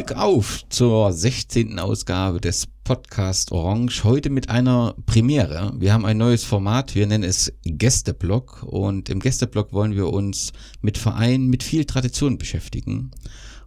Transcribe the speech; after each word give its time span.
Glück 0.00 0.16
auf 0.16 0.66
zur 0.70 1.12
16. 1.12 1.78
Ausgabe 1.78 2.40
des 2.40 2.66
Podcast 2.84 3.52
Orange. 3.52 4.02
Heute 4.02 4.30
mit 4.30 4.48
einer 4.48 4.94
Premiere. 5.04 5.74
Wir 5.76 5.92
haben 5.92 6.06
ein 6.06 6.16
neues 6.16 6.42
Format. 6.42 6.94
Wir 6.94 7.06
nennen 7.06 7.22
es 7.22 7.52
Gästeblock. 7.64 8.62
Und 8.62 9.10
im 9.10 9.20
Gästeblock 9.20 9.74
wollen 9.74 9.94
wir 9.94 10.10
uns 10.10 10.54
mit 10.80 10.96
Vereinen 10.96 11.48
mit 11.48 11.62
viel 11.62 11.84
Tradition 11.84 12.38
beschäftigen. 12.38 13.10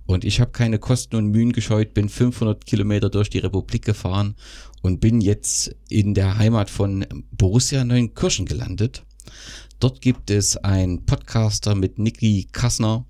Und 0.07 0.25
ich 0.25 0.41
habe 0.41 0.49
keine 0.49 0.79
Kosten 0.79 1.17
und 1.17 1.27
Mühen 1.27 1.51
gescheut, 1.51 1.93
bin 1.93 2.09
500 2.09 2.65
Kilometer 2.65 3.11
durch 3.11 3.29
die 3.29 3.37
Republik 3.37 3.85
gefahren 3.85 4.33
und 4.81 5.01
bin 5.01 5.21
jetzt 5.21 5.75
in 5.87 6.15
der 6.15 6.39
Heimat 6.39 6.71
von 6.71 7.05
Borussia 7.31 7.83
Neunkirchen 7.83 8.47
gelandet. 8.47 9.03
Dort 9.79 10.01
gibt 10.01 10.31
es 10.31 10.57
einen 10.57 11.05
Podcaster 11.05 11.75
mit 11.75 11.99
Niki 11.99 12.47
Kassner, 12.51 13.05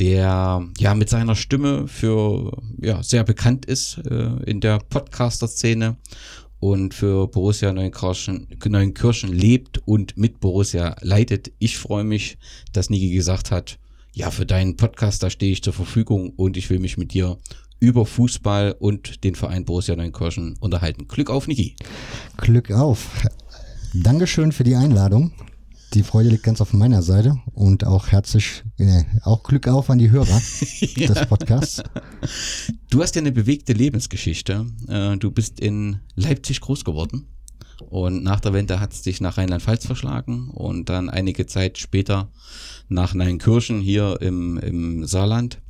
der 0.00 0.66
ja 0.78 0.94
mit 0.94 1.08
seiner 1.08 1.36
Stimme 1.36 1.86
für 1.88 2.62
ja 2.80 3.02
sehr 3.02 3.24
bekannt 3.24 3.64
ist 3.66 3.98
äh, 3.98 4.42
in 4.44 4.60
der 4.60 4.78
Podcaster-Szene 4.78 5.96
und 6.60 6.94
für 6.94 7.28
Borussia 7.28 7.72
Neunkirchen, 7.72 8.48
Neunkirchen 8.64 9.32
lebt 9.32 9.86
und 9.86 10.16
mit 10.16 10.40
Borussia 10.40 10.96
leitet. 11.02 11.52
Ich 11.58 11.76
freue 11.76 12.04
mich, 12.04 12.38
dass 12.72 12.88
Niki 12.88 13.10
gesagt 13.10 13.50
hat, 13.50 13.78
ja, 14.14 14.30
für 14.30 14.46
deinen 14.46 14.76
Podcast, 14.76 15.22
da 15.22 15.28
stehe 15.28 15.52
ich 15.52 15.62
zur 15.62 15.72
Verfügung 15.72 16.30
und 16.36 16.56
ich 16.56 16.70
will 16.70 16.78
mich 16.78 16.96
mit 16.96 17.12
dir 17.12 17.36
über 17.80 18.06
Fußball 18.06 18.76
und 18.78 19.24
den 19.24 19.34
Verein 19.34 19.64
Borussia 19.64 19.94
Neunkirchen 19.94 20.56
unterhalten. 20.60 21.06
Glück 21.06 21.28
auf, 21.28 21.48
Niki. 21.48 21.76
Glück 22.38 22.70
auf. 22.70 23.10
Dankeschön 23.92 24.52
für 24.52 24.64
die 24.64 24.74
Einladung. 24.74 25.32
Die 25.92 26.02
Freude 26.02 26.30
liegt 26.30 26.42
ganz 26.42 26.60
auf 26.60 26.72
meiner 26.72 27.02
Seite 27.02 27.38
und 27.52 27.84
auch 27.84 28.08
herzlich, 28.08 28.64
äh, 28.78 29.04
auch 29.22 29.42
Glück 29.42 29.68
auf 29.68 29.90
an 29.90 29.98
die 29.98 30.10
Hörer 30.10 30.40
ja. 30.80 31.06
des 31.06 31.26
Podcasts. 31.26 31.82
Du 32.90 33.02
hast 33.02 33.14
ja 33.14 33.20
eine 33.20 33.30
bewegte 33.32 33.72
Lebensgeschichte. 33.72 34.66
Äh, 34.88 35.16
du 35.18 35.30
bist 35.30 35.60
in 35.60 36.00
Leipzig 36.16 36.60
groß 36.60 36.84
geworden 36.84 37.28
und 37.80 38.22
nach 38.22 38.40
der 38.40 38.52
Wende 38.52 38.80
hat 38.80 38.92
es 38.92 39.02
dich 39.02 39.20
nach 39.20 39.36
Rheinland-Pfalz 39.36 39.86
verschlagen 39.86 40.50
und 40.50 40.88
dann 40.88 41.10
einige 41.10 41.46
Zeit 41.46 41.78
später 41.78 42.30
nach 42.88 43.14
Neunkirchen 43.14 43.80
hier 43.80 44.18
im, 44.20 44.58
im 44.58 45.06
Saarland. 45.06 45.60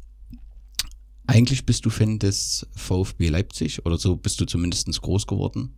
Eigentlich 1.27 1.65
bist 1.65 1.87
du 1.87 1.91
Fan 1.91 2.19
des 2.19 2.67
VfB 2.75 3.29
Leipzig 3.29 3.85
oder 3.87 3.99
so 3.99 4.17
bist 4.17 4.41
du 4.41 4.45
zumindest 4.45 5.01
groß 5.01 5.27
geworden. 5.27 5.77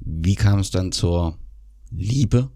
Wie 0.00 0.34
kam 0.34 0.58
es 0.58 0.70
dann 0.70 0.92
zur 0.92 1.38
Liebe 1.90 2.50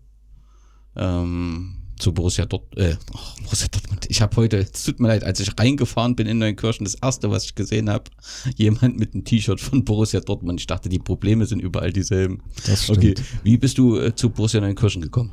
ähm, 0.97 1.83
zu 1.99 2.13
Borussia 2.13 2.45
Dort, 2.47 2.77
äh, 2.77 2.97
oh, 3.15 3.43
Borussia 3.45 3.69
Dortmund. 3.69 4.07
Ich 4.09 4.21
habe 4.21 4.37
heute, 4.37 4.59
es 4.59 4.85
tut 4.85 4.99
mir 4.99 5.09
leid, 5.09 5.25
als 5.25 5.41
ich 5.41 5.51
reingefahren 5.59 6.17
bin 6.17 6.27
in 6.27 6.39
Neunkirchen, 6.39 6.85
das 6.85 6.95
erste, 6.95 7.31
was 7.31 7.45
ich 7.45 7.55
gesehen 7.55 7.89
habe, 7.89 8.05
jemand 8.57 8.99
mit 8.99 9.15
einem 9.15 9.25
T-Shirt 9.25 9.61
von 9.61 9.85
Borussia 9.85 10.21
Dortmund. 10.21 10.61
Ich 10.61 10.67
dachte, 10.67 10.89
die 10.89 10.99
Probleme 10.99 11.47
sind 11.47 11.61
überall 11.61 11.93
dieselben. 11.93 12.43
Das 12.67 12.85
stimmt. 12.85 12.99
Okay, 12.99 13.15
wie 13.45 13.57
bist 13.57 13.79
du 13.79 13.99
äh, 13.99 14.15
zu 14.15 14.31
Borussia 14.31 14.61
Neunkirchen 14.61 15.01
gekommen? 15.01 15.33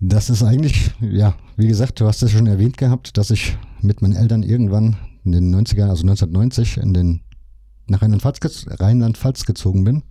Das 0.00 0.28
ist 0.28 0.42
eigentlich, 0.42 0.90
ja, 1.00 1.36
wie 1.56 1.68
gesagt, 1.68 2.00
du 2.00 2.06
hast 2.06 2.22
es 2.22 2.30
schon 2.30 2.46
erwähnt 2.46 2.76
gehabt, 2.76 3.16
dass 3.16 3.30
ich 3.30 3.56
mit 3.80 4.02
meinen 4.02 4.14
Eltern 4.14 4.42
irgendwann 4.42 4.96
in 5.24 5.32
den 5.32 5.54
90er, 5.54 5.88
also 5.88 6.02
1990, 6.02 6.76
in 6.76 6.92
den, 6.92 7.22
nach 7.86 8.02
Rheinland-Pfalz 8.02 8.66
Rheinland 8.78 9.46
gezogen 9.46 9.84
bin. 9.84 10.02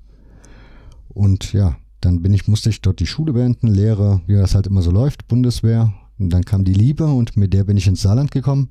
Und 1.10 1.54
ja, 1.54 1.78
dann 2.06 2.22
bin 2.22 2.34
ich, 2.34 2.48
musste 2.48 2.70
ich 2.70 2.82
dort 2.82 3.00
die 3.00 3.08
Schule 3.08 3.34
beenden, 3.34 3.68
Lehre, 3.68 4.22
wie 4.28 4.34
das 4.34 4.54
halt 4.54 4.68
immer 4.68 4.82
so 4.82 4.92
läuft, 4.92 5.28
Bundeswehr. 5.28 5.92
Und 6.20 6.30
dann 6.30 6.46
kam 6.46 6.64
die 6.64 6.74
Liebe 6.74 7.06
und 7.06 7.36
mit 7.36 7.54
der 7.54 7.64
bin 7.64 7.78
ich 7.78 7.88
ins 7.88 8.04
Saarland 8.04 8.32
gekommen. 8.32 8.70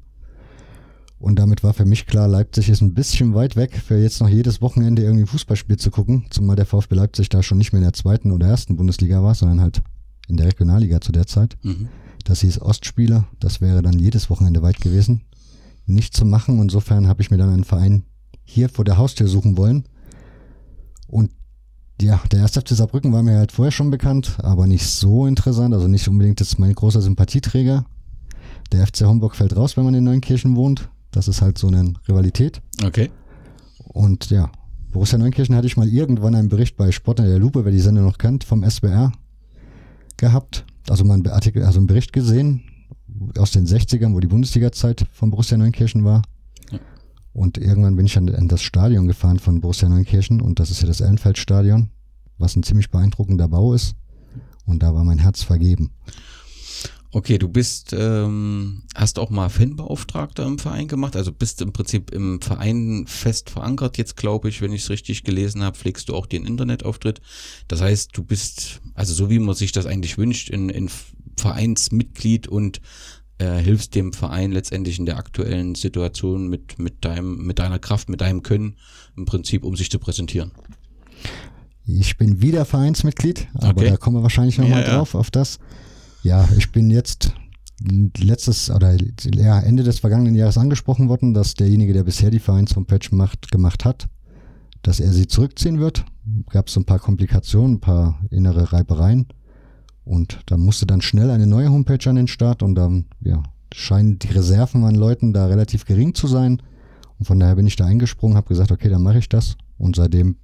Und 1.18 1.38
damit 1.38 1.64
war 1.64 1.72
für 1.72 1.84
mich 1.84 2.06
klar, 2.06 2.28
Leipzig 2.28 2.68
ist 2.68 2.80
ein 2.80 2.94
bisschen 2.94 3.34
weit 3.34 3.56
weg, 3.56 3.74
für 3.74 3.96
jetzt 3.96 4.20
noch 4.20 4.28
jedes 4.28 4.60
Wochenende 4.60 5.02
irgendwie 5.02 5.24
ein 5.24 5.28
Fußballspiel 5.28 5.78
zu 5.78 5.90
gucken, 5.90 6.26
zumal 6.30 6.54
der 6.54 6.66
VfB 6.66 6.94
Leipzig 6.94 7.28
da 7.28 7.42
schon 7.42 7.58
nicht 7.58 7.72
mehr 7.72 7.80
in 7.80 7.84
der 7.84 7.92
zweiten 7.92 8.30
oder 8.30 8.46
ersten 8.46 8.76
Bundesliga 8.76 9.22
war, 9.22 9.34
sondern 9.34 9.60
halt 9.60 9.82
in 10.28 10.36
der 10.36 10.46
Regionalliga 10.46 11.00
zu 11.00 11.12
der 11.12 11.26
Zeit. 11.26 11.56
Mhm. 11.62 11.88
Das 12.24 12.40
hieß 12.40 12.60
Ostspieler, 12.60 13.26
das 13.40 13.60
wäre 13.60 13.82
dann 13.82 13.98
jedes 13.98 14.30
Wochenende 14.30 14.62
weit 14.62 14.80
gewesen. 14.80 15.22
Nicht 15.86 16.14
zu 16.14 16.24
machen, 16.24 16.60
insofern 16.60 17.08
habe 17.08 17.20
ich 17.20 17.30
mir 17.30 17.38
dann 17.38 17.52
einen 17.52 17.64
Verein 17.64 18.04
hier 18.44 18.68
vor 18.68 18.84
der 18.84 18.96
Haustür 18.96 19.28
suchen 19.28 19.56
wollen. 19.56 19.84
Und 21.06 21.30
ja, 22.00 22.20
der 22.32 22.40
erste 22.40 22.60
FC 22.60 22.70
Saarbrücken 22.70 23.12
war 23.12 23.22
mir 23.22 23.38
halt 23.38 23.52
vorher 23.52 23.72
schon 23.72 23.90
bekannt, 23.90 24.36
aber 24.42 24.66
nicht 24.66 24.86
so 24.86 25.26
interessant, 25.26 25.74
also 25.74 25.88
nicht 25.88 26.08
unbedingt 26.08 26.40
jetzt 26.40 26.58
mein 26.58 26.74
großer 26.74 27.00
Sympathieträger. 27.00 27.84
Der 28.72 28.86
FC 28.86 29.02
Homburg 29.02 29.36
fällt 29.36 29.56
raus, 29.56 29.76
wenn 29.76 29.84
man 29.84 29.94
in 29.94 30.04
Neunkirchen 30.04 30.56
wohnt. 30.56 30.88
Das 31.10 31.28
ist 31.28 31.42
halt 31.42 31.58
so 31.58 31.68
eine 31.68 31.94
Rivalität. 32.08 32.60
Okay. 32.84 33.10
Und 33.78 34.30
ja, 34.30 34.50
Borussia 34.90 35.18
Neunkirchen 35.18 35.54
hatte 35.54 35.66
ich 35.66 35.76
mal 35.76 35.88
irgendwann 35.88 36.34
einen 36.34 36.48
Bericht 36.48 36.76
bei 36.76 36.90
Sport 36.90 37.20
in 37.20 37.26
der 37.26 37.38
Lupe, 37.38 37.64
wer 37.64 37.72
die 37.72 37.80
Sender 37.80 38.02
noch 38.02 38.18
kennt, 38.18 38.42
vom 38.42 38.62
SBR 38.62 39.12
gehabt. 40.16 40.64
Also 40.88 41.04
mal 41.04 41.14
einen, 41.14 41.28
Artikel, 41.28 41.62
also 41.62 41.78
einen 41.78 41.86
Bericht 41.86 42.12
gesehen 42.12 42.62
aus 43.38 43.52
den 43.52 43.66
60ern, 43.66 44.14
wo 44.14 44.20
die 44.20 44.26
Bundesliga-Zeit 44.26 45.06
von 45.12 45.30
Borussia 45.30 45.56
Neunkirchen 45.56 46.04
war. 46.04 46.22
Und 47.34 47.58
irgendwann 47.58 47.96
bin 47.96 48.06
ich 48.06 48.14
dann 48.14 48.28
in 48.28 48.48
das 48.48 48.62
Stadion 48.62 49.08
gefahren 49.08 49.40
von 49.40 49.60
Borussia 49.60 49.88
Neunkirchen 49.88 50.40
und 50.40 50.60
das 50.60 50.70
ist 50.70 50.80
ja 50.80 50.86
das 50.86 51.00
Ellenfeldstadion, 51.00 51.90
was 52.38 52.54
ein 52.54 52.62
ziemlich 52.62 52.90
beeindruckender 52.90 53.48
Bau 53.48 53.74
ist. 53.74 53.96
Und 54.64 54.82
da 54.82 54.94
war 54.94 55.04
mein 55.04 55.18
Herz 55.18 55.42
vergeben. 55.42 55.90
Okay, 57.10 57.38
du 57.38 57.48
bist, 57.48 57.92
ähm, 57.96 58.82
hast 58.94 59.18
auch 59.18 59.30
mal 59.30 59.48
Fanbeauftragter 59.48 60.44
im 60.46 60.58
Verein 60.58 60.88
gemacht, 60.88 61.14
also 61.16 61.32
bist 61.32 61.60
im 61.60 61.72
Prinzip 61.72 62.12
im 62.12 62.40
Verein 62.40 63.04
fest 63.06 63.50
verankert. 63.50 63.98
Jetzt 63.98 64.16
glaube 64.16 64.48
ich, 64.48 64.60
wenn 64.62 64.72
ich 64.72 64.82
es 64.82 64.90
richtig 64.90 65.22
gelesen 65.24 65.62
habe, 65.62 65.76
pflegst 65.76 66.08
du 66.08 66.14
auch 66.14 66.26
den 66.26 66.44
Internetauftritt. 66.44 67.20
Das 67.68 67.80
heißt, 67.80 68.16
du 68.16 68.24
bist, 68.24 68.80
also 68.94 69.12
so 69.14 69.28
wie 69.28 69.38
man 69.38 69.54
sich 69.54 69.70
das 69.70 69.86
eigentlich 69.86 70.18
wünscht, 70.18 70.50
in, 70.50 70.70
in 70.70 70.90
Vereinsmitglied 71.36 72.48
und 72.48 72.80
äh, 73.38 73.58
hilfst 73.58 73.94
dem 73.94 74.12
Verein 74.12 74.52
letztendlich 74.52 74.98
in 74.98 75.06
der 75.06 75.16
aktuellen 75.16 75.74
Situation 75.74 76.48
mit, 76.48 76.78
mit, 76.78 77.04
deinem, 77.04 77.44
mit 77.46 77.58
deiner 77.58 77.78
Kraft, 77.78 78.08
mit 78.08 78.20
deinem 78.20 78.42
Können 78.42 78.76
im 79.16 79.24
Prinzip, 79.24 79.64
um 79.64 79.76
sich 79.76 79.90
zu 79.90 79.98
präsentieren. 79.98 80.52
Ich 81.86 82.16
bin 82.16 82.40
wieder 82.40 82.64
Vereinsmitglied, 82.64 83.48
aber 83.54 83.82
okay. 83.82 83.90
da 83.90 83.96
kommen 83.96 84.16
wir 84.16 84.22
wahrscheinlich 84.22 84.58
nochmal 84.58 84.82
ja, 84.82 84.90
drauf 84.90 85.14
ja. 85.14 85.20
auf 85.20 85.30
das. 85.30 85.58
Ja, 86.22 86.48
ich 86.56 86.72
bin 86.72 86.90
jetzt 86.90 87.34
letztes 88.18 88.70
oder 88.70 88.96
ja, 89.34 89.60
Ende 89.60 89.82
des 89.82 89.98
vergangenen 89.98 90.34
Jahres 90.34 90.56
angesprochen 90.56 91.08
worden, 91.08 91.34
dass 91.34 91.54
derjenige, 91.54 91.92
der 91.92 92.04
bisher 92.04 92.30
die 92.30 92.38
Vereinshomepage 92.38 93.10
macht, 93.12 93.50
gemacht 93.50 93.84
hat, 93.84 94.08
dass 94.82 95.00
er 95.00 95.12
sie 95.12 95.26
zurückziehen 95.26 95.80
wird. 95.80 96.04
Gab 96.50 96.68
es 96.68 96.74
so 96.74 96.80
ein 96.80 96.86
paar 96.86 97.00
Komplikationen, 97.00 97.76
ein 97.76 97.80
paar 97.80 98.20
innere 98.30 98.72
Reibereien. 98.72 99.26
Und 100.04 100.40
da 100.46 100.56
musste 100.56 100.86
dann 100.86 101.00
schnell 101.00 101.30
eine 101.30 101.46
neue 101.46 101.70
Homepage 101.70 102.08
an 102.08 102.16
den 102.16 102.28
Start 102.28 102.62
und 102.62 102.74
dann, 102.74 103.06
ja, 103.20 103.42
scheinen 103.72 104.18
die 104.18 104.28
Reserven 104.28 104.84
an 104.84 104.94
Leuten 104.94 105.32
da 105.32 105.46
relativ 105.46 105.84
gering 105.84 106.14
zu 106.14 106.26
sein. 106.26 106.62
Und 107.18 107.26
von 107.26 107.40
daher 107.40 107.56
bin 107.56 107.66
ich 107.66 107.76
da 107.76 107.86
eingesprungen, 107.86 108.36
habe 108.36 108.48
gesagt, 108.48 108.70
okay, 108.70 108.88
dann 108.88 109.02
mache 109.02 109.18
ich 109.18 109.28
das. 109.28 109.56
Und 109.78 109.96
seitdem 109.96 110.36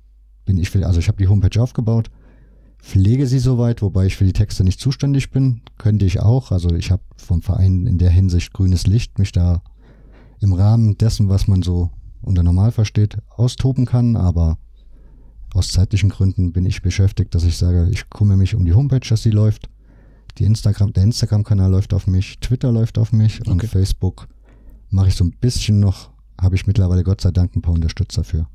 bin 0.45 0.59
ich, 0.59 0.75
also 0.85 0.99
ich 0.99 1.09
habe 1.09 1.19
die 1.19 1.29
Homepage 1.29 1.61
aufgebaut, 1.61 2.11
pflege 2.79 3.27
sie 3.27 3.39
soweit, 3.39 3.83
wobei 3.83 4.07
ich 4.07 4.17
für 4.17 4.25
die 4.25 4.33
Texte 4.33 4.65
nicht 4.65 4.81
zuständig 4.81 5.31
bin. 5.31 5.61
Könnte 5.79 6.07
ich 6.07 6.21
auch. 6.21 6.51
Also 6.51 6.75
ich 6.75 6.91
habe 6.91 7.03
vom 7.17 7.43
Verein 7.43 7.87
in 7.87 7.99
der 7.99 8.11
Hinsicht 8.11 8.53
grünes 8.53 8.87
Licht, 8.87 9.19
mich 9.19 9.33
da 9.33 9.63
im 10.41 10.53
Rahmen 10.53 10.97
dessen, 10.97 11.29
was 11.29 11.47
man 11.47 11.63
so 11.63 11.91
unter 12.23 12.43
normal 12.43 12.73
versteht, 12.73 13.19
austoben 13.29 13.87
kann, 13.87 14.17
aber 14.17 14.59
aus 15.55 15.69
zeitlichen 15.69 16.11
Gründen 16.11 16.53
bin 16.53 16.67
ich 16.67 16.83
beschäftigt, 16.83 17.35
dass 17.35 17.45
ich 17.45 17.57
sage, 17.57 17.89
ich 17.91 18.09
kümmere 18.11 18.37
mich 18.37 18.55
um 18.55 18.65
die 18.65 18.73
Homepage, 18.73 19.07
dass 19.09 19.23
sie 19.23 19.31
läuft. 19.31 19.69
Die 20.39 20.45
Instagram, 20.45 20.93
der 20.93 21.05
Instagram-Kanal 21.05 21.71
läuft 21.71 21.93
auf 21.93 22.07
mich, 22.07 22.39
Twitter 22.39 22.71
läuft 22.73 22.99
auf 22.99 23.13
mich 23.13 23.41
okay. 23.41 23.51
und 23.51 23.65
Facebook 23.65 24.29
mache 24.91 25.09
ich 25.09 25.17
so 25.17 25.25
ein 25.25 25.33
bisschen 25.33 25.81
noch, 25.81 26.11
habe 26.41 26.55
ich 26.55 26.67
mittlerweile 26.67 27.05
Gott 27.05 27.21
sei 27.21 27.31
Dank 27.31 27.55
ein 27.57 27.63
paar 27.63 27.75
Unterstützer 27.75 28.25
für. 28.25 28.47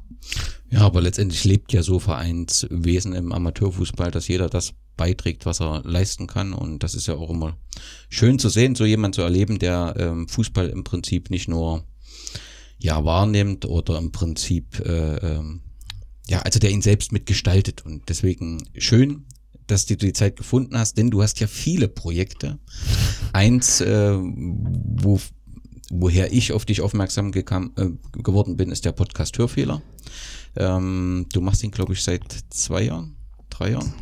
Ja, 0.69 0.81
aber 0.81 1.01
letztendlich 1.01 1.43
lebt 1.43 1.71
ja 1.73 1.83
so 1.83 1.99
Vereinswesen 1.99 3.13
im 3.13 3.31
Amateurfußball, 3.31 4.11
dass 4.11 4.27
jeder 4.27 4.49
das 4.49 4.73
beiträgt, 4.97 5.45
was 5.45 5.61
er 5.61 5.83
leisten 5.83 6.27
kann. 6.27 6.53
Und 6.53 6.83
das 6.83 6.95
ist 6.95 7.07
ja 7.07 7.15
auch 7.15 7.29
immer 7.29 7.57
schön 8.09 8.39
zu 8.39 8.49
sehen, 8.49 8.75
so 8.75 8.85
jemand 8.85 9.15
zu 9.15 9.21
erleben, 9.21 9.59
der 9.59 9.95
ähm, 9.97 10.27
Fußball 10.27 10.69
im 10.69 10.83
Prinzip 10.83 11.29
nicht 11.29 11.47
nur 11.47 11.83
ja 12.79 13.03
wahrnimmt 13.05 13.65
oder 13.65 13.97
im 13.97 14.11
Prinzip 14.11 14.79
äh, 14.79 15.17
ähm, 15.17 15.61
ja, 16.27 16.39
also 16.39 16.59
der 16.59 16.71
ihn 16.71 16.81
selbst 16.81 17.11
mitgestaltet. 17.11 17.85
Und 17.85 18.09
deswegen 18.09 18.63
schön, 18.77 19.25
dass 19.67 19.85
du 19.85 19.95
die 19.95 20.13
Zeit 20.13 20.35
gefunden 20.35 20.77
hast, 20.77 20.97
denn 20.97 21.09
du 21.09 21.21
hast 21.21 21.39
ja 21.39 21.47
viele 21.47 21.87
Projekte. 21.87 22.59
Eins, 23.33 23.81
äh, 23.81 24.17
wo, 24.17 25.19
woher 25.89 26.31
ich 26.31 26.51
auf 26.51 26.65
dich 26.65 26.81
aufmerksam 26.81 27.31
gekam, 27.31 27.71
äh, 27.77 27.89
geworden 28.21 28.57
bin, 28.57 28.71
ist 28.71 28.85
der 28.85 28.91
Podcast 28.91 29.37
Hörfehler. 29.37 29.81
Ähm, 30.55 31.27
du 31.33 31.41
machst 31.41 31.63
ihn, 31.63 31.71
glaube 31.71 31.93
ich, 31.93 32.03
seit 32.03 32.23
zwei 32.49 32.83
Jahren, 32.83 33.15
drei 33.49 33.71
Jahren. 33.71 33.93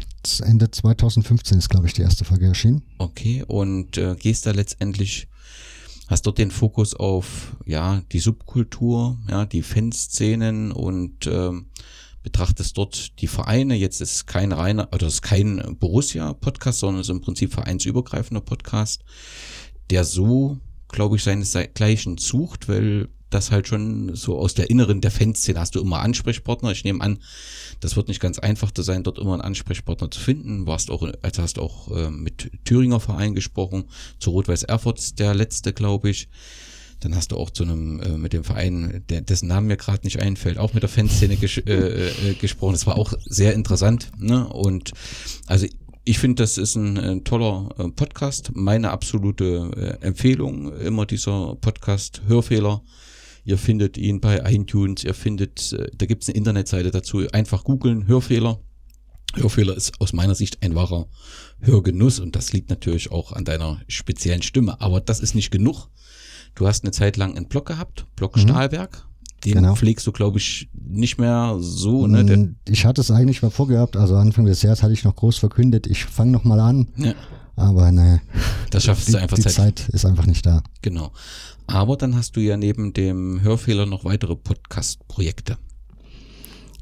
Ende 0.41 0.71
2015 0.71 1.57
ist, 1.57 1.69
glaube 1.69 1.87
ich, 1.87 1.93
die 1.93 2.01
erste 2.01 2.23
Folge 2.23 2.45
erschienen. 2.45 2.83
Okay, 2.97 3.43
und 3.45 3.97
äh, 3.97 4.15
gehst 4.17 4.45
da 4.45 4.51
letztendlich 4.51 5.27
hast 6.07 6.25
dort 6.27 6.37
den 6.37 6.51
Fokus 6.51 6.93
auf 6.93 7.55
ja 7.65 8.01
die 8.11 8.19
Subkultur, 8.19 9.17
ja 9.29 9.45
die 9.45 9.63
Fanszenen 9.63 10.71
und 10.71 11.27
ähm, 11.27 11.67
betrachtest 12.23 12.77
dort 12.77 13.19
die 13.21 13.27
Vereine. 13.27 13.75
Jetzt 13.75 14.01
ist 14.01 14.25
kein 14.25 14.51
reiner, 14.51 14.89
oder 14.93 15.07
ist 15.07 15.21
kein 15.21 15.77
Borussia-Podcast, 15.79 16.79
sondern 16.79 17.01
ist 17.01 17.09
im 17.09 17.21
Prinzip 17.21 17.53
vereinsübergreifender 17.53 18.41
Podcast, 18.41 19.03
der 19.89 20.03
so, 20.05 20.59
glaube 20.87 21.17
ich, 21.17 21.23
seinesgleichen 21.23 22.17
sucht, 22.17 22.67
weil 22.69 23.09
das 23.33 23.51
halt 23.51 23.67
schon 23.67 24.15
so 24.15 24.37
aus 24.37 24.53
der 24.53 24.69
Inneren 24.69 25.01
der 25.01 25.11
Fanszene 25.11 25.59
hast 25.59 25.75
du 25.75 25.81
immer 25.81 25.99
Ansprechpartner. 25.99 26.71
Ich 26.71 26.83
nehme 26.83 27.01
an, 27.01 27.19
das 27.79 27.95
wird 27.95 28.07
nicht 28.07 28.19
ganz 28.19 28.39
einfach 28.39 28.71
zu 28.71 28.83
sein, 28.83 29.03
dort 29.03 29.17
immer 29.17 29.33
einen 29.33 29.41
Ansprechpartner 29.41 30.11
zu 30.11 30.19
finden. 30.19 30.67
Warst 30.67 30.91
auch, 30.91 31.07
also 31.21 31.41
hast 31.41 31.59
auch 31.59 31.89
äh, 31.91 32.11
mit 32.11 32.51
Thüringer 32.63 32.99
Verein 32.99 33.33
gesprochen, 33.33 33.85
zu 34.19 34.29
Rot-Weiß 34.31 34.63
Erfurt 34.63 35.19
der 35.19 35.33
letzte, 35.33 35.73
glaube 35.73 36.09
ich. 36.09 36.29
Dann 37.03 37.15
hast 37.15 37.31
du 37.31 37.37
auch 37.37 37.49
zu 37.49 37.63
einem, 37.63 37.99
äh, 37.99 38.17
mit 38.17 38.33
dem 38.33 38.43
Verein, 38.43 39.03
der, 39.09 39.21
dessen 39.21 39.47
Namen 39.47 39.67
mir 39.67 39.77
gerade 39.77 40.03
nicht 40.03 40.21
einfällt, 40.21 40.57
auch 40.57 40.73
mit 40.73 40.83
der 40.83 40.89
Fanszene 40.89 41.35
ges 41.35 41.57
äh, 41.57 42.09
äh, 42.09 42.33
gesprochen. 42.35 42.73
Das 42.73 42.87
war 42.87 42.97
auch 42.97 43.13
sehr 43.25 43.53
interessant. 43.53 44.11
Ne? 44.17 44.47
Und 44.47 44.91
also 45.47 45.67
ich 46.05 46.19
finde, 46.19 46.43
das 46.43 46.57
ist 46.57 46.75
ein, 46.75 46.97
ein 46.97 47.23
toller 47.23 47.69
äh, 47.77 47.89
Podcast. 47.89 48.51
Meine 48.53 48.91
absolute 48.91 49.71
äh, 50.01 50.05
Empfehlung, 50.05 50.73
immer 50.79 51.05
dieser 51.05 51.55
Podcast 51.55 52.21
Hörfehler. 52.27 52.81
Ihr 53.45 53.57
findet 53.57 53.97
ihn 53.97 54.21
bei 54.21 54.41
iTunes, 54.45 55.03
ihr 55.03 55.13
findet, 55.13 55.73
äh, 55.73 55.89
da 55.95 56.05
gibt 56.05 56.23
es 56.23 56.29
eine 56.29 56.37
Internetseite 56.37 56.91
dazu. 56.91 57.27
Einfach 57.31 57.63
googeln, 57.63 58.07
Hörfehler. 58.07 58.59
Hörfehler 59.35 59.75
ist 59.75 59.99
aus 59.99 60.13
meiner 60.13 60.35
Sicht 60.35 60.61
ein 60.61 60.75
wahrer 60.75 61.07
Hörgenuss 61.59 62.19
und 62.19 62.35
das 62.35 62.53
liegt 62.53 62.69
natürlich 62.69 63.11
auch 63.11 63.31
an 63.31 63.45
deiner 63.45 63.81
speziellen 63.87 64.43
Stimme. 64.43 64.79
Aber 64.79 65.01
das 65.01 65.19
ist 65.19 65.35
nicht 65.35 65.51
genug. 65.51 65.89
Du 66.55 66.67
hast 66.67 66.83
eine 66.83 66.91
Zeit 66.91 67.17
lang 67.17 67.35
einen 67.35 67.47
Blog 67.47 67.65
gehabt, 67.65 68.05
Blog 68.15 68.35
mhm. 68.35 68.41
Stahlberg. 68.41 69.07
Den 69.43 69.55
genau. 69.55 69.75
pflegst 69.75 70.07
du, 70.07 70.13
glaube 70.13 70.37
ich, 70.37 70.69
nicht 70.73 71.17
mehr 71.17 71.57
so. 71.59 72.07
Ne? 72.07 72.23
Mm, 72.23 72.55
ich 72.65 72.85
hatte 72.85 73.01
es 73.01 73.11
eigentlich 73.11 73.41
mal 73.41 73.49
vorgehabt. 73.49 73.97
Also 73.97 74.15
Anfang 74.15 74.45
des 74.45 74.61
Jahres 74.61 74.83
hatte 74.83 74.93
ich 74.93 75.03
noch 75.03 75.15
groß 75.15 75.37
verkündet, 75.37 75.85
ich 75.85 76.05
fange 76.05 76.31
noch 76.31 76.45
mal 76.45 76.61
an. 76.61 76.87
Ja. 76.95 77.13
Aber 77.55 77.91
naja, 77.91 78.19
das 78.71 78.85
schaffst 78.85 79.13
du 79.13 79.17
einfach 79.17 79.37
die 79.37 79.43
Zeit 79.43 79.89
ist 79.89 80.05
einfach 80.05 80.25
nicht 80.25 80.45
da. 80.45 80.63
Genau. 80.81 81.11
Aber 81.67 81.97
dann 81.97 82.15
hast 82.15 82.35
du 82.35 82.39
ja 82.39 82.57
neben 82.57 82.93
dem 82.93 83.41
Hörfehler 83.41 83.85
noch 83.85 84.05
weitere 84.05 84.35
Podcast-Projekte. 84.35 85.57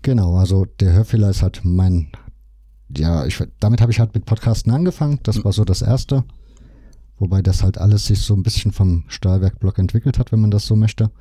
Genau, 0.01 0.35
also 0.35 0.65
der 0.79 0.93
Hörfehler 0.93 1.29
ist 1.29 1.41
halt 1.41 1.61
mein, 1.63 2.11
ja, 2.95 3.25
ich, 3.25 3.43
damit 3.59 3.81
habe 3.81 3.91
ich 3.91 3.99
halt 3.99 4.13
mit 4.13 4.25
Podcasten 4.25 4.71
angefangen. 4.71 5.19
Das 5.23 5.37
hm. 5.37 5.43
war 5.43 5.51
so 5.51 5.65
das 5.65 5.81
erste. 5.81 6.23
Wobei 7.21 7.43
das 7.43 7.61
halt 7.61 7.77
alles 7.77 8.07
sich 8.07 8.19
so 8.21 8.33
ein 8.33 8.41
bisschen 8.41 8.71
vom 8.71 9.03
Stahlwerk-Block 9.07 9.77
entwickelt 9.77 10.17
hat, 10.17 10.31
wenn 10.31 10.41
man 10.41 10.49
das 10.49 10.65
so 10.65 10.75
möchte. 10.75 11.11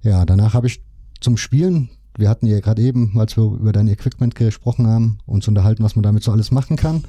Ja, 0.00 0.24
danach 0.24 0.54
habe 0.54 0.68
ich 0.68 0.84
zum 1.20 1.36
Spielen, 1.36 1.90
wir 2.16 2.28
hatten 2.28 2.46
ja 2.46 2.60
gerade 2.60 2.80
eben, 2.80 3.18
als 3.18 3.36
wir 3.36 3.42
über 3.42 3.72
dein 3.72 3.88
Equipment 3.88 4.36
gesprochen 4.36 4.86
haben, 4.86 5.18
uns 5.26 5.48
unterhalten, 5.48 5.82
was 5.82 5.96
man 5.96 6.04
damit 6.04 6.22
so 6.22 6.30
alles 6.30 6.52
machen 6.52 6.76
kann. 6.76 7.02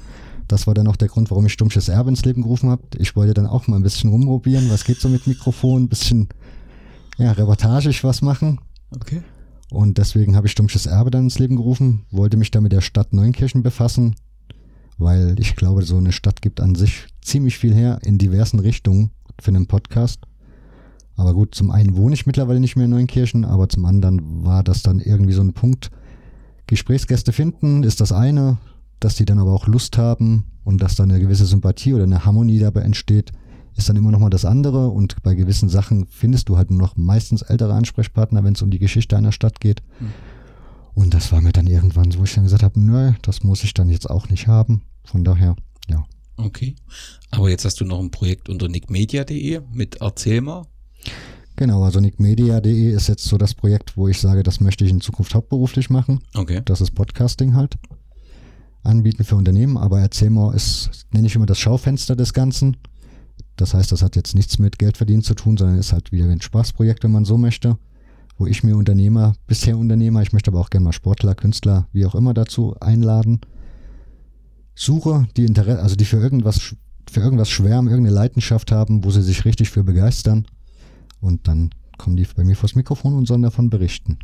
Das 0.48 0.66
war 0.66 0.74
dann 0.74 0.88
auch 0.88 0.96
der 0.96 1.06
Grund, 1.06 1.30
warum 1.30 1.46
ich 1.46 1.52
Stummsches 1.52 1.88
Erbe 1.88 2.10
ins 2.10 2.24
Leben 2.24 2.42
gerufen 2.42 2.70
habe. 2.70 2.82
Ich 2.98 3.14
wollte 3.14 3.34
dann 3.34 3.46
auch 3.46 3.68
mal 3.68 3.76
ein 3.76 3.84
bisschen 3.84 4.10
rumprobieren, 4.10 4.68
was 4.68 4.82
geht 4.82 5.00
so 5.00 5.08
mit 5.08 5.28
Mikrofon, 5.28 5.84
ein 5.84 5.88
bisschen 5.88 6.28
ja, 7.16 7.30
reportagig 7.30 8.02
was 8.02 8.20
machen. 8.20 8.58
Okay. 8.96 9.22
Und 9.70 9.96
deswegen 9.98 10.34
habe 10.34 10.48
ich 10.48 10.52
Stummsches 10.52 10.86
Erbe 10.86 11.12
dann 11.12 11.24
ins 11.24 11.38
Leben 11.38 11.54
gerufen, 11.54 12.04
wollte 12.10 12.36
mich 12.36 12.50
da 12.50 12.60
mit 12.60 12.72
der 12.72 12.80
Stadt 12.80 13.12
Neunkirchen 13.12 13.62
befassen, 13.62 14.16
weil 14.98 15.36
ich 15.38 15.56
glaube, 15.56 15.82
so 15.82 15.96
eine 15.96 16.12
Stadt 16.12 16.42
gibt 16.42 16.60
an 16.60 16.74
sich 16.74 17.06
ziemlich 17.20 17.58
viel 17.58 17.74
her 17.74 17.98
in 18.02 18.18
diversen 18.18 18.58
Richtungen 18.58 19.10
für 19.40 19.50
einen 19.50 19.66
Podcast. 19.66 20.20
Aber 21.16 21.34
gut, 21.34 21.54
zum 21.54 21.70
einen 21.70 21.96
wohne 21.96 22.14
ich 22.14 22.26
mittlerweile 22.26 22.60
nicht 22.60 22.76
mehr 22.76 22.86
in 22.86 22.90
Neunkirchen, 22.90 23.44
aber 23.44 23.68
zum 23.68 23.84
anderen 23.84 24.44
war 24.44 24.64
das 24.64 24.82
dann 24.82 25.00
irgendwie 25.00 25.32
so 25.32 25.42
ein 25.42 25.52
Punkt. 25.52 25.90
Gesprächsgäste 26.66 27.32
finden 27.32 27.82
ist 27.82 28.00
das 28.00 28.12
eine, 28.12 28.58
dass 29.00 29.14
die 29.14 29.24
dann 29.24 29.38
aber 29.38 29.52
auch 29.52 29.66
Lust 29.66 29.98
haben 29.98 30.46
und 30.64 30.82
dass 30.82 30.96
dann 30.96 31.10
eine 31.10 31.20
gewisse 31.20 31.46
Sympathie 31.46 31.94
oder 31.94 32.04
eine 32.04 32.24
Harmonie 32.24 32.58
dabei 32.58 32.80
entsteht, 32.80 33.32
ist 33.76 33.88
dann 33.88 33.96
immer 33.96 34.10
noch 34.10 34.18
mal 34.18 34.30
das 34.30 34.44
andere. 34.44 34.88
Und 34.88 35.22
bei 35.22 35.34
gewissen 35.34 35.68
Sachen 35.68 36.06
findest 36.06 36.48
du 36.48 36.56
halt 36.56 36.70
nur 36.70 36.80
noch 36.80 36.96
meistens 36.96 37.42
ältere 37.42 37.74
Ansprechpartner, 37.74 38.44
wenn 38.44 38.54
es 38.54 38.62
um 38.62 38.70
die 38.70 38.78
Geschichte 38.78 39.16
einer 39.16 39.32
Stadt 39.32 39.60
geht. 39.60 39.82
Mhm. 40.00 40.10
Und 40.94 41.12
das 41.12 41.32
war 41.32 41.40
mir 41.40 41.52
dann 41.52 41.66
irgendwann 41.66 42.10
so, 42.10 42.20
wo 42.20 42.24
ich 42.24 42.34
dann 42.34 42.44
gesagt 42.44 42.62
habe, 42.62 42.80
nö, 42.80 43.12
das 43.22 43.42
muss 43.42 43.64
ich 43.64 43.74
dann 43.74 43.88
jetzt 43.88 44.08
auch 44.08 44.28
nicht 44.28 44.46
haben. 44.46 44.82
Von 45.04 45.24
daher, 45.24 45.56
ja. 45.88 46.04
Okay. 46.36 46.76
Aber 47.30 47.50
jetzt 47.50 47.64
hast 47.64 47.80
du 47.80 47.84
noch 47.84 48.00
ein 48.00 48.10
Projekt 48.10 48.48
unter 48.48 48.68
nickmedia.de 48.68 49.60
mit 49.72 49.96
Erzähl 50.00 50.40
mal. 50.40 50.66
Genau, 51.56 51.84
also 51.84 52.00
nickmedia.de 52.00 52.90
ist 52.92 53.08
jetzt 53.08 53.24
so 53.24 53.38
das 53.38 53.54
Projekt, 53.54 53.96
wo 53.96 54.08
ich 54.08 54.20
sage, 54.20 54.42
das 54.42 54.60
möchte 54.60 54.84
ich 54.84 54.90
in 54.90 55.00
Zukunft 55.00 55.34
hauptberuflich 55.34 55.90
machen. 55.90 56.20
Okay. 56.34 56.62
Das 56.64 56.80
ist 56.80 56.92
Podcasting 56.92 57.54
halt 57.54 57.76
anbieten 58.82 59.24
für 59.24 59.36
Unternehmen, 59.36 59.76
aber 59.76 60.00
Erzählmor 60.00 60.54
ist, 60.54 61.06
nenne 61.12 61.26
ich 61.26 61.34
immer 61.34 61.46
das 61.46 61.58
Schaufenster 61.58 62.16
des 62.16 62.32
Ganzen. 62.34 62.76
Das 63.56 63.72
heißt, 63.72 63.92
das 63.92 64.02
hat 64.02 64.16
jetzt 64.16 64.34
nichts 64.34 64.58
mit 64.58 64.78
Geldverdienen 64.78 65.22
zu 65.22 65.34
tun, 65.34 65.56
sondern 65.56 65.78
ist 65.78 65.92
halt 65.92 66.12
wieder 66.12 66.28
ein 66.28 66.40
Spaßprojekt, 66.40 67.04
wenn 67.04 67.12
man 67.12 67.24
so 67.24 67.38
möchte, 67.38 67.78
wo 68.36 68.46
ich 68.46 68.64
mir 68.64 68.76
Unternehmer, 68.76 69.34
bisher 69.46 69.78
Unternehmer, 69.78 70.22
ich 70.22 70.32
möchte 70.32 70.50
aber 70.50 70.60
auch 70.60 70.70
gerne 70.70 70.84
mal 70.84 70.92
Sportler, 70.92 71.34
Künstler, 71.34 71.88
wie 71.92 72.06
auch 72.06 72.14
immer 72.14 72.34
dazu 72.34 72.74
einladen, 72.80 73.40
suche, 74.74 75.26
die 75.36 75.44
Interesse, 75.44 75.82
also 75.82 75.96
die 75.96 76.04
für 76.04 76.18
irgendwas, 76.18 76.74
für 77.10 77.20
irgendwas 77.20 77.50
schwärmen, 77.50 77.88
irgendeine 77.88 78.16
Leidenschaft 78.16 78.72
haben, 78.72 79.04
wo 79.04 79.10
sie 79.10 79.22
sich 79.22 79.44
richtig 79.44 79.70
für 79.70 79.84
begeistern 79.84 80.46
und 81.20 81.46
dann 81.46 81.70
kommen 81.96 82.16
die 82.16 82.26
bei 82.34 82.44
mir 82.44 82.56
vors 82.56 82.74
Mikrofon 82.74 83.14
und 83.14 83.26
sollen 83.26 83.42
davon 83.42 83.70
berichten. 83.70 84.18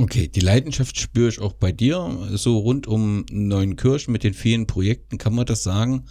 Okay, 0.00 0.28
die 0.28 0.40
Leidenschaft 0.40 1.00
spüre 1.00 1.28
ich 1.28 1.40
auch 1.40 1.54
bei 1.54 1.72
dir. 1.72 2.28
So 2.34 2.58
rund 2.58 2.86
um 2.86 3.26
Neuenkirchen 3.32 4.12
mit 4.12 4.22
den 4.22 4.32
vielen 4.32 4.68
Projekten 4.68 5.18
kann 5.18 5.34
man 5.34 5.44
das 5.44 5.64
sagen. 5.64 6.04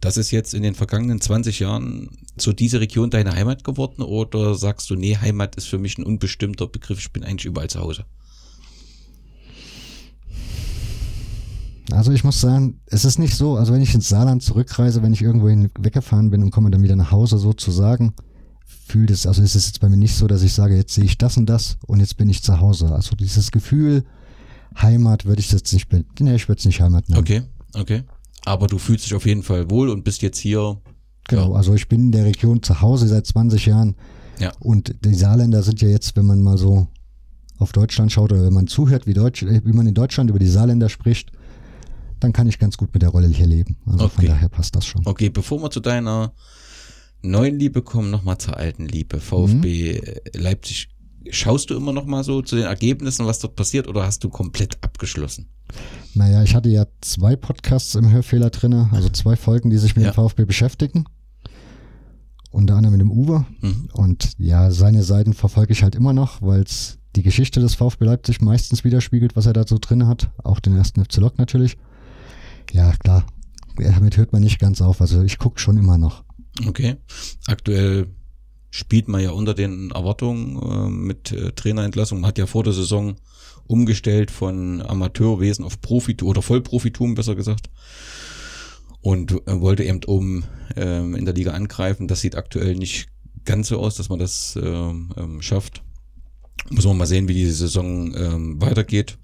Das 0.00 0.16
ist 0.16 0.30
jetzt 0.30 0.54
in 0.54 0.62
den 0.62 0.74
vergangenen 0.74 1.20
20 1.20 1.60
Jahren 1.60 2.08
so 2.38 2.54
diese 2.54 2.80
Region 2.80 3.10
deine 3.10 3.34
Heimat 3.34 3.62
geworden 3.62 4.00
oder 4.00 4.54
sagst 4.54 4.88
du, 4.88 4.94
nee, 4.94 5.16
Heimat 5.16 5.56
ist 5.56 5.66
für 5.66 5.76
mich 5.76 5.98
ein 5.98 6.04
unbestimmter 6.04 6.66
Begriff, 6.66 6.98
ich 6.98 7.12
bin 7.12 7.24
eigentlich 7.24 7.44
überall 7.44 7.68
zu 7.68 7.80
Hause? 7.80 8.06
Also 11.92 12.12
ich 12.12 12.24
muss 12.24 12.40
sagen, 12.40 12.80
es 12.86 13.04
ist 13.04 13.18
nicht 13.18 13.36
so, 13.36 13.56
also 13.56 13.72
wenn 13.72 13.82
ich 13.82 13.94
ins 13.94 14.08
Saarland 14.08 14.42
zurückreise, 14.42 15.02
wenn 15.02 15.12
ich 15.12 15.22
irgendwo 15.22 15.46
weggefahren 15.46 16.30
bin 16.30 16.42
und 16.42 16.50
komme 16.50 16.70
dann 16.70 16.82
wieder 16.82 16.96
nach 16.96 17.10
Hause 17.10 17.38
sozusagen, 17.38 18.14
fühlt 18.86 19.10
es, 19.10 19.26
also 19.26 19.42
ist 19.42 19.56
es 19.56 19.66
jetzt 19.66 19.80
bei 19.80 19.88
mir 19.88 19.96
nicht 19.96 20.14
so, 20.14 20.26
dass 20.26 20.42
ich 20.42 20.52
sage, 20.52 20.76
jetzt 20.76 20.94
sehe 20.94 21.04
ich 21.04 21.18
das 21.18 21.36
und 21.36 21.46
das 21.46 21.76
und 21.86 22.00
jetzt 22.00 22.16
bin 22.16 22.30
ich 22.30 22.42
zu 22.42 22.60
Hause. 22.60 22.92
Also 22.92 23.16
dieses 23.16 23.50
Gefühl, 23.50 24.04
Heimat 24.80 25.24
würde 25.24 25.40
ich 25.40 25.50
jetzt 25.50 25.72
nicht, 25.72 25.88
nee, 26.20 26.34
ich 26.34 26.48
würde 26.48 26.60
es 26.60 26.64
nicht 26.64 26.80
Heimat 26.80 27.08
nennen. 27.08 27.20
Okay, 27.20 27.42
okay. 27.74 28.02
Aber 28.44 28.68
du 28.68 28.78
fühlst 28.78 29.04
dich 29.04 29.14
auf 29.14 29.26
jeden 29.26 29.42
Fall 29.42 29.70
wohl 29.70 29.88
und 29.88 30.04
bist 30.04 30.22
jetzt 30.22 30.38
hier. 30.38 30.80
Genau, 31.28 31.50
ja. 31.50 31.56
also 31.56 31.74
ich 31.74 31.88
bin 31.88 32.02
in 32.02 32.12
der 32.12 32.24
Region 32.24 32.62
zu 32.62 32.80
Hause 32.80 33.08
seit 33.08 33.26
20 33.26 33.66
Jahren. 33.66 33.96
Ja. 34.38 34.52
Und 34.60 34.94
die 35.04 35.14
Saarländer 35.14 35.62
sind 35.62 35.80
ja 35.82 35.88
jetzt, 35.88 36.14
wenn 36.16 36.26
man 36.26 36.40
mal 36.40 36.56
so 36.56 36.86
auf 37.58 37.72
Deutschland 37.72 38.12
schaut 38.12 38.32
oder 38.32 38.44
wenn 38.44 38.52
man 38.52 38.68
zuhört, 38.68 39.06
wie, 39.06 39.14
Deutsch, 39.14 39.44
wie 39.44 39.72
man 39.72 39.86
in 39.86 39.94
Deutschland 39.94 40.30
über 40.30 40.38
die 40.38 40.46
Saarländer 40.46 40.88
spricht, 40.88 41.32
dann 42.20 42.32
kann 42.32 42.46
ich 42.46 42.58
ganz 42.58 42.76
gut 42.76 42.92
mit 42.92 43.02
der 43.02 43.08
Rolle 43.08 43.28
hier 43.28 43.46
leben. 43.46 43.76
Also 43.86 44.04
okay. 44.04 44.14
von 44.14 44.26
daher 44.26 44.48
passt 44.48 44.76
das 44.76 44.86
schon. 44.86 45.02
Okay, 45.06 45.28
bevor 45.28 45.60
wir 45.62 45.70
zu 45.70 45.80
deiner 45.80 46.32
neuen 47.30 47.58
Liebe 47.58 47.82
kommen, 47.82 48.10
nochmal 48.10 48.38
zur 48.38 48.56
alten 48.56 48.86
Liebe. 48.86 49.20
VfB 49.20 50.00
mhm. 50.00 50.40
Leipzig. 50.40 50.88
Schaust 51.30 51.70
du 51.70 51.74
immer 51.76 51.92
noch 51.92 52.06
mal 52.06 52.22
so 52.22 52.40
zu 52.40 52.54
den 52.54 52.66
Ergebnissen, 52.66 53.26
was 53.26 53.40
dort 53.40 53.56
passiert, 53.56 53.88
oder 53.88 54.04
hast 54.04 54.22
du 54.22 54.28
komplett 54.28 54.78
abgeschlossen? 54.82 55.48
Naja, 56.14 56.42
ich 56.42 56.54
hatte 56.54 56.68
ja 56.68 56.86
zwei 57.00 57.34
Podcasts 57.34 57.94
im 57.96 58.10
Hörfehler 58.10 58.50
drinne, 58.50 58.88
also 58.92 59.08
zwei 59.08 59.34
Folgen, 59.34 59.70
die 59.70 59.78
sich 59.78 59.96
mit 59.96 60.04
ja. 60.04 60.12
dem 60.12 60.14
VfB 60.14 60.44
beschäftigen. 60.44 61.04
Unter 62.52 62.76
anderem 62.76 62.92
mit 62.92 63.00
dem 63.00 63.10
Uwe. 63.10 63.44
Mhm. 63.60 63.88
Und 63.92 64.32
ja, 64.38 64.70
seine 64.70 65.02
Seiten 65.02 65.34
verfolge 65.34 65.72
ich 65.72 65.82
halt 65.82 65.94
immer 65.94 66.12
noch, 66.12 66.40
weil 66.42 66.62
es 66.62 66.98
die 67.16 67.22
Geschichte 67.22 67.60
des 67.60 67.74
VfB 67.74 68.04
Leipzig 68.04 68.40
meistens 68.40 68.84
widerspiegelt, 68.84 69.36
was 69.36 69.46
er 69.46 69.52
da 69.52 69.66
so 69.66 69.78
drin 69.80 70.06
hat. 70.06 70.30
Auch 70.44 70.60
den 70.60 70.76
ersten 70.76 71.04
FC 71.04 71.16
Lok 71.16 71.38
natürlich. 71.38 71.76
Ja, 72.72 72.92
klar. 72.96 73.26
Damit 73.76 74.16
hört 74.16 74.32
man 74.32 74.42
nicht 74.42 74.58
ganz 74.58 74.80
auf. 74.80 75.00
Also 75.00 75.22
ich 75.22 75.38
gucke 75.38 75.58
schon 75.58 75.76
immer 75.76 75.98
noch. 75.98 76.24
Okay. 76.66 76.96
Aktuell 77.46 78.08
spielt 78.70 79.08
man 79.08 79.22
ja 79.22 79.30
unter 79.30 79.54
den 79.54 79.90
Erwartungen 79.90 80.56
äh, 80.56 80.90
mit 80.90 81.32
äh, 81.32 81.52
Trainerentlassung. 81.52 82.20
Man 82.20 82.28
hat 82.28 82.38
ja 82.38 82.46
vor 82.46 82.62
der 82.64 82.72
Saison 82.72 83.16
umgestellt 83.66 84.30
von 84.30 84.82
Amateurwesen 84.82 85.64
auf 85.64 85.80
Profitum 85.80 86.28
oder 86.28 86.42
Vollprofitum, 86.42 87.14
besser 87.14 87.34
gesagt. 87.34 87.70
Und 89.00 89.32
äh, 89.32 89.60
wollte 89.60 89.84
eben 89.84 90.00
oben 90.04 90.44
ähm, 90.76 91.14
in 91.14 91.24
der 91.24 91.34
Liga 91.34 91.52
angreifen. 91.52 92.08
Das 92.08 92.20
sieht 92.20 92.36
aktuell 92.36 92.74
nicht 92.74 93.08
ganz 93.44 93.68
so 93.68 93.78
aus, 93.78 93.94
dass 93.94 94.08
man 94.08 94.18
das 94.18 94.58
ähm, 94.60 95.12
ähm, 95.16 95.42
schafft. 95.42 95.82
Muss 96.70 96.84
man 96.84 96.96
mal 96.96 97.06
sehen, 97.06 97.28
wie 97.28 97.34
die 97.34 97.50
Saison 97.50 98.14
ähm, 98.14 98.60
weitergeht. 98.60 99.18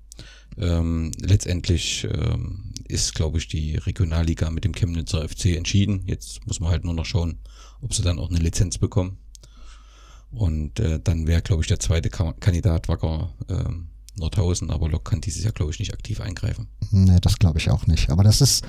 Ähm, 0.58 1.10
letztendlich 1.18 2.06
ähm, 2.10 2.71
ist, 2.92 3.14
glaube 3.14 3.38
ich, 3.38 3.48
die 3.48 3.76
Regionalliga 3.76 4.50
mit 4.50 4.64
dem 4.64 4.74
Chemnitzer 4.74 5.26
FC 5.28 5.56
entschieden. 5.56 6.02
Jetzt 6.06 6.46
muss 6.46 6.60
man 6.60 6.70
halt 6.70 6.84
nur 6.84 6.94
noch 6.94 7.06
schauen, 7.06 7.38
ob 7.80 7.94
sie 7.94 8.02
dann 8.02 8.18
auch 8.18 8.30
eine 8.30 8.38
Lizenz 8.38 8.78
bekommen. 8.78 9.18
Und 10.30 10.80
äh, 10.80 11.00
dann 11.02 11.26
wäre, 11.26 11.42
glaube 11.42 11.62
ich, 11.62 11.68
der 11.68 11.80
zweite 11.80 12.08
Kandidat 12.08 12.88
Wacker 12.88 13.34
äh, 13.48 14.18
Nordhausen, 14.18 14.70
aber 14.70 14.88
Lok 14.88 15.04
kann 15.04 15.20
dieses 15.20 15.44
Jahr, 15.44 15.52
glaube 15.52 15.72
ich, 15.72 15.78
nicht 15.78 15.92
aktiv 15.92 16.20
eingreifen. 16.20 16.68
Nee, 16.90 17.18
das 17.20 17.38
glaube 17.38 17.58
ich 17.58 17.70
auch 17.70 17.86
nicht. 17.86 18.10
Aber 18.10 18.22
das 18.22 18.40
ist, 18.40 18.64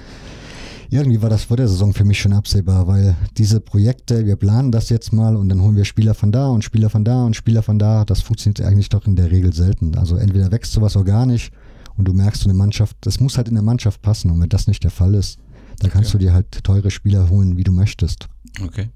irgendwie 0.89 1.21
war 1.21 1.29
das 1.29 1.45
vor 1.45 1.57
der 1.57 1.67
Saison 1.67 1.93
für 1.93 2.05
mich 2.05 2.19
schon 2.19 2.33
absehbar, 2.33 2.87
weil 2.87 3.15
diese 3.37 3.59
Projekte, 3.59 4.25
wir 4.25 4.35
planen 4.35 4.71
das 4.71 4.89
jetzt 4.89 5.11
mal 5.11 5.35
und 5.35 5.49
dann 5.49 5.61
holen 5.61 5.75
wir 5.75 5.85
Spieler 5.85 6.13
von 6.13 6.31
da 6.31 6.47
und 6.47 6.63
Spieler 6.63 6.89
von 6.89 7.03
da 7.03 7.25
und 7.25 7.35
Spieler 7.35 7.63
von 7.63 7.79
da, 7.79 8.05
das 8.05 8.21
funktioniert 8.21 8.61
eigentlich 8.61 8.89
doch 8.89 9.05
in 9.05 9.15
der 9.15 9.31
Regel 9.31 9.53
selten. 9.53 9.95
Also 9.95 10.15
entweder 10.15 10.51
wächst 10.51 10.73
sowas 10.73 10.95
organisch 10.95 11.51
und 11.97 12.05
du 12.05 12.13
merkst, 12.13 12.43
eine 12.43 12.53
Mannschaft, 12.53 12.97
das 13.01 13.19
muss 13.19 13.37
halt 13.37 13.47
in 13.47 13.55
der 13.55 13.63
Mannschaft 13.63 14.01
passen 14.01 14.31
und 14.31 14.39
wenn 14.41 14.49
das 14.49 14.67
nicht 14.67 14.83
der 14.83 14.91
Fall 14.91 15.15
ist, 15.15 15.39
dann 15.79 15.91
kannst 15.91 16.09
okay. 16.09 16.19
du 16.19 16.25
dir 16.25 16.33
halt 16.33 16.63
teure 16.63 16.91
Spieler 16.91 17.29
holen, 17.29 17.57
wie 17.57 17.63
du 17.63 17.71
möchtest. 17.71 18.27
Okay. 18.61 18.89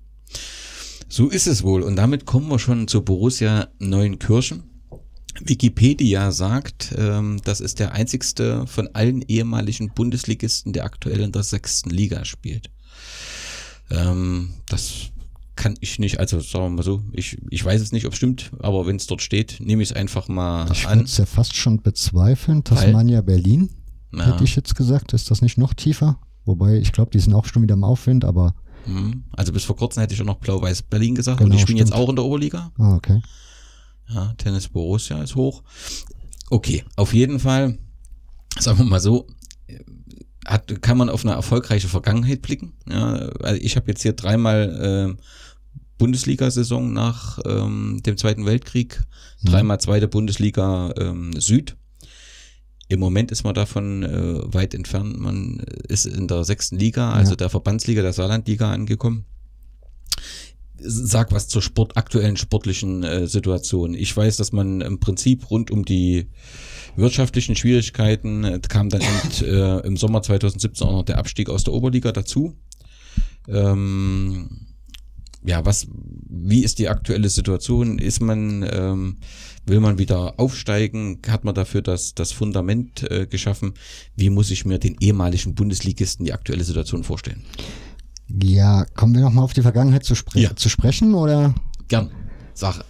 So 1.10 1.30
ist 1.30 1.48
es 1.48 1.64
wohl. 1.64 1.84
Und 1.84 1.96
damit 1.96 2.26
kommen 2.26 2.50
wir 2.50 2.60
schon 2.60 2.88
zu 2.88 3.02
Borussia 3.02 3.70
Neuenkirchen. 3.80 4.64
Wikipedia 5.40 6.32
sagt, 6.32 6.94
ähm, 6.98 7.40
das 7.44 7.62
ist 7.62 7.80
der 7.80 7.94
einzigste 7.94 8.66
von 8.68 8.90
allen 8.94 9.22
ehemaligen 9.22 9.90
Bundesligisten, 9.94 10.74
der 10.74 10.86
aktuell 10.86 11.22
in 11.22 11.32
der 11.32 11.44
sechsten 11.44 11.90
Liga 11.90 12.26
spielt. 12.26 12.72
Ähm, 13.92 14.54
das 14.68 15.12
kann 15.58 15.76
ich 15.82 16.00
nicht, 16.00 16.20
also 16.20 16.40
sagen 16.40 16.66
wir 16.66 16.70
mal 16.70 16.84
so, 16.84 17.02
ich, 17.12 17.38
ich 17.50 17.66
weiß 17.66 17.82
es 17.82 17.92
nicht, 17.92 18.06
ob 18.06 18.14
es 18.14 18.18
stimmt, 18.18 18.52
aber 18.60 18.86
wenn 18.86 18.96
es 18.96 19.08
dort 19.08 19.22
steht, 19.22 19.58
nehme 19.60 19.84
ich 19.84 19.90
es 19.90 19.96
einfach 19.96 20.30
mal 20.30 20.72
ich 20.72 20.88
an. 20.88 21.00
Ich 21.00 21.00
würde 21.00 21.04
es 21.04 21.18
ja 21.18 21.26
fast 21.26 21.56
schon 21.56 21.82
bezweifeln. 21.82 22.64
Tasmania 22.64 23.22
Berlin, 23.22 23.70
ja. 24.14 24.28
hätte 24.28 24.44
ich 24.44 24.56
jetzt 24.56 24.76
gesagt. 24.76 25.14
Ist 25.14 25.30
das 25.30 25.42
nicht 25.42 25.58
noch 25.58 25.74
tiefer? 25.74 26.20
Wobei, 26.46 26.78
ich 26.78 26.94
glaube, 26.94 27.12
die 27.12 27.20
sind 27.20 27.34
auch 27.34 27.46
schon 27.46 27.64
wieder 27.64 27.74
im 27.74 27.84
Aufwind, 27.84 28.24
aber. 28.24 28.56
Mhm. 28.86 29.26
Also 29.36 29.52
bis 29.52 29.66
vor 29.66 29.76
kurzem 29.76 30.02
hätte 30.02 30.14
ich 30.14 30.18
schon 30.18 30.28
noch 30.28 30.38
Blau-Weiß 30.38 30.84
Berlin 30.84 31.16
gesagt 31.16 31.40
genau, 31.40 31.50
und 31.50 31.58
die 31.58 31.62
spielen 31.62 31.78
stimmt. 31.80 31.90
jetzt 31.90 32.00
auch 32.00 32.08
in 32.08 32.16
der 32.16 32.24
Oberliga. 32.24 32.72
Ah, 32.78 32.96
okay. 32.96 33.22
Ja, 34.10 34.34
Tennis 34.38 34.70
Borussia 34.70 35.22
ist 35.22 35.36
hoch. 35.36 35.64
Okay, 36.50 36.86
auf 36.96 37.14
jeden 37.14 37.40
Fall, 37.40 37.78
sagen 38.58 38.78
wir 38.78 38.86
mal 38.86 39.02
so, 39.02 39.28
hat, 40.46 40.82
kann 40.82 40.98
man 40.98 41.10
auf 41.10 41.26
eine 41.26 41.34
erfolgreiche 41.34 41.90
Vergangenheit 41.90 42.42
blicken. 42.42 42.74
Ja, 42.90 43.14
also 43.42 43.62
ich 43.62 43.76
habe 43.76 43.88
jetzt 43.90 44.02
hier 44.02 44.14
dreimal 44.14 45.18
äh, 45.18 45.22
Bundesliga-Saison 45.98 46.94
nach 46.94 47.40
ähm, 47.46 48.02
dem 48.06 48.18
Zweiten 48.18 48.46
Weltkrieg, 48.46 49.02
mhm. 49.42 49.50
dreimal 49.50 49.80
zweite 49.80 50.08
Bundesliga 50.08 50.94
ähm, 50.98 51.34
Süd. 51.40 51.76
Im 52.90 53.00
Moment 53.00 53.32
ist 53.32 53.44
man 53.44 53.54
davon 53.54 54.04
äh, 54.04 54.54
weit 54.54 54.74
entfernt. 54.74 55.20
Man 55.20 55.60
ist 55.90 56.06
in 56.06 56.28
der 56.28 56.44
sechsten 56.46 56.78
Liga, 56.78 57.12
also 57.12 57.32
ja. 57.32 57.36
der 57.38 57.50
Verbandsliga, 57.50 58.02
der 58.02 58.14
Saarlandliga 58.14 58.72
angekommen 58.72 59.26
sag 60.80 61.32
was 61.32 61.48
zur 61.48 61.62
Sport, 61.62 61.98
aktuellen 61.98 62.38
sportlichen 62.38 63.04
äh, 63.04 63.28
Situation. 63.28 63.94
Ich 63.94 64.16
weiß, 64.16 64.38
dass 64.38 64.52
man 64.52 64.82
im 64.82 65.00
Prinzip 65.00 65.50
rund 65.50 65.72
um 65.72 65.86
die 65.86 66.28
wirtschaftlichen 66.96 67.56
Schwierigkeiten 67.56 68.44
äh, 68.44 68.60
kam 68.68 68.90
dann 68.90 69.02
eben, 69.02 69.46
äh, 69.46 69.80
im 69.80 69.98
Sommer 69.98 70.22
2017 70.22 70.88
auch 70.88 70.92
noch 70.92 71.04
der 71.04 71.18
Abstieg 71.18 71.50
aus 71.50 71.64
der 71.64 71.74
Oberliga 71.74 72.12
dazu. 72.12 72.56
Ähm, 73.48 74.67
ja, 75.44 75.66
was, 75.66 75.88
wie 76.30 76.64
ist 76.64 76.80
die 76.80 76.90
aktuelle 76.90 77.30
Situation? 77.30 78.00
Ist 78.00 78.22
man, 78.22 78.68
ähm, 78.70 79.18
will 79.66 79.80
man 79.80 79.98
wieder 79.98 80.40
aufsteigen? 80.40 81.20
Hat 81.28 81.44
man 81.44 81.56
dafür 81.56 81.82
das, 81.82 82.16
das 82.16 82.32
Fundament 82.32 83.10
äh, 83.10 83.28
geschaffen? 83.28 83.74
Wie 84.16 84.30
muss 84.30 84.52
ich 84.52 84.66
mir 84.66 84.80
den 84.80 84.96
ehemaligen 85.00 85.56
Bundesligisten 85.56 86.26
die 86.26 86.34
aktuelle 86.34 86.64
Situation 86.64 87.04
vorstellen? 87.04 87.44
Ja, 88.28 88.86
kommen 88.96 89.14
wir 89.16 89.22
nochmal 89.22 89.46
auf 89.46 89.54
die 89.54 89.62
Vergangenheit 89.62 90.04
zu, 90.04 90.16
spre 90.16 90.40
ja. 90.40 90.56
zu 90.56 90.70
sprechen, 90.70 91.14
oder? 91.14 91.56
Gern. 91.88 92.12
Sache. 92.54 92.84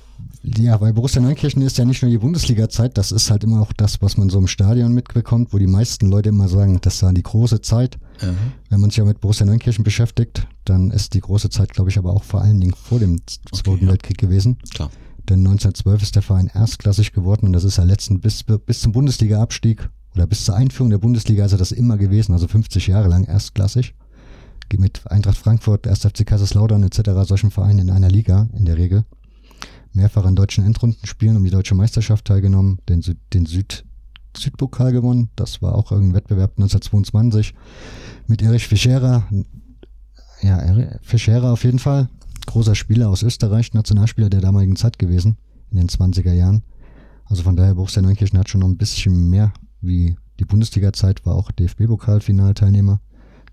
Ja, 0.44 0.78
bei 0.78 0.94
Borussia 0.94 1.22
Neunkirchen 1.22 1.62
ist 1.62 1.78
ja 1.78 1.86
nicht 1.86 2.02
nur 2.02 2.10
die 2.10 2.18
Bundesliga-Zeit, 2.18 2.98
das 2.98 3.12
ist 3.12 3.30
halt 3.30 3.44
immer 3.44 3.62
auch 3.62 3.74
das, 3.74 4.02
was 4.02 4.18
man 4.18 4.30
so 4.30 4.40
im 4.40 4.48
Stadion 4.48 4.94
mitbekommt, 4.94 5.52
wo 5.52 5.58
die 5.58 5.68
meisten 5.68 6.10
Leute 6.10 6.30
immer 6.30 6.48
sagen, 6.48 6.80
das 6.82 7.04
war 7.04 7.12
die 7.12 7.24
große 7.24 7.62
Zeit. 7.62 7.98
Mhm. 8.22 8.54
Wenn 8.70 8.80
man 8.82 8.90
sich 8.90 8.98
ja 8.98 9.06
mit 9.06 9.20
Borussia 9.22 9.46
Neunkirchen 9.46 9.84
beschäftigt, 9.84 10.48
dann 10.66 10.92
ist 10.92 11.14
die 11.14 11.22
große 11.22 11.50
Zeit, 11.50 11.74
glaube 11.74 11.90
ich, 11.90 11.98
aber 11.98 12.14
auch 12.14 12.24
vor 12.24 12.42
allen 12.42 12.60
Dingen 12.60 12.74
vor 12.74 13.00
dem 13.00 13.22
Zweiten 13.26 13.70
okay, 13.70 13.88
Weltkrieg 13.88 14.22
ja. 14.22 14.28
gewesen. 14.28 14.58
Klar. 14.74 14.90
Denn 15.30 15.40
1912 15.40 16.04
ist 16.04 16.16
der 16.16 16.22
Verein 16.22 16.50
erstklassig 16.54 17.12
geworden 17.12 17.48
und 17.48 17.54
das 17.54 17.66
ist 17.66 17.78
ja 17.78 17.84
letzten 17.84 18.22
bis, 18.22 18.44
bis 18.44 18.80
zum 18.80 18.94
Bundesliga-Abstieg 18.94 19.90
oder 20.16 20.26
bis 20.26 20.46
zur 20.46 20.56
Einführung 20.56 20.90
der 20.90 21.00
Bundesliga 21.00 21.46
ist 21.46 21.52
er 21.52 21.58
das 21.58 21.72
immer 21.72 21.98
gewesen, 21.98 22.32
also 22.32 22.48
50 22.48 22.88
Jahre 22.88 23.10
lang 23.10 23.26
erstklassig 23.26 23.94
mit 24.76 25.10
Eintracht 25.10 25.38
Frankfurt, 25.38 25.88
1. 25.88 26.00
FC 26.02 26.26
Kaiserslautern 26.26 26.84
etc. 26.84 27.12
solchen 27.24 27.52
Vereinen 27.52 27.80
in 27.80 27.90
einer 27.90 28.10
Liga 28.10 28.50
in 28.54 28.66
der 28.66 28.78
Regel. 28.78 29.06
Mehrfach 29.94 30.26
an 30.26 30.36
deutschen 30.36 30.66
Endrundenspielen 30.66 31.38
um 31.38 31.44
die 31.44 31.50
deutsche 31.50 31.74
Meisterschaft 31.74 32.26
teilgenommen, 32.26 32.80
den, 32.90 33.02
Süd, 33.02 33.18
den 33.34 33.46
Süd, 33.46 33.86
Südpokal 34.36 34.92
gewonnen, 34.92 35.30
das 35.36 35.62
war 35.62 35.74
auch 35.74 35.92
irgendein 35.92 36.16
Wettbewerb 36.16 36.52
1922 36.58 37.54
mit 38.28 38.42
Erich 38.42 38.68
Fischera. 38.68 39.28
Ja, 40.42 40.62
Fischera 41.02 41.52
auf 41.52 41.64
jeden 41.64 41.80
Fall, 41.80 42.10
großer 42.46 42.76
Spieler 42.76 43.10
aus 43.10 43.24
Österreich, 43.24 43.74
Nationalspieler 43.74 44.30
der 44.30 44.42
damaligen 44.42 44.76
Zeit 44.76 45.00
gewesen, 45.00 45.38
in 45.72 45.78
den 45.78 45.90
20er 45.90 46.34
Jahren. 46.34 46.64
Also 47.26 47.44
von 47.44 47.56
daher, 47.56 47.76
Borussia 47.76 48.02
Neunkirchen 48.02 48.40
hat 48.40 48.50
schon 48.50 48.62
noch 48.62 48.68
ein 48.68 48.78
bisschen 48.78 49.30
mehr 49.30 49.52
wie 49.82 50.16
die 50.40 50.46
Bundesliga-Zeit, 50.46 51.26
war 51.26 51.36
auch 51.36 51.52
DFB-Pokalfinalteilnehmer. 51.52 53.02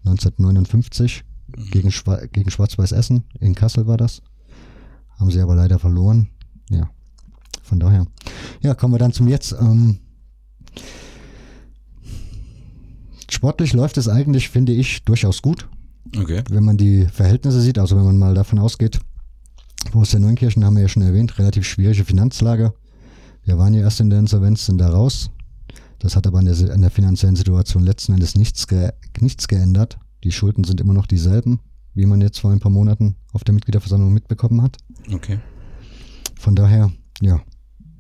1959 0.07 1.25
mhm. 1.47 1.71
gegen, 1.71 1.90
Schwa 1.90 2.26
gegen 2.26 2.50
Schwarz-Weiß 2.50 2.93
Essen. 2.93 3.25
In 3.40 3.54
Kassel 3.54 3.87
war 3.87 3.97
das. 3.97 4.23
Haben 5.19 5.31
sie 5.31 5.40
aber 5.40 5.54
leider 5.54 5.78
verloren. 5.78 6.28
Ja, 6.71 6.90
von 7.62 7.81
daher. 7.81 8.07
Ja, 8.61 8.75
kommen 8.75 8.95
wir 8.95 8.99
dann 8.99 9.12
zum 9.12 9.28
Jetzt. 9.28 9.52
Ähm, 9.52 9.99
sportlich 13.45 13.75
läuft 13.75 13.99
es 13.99 14.09
eigentlich, 14.09 14.49
finde 14.49 14.73
ich, 14.73 15.05
durchaus 15.05 15.43
gut. 15.43 15.69
Okay. 16.17 16.43
Wenn 16.49 16.65
man 16.65 16.79
die 16.79 17.05
Verhältnisse 17.05 17.61
sieht, 17.61 17.79
also 17.79 17.95
wenn 17.95 18.07
man 18.07 18.17
mal 18.17 18.33
davon 18.33 18.59
ausgeht, 18.59 19.01
Borussia 19.93 20.19
Neunkirchen 20.19 20.65
haben 20.65 20.77
wir 20.77 20.81
ja 20.81 20.89
schon 20.89 21.03
erwähnt, 21.03 21.39
relativ 21.39 21.67
schwierige 21.67 22.07
Finanzlage. 22.07 22.73
Wir 23.45 23.59
waren 23.59 23.75
ja 23.75 23.83
erst 23.83 24.01
in 24.01 24.09
der 24.09 24.19
Insolvenz, 24.19 24.65
sind 24.65 24.79
da 24.79 24.89
raus. 24.89 25.31
Das 25.99 26.17
hat 26.17 26.27
aber 26.27 26.39
an 26.39 26.47
der, 26.47 26.73
an 26.73 26.81
der 26.81 26.91
finanziellen 26.91 27.37
Situation 27.37 27.83
letzten 27.83 28.15
Endes 28.15 28.35
nichts, 28.35 28.67
ge, 28.67 28.93
nichts 29.21 29.47
geändert. 29.47 29.99
Die 30.23 30.33
Schulden 30.33 30.65
sind 30.65 30.81
immer 30.81 30.95
noch 30.95 31.07
dieselben, 31.07 31.61
wie 31.93 32.07
man 32.07 32.23
jetzt 32.23 32.39
vor 32.39 32.51
ein 32.51 32.61
paar 32.61 32.73
Monaten 32.73 33.17
auf 33.35 33.45
der 33.45 33.53
Mitgliederversammlung 33.53 34.15
mitbekommen 34.15 34.63
hat. 34.63 34.79
Okay. 35.13 35.39
Von 36.39 36.57
daher, 36.57 36.91
ja, 37.21 37.43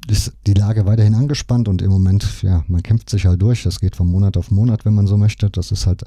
ist 0.08 0.32
die 0.46 0.54
Lage 0.54 0.86
weiterhin 0.86 1.14
angespannt 1.14 1.68
und 1.68 1.80
im 1.80 1.90
Moment, 1.90 2.42
ja, 2.42 2.64
man 2.68 2.82
kämpft 2.82 3.08
sich 3.10 3.26
halt 3.26 3.40
durch. 3.40 3.62
Das 3.62 3.80
geht 3.80 3.96
von 3.96 4.06
Monat 4.06 4.36
auf 4.36 4.50
Monat, 4.50 4.84
wenn 4.84 4.94
man 4.94 5.06
so 5.06 5.16
möchte. 5.16 5.50
Das 5.50 5.72
ist 5.72 5.86
halt, 5.86 6.04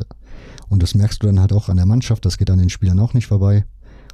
und 0.69 0.83
das 0.83 0.95
merkst 0.95 1.21
du 1.21 1.27
dann 1.27 1.39
halt 1.39 1.53
auch 1.53 1.69
an 1.69 1.77
der 1.77 1.85
Mannschaft. 1.85 2.25
Das 2.25 2.37
geht 2.37 2.49
an 2.49 2.59
den 2.59 2.69
Spielern 2.69 2.99
auch 2.99 3.13
nicht 3.13 3.27
vorbei. 3.27 3.65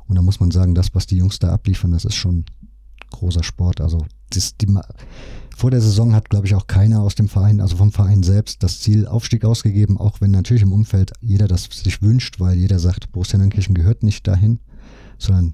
Und 0.07 0.15
da 0.15 0.21
muss 0.21 0.39
man 0.39 0.51
sagen, 0.51 0.75
das, 0.75 0.93
was 0.95 1.07
die 1.07 1.17
Jungs 1.17 1.39
da 1.39 1.53
abliefern, 1.53 1.91
das 1.91 2.05
ist 2.05 2.15
schon 2.15 2.45
großer 3.11 3.43
Sport. 3.43 3.81
Also, 3.81 4.05
das, 4.29 4.57
die, 4.57 4.67
vor 5.55 5.71
der 5.71 5.81
Saison 5.81 6.13
hat, 6.13 6.29
glaube 6.29 6.47
ich, 6.47 6.55
auch 6.55 6.67
keiner 6.67 7.01
aus 7.01 7.15
dem 7.15 7.29
Verein, 7.29 7.61
also 7.61 7.77
vom 7.77 7.91
Verein 7.91 8.23
selbst, 8.23 8.63
das 8.63 8.79
Ziel 8.79 9.07
Aufstieg 9.07 9.45
ausgegeben, 9.45 9.97
auch 9.97 10.19
wenn 10.19 10.31
natürlich 10.31 10.63
im 10.63 10.73
Umfeld 10.73 11.13
jeder 11.21 11.47
das 11.47 11.65
sich 11.65 12.01
wünscht, 12.01 12.39
weil 12.39 12.57
jeder 12.57 12.79
sagt, 12.79 13.11
Borussia 13.11 13.37
Neunkirchen 13.37 13.75
gehört 13.75 14.03
nicht 14.03 14.27
dahin, 14.27 14.59
sondern 15.17 15.51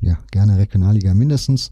ja, 0.00 0.18
gerne 0.30 0.58
Regionalliga 0.58 1.14
mindestens. 1.14 1.70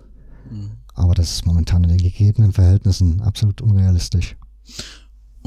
Mhm. 0.50 0.72
Aber 0.94 1.14
das 1.14 1.32
ist 1.32 1.46
momentan 1.46 1.84
in 1.84 1.90
den 1.90 1.98
gegebenen 1.98 2.52
Verhältnissen 2.52 3.20
absolut 3.20 3.60
unrealistisch. 3.60 4.36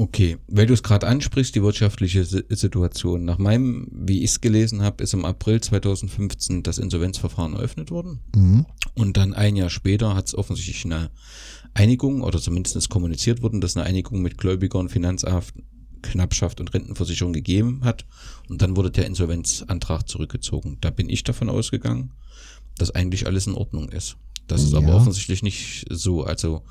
Okay, 0.00 0.38
weil 0.46 0.66
du 0.66 0.74
es 0.74 0.84
gerade 0.84 1.08
ansprichst, 1.08 1.56
die 1.56 1.62
wirtschaftliche 1.62 2.24
Situation. 2.24 3.24
Nach 3.24 3.38
meinem, 3.38 3.88
wie 3.90 4.22
ich 4.22 4.30
es 4.30 4.40
gelesen 4.40 4.80
habe, 4.82 5.02
ist 5.02 5.12
im 5.12 5.24
April 5.24 5.60
2015 5.60 6.62
das 6.62 6.78
Insolvenzverfahren 6.78 7.54
eröffnet 7.54 7.90
worden. 7.90 8.20
Mhm. 8.36 8.66
Und 8.94 9.16
dann 9.16 9.34
ein 9.34 9.56
Jahr 9.56 9.70
später 9.70 10.14
hat 10.14 10.28
es 10.28 10.36
offensichtlich 10.36 10.84
eine 10.84 11.10
Einigung 11.74 12.22
oder 12.22 12.38
zumindest 12.40 12.76
ist 12.76 12.90
kommuniziert 12.90 13.42
worden, 13.42 13.60
dass 13.60 13.76
eine 13.76 13.86
Einigung 13.86 14.22
mit 14.22 14.38
Gläubigern, 14.38 14.88
Finanzamt, 14.88 15.52
Knappschaft 16.02 16.60
und 16.60 16.72
Rentenversicherung 16.74 17.32
gegeben 17.32 17.80
hat. 17.82 18.06
Und 18.48 18.62
dann 18.62 18.76
wurde 18.76 18.92
der 18.92 19.06
Insolvenzantrag 19.06 20.08
zurückgezogen. 20.08 20.78
Da 20.80 20.90
bin 20.90 21.08
ich 21.08 21.24
davon 21.24 21.48
ausgegangen, 21.48 22.12
dass 22.76 22.92
eigentlich 22.92 23.26
alles 23.26 23.48
in 23.48 23.54
Ordnung 23.54 23.88
ist. 23.88 24.16
Das 24.48 24.62
ist 24.62 24.72
ja. 24.72 24.78
aber 24.78 24.94
offensichtlich 24.94 25.42
nicht 25.42 25.86
so. 25.90 26.24
Also 26.24 26.62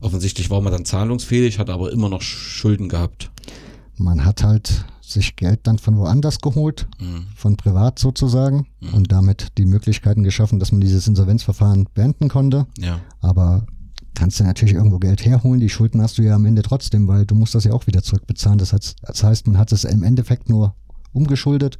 offensichtlich 0.00 0.50
war 0.50 0.60
man 0.60 0.72
dann 0.72 0.84
zahlungsfähig, 0.84 1.58
hat 1.58 1.70
aber 1.70 1.92
immer 1.92 2.08
noch 2.08 2.22
Schulden 2.22 2.88
gehabt. 2.88 3.30
Man 3.96 4.24
hat 4.24 4.42
halt 4.42 4.84
sich 5.00 5.36
Geld 5.36 5.60
dann 5.64 5.78
von 5.78 5.96
woanders 5.96 6.40
geholt, 6.40 6.86
mhm. 7.00 7.26
von 7.34 7.56
privat 7.56 7.98
sozusagen, 7.98 8.66
mhm. 8.80 8.94
und 8.94 9.12
damit 9.12 9.48
die 9.58 9.66
Möglichkeiten 9.66 10.22
geschaffen, 10.22 10.58
dass 10.58 10.72
man 10.72 10.80
dieses 10.80 11.08
Insolvenzverfahren 11.08 11.88
beenden 11.94 12.28
konnte. 12.28 12.66
Ja. 12.78 13.00
Aber 13.20 13.66
kannst 14.14 14.38
du 14.40 14.44
natürlich 14.44 14.74
irgendwo 14.74 14.98
Geld 14.98 15.24
herholen. 15.24 15.60
Die 15.60 15.68
Schulden 15.68 16.00
hast 16.00 16.18
du 16.18 16.22
ja 16.22 16.34
am 16.34 16.44
Ende 16.44 16.62
trotzdem, 16.62 17.08
weil 17.08 17.26
du 17.26 17.34
musst 17.34 17.54
das 17.54 17.64
ja 17.64 17.72
auch 17.72 17.86
wieder 17.86 18.02
zurückbezahlen. 18.02 18.58
Das 18.58 18.72
heißt, 18.72 18.96
das 19.02 19.22
heißt 19.22 19.46
man 19.46 19.58
hat 19.58 19.72
es 19.72 19.84
im 19.84 20.02
Endeffekt 20.02 20.48
nur 20.48 20.74
umgeschuldet, 21.12 21.78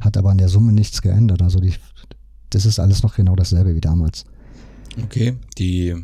hat 0.00 0.16
aber 0.16 0.30
an 0.30 0.38
der 0.38 0.48
Summe 0.48 0.72
nichts 0.72 1.02
geändert. 1.02 1.42
Also 1.42 1.60
die, 1.60 1.74
das 2.50 2.66
ist 2.66 2.80
alles 2.80 3.02
noch 3.02 3.14
genau 3.14 3.36
dasselbe 3.36 3.74
wie 3.74 3.80
damals. 3.80 4.24
Okay, 5.02 5.36
die 5.58 5.94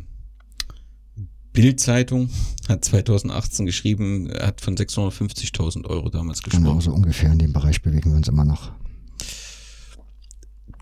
Bild-Zeitung 1.53 2.29
hat 2.69 2.85
2018 2.85 3.65
geschrieben, 3.65 4.31
hat 4.31 4.61
von 4.61 4.75
650.000 4.75 5.85
Euro 5.85 6.09
damals 6.09 6.43
gesprochen. 6.43 6.65
Genau, 6.65 6.79
so 6.79 6.91
ungefähr 6.91 7.31
in 7.31 7.39
dem 7.39 7.51
Bereich 7.51 7.81
bewegen 7.81 8.11
wir 8.11 8.17
uns 8.17 8.27
immer 8.27 8.45
noch. 8.45 8.71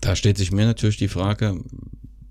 Da 0.00 0.14
stellt 0.14 0.36
sich 0.36 0.52
mir 0.52 0.66
natürlich 0.66 0.98
die 0.98 1.08
Frage, 1.08 1.64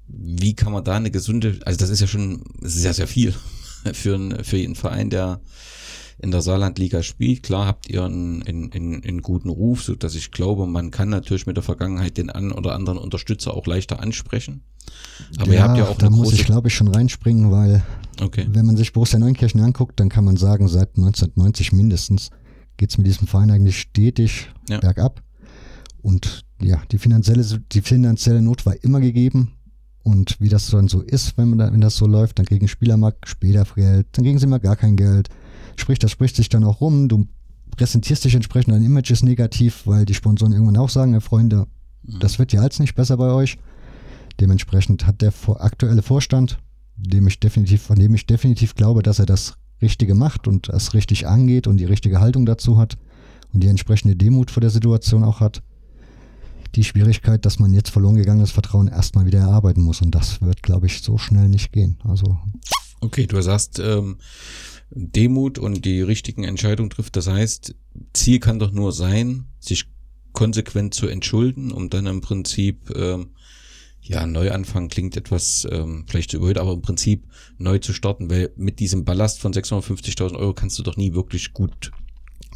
wie 0.07 0.53
kann 0.53 0.71
man 0.71 0.83
da 0.83 0.95
eine 0.95 1.11
gesunde, 1.11 1.59
also 1.65 1.77
das 1.77 1.89
ist 1.89 2.01
ja 2.01 2.07
schon 2.07 2.43
sehr, 2.61 2.93
sehr 2.93 3.07
viel 3.07 3.33
für, 3.93 4.15
einen, 4.15 4.43
für 4.43 4.57
jeden 4.57 4.75
Verein, 4.75 5.09
der 5.09 5.41
in 6.17 6.31
der 6.31 6.41
Saarlandliga 6.41 7.03
spielt. 7.03 7.43
Klar 7.43 7.67
habt 7.67 7.89
ihr 7.89 8.03
einen, 8.03 8.41
einen, 8.43 9.03
einen 9.03 9.21
guten 9.21 9.49
Ruf, 9.49 9.83
so 9.83 9.95
dass 9.95 10.15
ich 10.15 10.31
glaube, 10.31 10.65
man 10.65 10.91
kann 10.91 11.09
natürlich 11.09 11.45
mit 11.45 11.57
der 11.57 11.63
Vergangenheit 11.63 12.17
den 12.17 12.29
einen 12.29 12.51
oder 12.51 12.73
anderen 12.73 12.97
Unterstützer 12.97 13.53
auch 13.53 13.65
leichter 13.65 13.99
ansprechen. 13.99 14.63
Aber 15.37 15.47
ja, 15.47 15.53
ihr 15.53 15.63
habt 15.63 15.77
ja 15.77 15.87
auch 15.87 15.97
da 15.97 16.09
muss 16.09 16.33
ich 16.33 16.45
glaube 16.45 16.67
ich 16.67 16.75
schon 16.75 16.87
reinspringen, 16.87 17.51
weil 17.51 17.83
okay. 18.21 18.45
wenn 18.49 18.65
man 18.65 18.77
sich 18.77 18.93
Borussia 18.93 19.19
Neunkirchen 19.19 19.59
anguckt, 19.61 19.99
dann 19.99 20.09
kann 20.09 20.23
man 20.23 20.37
sagen, 20.37 20.67
seit 20.67 20.89
1990 20.95 21.73
mindestens 21.73 22.29
geht's 22.77 22.97
mit 22.97 23.07
diesem 23.07 23.27
Verein 23.27 23.51
eigentlich 23.51 23.79
stetig 23.79 24.49
ja. 24.69 24.79
bergab. 24.79 25.21
Und 26.01 26.45
ja, 26.61 26.81
die 26.91 26.97
finanzielle, 26.97 27.43
die 27.71 27.81
finanzielle 27.81 28.41
Not 28.41 28.65
war 28.65 28.75
immer 28.83 28.99
gegeben. 28.99 29.53
Und 30.03 30.39
wie 30.39 30.49
das 30.49 30.69
dann 30.69 30.87
so 30.87 31.01
ist, 31.01 31.35
wenn, 31.37 31.49
man 31.49 31.57
da, 31.57 31.73
wenn 31.73 31.81
das 31.81 31.95
so 31.95 32.05
läuft, 32.05 32.37
dann 32.37 32.45
kriegen 32.45 32.67
Spieler 32.67 32.95
mal 32.95 33.15
später 33.25 33.65
Geld, 33.75 34.07
dann 34.11 34.23
kriegen 34.23 34.37
sie 34.37 34.45
mal 34.45 34.59
gar 34.59 34.75
kein 34.75 34.95
Geld. 34.95 35.29
Sprich, 35.75 35.99
das 35.99 36.11
spricht 36.11 36.35
sich 36.35 36.49
dann 36.49 36.63
auch 36.63 36.81
rum. 36.81 37.07
Du 37.07 37.27
präsentierst 37.75 38.23
dich 38.23 38.35
entsprechend, 38.35 38.73
dein 38.73 38.83
Image 38.83 39.11
ist 39.11 39.23
negativ, 39.23 39.83
weil 39.85 40.05
die 40.05 40.13
Sponsoren 40.13 40.53
irgendwann 40.53 40.77
auch 40.77 40.89
sagen, 40.89 41.13
ja, 41.13 41.19
Freunde, 41.19 41.67
mhm. 42.03 42.19
das 42.19 42.39
wird 42.39 42.53
ja 42.53 42.61
als 42.61 42.79
nicht 42.79 42.95
besser 42.95 43.17
bei 43.17 43.31
euch. 43.31 43.57
Dementsprechend 44.39 45.05
hat 45.05 45.21
der 45.21 45.33
aktuelle 45.59 46.01
Vorstand, 46.01 46.59
dem 46.97 47.27
ich 47.27 47.39
definitiv, 47.39 47.83
von 47.83 47.97
dem 47.97 48.13
ich 48.15 48.25
definitiv 48.25 48.75
glaube, 48.75 49.03
dass 49.03 49.19
er 49.19 49.25
das 49.25 49.55
Richtige 49.81 50.15
macht 50.15 50.47
und 50.47 50.69
das 50.69 50.93
richtig 50.93 51.27
angeht 51.27 51.67
und 51.67 51.77
die 51.77 51.85
richtige 51.85 52.19
Haltung 52.19 52.45
dazu 52.45 52.77
hat 52.77 52.97
und 53.53 53.61
die 53.61 53.67
entsprechende 53.67 54.15
Demut 54.15 54.51
vor 54.51 54.61
der 54.61 54.69
Situation 54.69 55.23
auch 55.23 55.39
hat, 55.39 55.61
die 56.75 56.83
Schwierigkeit, 56.83 57.45
dass 57.45 57.59
man 57.59 57.73
jetzt 57.73 57.89
verloren 57.89 58.15
gegangenes 58.15 58.51
Vertrauen 58.51 58.87
erstmal 58.87 59.25
wieder 59.25 59.39
erarbeiten 59.39 59.81
muss. 59.81 60.01
Und 60.01 60.11
das 60.11 60.41
wird, 60.41 60.61
glaube 60.61 60.87
ich, 60.87 61.01
so 61.01 61.17
schnell 61.17 61.47
nicht 61.47 61.71
gehen. 61.71 61.97
Also. 62.03 62.37
Okay, 62.99 63.27
du 63.27 63.41
sagst, 63.41 63.79
ähm, 63.79 64.17
Demut 64.89 65.57
und 65.57 65.85
die 65.85 66.01
richtigen 66.01 66.43
Entscheidungen 66.43 66.89
trifft. 66.89 67.15
Das 67.15 67.27
heißt, 67.27 67.75
Ziel 68.13 68.39
kann 68.39 68.59
doch 68.59 68.71
nur 68.71 68.91
sein, 68.91 69.45
sich 69.59 69.85
konsequent 70.33 70.93
zu 70.93 71.07
entschulden, 71.07 71.71
um 71.71 71.89
dann 71.89 72.05
im 72.05 72.21
Prinzip 72.21 72.91
ähm, 72.95 73.29
ja, 74.01 74.27
Neuanfang 74.27 74.89
klingt 74.89 75.17
etwas 75.17 75.67
ähm, 75.71 76.05
vielleicht 76.07 76.31
zu 76.31 76.37
überhöht, 76.37 76.59
aber 76.59 76.73
im 76.73 76.81
Prinzip 76.81 77.27
neu 77.57 77.79
zu 77.79 77.91
starten, 77.91 78.29
weil 78.29 78.51
mit 78.55 78.79
diesem 78.79 79.03
Ballast 79.03 79.39
von 79.39 79.51
650.000 79.51 80.35
Euro 80.35 80.53
kannst 80.53 80.77
du 80.77 80.83
doch 80.83 80.95
nie 80.95 81.13
wirklich 81.13 81.53
gut. 81.53 81.91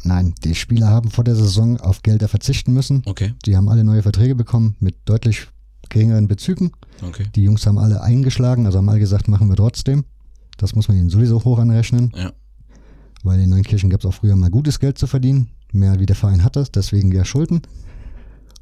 Nein, 0.04 0.34
die 0.44 0.54
Spieler 0.54 0.88
haben 0.88 1.10
vor 1.10 1.24
der 1.24 1.34
Saison 1.34 1.78
auf 1.78 2.02
Gelder 2.02 2.28
verzichten 2.28 2.72
müssen. 2.72 3.02
Okay. 3.04 3.34
Die 3.44 3.56
haben 3.56 3.68
alle 3.68 3.84
neue 3.84 4.02
Verträge 4.02 4.34
bekommen 4.34 4.76
mit 4.78 4.96
deutlich 5.04 5.48
geringeren 5.88 6.28
Bezügen. 6.28 6.72
Okay. 7.02 7.24
Die 7.34 7.42
Jungs 7.42 7.66
haben 7.66 7.78
alle 7.78 8.00
eingeschlagen, 8.00 8.66
also 8.66 8.78
haben 8.78 8.88
alle 8.88 9.00
gesagt, 9.00 9.28
machen 9.28 9.48
wir 9.48 9.56
trotzdem. 9.56 10.04
Das 10.60 10.74
muss 10.74 10.88
man 10.88 10.98
ihnen 10.98 11.08
sowieso 11.08 11.42
hoch 11.42 11.58
anrechnen. 11.58 12.12
Ja. 12.14 12.32
Weil 13.22 13.40
in 13.40 13.48
Neunkirchen 13.48 13.88
gab 13.88 14.00
es 14.00 14.06
auch 14.06 14.12
früher 14.12 14.36
mal 14.36 14.50
gutes 14.50 14.78
Geld 14.78 14.98
zu 14.98 15.06
verdienen, 15.06 15.48
mehr 15.72 15.98
wie 16.00 16.06
der 16.06 16.16
Verein 16.16 16.44
hatte, 16.44 16.66
deswegen 16.74 17.10
ja 17.12 17.24
Schulden. 17.24 17.62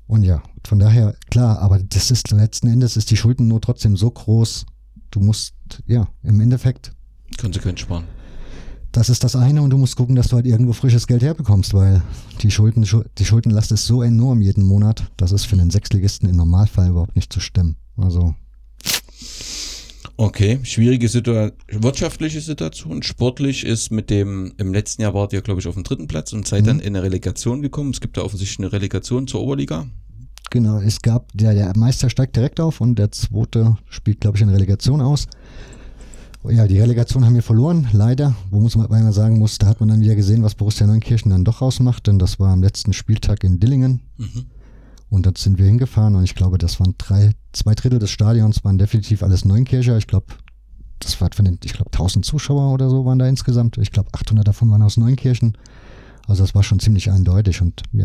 Und 0.07 0.23
ja, 0.23 0.41
von 0.65 0.79
daher, 0.79 1.17
klar, 1.29 1.59
aber 1.59 1.81
das 1.81 2.13
ist 2.13 2.31
letzten 2.31 2.69
Endes 2.69 2.97
ist 2.97 3.11
die 3.11 3.17
Schuldennot 3.17 3.65
trotzdem 3.65 3.97
so 3.97 4.11
groß. 4.11 4.65
Du 5.11 5.19
musst, 5.21 5.55
ja, 5.87 6.09
im 6.23 6.41
Endeffekt. 6.41 6.93
Konsequent 7.37 7.81
sparen. 7.81 8.05
Das 8.93 9.11
ist 9.11 9.25
das 9.25 9.35
eine 9.35 9.61
und 9.61 9.71
du 9.71 9.77
musst 9.77 9.97
gucken, 9.97 10.15
dass 10.15 10.29
du 10.29 10.37
halt 10.37 10.47
irgendwo 10.47 10.73
frisches 10.73 11.09
Geld 11.09 11.23
herbekommst, 11.23 11.75
weil 11.75 12.01
die 12.41 12.51
Schulden, 12.51 12.87
die 13.19 13.25
Schuldenlast 13.25 13.73
ist 13.73 13.87
so 13.87 14.03
enorm 14.03 14.41
jeden 14.41 14.65
Monat, 14.65 15.11
das 15.17 15.33
ist 15.33 15.47
für 15.47 15.57
einen 15.57 15.71
Sechsligisten 15.71 16.29
im 16.29 16.37
Normalfall 16.37 16.91
überhaupt 16.91 17.17
nicht 17.17 17.33
zu 17.33 17.41
stemmen. 17.41 17.77
Also. 17.97 18.37
Okay, 20.20 20.59
schwierige 20.64 21.09
Situation, 21.09 21.57
wirtschaftliche 21.70 22.40
Situation. 22.40 23.04
Sportlich 23.04 23.64
ist 23.64 23.92
mit 23.92 24.11
dem, 24.11 24.52
im 24.59 24.74
letzten 24.74 25.02
Jahr 25.02 25.14
wart 25.14 25.33
ihr, 25.33 25.42
glaube 25.42 25.61
ich, 25.61 25.68
auf 25.68 25.74
dem 25.74 25.85
dritten 25.85 26.09
Platz 26.09 26.33
und 26.33 26.48
seid 26.48 26.62
mhm. 26.62 26.66
dann 26.66 26.81
in 26.81 26.96
eine 26.96 27.04
Relegation 27.04 27.62
gekommen. 27.62 27.90
Es 27.90 28.00
gibt 28.00 28.16
da 28.16 28.22
offensichtlich 28.22 28.59
eine 28.59 28.72
Relegation 28.72 29.28
zur 29.28 29.42
Oberliga. 29.42 29.87
Genau, 30.50 30.81
es 30.81 31.00
gab, 31.02 31.31
der, 31.35 31.54
der 31.54 31.72
Meister 31.76 32.11
steigt 32.11 32.35
direkt 32.35 32.59
auf 32.59 32.81
und 32.81 32.98
der 32.98 33.12
zweite 33.12 33.76
spielt, 33.90 34.20
glaube 34.20 34.37
ich, 34.37 34.42
eine 34.42 34.52
Relegation 34.52 35.00
aus. 35.00 35.26
Ja, 36.48 36.66
die 36.66 36.81
Relegation 36.81 37.24
haben 37.24 37.37
wir 37.37 37.42
verloren, 37.42 37.87
leider. 37.92 38.35
Wo 38.50 38.59
muss 38.59 38.74
man 38.74 38.90
einmal 38.90 39.12
sagen 39.12 39.38
muss, 39.38 39.59
da 39.59 39.68
hat 39.68 39.78
man 39.78 39.88
dann 39.88 40.00
wieder 40.00 40.16
gesehen, 40.16 40.42
was 40.42 40.57
Borussia 40.57 40.88
Neunkirchen 40.88 41.31
dann 41.31 41.44
doch 41.44 41.62
rausmacht, 41.62 42.09
denn 42.09 42.18
das 42.18 42.40
war 42.40 42.52
am 42.52 42.62
letzten 42.62 42.92
Spieltag 42.92 43.44
in 43.44 43.61
Dillingen. 43.61 44.00
Mhm. 44.16 44.46
Und 45.11 45.27
dann 45.27 45.37
sind 45.37 45.59
wir 45.59 45.66
hingefahren 45.66 46.16
und 46.16 46.25
ich 46.25 46.35
glaube, 46.35 46.59
das 46.59 46.81
waren 46.81 46.94
drei, 46.99 47.33
zwei 47.53 47.75
Drittel 47.75 47.99
des 47.99 48.11
Stadions 48.11 48.62
waren 48.64 48.77
definitiv 48.77 49.23
alles 49.23 49.44
Neunkircher. 49.44 49.97
Ich 49.97 50.07
glaube, 50.07 50.27
das 50.99 51.21
war 51.21 51.31
von 51.33 51.44
den, 51.44 51.59
ich 51.64 51.73
glaube, 51.73 51.90
1000 51.92 52.25
Zuschauer 52.25 52.73
oder 52.75 52.90
so 52.90 53.05
waren 53.05 53.18
da 53.18 53.27
insgesamt. 53.27 53.79
Ich 53.79 53.90
glaube, 53.90 54.11
800 54.12 54.47
davon 54.47 54.71
waren 54.71 54.83
aus 54.83 54.97
Neunkirchen. 54.97 55.57
Also 56.27 56.42
das 56.42 56.55
war 56.55 56.62
schon 56.62 56.79
ziemlich 56.79 57.11
eindeutig 57.11 57.62
und 57.62 57.83
ja, 57.92 58.05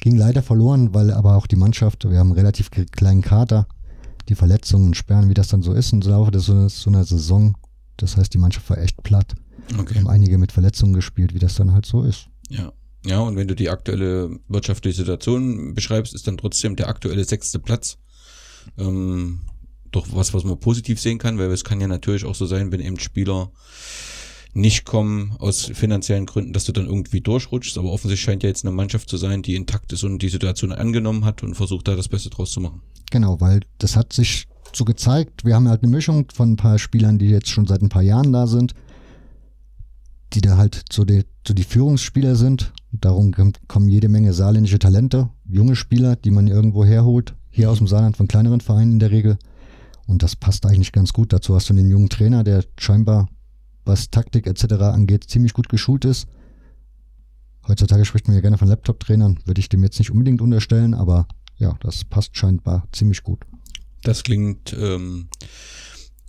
ging 0.00 0.16
leider 0.16 0.42
verloren, 0.42 0.94
weil 0.94 1.10
aber 1.12 1.36
auch 1.36 1.48
die 1.48 1.56
Mannschaft, 1.56 2.08
wir 2.08 2.18
haben 2.18 2.28
einen 2.28 2.38
relativ 2.38 2.70
kleinen 2.70 3.22
Kater, 3.22 3.66
die 4.28 4.36
Verletzungen 4.36 4.94
sperren, 4.94 5.28
wie 5.28 5.34
das 5.34 5.48
dann 5.48 5.62
so 5.62 5.72
ist 5.72 5.92
im 5.92 6.00
Laufe 6.00 6.30
des, 6.30 6.46
so 6.46 6.90
einer 6.90 7.04
Saison. 7.04 7.56
Das 7.96 8.16
heißt, 8.16 8.32
die 8.32 8.38
Mannschaft 8.38 8.70
war 8.70 8.78
echt 8.78 9.02
platt. 9.02 9.34
Okay. 9.76 9.98
Haben 9.98 10.08
einige 10.08 10.38
mit 10.38 10.52
Verletzungen 10.52 10.92
gespielt, 10.92 11.34
wie 11.34 11.38
das 11.38 11.56
dann 11.56 11.72
halt 11.72 11.86
so 11.86 12.02
ist. 12.02 12.28
Ja. 12.48 12.72
Ja, 13.06 13.20
und 13.20 13.36
wenn 13.36 13.48
du 13.48 13.54
die 13.54 13.70
aktuelle 13.70 14.38
wirtschaftliche 14.48 14.96
Situation 14.96 15.74
beschreibst, 15.74 16.14
ist 16.14 16.26
dann 16.26 16.36
trotzdem 16.36 16.76
der 16.76 16.88
aktuelle 16.88 17.24
sechste 17.24 17.58
Platz 17.58 17.98
ähm, 18.78 19.40
doch 19.90 20.06
was, 20.12 20.34
was 20.34 20.44
man 20.44 20.60
positiv 20.60 21.00
sehen 21.00 21.18
kann, 21.18 21.38
weil 21.38 21.50
es 21.50 21.64
kann 21.64 21.80
ja 21.80 21.88
natürlich 21.88 22.24
auch 22.24 22.34
so 22.34 22.46
sein, 22.46 22.70
wenn 22.72 22.80
eben 22.80 22.98
Spieler 22.98 23.50
nicht 24.52 24.84
kommen 24.84 25.32
aus 25.38 25.70
finanziellen 25.74 26.26
Gründen, 26.26 26.52
dass 26.52 26.64
du 26.64 26.72
dann 26.72 26.86
irgendwie 26.86 27.20
durchrutschst. 27.20 27.78
Aber 27.78 27.92
offensichtlich 27.92 28.24
scheint 28.24 28.42
ja 28.42 28.48
jetzt 28.48 28.64
eine 28.64 28.74
Mannschaft 28.74 29.08
zu 29.08 29.16
sein, 29.16 29.42
die 29.42 29.54
intakt 29.54 29.92
ist 29.92 30.04
und 30.04 30.20
die 30.20 30.28
Situation 30.28 30.72
angenommen 30.72 31.24
hat 31.24 31.42
und 31.42 31.54
versucht 31.54 31.88
da 31.88 31.96
das 31.96 32.08
Beste 32.08 32.30
draus 32.30 32.50
zu 32.50 32.60
machen. 32.60 32.82
Genau, 33.10 33.40
weil 33.40 33.60
das 33.78 33.96
hat 33.96 34.12
sich 34.12 34.46
so 34.72 34.84
gezeigt. 34.84 35.44
Wir 35.44 35.54
haben 35.54 35.68
halt 35.68 35.82
eine 35.82 35.90
Mischung 35.90 36.26
von 36.32 36.52
ein 36.52 36.56
paar 36.56 36.78
Spielern, 36.78 37.18
die 37.18 37.28
jetzt 37.28 37.48
schon 37.48 37.66
seit 37.66 37.82
ein 37.82 37.88
paar 37.88 38.02
Jahren 38.02 38.32
da 38.32 38.46
sind, 38.46 38.74
die 40.32 40.40
da 40.40 40.56
halt 40.56 40.84
so 40.92 41.04
die, 41.04 41.24
so 41.46 41.54
die 41.54 41.64
Führungsspieler 41.64 42.36
sind. 42.36 42.72
Darum 42.92 43.32
kommen 43.68 43.88
jede 43.88 44.08
Menge 44.08 44.32
saarländische 44.32 44.78
Talente, 44.78 45.30
junge 45.46 45.76
Spieler, 45.76 46.16
die 46.16 46.30
man 46.30 46.48
irgendwo 46.48 46.84
herholt, 46.84 47.34
hier 47.50 47.70
aus 47.70 47.78
dem 47.78 47.86
Saarland 47.86 48.16
von 48.16 48.28
kleineren 48.28 48.60
Vereinen 48.60 48.92
in 48.92 48.98
der 48.98 49.10
Regel. 49.10 49.38
Und 50.06 50.22
das 50.22 50.34
passt 50.34 50.66
eigentlich 50.66 50.92
ganz 50.92 51.12
gut. 51.12 51.32
Dazu 51.32 51.54
hast 51.54 51.68
du 51.68 51.74
einen 51.74 51.88
jungen 51.88 52.08
Trainer, 52.08 52.42
der 52.42 52.64
scheinbar, 52.78 53.28
was 53.84 54.10
Taktik 54.10 54.46
etc. 54.46 54.72
angeht, 54.82 55.24
ziemlich 55.24 55.52
gut 55.52 55.68
geschult 55.68 56.04
ist. 56.04 56.26
Heutzutage 57.68 58.04
spricht 58.04 58.26
man 58.26 58.34
ja 58.34 58.40
gerne 58.40 58.58
von 58.58 58.66
Laptop-Trainern, 58.66 59.38
würde 59.44 59.60
ich 59.60 59.68
dem 59.68 59.84
jetzt 59.84 59.98
nicht 59.98 60.10
unbedingt 60.10 60.40
unterstellen, 60.40 60.94
aber 60.94 61.28
ja, 61.58 61.76
das 61.80 62.04
passt 62.04 62.36
scheinbar 62.36 62.88
ziemlich 62.90 63.22
gut. 63.22 63.44
Das 64.02 64.24
klingt 64.24 64.74
ähm, 64.76 65.28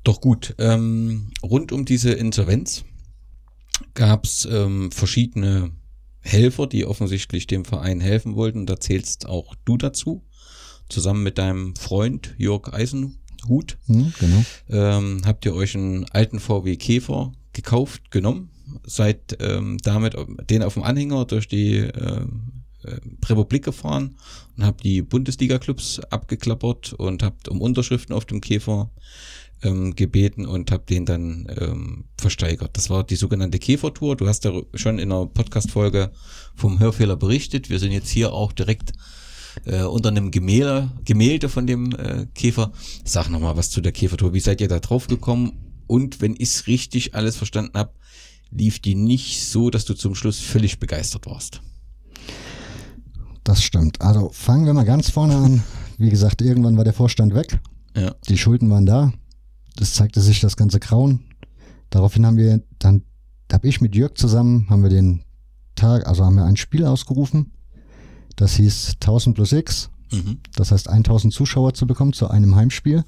doch 0.03 0.21
gut. 0.21 0.53
Ähm, 0.59 1.31
rund 1.41 1.71
um 1.71 1.85
diese 1.85 2.11
Insolvenz 2.11 2.83
gab 3.93 4.25
es 4.25 4.45
ähm, 4.45 4.91
verschiedene 4.91 5.71
Helfer, 6.21 6.67
die 6.67 6.85
offensichtlich 6.85 7.47
dem 7.47 7.65
Verein 7.65 7.99
helfen 7.99 8.35
wollten. 8.35 8.65
Da 8.65 8.79
zählst 8.79 9.27
auch 9.27 9.55
du 9.65 9.77
dazu, 9.77 10.23
zusammen 10.89 11.23
mit 11.23 11.37
deinem 11.37 11.75
Freund 11.75 12.35
Jörg 12.37 12.71
Eisenhut. 12.71 13.77
Mhm, 13.87 14.13
genau. 14.19 14.45
ähm, 14.69 15.21
habt 15.25 15.45
ihr 15.45 15.55
euch 15.55 15.75
einen 15.75 16.05
alten 16.11 16.39
VW 16.39 16.75
Käfer 16.77 17.31
gekauft, 17.53 18.11
genommen, 18.11 18.49
seid 18.85 19.37
ähm, 19.41 19.77
damit 19.83 20.15
den 20.49 20.63
auf 20.63 20.75
dem 20.75 20.83
Anhänger 20.83 21.25
durch 21.25 21.47
die 21.47 21.77
äh, 21.77 22.25
Republik 23.27 23.65
gefahren 23.65 24.15
und 24.57 24.65
habt 24.65 24.83
die 24.83 25.01
Bundesliga-Clubs 25.01 25.99
abgeklappert 26.09 26.93
und 26.93 27.23
habt 27.23 27.47
um 27.47 27.61
Unterschriften 27.61 28.15
auf 28.15 28.25
dem 28.25 28.41
Käfer 28.41 28.89
ähm, 29.63 29.95
gebeten 29.95 30.45
und 30.45 30.71
habe 30.71 30.83
den 30.87 31.05
dann 31.05 31.47
ähm, 31.59 32.05
versteigert. 32.17 32.77
Das 32.77 32.89
war 32.89 33.03
die 33.03 33.15
sogenannte 33.15 33.59
Käfertour. 33.59 34.15
Du 34.15 34.27
hast 34.27 34.43
ja 34.43 34.51
schon 34.73 34.99
in 34.99 35.11
einer 35.11 35.25
Podcast-Folge 35.25 36.11
vom 36.55 36.79
Hörfehler 36.79 37.15
berichtet. 37.15 37.69
Wir 37.69 37.79
sind 37.79 37.91
jetzt 37.91 38.09
hier 38.09 38.33
auch 38.33 38.51
direkt 38.51 38.93
äh, 39.65 39.83
unter 39.83 40.09
einem 40.09 40.31
Gemälde, 40.31 40.91
Gemälde 41.05 41.49
von 41.49 41.67
dem 41.67 41.93
äh, 41.95 42.27
Käfer. 42.33 42.71
Sag 43.03 43.29
nochmal 43.29 43.57
was 43.57 43.69
zu 43.69 43.81
der 43.81 43.91
Käfertour. 43.91 44.33
Wie 44.33 44.39
seid 44.39 44.61
ihr 44.61 44.67
da 44.67 44.79
drauf 44.79 45.07
gekommen? 45.07 45.53
Und 45.87 46.21
wenn 46.21 46.35
ich 46.37 46.67
richtig 46.67 47.15
alles 47.15 47.35
verstanden 47.35 47.77
habe, 47.77 47.91
lief 48.49 48.79
die 48.79 48.95
nicht 48.95 49.45
so, 49.45 49.69
dass 49.69 49.85
du 49.85 49.93
zum 49.93 50.15
Schluss 50.15 50.39
völlig 50.39 50.79
begeistert 50.79 51.25
warst. 51.25 51.61
Das 53.43 53.63
stimmt. 53.63 54.01
Also 54.01 54.29
fangen 54.33 54.65
wir 54.65 54.73
mal 54.73 54.85
ganz 54.85 55.09
vorne 55.09 55.35
an. 55.35 55.63
Wie 55.97 56.09
gesagt, 56.09 56.41
irgendwann 56.41 56.77
war 56.77 56.83
der 56.83 56.93
Vorstand 56.93 57.33
weg. 57.33 57.59
Ja. 57.95 58.15
Die 58.29 58.37
Schulden 58.37 58.69
waren 58.69 58.85
da. 58.85 59.13
Das 59.81 59.95
zeigte 59.95 60.21
sich 60.21 60.39
das 60.39 60.57
ganze 60.57 60.79
Grauen. 60.79 61.21
Daraufhin 61.89 62.23
haben 62.27 62.37
wir 62.37 62.61
dann, 62.77 63.01
da 63.47 63.55
habe 63.55 63.67
ich 63.67 63.81
mit 63.81 63.95
Jörg 63.95 64.13
zusammen, 64.13 64.67
haben 64.69 64.83
wir 64.83 64.91
den 64.91 65.23
Tag, 65.73 66.07
also 66.07 66.23
haben 66.23 66.35
wir 66.35 66.45
ein 66.45 66.55
Spiel 66.55 66.85
ausgerufen. 66.85 67.51
Das 68.35 68.57
hieß 68.57 68.97
1000 69.01 69.35
plus 69.35 69.51
X. 69.53 69.89
Mhm. 70.11 70.37
Das 70.55 70.71
heißt 70.71 70.87
1000 70.87 71.33
Zuschauer 71.33 71.73
zu 71.73 71.87
bekommen 71.87 72.13
zu 72.13 72.29
einem 72.29 72.55
Heimspiel. 72.55 73.03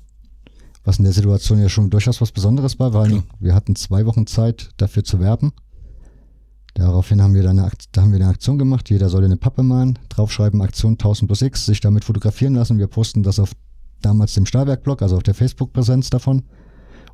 Was 0.83 0.97
in 0.97 1.03
der 1.03 1.13
Situation 1.13 1.61
ja 1.61 1.69
schon 1.69 1.91
durchaus 1.91 2.21
was 2.21 2.31
Besonderes 2.31 2.79
war, 2.79 2.95
weil 2.95 3.13
ja. 3.13 3.23
wir 3.39 3.53
hatten 3.53 3.75
zwei 3.75 4.07
Wochen 4.07 4.25
Zeit 4.25 4.71
dafür 4.77 5.03
zu 5.03 5.19
werben. 5.19 5.53
Daraufhin 6.73 7.21
haben 7.21 7.35
wir 7.35 7.43
dann 7.43 7.59
eine, 7.59 7.71
da 7.91 8.01
haben 8.01 8.11
wir 8.11 8.19
eine 8.19 8.29
Aktion 8.29 8.57
gemacht. 8.57 8.89
Jeder 8.89 9.09
sollte 9.09 9.25
eine 9.25 9.37
Pappe 9.37 9.61
malen, 9.61 9.99
draufschreiben 10.09 10.63
Aktion 10.63 10.93
1000 10.93 11.29
plus 11.29 11.43
X, 11.43 11.67
sich 11.67 11.81
damit 11.81 12.03
fotografieren 12.03 12.55
lassen. 12.55 12.79
Wir 12.79 12.87
posten 12.87 13.21
das 13.21 13.37
auf 13.37 13.51
damals 14.01 14.33
dem 14.33 14.47
Stahlwerk-Blog, 14.47 15.03
also 15.03 15.17
auf 15.17 15.23
der 15.23 15.35
Facebook-Präsenz 15.35 16.09
davon 16.09 16.41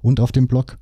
und 0.01 0.19
auf 0.19 0.31
dem 0.31 0.47
Blog. 0.47 0.77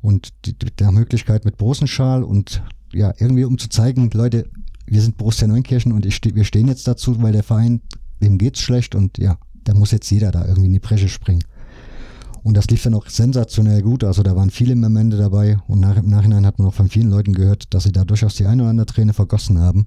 Und 0.00 0.30
die, 0.44 0.54
der 0.54 0.92
Möglichkeit 0.92 1.44
mit 1.44 1.56
Borussenschal 1.56 2.24
und 2.24 2.62
ja, 2.92 3.14
irgendwie 3.18 3.44
um 3.44 3.58
zu 3.58 3.68
zeigen, 3.68 4.10
Leute, 4.12 4.48
wir 4.86 5.00
sind 5.00 5.16
Borussia 5.16 5.46
Neunkirchen 5.46 5.92
und 5.92 6.04
ich, 6.04 6.20
wir 6.22 6.44
stehen 6.44 6.68
jetzt 6.68 6.86
dazu, 6.88 7.22
weil 7.22 7.32
der 7.32 7.44
Verein, 7.44 7.80
dem 8.20 8.38
geht's 8.38 8.60
schlecht 8.60 8.94
und 8.94 9.18
ja, 9.18 9.38
da 9.64 9.74
muss 9.74 9.92
jetzt 9.92 10.10
jeder 10.10 10.32
da 10.32 10.44
irgendwie 10.44 10.66
in 10.66 10.72
die 10.72 10.80
Bresche 10.80 11.08
springen. 11.08 11.44
Und 12.42 12.56
das 12.56 12.66
lief 12.66 12.82
dann 12.82 12.94
auch 12.94 13.08
sensationell 13.08 13.82
gut. 13.82 14.02
Also 14.02 14.22
da 14.22 14.34
waren 14.34 14.50
viele 14.50 14.74
Momente 14.74 15.16
dabei. 15.16 15.58
Und 15.68 15.80
nach, 15.80 15.96
im 15.96 16.08
Nachhinein 16.08 16.44
hat 16.44 16.58
man 16.58 16.68
auch 16.68 16.74
von 16.74 16.88
vielen 16.88 17.08
Leuten 17.08 17.34
gehört, 17.34 17.72
dass 17.72 17.84
sie 17.84 17.92
da 17.92 18.04
durchaus 18.04 18.34
die 18.34 18.46
eine 18.46 18.62
oder 18.62 18.70
andere 18.70 18.86
Träne 18.86 19.12
vergossen 19.12 19.60
haben. 19.60 19.86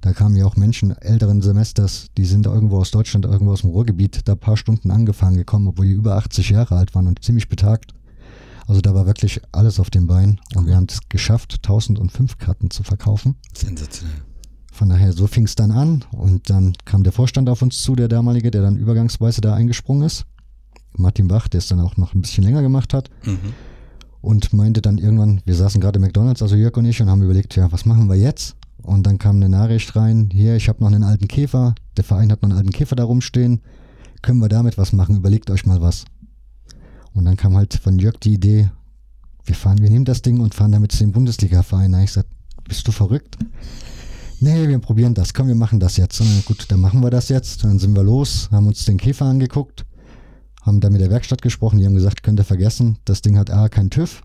Da 0.00 0.12
kamen 0.12 0.36
ja 0.36 0.46
auch 0.46 0.56
Menschen 0.56 0.92
älteren 0.92 1.42
Semesters, 1.42 2.06
die 2.16 2.24
sind 2.24 2.46
irgendwo 2.46 2.78
aus 2.78 2.90
Deutschland, 2.90 3.24
irgendwo 3.24 3.52
aus 3.52 3.62
dem 3.62 3.70
Ruhrgebiet, 3.70 4.20
da 4.26 4.32
ein 4.32 4.38
paar 4.38 4.56
Stunden 4.56 4.90
angefangen 4.90 5.36
gekommen, 5.36 5.66
obwohl 5.66 5.86
die 5.86 5.92
über 5.92 6.16
80 6.16 6.50
Jahre 6.50 6.76
alt 6.76 6.94
waren 6.94 7.08
und 7.08 7.24
ziemlich 7.24 7.48
betagt. 7.48 7.94
Also 8.68 8.80
da 8.80 8.94
war 8.94 9.06
wirklich 9.06 9.40
alles 9.50 9.80
auf 9.80 9.90
dem 9.90 10.06
Bein. 10.06 10.40
Und 10.54 10.66
wir 10.66 10.76
haben 10.76 10.86
es 10.88 11.00
geschafft, 11.08 11.54
1005 11.62 12.38
Karten 12.38 12.70
zu 12.70 12.82
verkaufen. 12.82 13.36
Sensationell. 13.54 14.22
Von 14.70 14.90
daher, 14.90 15.12
so 15.12 15.26
fing 15.26 15.44
es 15.44 15.56
dann 15.56 15.72
an. 15.72 16.04
Und 16.12 16.50
dann 16.50 16.74
kam 16.84 17.02
der 17.02 17.12
Vorstand 17.12 17.48
auf 17.48 17.62
uns 17.62 17.82
zu, 17.82 17.96
der 17.96 18.06
damalige, 18.08 18.50
der 18.50 18.62
dann 18.62 18.76
übergangsweise 18.76 19.40
da 19.40 19.54
eingesprungen 19.54 20.06
ist. 20.06 20.26
Martin 20.96 21.28
Bach, 21.28 21.48
der 21.48 21.58
es 21.58 21.68
dann 21.68 21.80
auch 21.80 21.96
noch 21.96 22.14
ein 22.14 22.20
bisschen 22.20 22.44
länger 22.44 22.62
gemacht 22.62 22.92
hat. 22.92 23.10
Mhm. 23.24 23.54
Und 24.20 24.52
meinte 24.52 24.82
dann 24.82 24.98
irgendwann, 24.98 25.40
wir 25.46 25.54
saßen 25.54 25.80
gerade 25.80 25.96
im 25.96 26.02
McDonalds, 26.02 26.42
also 26.42 26.54
Jörg 26.54 26.76
und 26.76 26.84
ich, 26.84 27.00
und 27.00 27.08
haben 27.08 27.22
überlegt, 27.22 27.56
ja, 27.56 27.72
was 27.72 27.86
machen 27.86 28.08
wir 28.08 28.16
jetzt? 28.16 28.57
Und 28.88 29.06
dann 29.06 29.18
kam 29.18 29.36
eine 29.36 29.48
Nachricht 29.48 29.94
rein, 29.96 30.30
hier, 30.32 30.56
ich 30.56 30.68
habe 30.68 30.80
noch 30.80 30.88
einen 30.88 31.02
alten 31.02 31.28
Käfer, 31.28 31.74
der 31.96 32.04
Verein 32.04 32.32
hat 32.32 32.42
noch 32.42 32.48
einen 32.48 32.58
alten 32.58 32.70
Käfer 32.70 32.96
da 32.96 33.04
rumstehen, 33.04 33.60
können 34.22 34.40
wir 34.40 34.48
damit 34.48 34.78
was 34.78 34.92
machen, 34.92 35.16
überlegt 35.16 35.50
euch 35.50 35.66
mal 35.66 35.80
was. 35.80 36.04
Und 37.12 37.24
dann 37.24 37.36
kam 37.36 37.56
halt 37.56 37.74
von 37.74 37.98
Jörg 37.98 38.18
die 38.20 38.34
Idee, 38.34 38.70
wir 39.44 39.54
fahren, 39.54 39.78
wir 39.78 39.90
nehmen 39.90 40.04
das 40.04 40.22
Ding 40.22 40.40
und 40.40 40.54
fahren 40.54 40.72
damit 40.72 40.92
zu 40.92 40.98
dem 40.98 41.12
Bundesliga-Verein. 41.12 41.92
Da 41.92 42.00
ich 42.00 42.06
gesagt, 42.06 42.28
bist 42.66 42.86
du 42.88 42.92
verrückt? 42.92 43.36
Nee, 44.40 44.68
wir 44.68 44.78
probieren 44.78 45.14
das, 45.14 45.34
komm, 45.34 45.48
wir 45.48 45.54
machen 45.54 45.80
das 45.80 45.96
jetzt. 45.96 46.20
Und 46.20 46.44
gut, 46.44 46.66
dann 46.68 46.80
machen 46.80 47.02
wir 47.02 47.10
das 47.10 47.28
jetzt. 47.28 47.64
Dann 47.64 47.78
sind 47.78 47.94
wir 47.94 48.02
los, 48.04 48.48
haben 48.50 48.66
uns 48.66 48.84
den 48.84 48.98
Käfer 48.98 49.26
angeguckt 49.26 49.84
haben 50.68 50.80
da 50.80 50.90
mit 50.90 51.00
der 51.00 51.10
Werkstatt 51.10 51.42
gesprochen, 51.42 51.78
die 51.78 51.86
haben 51.86 51.94
gesagt, 51.94 52.22
könnt 52.22 52.38
ihr 52.38 52.44
vergessen, 52.44 52.98
das 53.04 53.22
Ding 53.22 53.36
hat 53.36 53.50
A, 53.50 53.68
kein 53.68 53.90
TÜV, 53.90 54.22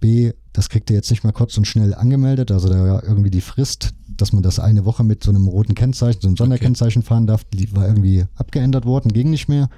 B, 0.00 0.32
das 0.52 0.68
kriegt 0.68 0.90
ihr 0.90 0.96
jetzt 0.96 1.10
nicht 1.10 1.24
mal 1.24 1.32
kurz 1.32 1.56
und 1.56 1.66
schnell 1.66 1.94
angemeldet, 1.94 2.50
also 2.50 2.68
da 2.68 2.84
war 2.84 3.04
irgendwie 3.04 3.30
die 3.30 3.40
Frist, 3.40 3.94
dass 4.08 4.32
man 4.32 4.42
das 4.42 4.58
eine 4.58 4.84
Woche 4.84 5.04
mit 5.04 5.24
so 5.24 5.30
einem 5.30 5.48
roten 5.48 5.74
Kennzeichen, 5.74 6.20
so 6.20 6.28
einem 6.28 6.36
Sonderkennzeichen 6.36 7.00
okay. 7.00 7.08
fahren 7.08 7.26
darf, 7.26 7.44
die 7.44 7.74
war 7.74 7.86
irgendwie 7.86 8.26
abgeändert 8.34 8.84
worden, 8.84 9.12
ging 9.12 9.30
nicht 9.30 9.48
mehr. 9.48 9.68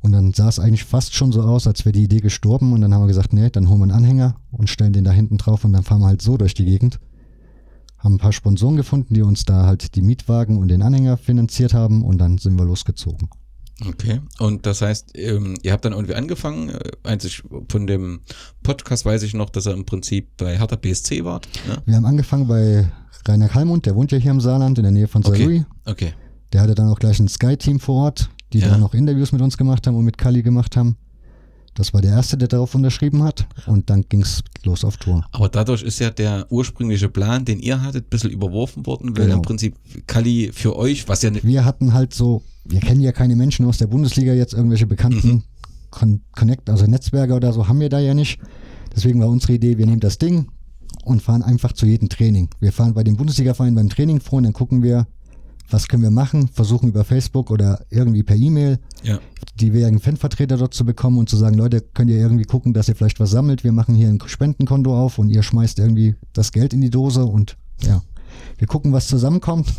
Und 0.00 0.12
dann 0.12 0.32
sah 0.32 0.48
es 0.48 0.60
eigentlich 0.60 0.84
fast 0.84 1.14
schon 1.14 1.32
so 1.32 1.42
aus, 1.42 1.66
als 1.66 1.84
wäre 1.84 1.92
die 1.92 2.04
Idee 2.04 2.20
gestorben. 2.20 2.72
Und 2.72 2.80
dann 2.80 2.94
haben 2.94 3.02
wir 3.02 3.08
gesagt, 3.08 3.32
nee, 3.32 3.50
dann 3.50 3.68
holen 3.68 3.80
wir 3.80 3.84
einen 3.84 4.04
Anhänger 4.04 4.36
und 4.52 4.70
stellen 4.70 4.92
den 4.92 5.02
da 5.02 5.10
hinten 5.10 5.36
drauf 5.36 5.64
und 5.64 5.72
dann 5.72 5.82
fahren 5.82 6.00
wir 6.00 6.06
halt 6.06 6.22
so 6.22 6.36
durch 6.36 6.54
die 6.54 6.64
Gegend. 6.64 7.00
Haben 7.98 8.14
ein 8.14 8.18
paar 8.18 8.32
Sponsoren 8.32 8.76
gefunden, 8.76 9.14
die 9.14 9.22
uns 9.22 9.44
da 9.44 9.66
halt 9.66 9.96
die 9.96 10.02
Mietwagen 10.02 10.58
und 10.58 10.68
den 10.68 10.82
Anhänger 10.82 11.16
finanziert 11.16 11.74
haben 11.74 12.04
und 12.04 12.18
dann 12.18 12.38
sind 12.38 12.56
wir 12.56 12.64
losgezogen. 12.64 13.28
Okay, 13.84 14.20
und 14.38 14.64
das 14.64 14.80
heißt, 14.80 15.10
ähm, 15.14 15.54
ihr 15.62 15.72
habt 15.72 15.84
dann 15.84 15.92
irgendwie 15.92 16.14
angefangen, 16.14 16.70
äh, 16.70 16.92
einzig 17.02 17.42
von 17.68 17.86
dem 17.86 18.20
Podcast 18.62 19.04
weiß 19.04 19.22
ich 19.22 19.34
noch, 19.34 19.50
dass 19.50 19.66
er 19.66 19.74
im 19.74 19.84
Prinzip 19.84 20.36
bei 20.38 20.56
Hertha 20.56 20.76
BSC 20.76 21.24
war. 21.24 21.42
Ja? 21.68 21.76
Wir 21.84 21.96
haben 21.96 22.06
angefangen 22.06 22.46
bei 22.46 22.88
Rainer 23.28 23.48
Kalmund, 23.48 23.84
der 23.84 23.94
wohnt 23.94 24.12
ja 24.12 24.18
hier 24.18 24.30
im 24.30 24.40
Saarland 24.40 24.78
in 24.78 24.84
der 24.84 24.92
Nähe 24.92 25.08
von 25.08 25.22
Saarlouis. 25.22 25.64
Okay. 25.84 26.06
okay. 26.06 26.14
Der 26.52 26.62
hatte 26.62 26.74
dann 26.74 26.88
auch 26.88 26.98
gleich 26.98 27.20
ein 27.20 27.28
Sky-Team 27.28 27.80
vor 27.80 28.04
Ort, 28.04 28.30
die 28.52 28.60
ja. 28.60 28.68
dann 28.68 28.82
auch 28.82 28.94
Interviews 28.94 29.32
mit 29.32 29.42
uns 29.42 29.58
gemacht 29.58 29.86
haben 29.86 29.96
und 29.96 30.04
mit 30.04 30.16
Kali 30.16 30.42
gemacht 30.42 30.76
haben. 30.76 30.96
Das 31.76 31.92
war 31.92 32.00
der 32.00 32.12
erste, 32.12 32.38
der 32.38 32.48
darauf 32.48 32.74
unterschrieben 32.74 33.22
hat 33.22 33.46
und 33.66 33.90
dann 33.90 34.02
ging 34.08 34.22
es 34.22 34.42
los 34.64 34.82
auf 34.82 34.96
Tour. 34.96 35.26
Aber 35.32 35.50
dadurch 35.50 35.82
ist 35.82 35.98
ja 35.98 36.10
der 36.10 36.46
ursprüngliche 36.50 37.10
Plan, 37.10 37.44
den 37.44 37.60
ihr 37.60 37.82
hattet, 37.82 38.06
ein 38.06 38.08
bisschen 38.08 38.30
überworfen 38.30 38.86
worden, 38.86 39.16
weil 39.16 39.24
genau. 39.24 39.36
im 39.36 39.42
Prinzip 39.42 39.76
Kali 40.06 40.50
für 40.54 40.74
euch, 40.74 41.06
was 41.06 41.20
ja... 41.22 41.30
Wir 41.42 41.66
hatten 41.66 41.92
halt 41.92 42.14
so, 42.14 42.42
wir 42.64 42.80
kennen 42.80 43.02
ja 43.02 43.12
keine 43.12 43.36
Menschen 43.36 43.66
aus 43.66 43.76
der 43.76 43.88
Bundesliga 43.88 44.32
jetzt, 44.32 44.54
irgendwelche 44.54 44.86
bekannten 44.86 45.28
mhm. 45.28 45.42
Con 45.90 46.22
Connect, 46.32 46.68
also 46.70 46.86
Netzwerke 46.86 47.34
oder 47.34 47.52
so, 47.52 47.68
haben 47.68 47.80
wir 47.80 47.90
da 47.90 47.98
ja 47.98 48.14
nicht. 48.14 48.40
Deswegen 48.94 49.20
war 49.20 49.28
unsere 49.28 49.52
Idee, 49.52 49.76
wir 49.76 49.86
nehmen 49.86 50.00
das 50.00 50.16
Ding 50.16 50.48
und 51.04 51.22
fahren 51.22 51.42
einfach 51.42 51.72
zu 51.72 51.84
jedem 51.84 52.08
Training. 52.08 52.48
Wir 52.58 52.72
fahren 52.72 52.94
bei 52.94 53.04
dem 53.04 53.16
Bundesliga-Verein 53.16 53.74
beim 53.74 53.90
Training 53.90 54.20
vor 54.20 54.38
und 54.38 54.44
dann 54.44 54.54
gucken 54.54 54.82
wir, 54.82 55.06
was 55.70 55.88
können 55.88 56.02
wir 56.02 56.10
machen, 56.10 56.48
versuchen 56.48 56.88
über 56.88 57.04
Facebook 57.04 57.50
oder 57.50 57.84
irgendwie 57.90 58.22
per 58.22 58.36
E-Mail 58.36 58.78
ja. 59.02 59.18
die 59.58 59.72
wären 59.72 59.98
Fanvertreter 59.98 60.56
dort 60.56 60.74
zu 60.74 60.84
bekommen 60.84 61.18
und 61.18 61.28
zu 61.28 61.36
sagen, 61.36 61.56
Leute, 61.56 61.80
könnt 61.80 62.10
ihr 62.10 62.18
irgendwie 62.18 62.44
gucken, 62.44 62.72
dass 62.72 62.88
ihr 62.88 62.94
vielleicht 62.94 63.20
was 63.20 63.30
sammelt, 63.30 63.64
wir 63.64 63.72
machen 63.72 63.94
hier 63.94 64.08
ein 64.08 64.20
Spendenkonto 64.24 64.96
auf 64.96 65.18
und 65.18 65.28
ihr 65.28 65.42
schmeißt 65.42 65.78
irgendwie 65.78 66.14
das 66.32 66.52
Geld 66.52 66.72
in 66.72 66.80
die 66.80 66.90
Dose 66.90 67.24
und 67.24 67.56
ja, 67.82 68.02
wir 68.58 68.66
gucken, 68.66 68.92
was 68.92 69.06
zusammenkommt. 69.08 69.72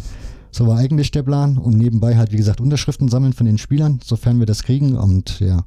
So 0.51 0.65
war 0.65 0.77
eigentlich 0.77 1.11
der 1.11 1.23
Plan 1.23 1.57
und 1.57 1.77
nebenbei 1.77 2.17
halt, 2.17 2.31
wie 2.31 2.37
gesagt, 2.37 2.61
Unterschriften 2.61 3.09
sammeln 3.09 3.33
von 3.33 3.45
den 3.45 3.57
Spielern, 3.57 3.99
sofern 4.03 4.39
wir 4.39 4.45
das 4.45 4.63
kriegen 4.63 4.95
und 4.95 5.39
ja, 5.39 5.65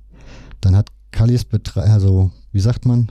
dann 0.60 0.74
hat 0.74 0.90
Kallis, 1.12 1.46
also 1.74 2.30
wie 2.52 2.60
sagt 2.60 2.86
man, 2.86 3.10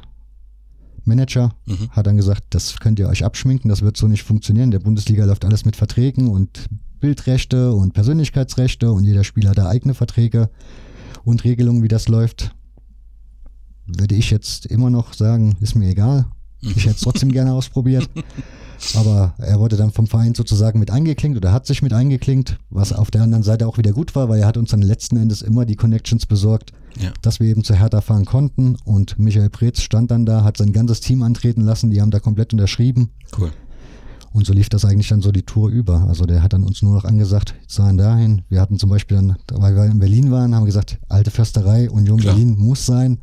Manager 1.06 1.56
mhm. 1.66 1.90
hat 1.92 2.08
dann 2.08 2.18
gesagt, 2.18 2.44
das 2.52 2.80
könnt 2.80 3.00
ihr 3.00 3.08
euch 3.08 3.24
abschminken, 3.24 3.70
das 3.70 3.82
wird 3.82 3.98
so 3.98 4.08
nicht 4.08 4.24
funktionieren. 4.24 4.72
Der 4.72 4.80
Bundesliga 4.80 5.26
läuft 5.26 5.46
alles 5.46 5.66
mit 5.66 5.76
Verträgen 5.76 6.28
und 6.28 6.68
Bildrechte 7.00 7.74
und 7.74 7.94
Persönlichkeitsrechte 7.94 8.92
und 8.92 9.04
jeder 9.04 9.24
Spieler 9.24 9.52
hat 9.52 9.58
da 9.58 9.68
eigene 9.68 9.94
Verträge 9.94 10.50
und 11.24 11.44
Regelungen, 11.44 11.84
wie 11.84 11.88
das 11.88 12.08
läuft. 12.08 12.56
Würde 13.86 14.16
ich 14.16 14.30
jetzt 14.32 14.66
immer 14.66 14.90
noch 14.90 15.14
sagen, 15.14 15.58
ist 15.62 15.76
mir 15.76 15.90
egal. 15.90 16.28
Ich 16.62 16.86
hätte 16.86 16.96
es 16.96 17.02
trotzdem 17.02 17.32
gerne 17.32 17.54
ausprobiert. 17.54 18.10
Aber 18.96 19.34
er 19.38 19.60
wurde 19.60 19.76
dann 19.76 19.92
vom 19.92 20.08
Verein 20.08 20.34
sozusagen 20.34 20.80
mit 20.80 20.90
eingeklinkt 20.90 21.38
oder 21.38 21.52
hat 21.52 21.66
sich 21.66 21.82
mit 21.82 21.92
eingeklinkt, 21.92 22.60
was 22.70 22.94
auf 22.94 23.12
der 23.12 23.24
anderen 23.24 23.44
Seite 23.44 23.68
auch 23.68 23.78
wieder 23.78 23.92
gut 23.92 24.16
war, 24.16 24.30
weil 24.30 24.40
er 24.40 24.48
hat 24.48 24.56
uns 24.56 24.72
dann 24.72 24.82
letzten 24.82 25.18
Endes 25.18 25.42
immer 25.42 25.66
die 25.66 25.76
Connections 25.76 26.26
besorgt, 26.26 26.72
ja. 26.98 27.12
dass 27.22 27.40
wir 27.42 27.48
eben 27.48 27.64
zu 27.64 27.76
Hertha 27.76 28.00
fahren 28.00 28.26
konnten. 28.26 28.78
Und 28.86 29.20
Michael 29.20 29.50
Preetz 29.50 29.82
stand 29.82 30.12
dann 30.12 30.26
da, 30.26 30.44
hat 30.44 30.58
sein 30.58 30.72
ganzes 30.72 31.02
Team 31.02 31.24
antreten 31.24 31.62
lassen, 31.62 31.90
die 31.90 32.02
haben 32.02 32.12
da 32.12 32.20
komplett 32.20 32.54
unterschrieben. 32.54 33.10
Cool. 33.38 33.52
Und 34.32 34.46
so 34.46 34.54
lief 34.54 34.70
das 34.70 34.86
eigentlich 34.86 35.10
dann 35.10 35.22
so 35.22 35.32
die 35.32 35.42
Tour 35.44 35.70
über. 35.70 36.02
Also 36.08 36.26
der 36.26 36.44
hat 36.44 36.54
dann 36.54 36.64
uns 36.64 36.82
nur 36.82 36.94
noch 36.94 37.06
angesagt, 37.06 37.56
sahen 37.68 37.98
dahin. 37.98 38.44
Wir 38.50 38.62
hatten 38.62 38.78
zum 38.78 38.90
Beispiel 38.90 39.18
dann, 39.18 39.38
weil 39.52 39.76
wir 39.76 39.86
in 39.86 40.00
Berlin 40.00 40.32
waren, 40.32 40.54
haben 40.54 40.66
gesagt, 40.66 41.00
alte 41.10 41.32
Försterei, 41.32 41.90
Union 41.90 42.20
klar. 42.20 42.36
Berlin 42.36 42.56
muss 42.58 42.86
sein. 42.86 43.18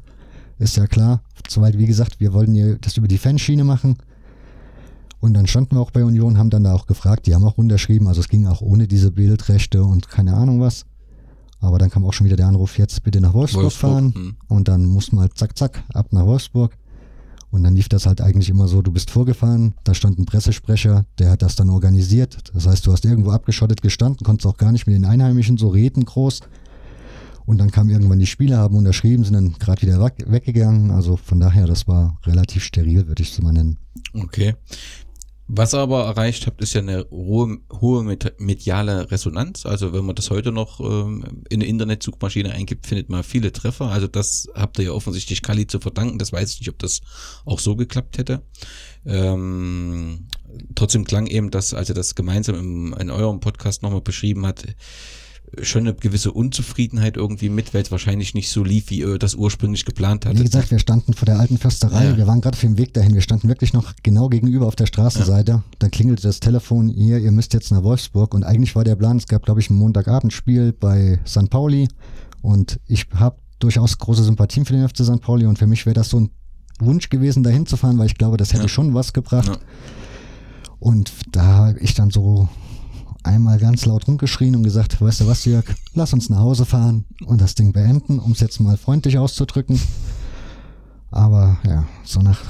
Ist 0.58 0.76
ja 0.76 0.86
klar. 0.86 1.22
Soweit, 1.48 1.78
wie 1.78 1.86
gesagt, 1.86 2.18
wir 2.18 2.32
wollten 2.32 2.54
ja 2.54 2.74
das 2.76 2.96
über 2.96 3.08
die 3.08 3.18
Fanschiene 3.18 3.62
machen. 3.62 3.96
Und 5.20 5.34
dann 5.34 5.46
standen 5.46 5.76
wir 5.76 5.80
auch 5.80 5.90
bei 5.90 6.04
Union, 6.04 6.38
haben 6.38 6.50
dann 6.50 6.64
da 6.64 6.74
auch 6.74 6.86
gefragt, 6.86 7.26
die 7.26 7.34
haben 7.34 7.44
auch 7.44 7.58
unterschrieben, 7.58 8.06
also 8.06 8.20
es 8.20 8.28
ging 8.28 8.46
auch 8.46 8.60
ohne 8.60 8.86
diese 8.86 9.10
Bildrechte 9.10 9.82
und 9.82 10.08
keine 10.08 10.34
Ahnung 10.34 10.60
was. 10.60 10.84
Aber 11.60 11.78
dann 11.78 11.90
kam 11.90 12.04
auch 12.04 12.12
schon 12.12 12.26
wieder 12.26 12.36
der 12.36 12.48
Anruf, 12.48 12.78
jetzt 12.78 13.02
bitte 13.02 13.20
nach 13.20 13.32
Wolfsburg, 13.32 13.64
Wolfsburg 13.64 13.90
fahren. 13.90 14.14
Mh. 14.14 14.32
Und 14.48 14.68
dann 14.68 14.84
mussten 14.84 15.16
wir 15.16 15.22
halt 15.22 15.36
zack, 15.38 15.56
zack, 15.56 15.82
ab 15.94 16.12
nach 16.12 16.26
Wolfsburg. 16.26 16.76
Und 17.50 17.62
dann 17.62 17.74
lief 17.74 17.88
das 17.88 18.06
halt 18.06 18.20
eigentlich 18.20 18.48
immer 18.48 18.68
so, 18.68 18.82
du 18.82 18.92
bist 18.92 19.10
vorgefahren, 19.10 19.74
da 19.84 19.94
stand 19.94 20.18
ein 20.18 20.26
Pressesprecher, 20.26 21.06
der 21.18 21.30
hat 21.30 21.42
das 21.42 21.56
dann 21.56 21.70
organisiert. 21.70 22.36
Das 22.52 22.66
heißt, 22.66 22.86
du 22.86 22.92
hast 22.92 23.04
irgendwo 23.04 23.30
abgeschottet 23.30 23.82
gestanden, 23.82 24.24
konntest 24.24 24.46
auch 24.46 24.56
gar 24.56 24.72
nicht 24.72 24.86
mit 24.86 24.96
den 24.96 25.04
Einheimischen 25.04 25.56
so 25.56 25.68
reden 25.68 26.04
groß. 26.04 26.40
Und 27.46 27.58
dann 27.58 27.70
kamen 27.70 27.90
irgendwann 27.90 28.18
die 28.18 28.26
Spieler, 28.26 28.58
haben 28.58 28.76
unterschrieben, 28.76 29.22
sind 29.22 29.34
dann 29.34 29.52
gerade 29.52 29.80
wieder 29.82 30.00
weggegangen. 30.00 30.90
Also 30.90 31.16
von 31.16 31.38
daher, 31.38 31.66
das 31.68 31.86
war 31.86 32.18
relativ 32.24 32.64
steril, 32.64 33.06
würde 33.06 33.22
ich 33.22 33.30
es 33.30 33.40
mal 33.40 33.52
nennen. 33.52 33.78
Okay. 34.12 34.54
Was 35.48 35.74
ihr 35.74 35.78
aber 35.78 36.04
erreicht 36.04 36.46
habt, 36.46 36.60
ist 36.60 36.74
ja 36.74 36.80
eine 36.80 37.06
hohe, 37.10 37.58
hohe 37.80 38.02
mediale 38.38 39.10
Resonanz. 39.12 39.64
Also 39.64 39.92
wenn 39.92 40.04
man 40.04 40.16
das 40.16 40.30
heute 40.30 40.50
noch 40.50 40.80
ähm, 40.80 41.44
in 41.48 41.60
eine 41.60 41.66
Internetsuchmaschine 41.66 42.50
eingibt, 42.50 42.86
findet 42.86 43.10
man 43.10 43.22
viele 43.22 43.52
Treffer. 43.52 43.86
Also 43.86 44.08
das 44.08 44.48
habt 44.54 44.78
ihr 44.78 44.86
ja 44.86 44.90
offensichtlich 44.90 45.42
Kali 45.42 45.68
zu 45.68 45.78
verdanken. 45.78 46.18
Das 46.18 46.32
weiß 46.32 46.52
ich 46.52 46.60
nicht, 46.60 46.70
ob 46.70 46.80
das 46.80 47.00
auch 47.44 47.60
so 47.60 47.76
geklappt 47.76 48.18
hätte. 48.18 48.42
Ähm, 49.04 50.26
trotzdem 50.74 51.04
klang 51.04 51.28
eben 51.28 51.52
das, 51.52 51.74
als 51.74 51.90
er 51.90 51.94
das 51.94 52.16
gemeinsam 52.16 52.56
im, 52.56 52.96
in 52.98 53.10
eurem 53.10 53.38
Podcast 53.38 53.84
nochmal 53.84 54.00
beschrieben 54.00 54.44
hat, 54.46 54.64
schon 55.62 55.82
eine 55.82 55.94
gewisse 55.94 56.32
Unzufriedenheit 56.32 57.16
irgendwie 57.16 57.48
mit, 57.48 57.72
weil 57.72 57.82
es 57.82 57.90
wahrscheinlich 57.90 58.34
nicht 58.34 58.50
so 58.50 58.62
lief, 58.64 58.90
wie 58.90 59.00
ihr 59.00 59.18
das 59.18 59.34
ursprünglich 59.34 59.84
geplant 59.84 60.26
hattet. 60.26 60.40
Wie 60.40 60.44
gesagt, 60.44 60.70
wir 60.70 60.78
standen 60.78 61.14
vor 61.14 61.26
der 61.26 61.38
alten 61.38 61.58
Försterei, 61.58 62.06
ja. 62.06 62.16
wir 62.16 62.26
waren 62.26 62.40
gerade 62.40 62.56
auf 62.56 62.60
dem 62.60 62.78
Weg 62.78 62.92
dahin, 62.94 63.14
wir 63.14 63.20
standen 63.20 63.48
wirklich 63.48 63.72
noch 63.72 63.94
genau 64.02 64.28
gegenüber 64.28 64.66
auf 64.66 64.76
der 64.76 64.86
Straßenseite. 64.86 65.52
Ja. 65.52 65.62
Dann 65.78 65.90
klingelte 65.90 66.22
das 66.22 66.40
Telefon, 66.40 66.88
hier, 66.88 67.18
ihr 67.18 67.32
müsst 67.32 67.54
jetzt 67.54 67.70
nach 67.70 67.82
Wolfsburg 67.82 68.34
und 68.34 68.44
eigentlich 68.44 68.74
war 68.74 68.84
der 68.84 68.96
Plan, 68.96 69.16
es 69.16 69.26
gab 69.26 69.44
glaube 69.44 69.60
ich 69.60 69.70
ein 69.70 69.76
Montagabendspiel 69.76 70.72
bei 70.72 71.20
St. 71.26 71.48
Pauli 71.48 71.88
und 72.42 72.80
ich 72.86 73.06
habe 73.14 73.36
durchaus 73.58 73.98
große 73.98 74.24
Sympathien 74.24 74.66
für 74.66 74.74
den 74.74 74.88
FC 74.88 74.98
St. 74.98 75.20
Pauli 75.20 75.46
und 75.46 75.58
für 75.58 75.66
mich 75.66 75.86
wäre 75.86 75.94
das 75.94 76.10
so 76.10 76.20
ein 76.20 76.30
Wunsch 76.78 77.08
gewesen, 77.08 77.42
dahin 77.42 77.66
zu 77.66 77.76
fahren, 77.76 77.98
weil 77.98 78.06
ich 78.06 78.16
glaube, 78.16 78.36
das 78.36 78.52
hätte 78.52 78.64
ja. 78.64 78.68
schon 78.68 78.94
was 78.94 79.12
gebracht. 79.12 79.58
Und 80.78 81.10
da 81.32 81.42
habe 81.42 81.78
ich 81.78 81.94
dann 81.94 82.10
so 82.10 82.48
einmal 83.26 83.58
ganz 83.58 83.84
laut 83.84 84.08
rumgeschrien 84.08 84.56
und 84.56 84.62
gesagt, 84.62 85.00
weißt 85.00 85.20
du 85.20 85.26
was, 85.26 85.44
Jörg, 85.44 85.64
lass 85.94 86.12
uns 86.12 86.30
nach 86.30 86.38
Hause 86.38 86.64
fahren 86.64 87.04
und 87.26 87.40
das 87.40 87.54
Ding 87.54 87.72
beenden, 87.72 88.18
um 88.18 88.32
es 88.32 88.40
jetzt 88.40 88.60
mal 88.60 88.76
freundlich 88.76 89.18
auszudrücken. 89.18 89.80
Aber 91.10 91.58
ja, 91.66 91.86
so 92.04 92.20
nach 92.20 92.40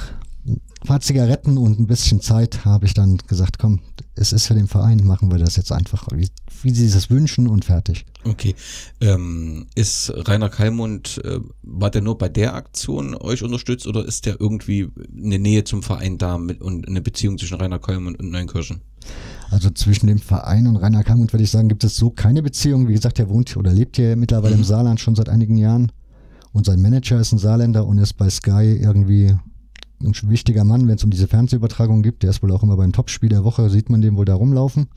ein 0.47 0.61
paar 0.87 1.01
Zigaretten 1.01 1.59
und 1.59 1.79
ein 1.79 1.87
bisschen 1.87 2.21
Zeit 2.21 2.65
habe 2.65 2.87
ich 2.87 2.95
dann 2.95 3.19
gesagt, 3.27 3.59
komm, 3.59 3.81
es 4.15 4.33
ist 4.33 4.47
für 4.47 4.55
den 4.55 4.69
Verein, 4.69 5.05
machen 5.05 5.31
wir 5.31 5.39
das 5.39 5.57
jetzt 5.57 5.73
einfach, 5.73 6.07
wie, 6.15 6.29
wie 6.63 6.71
sie 6.71 6.87
es 6.87 7.11
wünschen 7.11 7.49
und 7.49 7.65
fertig. 7.65 8.07
Okay. 8.25 8.55
Ähm, 9.01 9.67
ist 9.75 10.13
Rainer 10.15 10.49
Kalmund, 10.49 11.21
äh, 11.25 11.41
war 11.63 11.91
der 11.91 12.03
nur 12.03 12.19
bei 12.19 12.29
der 12.29 12.55
Aktion 12.55 13.15
euch 13.15 13.43
unterstützt 13.43 13.87
oder 13.87 14.05
ist 14.05 14.27
der 14.27 14.41
irgendwie 14.41 14.89
eine 15.17 15.39
Nähe 15.39 15.65
zum 15.65 15.83
Verein 15.83 16.19
da 16.19 16.39
mit, 16.39 16.61
und 16.61 16.89
eine 16.89 17.01
Beziehung 17.01 17.39
zwischen 17.39 17.59
Rainer 17.59 17.79
Kalmund 17.79 18.19
und 18.19 18.31
Neunkirchen? 18.31 18.81
Also 19.51 19.71
zwischen 19.71 20.07
dem 20.07 20.19
Verein 20.19 20.67
und 20.67 20.77
Rainer 20.77 21.05
Kalmund 21.05 21.33
würde 21.33 21.45
ich 21.45 21.51
sagen, 21.51 21.69
gibt 21.69 21.85
es 21.85 21.97
so 21.97 22.11
keine 22.11 22.43
Beziehung. 22.43 22.89
Wie 22.89 22.95
gesagt, 22.95 23.19
er 23.19 23.29
wohnt 23.29 23.57
oder 23.57 23.73
lebt 23.73 23.97
hier 23.97 24.17
mittlerweile 24.17 24.55
mhm. 24.55 24.61
im 24.61 24.65
Saarland 24.65 25.01
schon 25.01 25.15
seit 25.15 25.29
einigen 25.29 25.57
Jahren. 25.57 25.93
Und 26.53 26.67
sein 26.67 26.81
Manager 26.81 27.21
ist 27.21 27.33
ein 27.33 27.39
Saarländer 27.39 27.87
und 27.87 27.99
ist 27.99 28.15
bei 28.15 28.31
Sky 28.31 28.79
irgendwie 28.81 29.35
ein 30.03 30.15
wichtiger 30.25 30.65
Mann, 30.65 30.89
wenn 30.89 30.97
es 30.97 31.05
um 31.05 31.11
diese 31.11 31.29
Fernsehübertragung 31.29 32.03
gibt. 32.03 32.23
Der 32.23 32.31
ist 32.31 32.43
wohl 32.43 32.53
auch 32.53 32.63
immer 32.63 32.77
beim 32.77 32.93
Topspiel 32.93 33.29
der 33.29 33.45
Woche, 33.45 33.71
sieht 33.71 33.91
man 33.91 34.01
den 34.01 34.17
wohl 34.17 34.25
da 34.25 34.35
rumlaufen. 34.35 34.89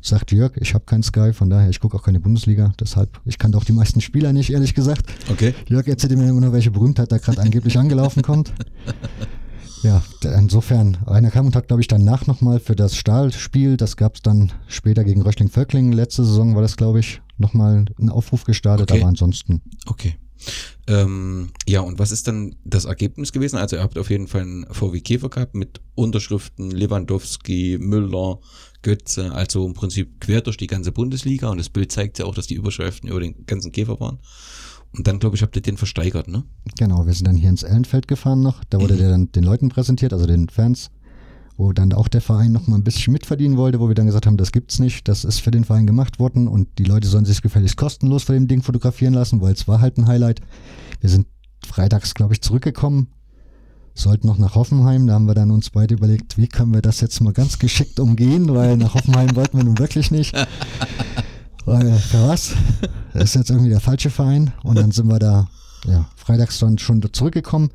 Sagt 0.00 0.30
Jörg, 0.30 0.56
ich 0.56 0.74
habe 0.74 0.84
kein 0.84 1.02
Sky, 1.02 1.32
von 1.32 1.50
daher, 1.50 1.68
ich 1.68 1.80
gucke 1.80 1.96
auch 1.96 2.02
keine 2.02 2.20
Bundesliga, 2.20 2.72
deshalb, 2.78 3.20
ich 3.24 3.38
kann 3.38 3.50
doch 3.50 3.64
die 3.64 3.72
meisten 3.72 4.00
Spieler 4.00 4.32
nicht, 4.32 4.50
ehrlich 4.50 4.74
gesagt. 4.74 5.02
Okay. 5.30 5.54
Jörg 5.68 5.86
erzählt 5.88 6.16
mir 6.16 6.28
immer 6.28 6.40
nur, 6.40 6.52
welche 6.52 6.70
Berühmtheit 6.70 7.10
da 7.10 7.18
gerade 7.18 7.40
angeblich 7.40 7.78
angelaufen 7.78 8.22
kommt. 8.22 8.52
Ja, 9.82 10.02
insofern, 10.22 10.96
Rainer 11.06 11.30
Kalmund 11.30 11.54
hat, 11.54 11.68
glaube 11.68 11.82
ich, 11.82 11.88
danach 11.88 12.26
nochmal 12.26 12.60
für 12.60 12.74
das 12.74 12.96
Stahlspiel, 12.96 13.76
das 13.76 13.96
gab 13.96 14.16
es 14.16 14.22
dann 14.22 14.52
später 14.66 15.04
gegen 15.04 15.22
Röchling-Völklingen, 15.22 15.92
letzte 15.92 16.24
Saison 16.24 16.54
war 16.54 16.62
das, 16.62 16.76
glaube 16.76 17.00
ich, 17.00 17.20
nochmal 17.38 17.84
einen 17.98 18.10
Aufruf 18.10 18.44
gestartet, 18.44 18.90
okay. 18.90 19.00
aber 19.00 19.08
ansonsten. 19.08 19.62
Okay. 19.86 20.16
Ähm, 20.86 21.50
ja, 21.66 21.80
und 21.80 21.98
was 21.98 22.12
ist 22.12 22.28
dann 22.28 22.56
das 22.64 22.84
Ergebnis 22.84 23.32
gewesen? 23.32 23.56
Also 23.56 23.76
ihr 23.76 23.82
habt 23.82 23.98
auf 23.98 24.10
jeden 24.10 24.28
Fall 24.28 24.42
einen 24.42 24.66
VW 24.70 25.00
Käfer 25.00 25.28
gehabt 25.28 25.54
mit 25.54 25.80
Unterschriften 25.94 26.70
Lewandowski, 26.70 27.78
Müller, 27.80 28.38
Götze, 28.82 29.32
also 29.32 29.66
im 29.66 29.74
Prinzip 29.74 30.20
quer 30.20 30.42
durch 30.42 30.56
die 30.56 30.68
ganze 30.68 30.92
Bundesliga 30.92 31.48
und 31.48 31.58
das 31.58 31.70
Bild 31.70 31.90
zeigt 31.90 32.18
ja 32.18 32.26
auch, 32.26 32.34
dass 32.34 32.46
die 32.46 32.54
Überschriften 32.54 33.08
über 33.08 33.20
den 33.20 33.46
ganzen 33.46 33.72
Käfer 33.72 33.98
waren. 33.98 34.20
Und 34.96 35.06
dann, 35.06 35.18
glaube 35.18 35.36
ich, 35.36 35.42
habt 35.42 35.54
ihr 35.56 35.62
den 35.62 35.76
versteigert, 35.76 36.28
ne? 36.28 36.44
Genau, 36.78 37.06
wir 37.06 37.12
sind 37.12 37.26
dann 37.26 37.36
hier 37.36 37.50
ins 37.50 37.62
Ellenfeld 37.62 38.08
gefahren 38.08 38.42
noch. 38.42 38.64
Da 38.70 38.80
wurde 38.80 38.94
mhm. 38.94 38.98
der 38.98 39.08
dann 39.10 39.32
den 39.32 39.44
Leuten 39.44 39.68
präsentiert, 39.68 40.12
also 40.12 40.26
den 40.26 40.48
Fans, 40.48 40.90
wo 41.56 41.72
dann 41.72 41.92
auch 41.92 42.08
der 42.08 42.22
Verein 42.22 42.52
noch 42.52 42.66
mal 42.66 42.76
ein 42.76 42.84
bisschen 42.84 43.12
mitverdienen 43.12 43.58
wollte, 43.58 43.78
wo 43.78 43.88
wir 43.88 43.94
dann 43.94 44.06
gesagt 44.06 44.26
haben, 44.26 44.36
das 44.38 44.52
gibt's 44.52 44.78
nicht, 44.78 45.06
das 45.08 45.24
ist 45.24 45.40
für 45.40 45.50
den 45.50 45.64
Verein 45.64 45.86
gemacht 45.86 46.18
worden 46.18 46.48
und 46.48 46.68
die 46.78 46.84
Leute 46.84 47.08
sollen 47.08 47.24
sich 47.26 47.42
gefälligst 47.42 47.76
kostenlos 47.76 48.24
vor 48.24 48.34
dem 48.34 48.48
Ding 48.48 48.62
fotografieren 48.62 49.14
lassen, 49.14 49.40
weil 49.40 49.52
es 49.52 49.68
war 49.68 49.80
halt 49.80 49.98
ein 49.98 50.06
Highlight. 50.06 50.40
Wir 51.00 51.10
sind 51.10 51.26
freitags, 51.66 52.14
glaube 52.14 52.32
ich, 52.32 52.40
zurückgekommen, 52.40 53.08
sollten 53.94 54.26
noch 54.26 54.38
nach 54.38 54.54
Hoffenheim. 54.54 55.06
Da 55.06 55.14
haben 55.14 55.26
wir 55.26 55.34
dann 55.34 55.50
uns 55.50 55.70
beide 55.70 55.94
überlegt, 55.94 56.38
wie 56.38 56.48
können 56.48 56.72
wir 56.72 56.82
das 56.82 57.00
jetzt 57.00 57.20
mal 57.20 57.32
ganz 57.32 57.58
geschickt 57.58 58.00
umgehen, 58.00 58.54
weil 58.54 58.76
nach 58.76 58.94
Hoffenheim 58.94 59.34
wollten 59.36 59.58
wir 59.58 59.64
nun 59.64 59.78
wirklich 59.78 60.10
nicht. 60.10 60.34
Weil, 61.66 61.92
für 61.94 62.28
was? 62.28 62.54
Das 63.12 63.24
ist 63.24 63.34
jetzt 63.34 63.50
irgendwie 63.50 63.70
der 63.70 63.80
falsche 63.80 64.08
Verein. 64.08 64.52
Und 64.62 64.78
dann 64.78 64.92
sind 64.92 65.08
wir 65.08 65.18
da, 65.18 65.48
ja, 65.84 66.06
freitags 66.14 66.60
dann 66.60 66.78
schon 66.78 67.02
zurückgekommen. 67.12 67.70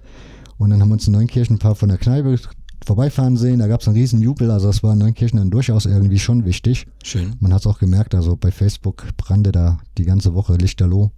Und 0.57 0.69
dann 0.69 0.81
haben 0.81 0.89
wir 0.89 0.93
uns 0.93 1.07
in 1.07 1.13
Neunkirchen 1.13 1.57
ein 1.57 1.59
paar 1.59 1.75
von 1.75 1.89
der 1.89 1.97
Kneipe 1.97 2.39
vorbeifahren 2.85 3.35
sehen. 3.35 3.59
Da 3.59 3.67
gab 3.67 3.81
es 3.81 3.87
einen 3.87 3.97
riesen 3.97 4.21
Jubel. 4.21 4.49
Also 4.49 4.67
das 4.67 4.81
war 4.81 4.93
in 4.93 4.99
Neunkirchen 4.99 5.39
dann 5.39 5.51
durchaus 5.51 5.85
irgendwie 5.85 6.19
schon 6.19 6.45
wichtig. 6.45 6.87
Schön. 7.03 7.35
Man 7.41 7.53
hat 7.53 7.61
es 7.61 7.67
auch 7.67 7.79
gemerkt, 7.79 8.15
also 8.15 8.37
bei 8.37 8.51
Facebook 8.51 9.05
brannte 9.17 9.51
da 9.51 9.79
die 9.97 10.05
ganze 10.05 10.33
Woche 10.33 10.55
Lichterloh. 10.55 11.11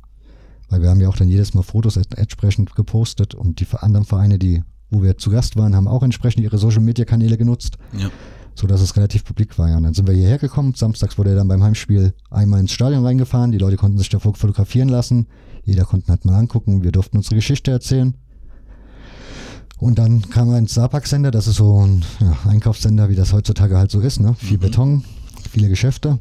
Weil 0.70 0.82
wir 0.82 0.90
haben 0.90 1.00
ja 1.00 1.10
auch 1.10 1.18
dann 1.18 1.30
jedes 1.30 1.54
Mal 1.54 1.62
Fotos 1.62 1.98
entsprechend 1.98 2.76
gepostet 2.76 3.36
und 3.36 3.60
die 3.60 3.68
anderen 3.78 4.06
Vereine, 4.06 4.40
die, 4.40 4.64
wo 4.90 5.04
wir 5.04 5.18
zu 5.18 5.30
Gast 5.30 5.58
waren, 5.58 5.76
haben 5.76 5.88
auch 5.88 6.02
entsprechend 6.02 6.44
ihre 6.44 6.58
Social 6.58 6.82
Media 6.82 7.06
Kanäle 7.06 7.38
genutzt. 7.38 7.78
Ja 7.96 8.10
so 8.56 8.68
dass 8.68 8.82
es 8.82 8.96
relativ 8.96 9.24
publik 9.24 9.58
war. 9.58 9.70
Ja. 9.70 9.78
Und 9.78 9.84
dann 9.84 9.94
sind 9.94 10.08
wir 10.08 10.13
hierher 10.13 10.38
gekommen. 10.38 10.74
Samstags 10.76 11.18
wurde 11.18 11.32
er 11.32 11.36
dann 11.36 11.48
beim 11.48 11.63
Heimspiel 11.63 12.13
einmal 12.30 12.60
ins 12.60 12.72
Stadion 12.72 13.06
reingefahren. 13.06 13.52
Die 13.52 13.58
Leute 13.58 13.78
konnten 13.78 13.98
sich 13.98 14.10
davor 14.10 14.36
fotografieren 14.36 14.89
lassen. 14.89 15.28
Jeder 15.63 15.86
konnte 15.86 16.10
halt 16.10 16.26
mal 16.26 16.38
angucken. 16.38 16.84
Wir 16.84 16.92
durften 16.92 17.18
unsere 17.18 17.36
Geschichte 17.36 17.72
erzählen. 17.72 18.16
Und 19.80 20.00
dann 20.00 20.30
kam 20.30 20.50
er 20.50 20.60
ins 20.60 20.74
Sapak-Sender. 20.74 21.32
Das 21.32 21.48
ist 21.48 21.58
so 21.58 21.86
ein 21.86 22.06
ja, 22.20 22.38
Einkaufssender, 22.48 23.10
wie 23.10 23.16
das 23.16 23.34
heutzutage 23.34 23.78
halt 23.78 23.92
so 23.92 24.00
ist. 24.00 24.20
Ne? 24.20 24.34
Viel 24.36 24.58
mhm. 24.58 24.62
Beton, 24.62 25.04
viele 25.50 25.70
Geschäfte. 25.70 26.20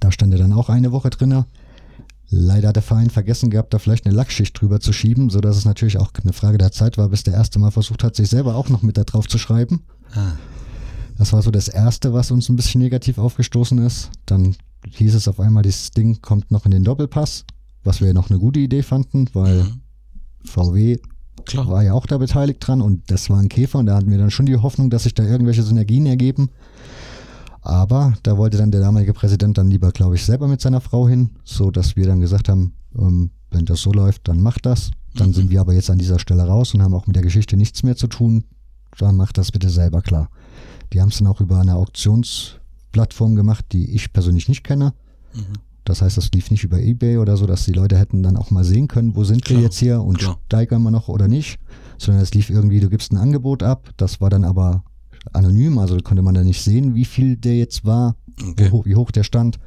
Da 0.00 0.10
stand 0.10 0.32
er 0.32 0.38
dann 0.38 0.52
auch 0.52 0.68
eine 0.68 0.92
Woche 0.92 1.10
drinne. 1.10 1.46
Leider 2.30 2.68
hat 2.68 2.76
der 2.76 2.82
Verein 2.82 3.08
vergessen 3.08 3.48
gehabt, 3.48 3.72
da 3.72 3.78
vielleicht 3.78 4.06
eine 4.06 4.14
Lackschicht 4.14 4.60
drüber 4.60 4.80
zu 4.80 4.92
schieben, 4.92 5.30
so 5.30 5.40
dass 5.40 5.56
es 5.56 5.64
natürlich 5.64 5.98
auch 5.98 6.10
eine 6.22 6.34
Frage 6.34 6.58
der 6.58 6.72
Zeit 6.72 6.98
war, 6.98 7.08
bis 7.08 7.22
der 7.22 7.34
erste 7.34 7.58
Mal 7.58 7.70
versucht 7.70 8.04
hat, 8.04 8.16
sich 8.16 8.28
selber 8.28 8.54
auch 8.54 8.68
noch 8.68 8.82
mit 8.82 8.98
da 8.98 9.04
drauf 9.04 9.28
zu 9.28 9.38
schreiben. 9.38 9.82
Ah. 10.14 10.32
Das 11.18 11.32
war 11.32 11.42
so 11.42 11.50
das 11.50 11.68
Erste, 11.68 12.12
was 12.12 12.30
uns 12.30 12.48
ein 12.48 12.56
bisschen 12.56 12.80
negativ 12.80 13.18
aufgestoßen 13.18 13.78
ist. 13.78 14.10
Dann 14.24 14.54
hieß 14.88 15.14
es 15.14 15.26
auf 15.26 15.40
einmal, 15.40 15.64
dieses 15.64 15.90
Ding 15.90 16.22
kommt 16.22 16.50
noch 16.50 16.64
in 16.64 16.70
den 16.70 16.84
Doppelpass, 16.84 17.44
was 17.82 18.00
wir 18.00 18.14
noch 18.14 18.30
eine 18.30 18.38
gute 18.38 18.60
Idee 18.60 18.82
fanden, 18.82 19.28
weil 19.32 19.64
mhm. 19.64 19.80
VW 20.44 20.98
Klar. 21.44 21.68
war 21.68 21.82
ja 21.82 21.92
auch 21.92 22.06
da 22.06 22.18
beteiligt 22.18 22.66
dran 22.66 22.80
und 22.80 23.10
das 23.10 23.30
war 23.30 23.38
ein 23.38 23.48
Käfer 23.48 23.80
und 23.80 23.86
da 23.86 23.96
hatten 23.96 24.10
wir 24.10 24.18
dann 24.18 24.30
schon 24.30 24.46
die 24.46 24.56
Hoffnung, 24.56 24.90
dass 24.90 25.02
sich 25.04 25.14
da 25.14 25.24
irgendwelche 25.24 25.62
Synergien 25.62 26.06
ergeben. 26.06 26.50
Aber 27.62 28.14
da 28.22 28.38
wollte 28.38 28.56
dann 28.56 28.70
der 28.70 28.80
damalige 28.80 29.12
Präsident 29.12 29.58
dann 29.58 29.68
lieber, 29.68 29.90
glaube 29.90 30.14
ich, 30.14 30.24
selber 30.24 30.46
mit 30.46 30.60
seiner 30.60 30.80
Frau 30.80 31.08
hin, 31.08 31.30
so 31.44 31.70
dass 31.70 31.96
wir 31.96 32.06
dann 32.06 32.20
gesagt 32.20 32.48
haben, 32.48 32.74
ähm, 32.96 33.30
wenn 33.50 33.64
das 33.64 33.82
so 33.82 33.92
läuft, 33.92 34.28
dann 34.28 34.40
macht 34.40 34.66
das. 34.66 34.90
Dann 35.14 35.28
mhm. 35.28 35.34
sind 35.34 35.50
wir 35.50 35.60
aber 35.60 35.74
jetzt 35.74 35.90
an 35.90 35.98
dieser 35.98 36.18
Stelle 36.18 36.44
raus 36.44 36.74
und 36.74 36.82
haben 36.82 36.94
auch 36.94 37.06
mit 37.06 37.16
der 37.16 37.22
Geschichte 37.22 37.56
nichts 37.56 37.82
mehr 37.82 37.96
zu 37.96 38.06
tun. 38.06 38.44
Dann 38.98 39.16
macht 39.16 39.36
das 39.36 39.52
bitte 39.52 39.68
selber 39.68 40.00
klar. 40.00 40.28
Die 40.92 41.00
haben 41.00 41.08
es 41.08 41.18
dann 41.18 41.26
auch 41.26 41.40
über 41.40 41.60
eine 41.60 41.74
Auktionsplattform 41.74 43.34
gemacht, 43.36 43.66
die 43.72 43.90
ich 43.94 44.12
persönlich 44.12 44.48
nicht 44.48 44.64
kenne. 44.64 44.94
Mhm. 45.34 45.58
Das 45.84 46.02
heißt, 46.02 46.18
das 46.18 46.30
lief 46.32 46.50
nicht 46.50 46.64
über 46.64 46.78
Ebay 46.78 47.16
oder 47.16 47.38
so, 47.38 47.46
dass 47.46 47.64
die 47.64 47.72
Leute 47.72 47.96
hätten 47.98 48.22
dann 48.22 48.36
auch 48.36 48.50
mal 48.50 48.62
sehen 48.64 48.88
können, 48.88 49.16
wo 49.16 49.24
sind 49.24 49.44
Klar. 49.44 49.58
wir 49.58 49.64
jetzt 49.64 49.78
hier 49.78 50.02
und 50.02 50.18
Klar. 50.18 50.38
steigern 50.46 50.82
wir 50.82 50.90
noch 50.90 51.08
oder 51.08 51.28
nicht, 51.28 51.58
sondern 51.96 52.22
es 52.22 52.34
lief 52.34 52.50
irgendwie, 52.50 52.80
du 52.80 52.90
gibst 52.90 53.10
ein 53.10 53.16
Angebot 53.16 53.62
ab, 53.62 53.88
das 53.96 54.20
war 54.20 54.28
dann 54.28 54.44
aber 54.44 54.84
anonym, 55.32 55.78
also 55.78 55.96
konnte 55.98 56.22
man 56.22 56.34
da 56.34 56.44
nicht 56.44 56.62
sehen, 56.62 56.94
wie 56.94 57.06
viel 57.06 57.36
der 57.36 57.56
jetzt 57.56 57.86
war, 57.86 58.16
okay. 58.50 58.68
wo, 58.70 58.84
wie 58.84 58.96
hoch 58.96 59.10
der 59.10 59.24
stand. 59.24 59.58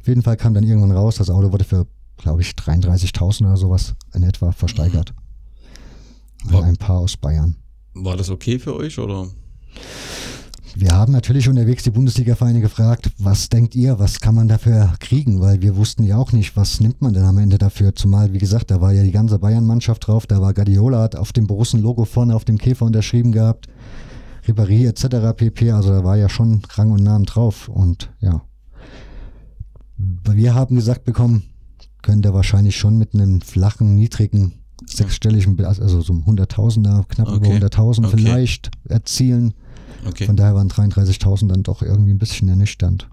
Auf 0.00 0.06
jeden 0.06 0.22
Fall 0.22 0.36
kam 0.36 0.54
dann 0.54 0.62
irgendwann 0.62 0.92
raus, 0.92 1.16
das 1.16 1.30
Auto 1.30 1.50
wurde 1.50 1.64
für, 1.64 1.88
glaube 2.16 2.42
ich, 2.42 2.50
33.000 2.50 3.40
oder 3.40 3.56
sowas 3.56 3.94
in 4.14 4.22
etwa 4.22 4.52
versteigert. 4.52 5.14
Mhm. 6.44 6.52
War, 6.52 6.62
ein 6.62 6.76
Paar 6.76 6.98
aus 6.98 7.16
Bayern. 7.16 7.56
War 7.94 8.16
das 8.16 8.30
okay 8.30 8.60
für 8.60 8.76
euch 8.76 9.00
oder? 9.00 9.26
Wir 10.78 10.90
haben 10.90 11.10
natürlich 11.10 11.48
unterwegs 11.48 11.84
die 11.84 11.90
Bundesliga-Vereine 11.90 12.60
gefragt, 12.60 13.10
was 13.16 13.48
denkt 13.48 13.74
ihr, 13.74 13.98
was 13.98 14.20
kann 14.20 14.34
man 14.34 14.46
dafür 14.46 14.92
kriegen? 15.00 15.40
Weil 15.40 15.62
wir 15.62 15.74
wussten 15.74 16.02
ja 16.02 16.18
auch 16.18 16.32
nicht, 16.32 16.54
was 16.54 16.80
nimmt 16.80 17.00
man 17.00 17.14
denn 17.14 17.24
am 17.24 17.38
Ende 17.38 17.56
dafür. 17.56 17.94
Zumal, 17.94 18.34
wie 18.34 18.38
gesagt, 18.38 18.70
da 18.70 18.82
war 18.82 18.92
ja 18.92 19.02
die 19.02 19.10
ganze 19.10 19.38
Bayern-Mannschaft 19.38 20.06
drauf, 20.06 20.26
da 20.26 20.42
war 20.42 20.52
Guardiola, 20.52 21.00
hat 21.00 21.16
auf 21.16 21.32
dem 21.32 21.46
Borussen-Logo 21.46 22.04
vorne 22.04 22.36
auf 22.36 22.44
dem 22.44 22.58
Käfer 22.58 22.84
unterschrieben 22.84 23.32
gehabt, 23.32 23.68
Ribéry 24.46 24.86
etc. 24.86 25.34
pp. 25.34 25.70
Also 25.70 25.92
da 25.92 26.04
war 26.04 26.18
ja 26.18 26.28
schon 26.28 26.60
Rang 26.68 26.90
und 26.90 27.02
Namen 27.02 27.24
drauf. 27.24 27.70
Und 27.70 28.10
ja, 28.20 28.42
wir 29.96 30.54
haben 30.54 30.76
gesagt 30.76 31.04
bekommen, 31.04 31.44
könnte 32.02 32.34
wahrscheinlich 32.34 32.76
schon 32.76 32.98
mit 32.98 33.14
einem 33.14 33.40
flachen, 33.40 33.94
niedrigen 33.94 34.52
sechsstelligen, 34.84 35.58
also 35.64 36.02
so 36.02 36.12
einem 36.12 36.26
Hunderttausender, 36.26 37.06
knapp 37.08 37.28
okay. 37.28 37.56
über 37.56 37.66
100.000 37.66 38.04
okay. 38.04 38.16
vielleicht 38.18 38.70
erzielen. 38.84 39.54
Okay. 40.06 40.26
Von 40.26 40.36
daher 40.36 40.54
waren 40.54 40.70
33.000 40.70 41.48
dann 41.48 41.62
doch 41.62 41.82
irgendwie 41.82 42.12
ein 42.12 42.18
bisschen 42.18 42.48
ernüchternd. 42.48 43.08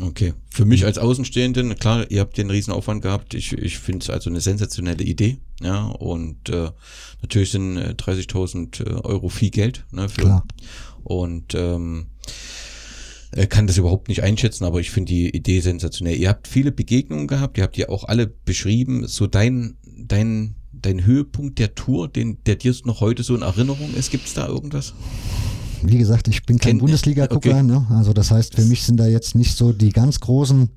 Okay. 0.00 0.34
Für 0.50 0.64
mich 0.64 0.84
als 0.84 0.98
Außenstehenden, 0.98 1.74
klar, 1.76 2.10
ihr 2.10 2.20
habt 2.20 2.38
den 2.38 2.50
Riesenaufwand 2.50 3.02
gehabt. 3.02 3.34
Ich, 3.34 3.52
ich 3.52 3.78
finde 3.78 4.02
es 4.02 4.10
also 4.10 4.30
eine 4.30 4.40
sensationelle 4.40 5.04
Idee. 5.04 5.38
Ja, 5.60 5.86
und 5.86 6.48
äh, 6.48 6.70
natürlich 7.20 7.50
sind 7.50 7.78
30.000 7.78 8.86
äh, 8.86 9.00
Euro 9.02 9.28
viel 9.28 9.50
Geld. 9.50 9.84
Ne, 9.90 10.08
für, 10.08 10.22
klar. 10.22 10.44
Und 11.02 11.54
ähm, 11.54 12.06
äh, 13.32 13.46
kann 13.46 13.66
das 13.66 13.76
überhaupt 13.76 14.08
nicht 14.08 14.22
einschätzen, 14.22 14.64
aber 14.64 14.80
ich 14.80 14.90
finde 14.90 15.12
die 15.12 15.28
Idee 15.28 15.60
sensationell. 15.60 16.16
Ihr 16.16 16.30
habt 16.30 16.48
viele 16.48 16.72
Begegnungen 16.72 17.26
gehabt, 17.26 17.58
ihr 17.58 17.64
habt 17.64 17.76
die 17.76 17.88
auch 17.88 18.04
alle 18.04 18.26
beschrieben. 18.26 19.06
So 19.06 19.26
dein, 19.26 19.76
dein, 19.84 20.56
dein 20.72 21.04
Höhepunkt 21.04 21.58
der 21.58 21.74
Tour, 21.74 22.08
den, 22.08 22.38
der 22.44 22.56
dir 22.56 22.74
noch 22.84 23.00
heute 23.00 23.22
so 23.22 23.34
in 23.34 23.42
Erinnerung 23.42 23.94
ist, 23.94 24.10
gibt 24.10 24.26
es 24.26 24.34
da 24.34 24.48
irgendwas? 24.48 24.94
Wie 25.82 25.98
gesagt, 25.98 26.28
ich 26.28 26.44
bin 26.44 26.58
kein 26.58 26.78
Bundesliga-Gucker, 26.78 27.50
okay. 27.50 27.62
ne? 27.62 27.86
Also 27.90 28.12
das 28.12 28.30
heißt, 28.30 28.54
für 28.54 28.64
mich 28.64 28.82
sind 28.82 28.98
da 28.98 29.06
jetzt 29.06 29.34
nicht 29.34 29.56
so 29.56 29.72
die 29.72 29.90
ganz 29.90 30.20
großen 30.20 30.68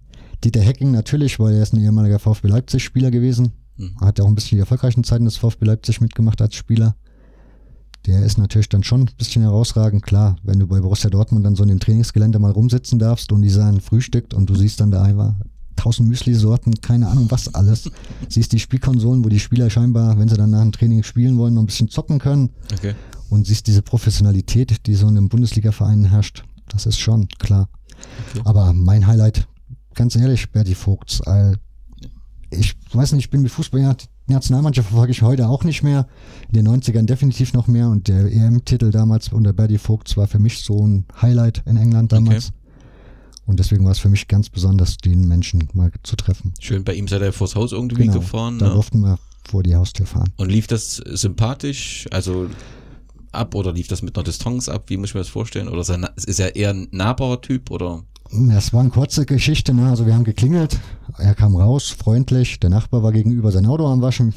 Dieter 0.44 0.62
Hecking 0.62 0.92
natürlich, 0.92 1.39
weil 1.39 1.56
er 1.56 1.63
ist 1.63 1.74
ein 1.74 1.82
ehemaliger 1.82 2.20
VfB 2.20 2.48
Leipzig-Spieler 2.48 3.12
gewesen. 3.12 3.54
Mhm. 3.78 4.00
Hat 4.02 4.20
ja 4.20 4.26
auch 4.26 4.30
ein 4.30 4.36
bisschen 4.36 4.58
die 4.58 4.62
erfolgreichen 4.62 5.04
Zeiten 5.04 5.26
des 5.26 5.38
VfB 5.38 5.66
Leipzig 5.66 6.02
mitgemacht 6.02 6.42
als 6.42 6.56
Spieler 6.56 6.96
der 8.06 8.24
ist 8.24 8.38
natürlich 8.38 8.70
dann 8.70 8.84
schon 8.84 9.02
ein 9.02 9.10
bisschen 9.18 9.44
herausragend. 9.44 10.04
Klar, 10.04 10.36
wenn 10.44 10.60
du 10.60 10.68
bei 10.68 10.80
Borussia 10.80 11.10
Dortmund 11.10 11.46
dann 11.46 11.56
so 11.56 11.63
in 11.63 11.70
dem 11.70 11.80
Trainingsgelände 11.80 12.39
mal 12.39 12.52
rumsitzen 12.52 13.00
darfst 13.00 13.32
und 13.32 13.42
die 13.42 13.50
sagen 13.50 13.80
frühstückt 13.80 14.34
und 14.34 14.50
du 14.50 14.56
siehst 14.56 14.80
dann 14.80 14.92
da 14.92 15.04
einfach 15.04 15.34
tausend 15.76 16.10
Müsli-Sorten, 16.10 16.76
keine 16.82 17.08
Ahnung 17.08 17.28
was 17.30 17.54
alles. 17.56 17.89
siehst 18.30 18.52
die 18.52 18.60
Spielkonsolen, 18.60 19.24
wo 19.24 19.30
die 19.30 19.39
Spieler 19.39 19.70
scheinbar, 19.70 20.20
wenn 20.20 20.28
sie 20.28 20.36
dann 20.36 20.50
nach 20.50 20.62
dem 20.62 20.72
Training 20.72 21.04
spielen 21.04 21.38
wollen, 21.38 21.54
noch 21.54 21.63
ein 21.63 21.68
bisschen 21.68 21.89
zocken 21.89 22.20
können. 22.20 22.50
Okay. 22.74 22.94
Und 23.34 23.48
siehst 23.48 23.65
diese 23.65 23.82
Professionalität, 23.82 24.86
die 24.86 24.93
so 24.93 25.08
in 25.08 25.17
einem 25.17 25.28
Bundesliga-Verein 25.28 26.06
herrscht. 26.06 26.43
Das 26.69 26.86
ist 26.86 27.00
schon 27.00 27.28
klar. 27.39 27.67
Okay. 28.30 28.41
Aber 28.46 28.74
mein 28.74 29.08
Highlight, 29.08 29.48
ganz 29.96 30.15
ehrlich, 30.15 30.52
Berti 30.52 30.76
Vogts. 30.76 31.19
Ich 32.52 32.76
weiß 32.91 33.13
nicht, 33.13 33.26
ich 33.26 33.30
bin 33.32 33.41
mit 33.41 33.52
Fußball 33.52 33.82
ja 33.82 33.96
die 33.96 34.06
Nationalmannschaft 34.34 34.89
verfolge 34.89 35.13
ich 35.13 35.24
heute 35.24 35.50
auch 35.50 35.63
nicht 35.63 35.82
mehr. 35.82 36.06
In 36.50 36.63
den 36.63 36.67
90ern 36.67 37.08
definitiv 37.08 37.54
noch 37.54 37.65
mehr 37.65 37.89
und 37.89 38.08
der 38.08 38.32
EM-Titel 38.32 38.91
damals 38.91 39.30
unter 39.30 39.52
Bertie 39.52 39.80
Vogt 39.80 40.15
war 40.15 40.28
für 40.28 40.38
mich 40.38 40.60
so 40.60 40.86
ein 40.86 41.06
Highlight 41.19 41.63
in 41.65 41.78
England 41.78 42.12
damals. 42.12 42.50
Okay. 42.50 42.58
Und 43.48 43.60
deswegen 43.60 43.84
war 43.84 43.93
es 43.93 44.00
für 44.00 44.10
mich 44.10 44.28
ganz 44.28 44.52
besonders, 44.52 44.98
den 44.98 45.28
Menschen 45.28 45.67
mal 45.74 45.91
zu 46.04 46.15
treffen. 46.15 46.54
Schön, 46.60 46.84
bei 46.84 46.93
ihm 46.93 47.08
seid 47.08 47.24
ihr 47.24 47.34
vors 47.34 47.56
Haus 47.56 47.72
irgendwie 47.72 48.04
genau, 48.04 48.19
gefahren. 48.19 48.60
Da 48.60 48.67
ne? 48.67 48.74
durften 48.74 49.00
wir 49.00 49.17
vor 49.43 49.63
die 49.63 49.76
Haustür 49.76 50.06
fahren. 50.06 50.32
Und 50.38 50.50
lief 50.50 50.67
das 50.67 50.98
sympathisch? 50.98 52.06
Also 52.12 52.48
ab 53.34 53.56
oder 53.56 53.74
lief 53.74 53.88
das 53.88 54.02
mit 54.02 54.15
einer 54.15 54.24
Distanz 54.24 54.69
ab? 54.69 54.84
Wie 54.88 54.98
muss 54.98 55.10
ich 55.10 55.15
mir 55.15 55.22
das 55.22 55.30
vorstellen? 55.30 55.67
Oder 55.67 55.82
ist 56.15 56.39
er 56.39 56.56
eher 56.56 56.72
ein 56.72 56.88
nahbarer 56.91 57.41
Typ 57.41 57.72
oder? 57.72 58.04
Das 58.32 58.74
war 58.74 58.82
eine 58.82 58.89
kurze 58.89 59.26
Geschichte, 59.26 59.76
ne? 59.76 59.89
Also 59.89 60.08
wir 60.08 60.15
haben 60.15 60.24
geklingelt, 60.24 60.80
er 61.19 61.36
kam 61.36 61.56
raus, 61.56 61.89
freundlich, 61.89 62.60
der 62.60 62.72
Nachbar 62.72 63.04
war 63.04 63.12
gegenüber 63.12 63.52
sein 63.52 63.67
Auto 63.67 63.86
am 63.86 64.02
Waschen. 64.02 64.34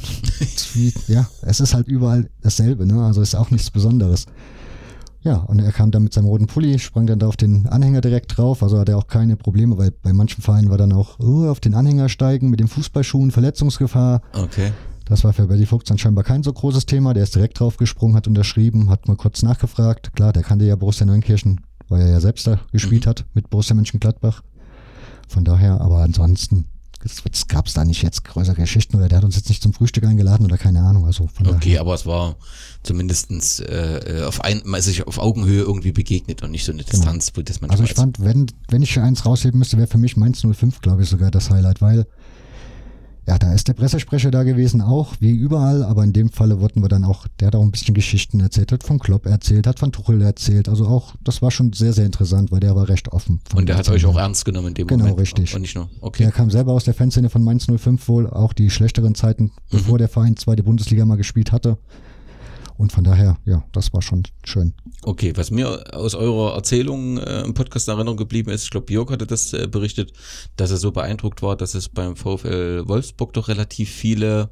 ja, 1.08 1.26
es 1.40 1.60
ist 1.60 1.72
halt 1.72 1.88
überall 1.88 2.28
dasselbe, 2.42 2.84
ne? 2.84 3.02
Also 3.02 3.22
ist 3.22 3.34
auch 3.34 3.50
nichts 3.50 3.70
Besonderes. 3.70 4.26
Ja, 5.22 5.38
und 5.38 5.60
er 5.60 5.72
kam 5.72 5.90
dann 5.90 6.04
mit 6.04 6.12
seinem 6.12 6.26
roten 6.26 6.46
Pulli, 6.46 6.78
sprang 6.78 7.06
dann 7.06 7.18
da 7.18 7.26
auf 7.26 7.36
den 7.36 7.66
Anhänger 7.66 8.02
direkt 8.02 8.36
drauf, 8.36 8.62
also 8.62 8.78
hat 8.78 8.88
er 8.88 8.98
auch 8.98 9.06
keine 9.06 9.36
Probleme, 9.36 9.78
weil 9.78 9.90
bei 9.90 10.12
manchen 10.12 10.42
Vereinen 10.42 10.68
war 10.68 10.78
dann 10.78 10.92
auch 10.92 11.18
oh, 11.18 11.48
auf 11.48 11.60
den 11.60 11.74
Anhänger 11.74 12.08
steigen 12.08 12.50
mit 12.50 12.60
den 12.60 12.68
Fußballschuhen, 12.68 13.30
Verletzungsgefahr. 13.30 14.20
Okay. 14.34 14.72
Das 15.06 15.24
war 15.24 15.32
für 15.32 15.46
Bertie 15.46 15.66
Fuchs 15.66 15.86
dann 15.86 15.98
scheinbar 15.98 16.24
kein 16.24 16.42
so 16.42 16.52
großes 16.52 16.86
Thema. 16.86 17.14
Der 17.14 17.22
ist 17.22 17.34
direkt 17.34 17.58
draufgesprungen, 17.58 18.16
hat 18.16 18.26
unterschrieben, 18.26 18.90
hat 18.90 19.08
mal 19.08 19.16
kurz 19.16 19.42
nachgefragt. 19.42 20.12
Klar, 20.14 20.32
der 20.32 20.42
kannte 20.42 20.64
ja 20.64 20.76
Borussia 20.76 21.06
Neunkirchen 21.06 21.60
weil 21.88 22.02
er 22.02 22.10
ja 22.10 22.20
selbst 22.20 22.46
da 22.46 22.60
gespielt 22.72 23.06
mhm. 23.06 23.10
hat 23.10 23.24
mit 23.34 23.50
Borussia 23.50 23.74
Mönchengladbach. 23.74 24.42
Von 25.28 25.44
daher, 25.44 25.80
aber 25.80 26.02
ansonsten 26.02 26.66
gab 27.48 27.66
es 27.66 27.74
da 27.74 27.84
nicht 27.84 28.02
jetzt 28.02 28.24
größere 28.24 28.56
Geschichten 28.56 28.96
oder 28.96 29.08
der 29.08 29.18
hat 29.18 29.24
uns 29.24 29.36
jetzt 29.36 29.48
nicht 29.48 29.62
zum 29.62 29.72
Frühstück 29.72 30.04
eingeladen 30.04 30.44
oder 30.44 30.58
keine 30.58 30.80
Ahnung. 30.80 31.04
Also 31.04 31.24
okay, 31.24 31.50
daher. 31.60 31.80
aber 31.80 31.94
es 31.94 32.06
war 32.06 32.36
zumindestens 32.82 33.60
äh, 33.60 34.22
auf 34.26 34.40
ein, 34.40 34.62
man 34.64 34.80
ist 34.80 34.86
sich 34.86 35.06
auf 35.06 35.18
Augenhöhe 35.18 35.62
irgendwie 35.62 35.92
begegnet 35.92 36.42
und 36.42 36.50
nicht 36.50 36.64
so 36.64 36.72
eine 36.72 36.82
genau. 36.82 36.92
Distanz, 36.92 37.26
genau. 37.26 37.38
wo 37.38 37.42
das 37.42 37.60
man 37.60 37.70
Also 37.70 37.84
ich 37.84 37.94
fand, 37.94 38.20
wenn, 38.20 38.46
wenn 38.68 38.82
ich 38.82 38.98
eins 38.98 39.24
rausheben 39.24 39.58
müsste, 39.58 39.76
wäre 39.76 39.86
für 39.86 39.98
mich 39.98 40.16
Mainz 40.16 40.40
05, 40.40 40.80
glaube 40.80 41.02
ich, 41.02 41.08
sogar 41.08 41.30
das 41.30 41.50
Highlight, 41.50 41.80
weil 41.80 42.06
ja, 43.26 43.38
da 43.38 43.52
ist 43.52 43.66
der 43.66 43.74
Pressesprecher 43.74 44.30
da 44.30 44.44
gewesen, 44.44 44.80
auch 44.80 45.14
wie 45.18 45.32
überall, 45.32 45.82
aber 45.82 46.04
in 46.04 46.12
dem 46.12 46.30
Falle 46.30 46.60
wurden 46.60 46.80
wir 46.82 46.88
dann 46.88 47.04
auch, 47.04 47.26
der 47.40 47.48
hat 47.48 47.56
auch 47.56 47.62
ein 47.62 47.72
bisschen 47.72 47.94
Geschichten 47.94 48.38
erzählt, 48.38 48.70
hat 48.70 48.84
von 48.84 49.00
Klopp 49.00 49.26
erzählt, 49.26 49.66
hat 49.66 49.80
von 49.80 49.90
Tuchel 49.90 50.22
erzählt, 50.22 50.68
also 50.68 50.86
auch, 50.86 51.14
das 51.24 51.42
war 51.42 51.50
schon 51.50 51.72
sehr, 51.72 51.92
sehr 51.92 52.06
interessant, 52.06 52.52
weil 52.52 52.60
der 52.60 52.76
war 52.76 52.88
recht 52.88 53.12
offen. 53.12 53.40
Und 53.54 53.68
der 53.68 53.76
hat 53.76 53.88
euch 53.88 54.06
auch 54.06 54.16
ernst 54.16 54.44
genommen 54.44 54.68
in 54.68 54.74
dem 54.74 54.86
genau, 54.86 55.04
Moment. 55.04 55.16
Genau, 55.16 55.20
richtig. 55.20 55.54
Und 55.54 55.62
nicht 55.62 55.74
nur, 55.74 55.88
okay. 56.00 56.22
Der 56.22 56.32
kam 56.32 56.50
selber 56.50 56.72
aus 56.72 56.84
der 56.84 56.94
Fanszene 56.94 57.28
von 57.28 57.42
Mainz 57.42 57.66
05 57.66 58.06
wohl, 58.08 58.30
auch 58.30 58.52
die 58.52 58.70
schlechteren 58.70 59.16
Zeiten, 59.16 59.44
mhm. 59.44 59.50
bevor 59.70 59.98
der 59.98 60.08
Verein 60.08 60.36
zweite 60.36 60.62
Bundesliga 60.62 61.04
mal 61.04 61.16
gespielt 61.16 61.50
hatte. 61.50 61.78
Und 62.78 62.92
von 62.92 63.04
daher, 63.04 63.38
ja, 63.44 63.64
das 63.72 63.92
war 63.92 64.02
schon 64.02 64.24
schön. 64.44 64.74
Okay, 65.02 65.32
was 65.36 65.50
mir 65.50 65.94
aus 65.94 66.14
eurer 66.14 66.54
Erzählung 66.54 67.18
äh, 67.18 67.42
im 67.42 67.54
Podcast 67.54 67.88
in 67.88 67.94
Erinnerung 67.94 68.18
geblieben 68.18 68.50
ist, 68.50 68.64
ich 68.64 68.70
glaube, 68.70 68.86
Björk 68.86 69.10
hatte 69.10 69.26
das 69.26 69.52
äh, 69.52 69.66
berichtet, 69.66 70.12
dass 70.56 70.70
er 70.70 70.76
so 70.76 70.92
beeindruckt 70.92 71.42
war, 71.42 71.56
dass 71.56 71.74
es 71.74 71.88
beim 71.88 72.16
VfL 72.16 72.86
Wolfsburg 72.86 73.32
doch 73.32 73.48
relativ 73.48 73.90
viele 73.90 74.50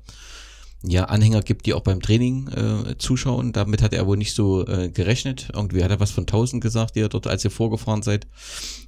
ja, 0.86 1.04
Anhänger 1.04 1.42
gibt, 1.42 1.66
die 1.66 1.72
auch 1.72 1.80
beim 1.80 2.02
Training 2.02 2.48
äh, 2.48 2.98
zuschauen. 2.98 3.52
Damit 3.52 3.80
hat 3.80 3.94
er 3.94 4.06
wohl 4.06 4.16
nicht 4.16 4.34
so 4.34 4.66
äh, 4.66 4.90
gerechnet. 4.90 5.48
Irgendwie 5.54 5.82
hat 5.82 5.90
er 5.90 6.00
was 6.00 6.10
von 6.10 6.22
1000 6.22 6.62
gesagt, 6.62 6.94
die 6.94 7.00
er 7.00 7.08
dort, 7.08 7.26
als 7.26 7.44
ihr 7.44 7.50
vorgefahren 7.50 8.02
seid. 8.02 8.26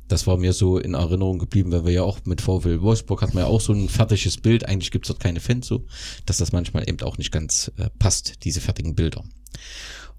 Das 0.09 0.26
war 0.26 0.37
mir 0.37 0.52
so 0.52 0.78
in 0.78 0.94
Erinnerung 0.94 1.38
geblieben, 1.38 1.72
weil 1.72 1.85
wir 1.85 1.92
ja 1.92 2.02
auch 2.02 2.20
mit 2.24 2.40
VfL 2.40 2.82
Wolfsburg 2.82 3.22
hatten 3.22 3.35
wir 3.35 3.42
ja 3.42 3.46
auch 3.46 3.61
so 3.61 3.72
ein 3.72 3.88
fertiges 3.88 4.37
Bild. 4.37 4.68
Eigentlich 4.68 4.90
gibt's 4.90 5.09
dort 5.09 5.20
keine 5.20 5.40
Fans 5.40 5.66
so, 5.66 5.85
dass 6.26 6.37
das 6.37 6.52
manchmal 6.52 6.88
eben 6.88 7.00
auch 7.00 7.18
nicht 7.18 7.32
ganz 7.32 7.72
äh, 7.78 7.88
passt, 7.98 8.44
diese 8.44 8.61
fertigen 8.61 8.94
Bilder. 8.94 9.24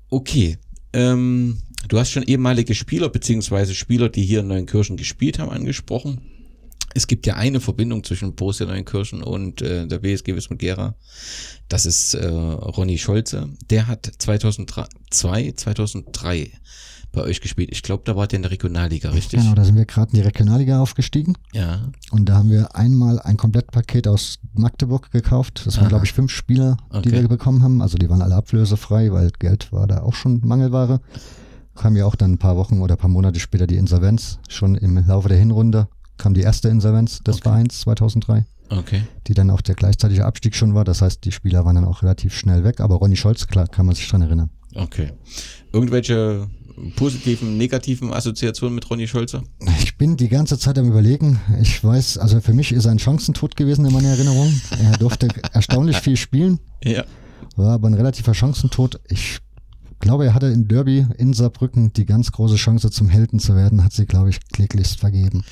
Okay, 0.10 0.58
ähm, 0.94 1.62
du 1.88 2.00
hast 2.00 2.12
schon 2.12 2.24
ehemalige 2.24 2.74
Spieler 2.74 3.10
beziehungsweise 3.10 3.76
Spieler, 3.76 4.10
die 4.10 4.24
hier 4.24 4.40
in 4.40 4.48
Neuenkirchen 4.48 4.98
gespielt 4.98 5.38
haben, 5.38 5.52
angesprochen 5.52 6.22
es 6.94 7.08
gibt 7.08 7.28
ja 7.28 7.36
eine 7.36 7.60
Verbindung 7.60 8.04
zwischen 8.04 8.36
Borussia 8.36 8.66
Neunkirchen 8.66 9.22
und 9.22 9.62
äh, 9.62 9.88
der 9.88 10.00
BSG 10.00 10.36
Wismut 10.36 10.60
Gera. 10.60 10.96
Das 11.68 11.86
ist 11.86 12.14
äh, 12.14 12.28
Ronny 12.28 12.98
Scholze. 12.98 13.50
Der 13.70 13.88
hat 13.88 14.10
2002, 14.18 15.54
2003 15.56 16.52
bei 17.12 17.22
euch 17.22 17.42
gespielt. 17.42 17.70
Ich 17.72 17.82
glaube, 17.82 18.04
da 18.06 18.16
war 18.16 18.28
der 18.28 18.38
in 18.38 18.44
der 18.44 18.52
Regionalliga, 18.52 19.10
richtig? 19.10 19.40
Genau, 19.40 19.56
da 19.56 19.64
sind 19.64 19.76
wir 19.76 19.86
gerade 19.86 20.12
in 20.12 20.18
die 20.18 20.26
Regionalliga 20.26 20.82
aufgestiegen. 20.82 21.36
Ja. 21.54 21.90
Und 22.12 22.30
da 22.30 22.36
haben 22.36 22.50
wir 22.50 22.76
einmal 22.76 23.20
ein 23.20 23.38
Komplettpaket 23.38 24.08
aus 24.08 24.40
Magdeburg 24.54 25.12
gekauft. 25.12 25.64
Das 25.66 25.78
waren, 25.78 25.90
glaube 25.90 26.06
ich, 26.06 26.14
fünf 26.14 26.32
Spieler, 26.32 26.78
die 26.92 26.98
okay. 26.98 27.12
wir 27.12 27.28
bekommen 27.28 27.64
haben. 27.64 27.82
Also 27.82 27.98
die 27.98 28.10
waren 28.10 28.22
alle 28.22 28.36
ablösefrei, 28.36 29.12
weil 29.12 29.32
Geld 29.40 29.72
war 29.72 29.88
da 29.88 30.02
auch 30.02 30.14
schon 30.14 30.42
Mangelware. 30.44 31.02
Kam 31.76 31.96
ja 31.96 32.06
auch 32.06 32.16
dann 32.16 32.34
ein 32.34 32.38
paar 32.40 32.58
Wochen 32.58 32.82
oder 32.82 32.96
ein 32.96 33.00
paar 33.00 33.10
Monate 33.10 33.40
später 33.40 33.68
die 33.68 33.78
Insolvenz, 33.78 34.40
schon 34.50 34.76
im 34.76 34.98
Laufe 35.08 35.30
der 35.30 35.38
Hinrunde 35.38 35.88
kam 36.18 36.34
die 36.34 36.42
erste 36.42 36.70
Insolvenz 36.70 37.24
des 37.24 37.38
okay. 37.38 37.44
Vereins 37.44 37.80
2003. 37.82 38.46
Okay. 38.70 39.04
Die 39.28 39.34
dann 39.34 39.50
auch 39.50 39.62
der 39.62 39.76
gleichzeitige 39.76 40.26
Abstieg 40.26 40.56
schon 40.56 40.74
war. 40.76 40.84
Das 40.84 41.02
heißt, 41.02 41.24
die 41.24 41.32
Spieler 41.32 41.66
waren 41.66 41.76
dann 41.76 41.86
auch 41.86 42.04
relativ 42.04 42.36
schnell 42.36 42.64
weg. 42.64 42.82
Aber 42.82 42.96
Ronny 42.96 43.16
Scholz, 43.16 43.48
klar, 43.48 43.68
kann 43.68 43.86
man 43.86 43.96
sich 43.96 44.08
dran 44.10 44.22
erinnern. 44.22 44.50
Okay. 44.76 45.12
Irgendwelche 45.72 46.48
positiven, 46.96 47.58
negativen 47.58 48.14
Assoziationen 48.14 48.76
mit 48.76 48.90
Ronny 48.90 49.08
Scholze? 49.08 49.44
Ich 49.82 49.98
bin 49.98 50.18
die 50.18 50.30
ganze 50.30 50.60
Zeit 50.60 50.78
am 50.78 50.88
überlegen. 50.88 51.40
Ich 51.62 51.84
weiß, 51.84 52.18
also 52.18 52.40
für 52.40 52.54
mich 52.54 52.72
ist 52.72 52.86
er 52.86 52.92
ein 52.92 53.00
Chancentod 53.00 53.56
gewesen 53.56 53.86
in 53.86 53.94
meiner 53.94 54.10
Erinnerung. 54.10 54.54
Er 54.80 54.98
durfte 54.98 55.28
erstaunlich 55.54 55.98
viel 55.98 56.18
spielen. 56.18 56.60
Ja. 56.84 57.04
War 57.56 57.74
aber 57.74 57.88
ein 57.88 57.96
relativer 57.96 58.34
Chancentod. 58.34 59.00
Ich 59.10 59.40
glaube, 60.00 60.26
er 60.26 60.34
hatte 60.36 60.48
in 60.48 60.68
Derby 60.68 61.08
in 61.18 61.34
Saarbrücken 61.34 61.94
die 61.94 62.06
ganz 62.06 62.32
große 62.32 62.56
Chance 62.56 62.92
zum 62.92 63.10
Helden 63.10 63.40
zu 63.40 63.56
werden, 63.56 63.84
hat 63.84 63.94
sie, 63.94 64.06
glaube 64.06 64.30
ich, 64.30 64.40
kläglichst 64.50 65.00
vergeben. 65.00 65.44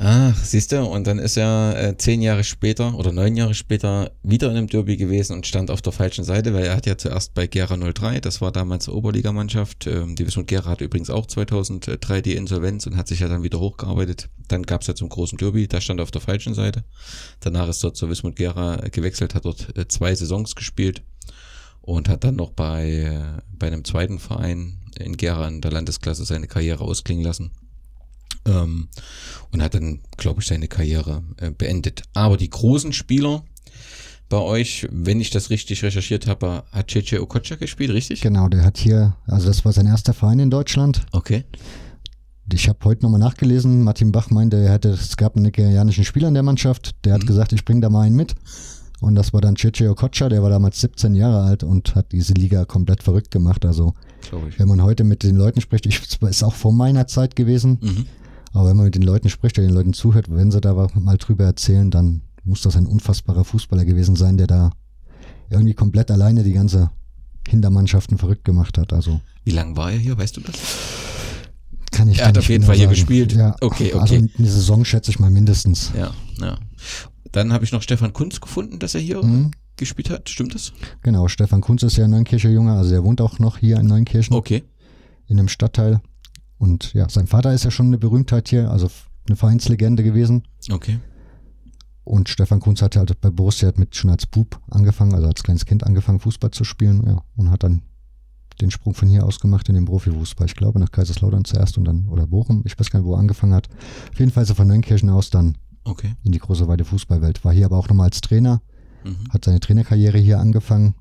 Ah, 0.00 0.32
siehst 0.44 0.70
du, 0.70 0.84
und 0.84 1.08
dann 1.08 1.18
ist 1.18 1.36
er 1.36 1.74
äh, 1.76 1.96
zehn 1.98 2.22
Jahre 2.22 2.44
später 2.44 2.94
oder 2.94 3.10
neun 3.10 3.34
Jahre 3.34 3.54
später 3.54 4.12
wieder 4.22 4.48
in 4.48 4.56
einem 4.56 4.68
Derby 4.68 4.96
gewesen 4.96 5.32
und 5.32 5.44
stand 5.44 5.72
auf 5.72 5.82
der 5.82 5.92
falschen 5.92 6.22
Seite, 6.22 6.54
weil 6.54 6.66
er 6.66 6.76
hat 6.76 6.86
ja 6.86 6.96
zuerst 6.96 7.34
bei 7.34 7.48
Gera 7.48 7.76
03, 7.76 8.20
das 8.20 8.40
war 8.40 8.52
damals 8.52 8.88
Oberligamannschaft, 8.88 9.88
ähm, 9.88 10.14
die 10.14 10.24
Wismut 10.24 10.46
Gera 10.46 10.70
hatte 10.70 10.84
übrigens 10.84 11.10
auch 11.10 11.26
2003 11.26 12.20
die 12.22 12.36
Insolvenz 12.36 12.86
und 12.86 12.96
hat 12.96 13.08
sich 13.08 13.18
ja 13.18 13.26
dann 13.26 13.42
wieder 13.42 13.58
hochgearbeitet. 13.58 14.28
Dann 14.46 14.62
gab 14.62 14.82
es 14.82 14.86
ja 14.86 14.94
zum 14.94 15.08
großen 15.08 15.36
Derby, 15.36 15.66
da 15.66 15.80
stand 15.80 15.98
er 15.98 16.04
auf 16.04 16.12
der 16.12 16.20
falschen 16.20 16.54
Seite. 16.54 16.84
Danach 17.40 17.68
ist 17.68 17.82
er 17.82 17.92
zur 17.92 18.08
Wismut 18.08 18.36
Gera 18.36 18.76
gewechselt, 18.92 19.34
hat 19.34 19.46
dort 19.46 19.76
äh, 19.76 19.88
zwei 19.88 20.14
Saisons 20.14 20.54
gespielt 20.54 21.02
und 21.80 22.08
hat 22.08 22.22
dann 22.22 22.36
noch 22.36 22.52
bei, 22.52 22.88
äh, 22.88 23.42
bei 23.50 23.66
einem 23.66 23.84
zweiten 23.84 24.20
Verein 24.20 24.78
in 24.96 25.16
Gera 25.16 25.48
in 25.48 25.60
der 25.60 25.72
Landesklasse 25.72 26.24
seine 26.24 26.46
Karriere 26.46 26.84
ausklingen 26.84 27.24
lassen. 27.24 27.50
Ähm, 28.46 28.88
und 29.50 29.62
hat 29.62 29.74
dann, 29.74 30.00
glaube 30.16 30.40
ich, 30.40 30.46
seine 30.46 30.68
Karriere 30.68 31.22
äh, 31.38 31.50
beendet. 31.50 32.02
Aber 32.14 32.36
die 32.36 32.50
großen 32.50 32.92
Spieler 32.92 33.42
bei 34.28 34.38
euch, 34.38 34.86
wenn 34.90 35.20
ich 35.20 35.30
das 35.30 35.48
richtig 35.50 35.82
recherchiert 35.82 36.26
habe, 36.26 36.64
hat 36.70 36.90
Cece 36.90 37.20
Okocha 37.20 37.56
gespielt, 37.56 37.90
richtig? 37.90 38.20
Genau, 38.20 38.48
der 38.48 38.62
hat 38.62 38.76
hier, 38.76 39.16
also 39.26 39.46
das 39.46 39.64
war 39.64 39.72
sein 39.72 39.86
erster 39.86 40.12
Verein 40.12 40.38
in 40.38 40.50
Deutschland. 40.50 41.06
Okay. 41.12 41.44
Ich 42.52 42.68
habe 42.68 42.78
heute 42.84 43.02
nochmal 43.02 43.20
nachgelesen, 43.20 43.82
Martin 43.82 44.12
Bach 44.12 44.30
meinte, 44.30 44.56
er 44.56 44.72
hätte, 44.72 44.90
es 44.90 45.16
gab 45.16 45.36
einen 45.36 45.44
nigerianischen 45.44 46.04
Spieler 46.04 46.28
in 46.28 46.34
der 46.34 46.42
Mannschaft, 46.42 46.94
der 47.04 47.14
hat 47.14 47.22
mhm. 47.22 47.26
gesagt, 47.26 47.52
ich 47.52 47.64
bringe 47.64 47.80
da 47.80 47.90
mal 47.90 48.02
einen 48.02 48.16
mit. 48.16 48.34
Und 49.00 49.14
das 49.14 49.32
war 49.32 49.40
dann 49.40 49.56
Cece 49.56 49.82
Okocha, 49.82 50.28
der 50.28 50.42
war 50.42 50.50
damals 50.50 50.80
17 50.80 51.14
Jahre 51.14 51.42
alt 51.44 51.62
und 51.62 51.94
hat 51.94 52.10
diese 52.12 52.34
Liga 52.34 52.64
komplett 52.64 53.02
verrückt 53.02 53.30
gemacht. 53.30 53.64
Also. 53.64 53.94
Wenn 54.56 54.68
man 54.68 54.82
heute 54.82 55.04
mit 55.04 55.22
den 55.22 55.36
Leuten 55.36 55.60
spricht, 55.60 55.86
ich, 55.86 56.00
ist 56.20 56.42
auch 56.42 56.54
vor 56.54 56.72
meiner 56.72 57.06
Zeit 57.06 57.36
gewesen, 57.36 57.78
mhm. 57.80 58.06
Aber 58.52 58.68
wenn 58.70 58.76
man 58.76 58.86
mit 58.86 58.94
den 58.94 59.02
Leuten 59.02 59.28
spricht, 59.28 59.56
der 59.56 59.64
den 59.64 59.74
Leuten 59.74 59.92
zuhört, 59.92 60.26
wenn 60.30 60.50
sie 60.50 60.60
da 60.60 60.88
mal 60.94 61.16
drüber 61.18 61.44
erzählen, 61.44 61.90
dann 61.90 62.22
muss 62.44 62.62
das 62.62 62.76
ein 62.76 62.86
unfassbarer 62.86 63.44
Fußballer 63.44 63.84
gewesen 63.84 64.16
sein, 64.16 64.36
der 64.38 64.46
da 64.46 64.70
irgendwie 65.50 65.74
komplett 65.74 66.10
alleine 66.10 66.42
die 66.44 66.52
ganze 66.52 66.90
Hintermannschaften 67.46 68.18
verrückt 68.18 68.44
gemacht 68.44 68.78
hat. 68.78 68.92
Also 68.92 69.20
Wie 69.44 69.50
lange 69.50 69.76
war 69.76 69.90
er 69.92 69.98
hier, 69.98 70.16
weißt 70.18 70.36
du 70.36 70.40
das? 70.42 70.56
Kann 71.90 72.08
ich 72.10 72.18
Er 72.20 72.28
hat 72.28 72.38
auf 72.38 72.48
jeden 72.48 72.62
genau 72.62 72.66
Fall 72.68 72.76
hier 72.76 72.86
sagen. 72.86 72.94
gespielt. 72.96 73.32
Ja, 73.32 73.56
Okay, 73.60 73.92
okay. 73.94 73.98
Also 74.00 74.14
eine 74.14 74.28
Saison 74.48 74.84
schätze 74.84 75.10
ich 75.10 75.18
mal 75.18 75.30
mindestens. 75.30 75.90
Ja, 75.96 76.10
ja. 76.40 76.58
Dann 77.32 77.52
habe 77.52 77.64
ich 77.64 77.72
noch 77.72 77.82
Stefan 77.82 78.12
Kunz 78.12 78.40
gefunden, 78.40 78.78
dass 78.78 78.94
er 78.94 79.00
hier 79.00 79.22
Mhm. 79.22 79.50
gespielt 79.76 80.10
hat. 80.10 80.28
Stimmt 80.28 80.54
das? 80.54 80.72
Genau, 81.02 81.28
Stefan 81.28 81.60
Kunz 81.60 81.82
ist 81.82 81.96
ja 81.96 82.04
ein 82.04 82.10
Neunkircher 82.10 82.50
Junge, 82.50 82.72
also 82.72 82.94
er 82.94 83.04
wohnt 83.04 83.20
auch 83.20 83.38
noch 83.38 83.58
hier 83.58 83.78
in 83.78 83.86
Neunkirchen 83.86 84.34
Okay. 84.36 84.64
in 85.26 85.38
einem 85.38 85.48
Stadtteil. 85.48 86.00
Und 86.58 86.92
ja, 86.92 87.08
sein 87.08 87.26
Vater 87.26 87.52
ist 87.52 87.64
ja 87.64 87.70
schon 87.70 87.86
eine 87.86 87.98
Berühmtheit 87.98 88.48
hier, 88.48 88.70
also 88.70 88.90
eine 89.26 89.36
Vereinslegende 89.36 90.02
gewesen. 90.02 90.42
Okay. 90.70 90.98
Und 92.04 92.28
Stefan 92.28 92.60
Kunz 92.60 92.80
hat 92.82 92.96
halt 92.96 93.20
bei 93.20 93.30
Borussia 93.30 93.70
mit 93.76 93.94
schon 93.94 94.10
als 94.10 94.26
Bub 94.26 94.60
angefangen, 94.70 95.14
also 95.14 95.26
als 95.26 95.42
kleines 95.42 95.66
Kind 95.66 95.84
angefangen, 95.84 96.20
Fußball 96.20 96.50
zu 96.50 96.64
spielen, 96.64 97.02
ja, 97.06 97.22
und 97.36 97.50
hat 97.50 97.62
dann 97.62 97.82
den 98.60 98.70
Sprung 98.70 98.94
von 98.94 99.08
hier 99.08 99.24
aus 99.24 99.38
gemacht 99.40 99.68
in 99.68 99.74
den 99.76 99.84
Profifußball. 99.84 100.46
Ich 100.46 100.56
glaube 100.56 100.80
nach 100.80 100.90
Kaiserslautern 100.90 101.44
zuerst 101.44 101.78
und 101.78 101.84
dann, 101.84 102.08
oder 102.08 102.26
Bochum, 102.26 102.62
ich 102.64 102.78
weiß 102.80 102.90
gar 102.90 102.98
nicht, 103.00 103.06
wo 103.06 103.12
er 103.14 103.20
angefangen 103.20 103.54
hat. 103.54 103.68
Auf 104.12 104.18
jeden 104.18 104.32
Fall 104.32 104.44
er 104.48 104.54
von 104.54 104.66
Neunkirchen 104.66 105.10
aus 105.10 105.30
dann 105.30 105.56
Okay. 105.84 106.14
in 106.24 106.32
die 106.32 106.38
große 106.38 106.66
weite 106.66 106.84
Fußballwelt. 106.84 107.44
War 107.44 107.52
hier 107.52 107.66
aber 107.66 107.76
auch 107.76 107.88
nochmal 107.88 108.06
als 108.06 108.20
Trainer, 108.20 108.60
Mhm. 109.04 109.28
hat 109.30 109.44
seine 109.44 109.60
Trainerkarriere 109.60 110.18
hier 110.18 110.40
angefangen. 110.40 110.94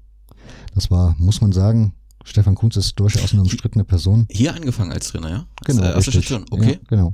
Das 0.76 0.92
war, 0.92 1.16
muss 1.18 1.42
man 1.42 1.52
sagen, 1.52 1.94
Stefan 2.28 2.56
Kunz 2.56 2.76
ist 2.76 3.00
durchaus 3.00 3.32
eine 3.34 3.42
umstrittene 3.42 3.84
Person. 3.86 4.28
Hier 4.30 4.54
angefangen 4.54 4.92
als 4.92 5.08
Trainer, 5.10 5.30
ja? 5.30 5.46
Als, 5.64 5.66
Genau, 5.66 5.84
äh, 5.84 5.88
richtig. 5.96 6.26
Station. 6.26 6.46
Okay. 6.52 6.74
Ja, 6.74 6.78
genau. 6.90 7.14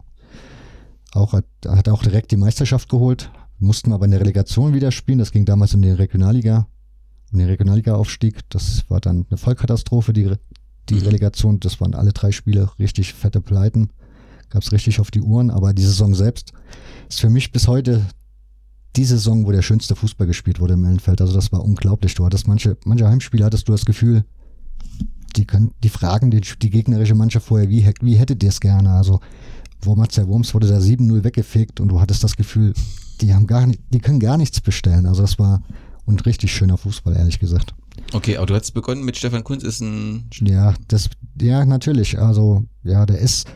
Auch 1.14 1.34
hat, 1.34 1.45
hat 1.68 1.88
auch 1.89 2.01
direkt 2.01 2.32
die 2.32 2.38
Meisterschaft 2.38 2.89
geholt, 2.89 3.30
mussten 3.59 3.93
aber 3.93 4.05
in 4.05 4.11
der 4.11 4.20
Relegation 4.22 4.74
wieder 4.74 4.91
spielen. 4.91 5.20
Das 5.20 5.32
ging 5.32 5.45
damals 5.45 5.76
um 5.76 5.82
die 5.84 5.91
Regionalliga, 5.91 6.68
um 7.32 7.38
den 7.39 7.47
Regionalliga-Aufstieg. 7.47 8.39
Das 8.49 8.84
war 8.89 8.99
dann 8.99 9.26
eine 9.30 9.38
Vollkatastrophe, 9.38 10.14
die, 10.14 10.32
die 10.89 10.95
Mhm. 10.95 11.01
Relegation. 11.01 11.59
Das 11.59 11.80
waren 11.80 11.93
alle 11.93 12.11
drei 12.14 12.32
Spiele 12.32 12.70
richtig 12.80 13.14
fette 13.14 13.39
Pleiten. 13.41 13.89
Gab's 14.49 14.72
richtig 14.72 14.99
auf 14.99 15.11
die 15.11 15.22
Uhren, 15.22 15.51
aber 15.51 15.74
die 15.74 15.84
Saison 15.84 16.16
selbst 16.16 16.53
ist 17.09 17.22
für 17.22 17.30
mich 17.30 17.51
bis 17.51 17.68
heute 17.68 18.01
die 18.95 19.05
Saison, 19.05 19.45
wo 19.45 19.51
der 19.51 19.61
schönste 19.64 19.95
Fußball 19.95 20.28
gespielt 20.28 20.59
wurde 20.59 20.74
im 20.74 20.86
Ellenfeld. 20.86 21.22
Also 21.22 21.34
das 21.34 21.51
war 21.51 21.64
unglaublich. 21.64 22.14
Du 22.16 22.26
hattest 22.26 22.47
manche, 22.47 22.78
manche 22.86 23.07
Heimspiele 23.07 23.45
hattest 23.45 23.68
du 23.68 23.72
das 23.72 23.86
Gefühl, 23.86 24.26
die 25.36 25.46
können, 25.46 25.72
die 25.84 25.90
fragen 25.90 26.32
die, 26.32 26.42
die 26.42 26.70
gegnerische 26.70 27.16
Mannschaft 27.16 27.48
vorher, 27.48 27.70
wie, 27.70 27.90
wie 28.02 28.16
hättet 28.16 28.44
ihr 28.44 28.50
es 28.50 28.60
gerne? 28.60 28.92
Also, 28.92 29.20
wo 29.82 29.96
Matze 29.96 30.28
Wurms 30.28 30.54
wurde 30.54 30.68
da 30.68 30.78
7-0 30.78 31.24
weggefegt 31.24 31.80
und 31.80 31.90
du 31.90 32.00
hattest 32.00 32.24
das 32.24 32.36
Gefühl, 32.36 32.74
die 33.22 33.34
haben 33.34 33.48
gar 33.48 33.66
nicht, 33.66 33.82
die 33.90 34.00
können 34.00 34.20
gar 34.20 34.38
nichts 34.38 34.62
bestellen. 34.62 35.06
Also 35.06 35.22
das 35.22 35.40
war 35.40 35.62
und 36.06 36.26
richtig 36.26 36.54
schöner 36.54 36.78
Fußball, 36.78 37.16
ehrlich 37.16 37.40
gesagt. 37.40 37.74
Okay, 38.12 38.38
aber 38.38 38.46
du 38.46 38.56
hast 38.56 38.72
begonnen 38.72 39.04
mit 39.04 39.18
Stefan 39.18 39.44
Kunz, 39.44 39.64
ist 39.64 39.82
ein. 39.82 40.26
Ja, 40.42 40.74
das, 40.88 41.10
ja, 41.40 41.66
natürlich. 41.66 42.20
Also, 42.20 42.66
ja, 42.84 43.06
der 43.06 43.20
ist, 43.20 43.48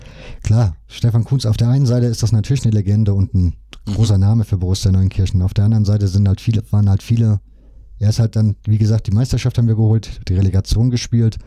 klar, 0.44 0.76
Stefan 0.88 1.24
Kunz, 1.24 1.46
auf 1.46 1.58
der 1.58 1.70
einen 1.70 1.86
Seite 1.86 2.06
ist 2.06 2.24
das 2.24 2.32
natürlich 2.32 2.64
eine 2.64 2.74
Legende 2.74 3.14
und 3.14 3.34
ein 3.34 3.56
großer 3.86 4.18
Name 4.18 4.46
für 4.46 4.58
Borussia 4.58 4.92
Neunkirchen. 4.92 5.42
Auf 5.42 5.54
der 5.54 5.66
anderen 5.66 5.86
Seite 5.86 6.08
sind 6.08 6.28
halt 6.28 6.42
viele, 6.42 6.64
waren 6.72 6.90
halt 6.90 7.04
viele, 7.04 7.40
er 8.00 8.10
ist 8.10 8.20
halt 8.20 8.36
dann, 8.36 8.56
wie 8.66 8.78
gesagt, 8.78 9.08
die 9.08 9.12
Meisterschaft 9.12 9.58
haben 9.58 9.68
wir 9.68 9.76
geholt, 9.76 10.22
die 10.28 10.36
Relegation 10.36 10.90
gespielt. 10.90 11.38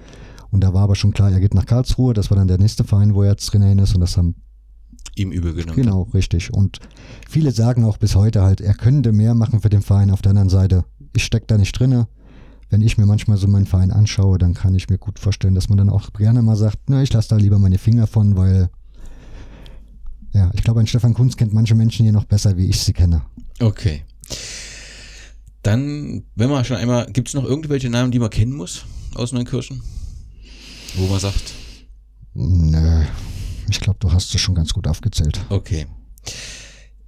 Und 0.50 0.62
da 0.62 0.74
war 0.74 0.82
aber 0.82 0.96
schon 0.96 1.12
klar, 1.12 1.30
er 1.30 1.40
geht 1.40 1.54
nach 1.54 1.66
Karlsruhe. 1.66 2.12
Das 2.12 2.30
war 2.30 2.36
dann 2.36 2.48
der 2.48 2.58
nächste 2.58 2.82
Verein, 2.82 3.14
wo 3.14 3.22
er 3.22 3.30
jetzt 3.30 3.46
drin 3.52 3.78
ist. 3.78 3.94
Und 3.94 4.00
das 4.00 4.16
haben 4.16 4.34
ihm 5.14 5.30
übel 5.30 5.54
genommen. 5.54 5.76
Genau, 5.76 6.02
richtig. 6.14 6.52
Und 6.52 6.80
viele 7.28 7.52
sagen 7.52 7.84
auch 7.84 7.98
bis 7.98 8.16
heute 8.16 8.42
halt, 8.42 8.60
er 8.60 8.74
könnte 8.74 9.12
mehr 9.12 9.34
machen 9.34 9.60
für 9.60 9.68
den 9.68 9.82
Verein. 9.82 10.10
Auf 10.10 10.22
der 10.22 10.30
anderen 10.30 10.48
Seite, 10.48 10.84
ich 11.14 11.24
stecke 11.24 11.46
da 11.46 11.56
nicht 11.56 11.78
drinne. 11.78 12.08
Wenn 12.68 12.82
ich 12.82 12.98
mir 12.98 13.06
manchmal 13.06 13.36
so 13.36 13.48
meinen 13.48 13.66
Verein 13.66 13.90
anschaue, 13.90 14.38
dann 14.38 14.54
kann 14.54 14.74
ich 14.74 14.88
mir 14.88 14.98
gut 14.98 15.18
vorstellen, 15.18 15.54
dass 15.54 15.68
man 15.68 15.78
dann 15.78 15.90
auch 15.90 16.12
gerne 16.12 16.42
mal 16.42 16.56
sagt, 16.56 16.78
na, 16.88 17.02
ich 17.02 17.12
lasse 17.12 17.30
da 17.30 17.36
lieber 17.36 17.58
meine 17.58 17.78
Finger 17.78 18.06
von, 18.06 18.36
weil 18.36 18.70
ja, 20.32 20.50
ich 20.54 20.62
glaube, 20.62 20.80
ein 20.80 20.86
Stefan 20.86 21.14
Kunz 21.14 21.36
kennt 21.36 21.52
manche 21.52 21.74
Menschen 21.74 22.04
hier 22.04 22.12
noch 22.12 22.24
besser, 22.24 22.56
wie 22.56 22.66
ich 22.66 22.80
sie 22.80 22.92
kenne. 22.92 23.22
Okay. 23.58 24.04
Dann, 25.62 26.24
wenn 26.34 26.50
man 26.50 26.64
schon 26.64 26.76
einmal, 26.76 27.06
gibt 27.12 27.28
es 27.28 27.34
noch 27.34 27.44
irgendwelche 27.44 27.90
Namen, 27.90 28.10
die 28.10 28.18
man 28.18 28.30
kennen 28.30 28.52
muss 28.52 28.84
aus 29.14 29.32
Neunkirchen? 29.32 29.82
Wo 30.94 31.06
man 31.06 31.20
sagt, 31.20 31.54
Nö, 32.34 33.04
ich 33.68 33.80
glaube, 33.80 33.98
du 34.00 34.12
hast 34.12 34.34
es 34.34 34.40
schon 34.40 34.54
ganz 34.54 34.72
gut 34.72 34.86
aufgezählt. 34.86 35.40
okay. 35.50 35.86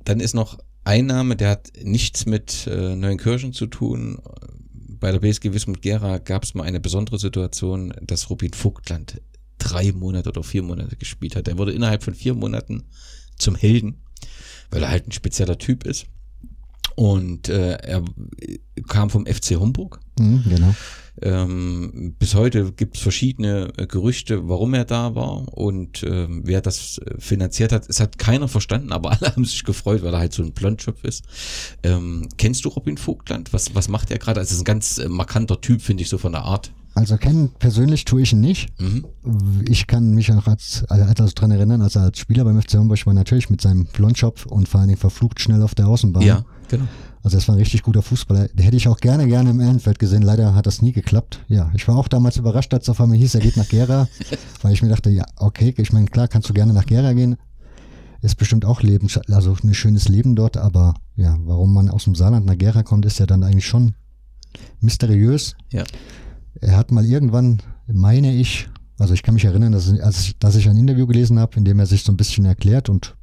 Dann 0.04 0.18
ist 0.18 0.34
noch 0.34 0.58
ein 0.84 1.06
Name, 1.06 1.36
der 1.36 1.50
hat 1.50 1.72
nichts 1.80 2.26
mit 2.26 2.66
äh, 2.66 2.96
Neunkirchen 2.96 3.52
zu 3.52 3.66
tun. 3.66 4.20
Bei 4.98 5.12
der 5.12 5.20
BSG 5.20 5.52
Wismut 5.52 5.80
Gera 5.80 6.18
gab 6.18 6.42
es 6.42 6.54
mal 6.54 6.64
eine 6.64 6.80
besondere 6.80 7.18
Situation, 7.18 7.94
dass 8.02 8.30
Robin 8.30 8.52
Vogtland 8.52 9.20
drei 9.58 9.92
Monate 9.92 10.30
oder 10.30 10.42
vier 10.42 10.62
Monate 10.62 10.96
gespielt 10.96 11.36
hat. 11.36 11.46
Er 11.46 11.56
wurde 11.56 11.72
innerhalb 11.72 12.02
von 12.02 12.14
vier 12.14 12.34
Monaten 12.34 12.84
zum 13.38 13.54
Helden, 13.54 14.02
weil 14.70 14.82
er 14.82 14.90
halt 14.90 15.06
ein 15.06 15.12
spezieller 15.12 15.56
Typ 15.58 15.84
ist. 15.84 16.06
Und 16.96 17.48
äh, 17.48 17.72
er 17.74 18.02
kam 18.88 19.10
vom 19.10 19.26
FC 19.26 19.56
Homburg. 19.56 20.00
Mhm, 20.18 20.44
genau. 20.48 20.74
Ähm, 21.20 22.14
bis 22.18 22.34
heute 22.34 22.72
gibt 22.72 22.96
es 22.96 23.02
verschiedene 23.02 23.70
äh, 23.76 23.86
Gerüchte, 23.86 24.48
warum 24.48 24.72
er 24.72 24.86
da 24.86 25.14
war 25.14 25.46
und 25.56 26.02
ähm, 26.04 26.42
wer 26.44 26.62
das 26.62 26.98
äh, 26.98 27.14
finanziert 27.18 27.70
hat. 27.70 27.88
Es 27.88 28.00
hat 28.00 28.18
keiner 28.18 28.48
verstanden, 28.48 28.92
aber 28.92 29.10
alle 29.20 29.34
haben 29.34 29.44
sich 29.44 29.64
gefreut, 29.64 30.02
weil 30.02 30.14
er 30.14 30.20
halt 30.20 30.32
so 30.32 30.42
ein 30.42 30.52
Blondschopf 30.52 31.04
ist. 31.04 31.24
Ähm, 31.82 32.28
kennst 32.38 32.64
du 32.64 32.70
Robin 32.70 32.96
Vogtland? 32.96 33.52
Was, 33.52 33.74
was 33.74 33.88
macht 33.88 34.10
er 34.10 34.18
gerade? 34.18 34.40
Also, 34.40 34.50
es 34.50 34.54
ist 34.54 34.62
ein 34.62 34.64
ganz 34.64 34.98
äh, 34.98 35.08
markanter 35.08 35.60
Typ, 35.60 35.82
finde 35.82 36.02
ich, 36.02 36.08
so 36.08 36.16
von 36.16 36.32
der 36.32 36.42
Art. 36.42 36.72
Also 36.94 37.16
kennen 37.16 37.50
persönlich 37.58 38.04
tue 38.04 38.22
ich 38.22 38.32
ihn 38.32 38.40
nicht. 38.40 38.68
Mhm. 38.78 39.06
Ich 39.66 39.86
kann 39.86 40.10
mich 40.10 40.28
noch 40.28 40.46
als, 40.46 40.84
als 40.88 41.34
dran 41.34 41.50
erinnern, 41.50 41.80
als 41.80 41.96
er 41.96 42.02
als 42.02 42.18
Spieler 42.18 42.44
beim 42.44 42.60
FC 42.60 42.74
Homburg 42.74 43.06
war, 43.06 43.14
natürlich 43.14 43.48
mit 43.48 43.62
seinem 43.62 43.86
Blondschopf 43.86 44.44
und 44.44 44.68
vor 44.68 44.80
allen 44.80 44.88
Dingen 44.88 45.00
verflucht 45.00 45.40
schnell 45.40 45.62
auf 45.62 45.74
der 45.74 45.86
Außenbahn. 45.88 46.22
Ja, 46.22 46.44
genau. 46.72 46.88
Also 47.22 47.36
das 47.36 47.46
war 47.46 47.54
ein 47.54 47.58
richtig 47.58 47.82
guter 47.82 48.02
Fußballer. 48.02 48.48
Den 48.48 48.64
hätte 48.64 48.76
ich 48.76 48.88
auch 48.88 48.98
gerne, 48.98 49.28
gerne 49.28 49.50
im 49.50 49.60
Ehrenfeld 49.60 49.98
gesehen. 49.98 50.22
Leider 50.22 50.54
hat 50.54 50.66
das 50.66 50.82
nie 50.82 50.92
geklappt. 50.92 51.40
Ja, 51.48 51.70
ich 51.74 51.86
war 51.86 51.96
auch 51.96 52.08
damals 52.08 52.36
überrascht, 52.36 52.74
als 52.74 52.84
es 52.84 52.88
auf 52.88 53.00
einmal 53.00 53.16
hieß, 53.16 53.36
er 53.36 53.40
geht 53.40 53.56
nach 53.56 53.68
Gera, 53.68 54.08
weil 54.62 54.72
ich 54.72 54.82
mir 54.82 54.88
dachte, 54.88 55.10
ja, 55.10 55.24
okay, 55.36 55.72
ich 55.76 55.92
meine, 55.92 56.06
klar, 56.06 56.26
kannst 56.26 56.48
du 56.48 56.54
gerne 56.54 56.72
nach 56.72 56.86
Gera 56.86 57.12
gehen. 57.12 57.36
Ist 58.22 58.36
bestimmt 58.36 58.64
auch 58.64 58.82
Leben, 58.82 59.08
also 59.28 59.56
ein 59.62 59.74
schönes 59.74 60.08
Leben 60.08 60.36
dort, 60.36 60.56
aber 60.56 60.94
ja, 61.16 61.36
warum 61.44 61.74
man 61.74 61.90
aus 61.90 62.04
dem 62.04 62.14
Saarland 62.14 62.46
nach 62.46 62.58
Gera 62.58 62.82
kommt, 62.82 63.04
ist 63.04 63.18
ja 63.18 63.26
dann 63.26 63.42
eigentlich 63.42 63.66
schon 63.66 63.94
mysteriös. 64.80 65.56
Ja. 65.70 65.84
Er 66.60 66.76
hat 66.76 66.92
mal 66.92 67.04
irgendwann, 67.04 67.58
meine 67.86 68.34
ich, 68.34 68.68
also 68.98 69.14
ich 69.14 69.22
kann 69.22 69.34
mich 69.34 69.44
erinnern, 69.44 69.72
dass, 69.72 69.92
dass 70.38 70.56
ich 70.56 70.68
ein 70.68 70.76
Interview 70.76 71.06
gelesen 71.06 71.38
habe, 71.38 71.56
in 71.56 71.64
dem 71.64 71.78
er 71.80 71.86
sich 71.86 72.04
so 72.04 72.12
ein 72.12 72.16
bisschen 72.16 72.44
erklärt 72.44 72.88
und 72.88 73.16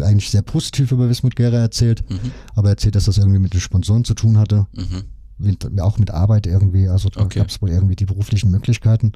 eigentlich 0.00 0.30
sehr 0.30 0.42
positiv 0.42 0.92
über 0.92 1.08
Wismut 1.08 1.36
Gera 1.36 1.56
erzählt, 1.58 2.08
Mhm. 2.10 2.32
aber 2.54 2.70
erzählt, 2.70 2.94
dass 2.94 3.04
das 3.04 3.18
irgendwie 3.18 3.38
mit 3.38 3.52
den 3.54 3.60
Sponsoren 3.60 4.04
zu 4.04 4.14
tun 4.14 4.38
hatte, 4.38 4.66
Mhm. 4.74 5.04
mit, 5.38 5.80
auch 5.80 5.98
mit 5.98 6.10
Arbeit 6.10 6.46
irgendwie, 6.46 6.88
also 6.88 7.08
da 7.08 7.20
Okay. 7.22 7.40
gab 7.40 7.48
es 7.48 7.60
wohl 7.60 7.70
irgendwie 7.70 7.96
die 7.96 8.06
beruflichen 8.06 8.50
Möglichkeiten. 8.50 9.12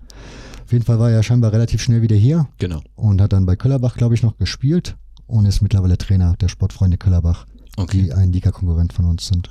Auf 0.65 0.73
jeden 0.73 0.85
Fall 0.85 0.99
war 0.99 1.11
er 1.11 1.23
scheinbar 1.23 1.53
relativ 1.53 1.83
schnell 1.83 2.03
wieder 2.03 2.17
hier 2.17 2.49
Genau. 2.59 2.83
und 2.95 3.21
hat 3.21 3.33
dann 3.33 3.47
bei 3.47 3.57
Köllerbach, 3.57 3.97
glaube 3.97 4.15
ich, 4.15 4.23
noch 4.23 4.37
gespielt 4.39 4.97
und 5.27 5.47
ist 5.47 5.61
mittlerweile 5.63 5.97
Trainer 5.99 6.37
der 6.41 6.49
Sportfreunde 6.49 6.99
Köllerbach, 6.99 7.47
Okay. 7.77 8.03
die 8.03 8.13
ein 8.13 8.33
Liga-Konkurrent 8.33 8.93
von 8.93 9.05
uns 9.07 9.27
sind. 9.29 9.49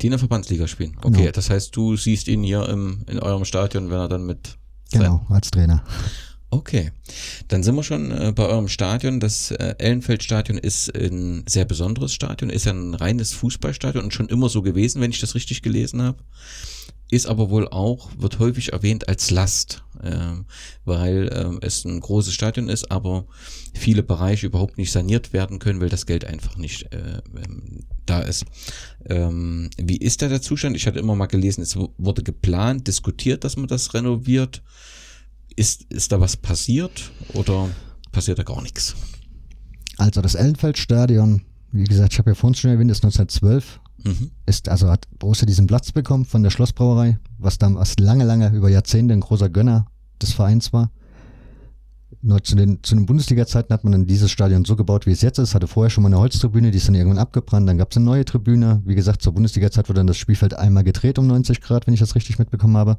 Die 0.00 0.06
in 0.08 0.10
der 0.10 0.18
Verbandsliga 0.18 0.66
spielen. 0.66 0.96
Okay, 1.02 1.16
Genau. 1.20 1.30
das 1.32 1.50
heißt, 1.50 1.74
du 1.76 1.96
siehst 1.96 2.26
ihn 2.28 2.42
hier 2.42 2.68
im, 2.68 3.04
in 3.08 3.18
eurem 3.20 3.44
Stadion, 3.44 3.90
wenn 3.90 3.98
er 3.98 4.08
dann 4.08 4.26
mit. 4.26 4.56
Genau, 4.92 5.24
als 5.28 5.50
Trainer. 5.50 5.82
Okay, 6.54 6.92
dann 7.48 7.64
sind 7.64 7.74
wir 7.74 7.82
schon 7.82 8.12
äh, 8.12 8.32
bei 8.32 8.46
eurem 8.46 8.68
Stadion. 8.68 9.18
Das 9.18 9.50
äh, 9.50 9.74
Ellenfeldstadion 9.78 10.56
ist 10.56 10.88
ein 10.96 11.42
sehr 11.48 11.64
besonderes 11.64 12.14
Stadion, 12.14 12.48
ist 12.48 12.66
ja 12.66 12.72
ein 12.72 12.94
reines 12.94 13.32
Fußballstadion 13.32 14.04
und 14.04 14.14
schon 14.14 14.28
immer 14.28 14.48
so 14.48 14.62
gewesen, 14.62 15.00
wenn 15.00 15.10
ich 15.10 15.18
das 15.18 15.34
richtig 15.34 15.62
gelesen 15.62 16.00
habe. 16.00 16.18
Ist 17.10 17.26
aber 17.26 17.50
wohl 17.50 17.66
auch, 17.68 18.08
wird 18.18 18.38
häufig 18.38 18.72
erwähnt 18.72 19.08
als 19.08 19.32
Last, 19.32 19.82
ähm, 20.00 20.46
weil 20.84 21.28
ähm, 21.34 21.58
es 21.60 21.84
ein 21.84 21.98
großes 21.98 22.32
Stadion 22.32 22.68
ist, 22.68 22.88
aber 22.92 23.26
viele 23.74 24.04
Bereiche 24.04 24.46
überhaupt 24.46 24.78
nicht 24.78 24.92
saniert 24.92 25.32
werden 25.32 25.58
können, 25.58 25.80
weil 25.80 25.88
das 25.88 26.06
Geld 26.06 26.24
einfach 26.24 26.56
nicht 26.56 26.84
äh, 26.92 27.20
ähm, 27.36 27.80
da 28.06 28.20
ist. 28.20 28.44
Ähm, 29.06 29.70
wie 29.76 29.96
ist 29.96 30.22
da 30.22 30.28
der 30.28 30.40
Zustand? 30.40 30.76
Ich 30.76 30.86
hatte 30.86 31.00
immer 31.00 31.16
mal 31.16 31.26
gelesen, 31.26 31.62
es 31.62 31.76
wu- 31.76 31.90
wurde 31.98 32.22
geplant, 32.22 32.86
diskutiert, 32.86 33.42
dass 33.42 33.56
man 33.56 33.66
das 33.66 33.92
renoviert. 33.92 34.62
Ist, 35.56 35.84
ist 35.84 36.10
da 36.12 36.20
was 36.20 36.36
passiert 36.36 37.12
oder 37.34 37.68
passiert 38.12 38.38
da 38.38 38.42
gar 38.42 38.60
nichts? 38.62 38.94
Also 39.98 40.20
das 40.20 40.34
Ellenfeldstadion, 40.34 41.42
wie 41.70 41.84
gesagt, 41.84 42.12
ich 42.12 42.18
habe 42.18 42.30
ja 42.30 42.34
vorhin 42.34 42.54
schon 42.54 42.70
erwähnt, 42.70 42.90
ist 42.90 43.04
1912 43.04 43.80
Mhm. 44.04 44.32
ist, 44.44 44.68
also 44.68 44.90
hat 44.90 45.08
Borussia 45.18 45.46
diesen 45.46 45.66
Platz 45.66 45.90
bekommen 45.90 46.26
von 46.26 46.42
der 46.42 46.50
Schlossbrauerei, 46.50 47.18
was 47.38 47.56
damals 47.56 47.98
lange, 47.98 48.24
lange 48.24 48.50
über 48.50 48.68
Jahrzehnte 48.68 49.14
ein 49.14 49.20
großer 49.20 49.48
Gönner 49.48 49.86
des 50.20 50.32
Vereins 50.32 50.74
war. 50.74 50.90
Nur 52.20 52.42
zu 52.44 52.54
den, 52.54 52.82
zu 52.82 52.94
den 52.94 53.06
Bundesliga-Zeiten 53.06 53.72
hat 53.72 53.84
man 53.84 53.92
dann 53.92 54.06
dieses 54.06 54.30
Stadion 54.30 54.64
so 54.64 54.76
gebaut, 54.76 55.06
wie 55.06 55.12
es 55.12 55.22
jetzt 55.22 55.38
ist. 55.38 55.54
Hatte 55.54 55.66
vorher 55.66 55.90
schon 55.90 56.02
mal 56.02 56.08
eine 56.08 56.18
Holztribüne, 56.18 56.70
die 56.70 56.78
ist 56.78 56.86
dann 56.86 56.94
irgendwann 56.94 57.18
abgebrannt. 57.18 57.68
Dann 57.68 57.76
gab 57.78 57.90
es 57.90 57.96
eine 57.96 58.06
neue 58.06 58.24
Tribüne. 58.24 58.82
Wie 58.84 58.94
gesagt, 58.94 59.20
zur 59.22 59.34
Bundesliga-Zeit 59.34 59.88
wurde 59.88 60.00
dann 60.00 60.06
das 60.06 60.16
Spielfeld 60.16 60.54
einmal 60.54 60.84
gedreht 60.84 61.18
um 61.18 61.26
90 61.26 61.60
Grad, 61.60 61.86
wenn 61.86 61.94
ich 61.94 62.00
das 62.00 62.14
richtig 62.14 62.38
mitbekommen 62.38 62.76
habe. 62.76 62.98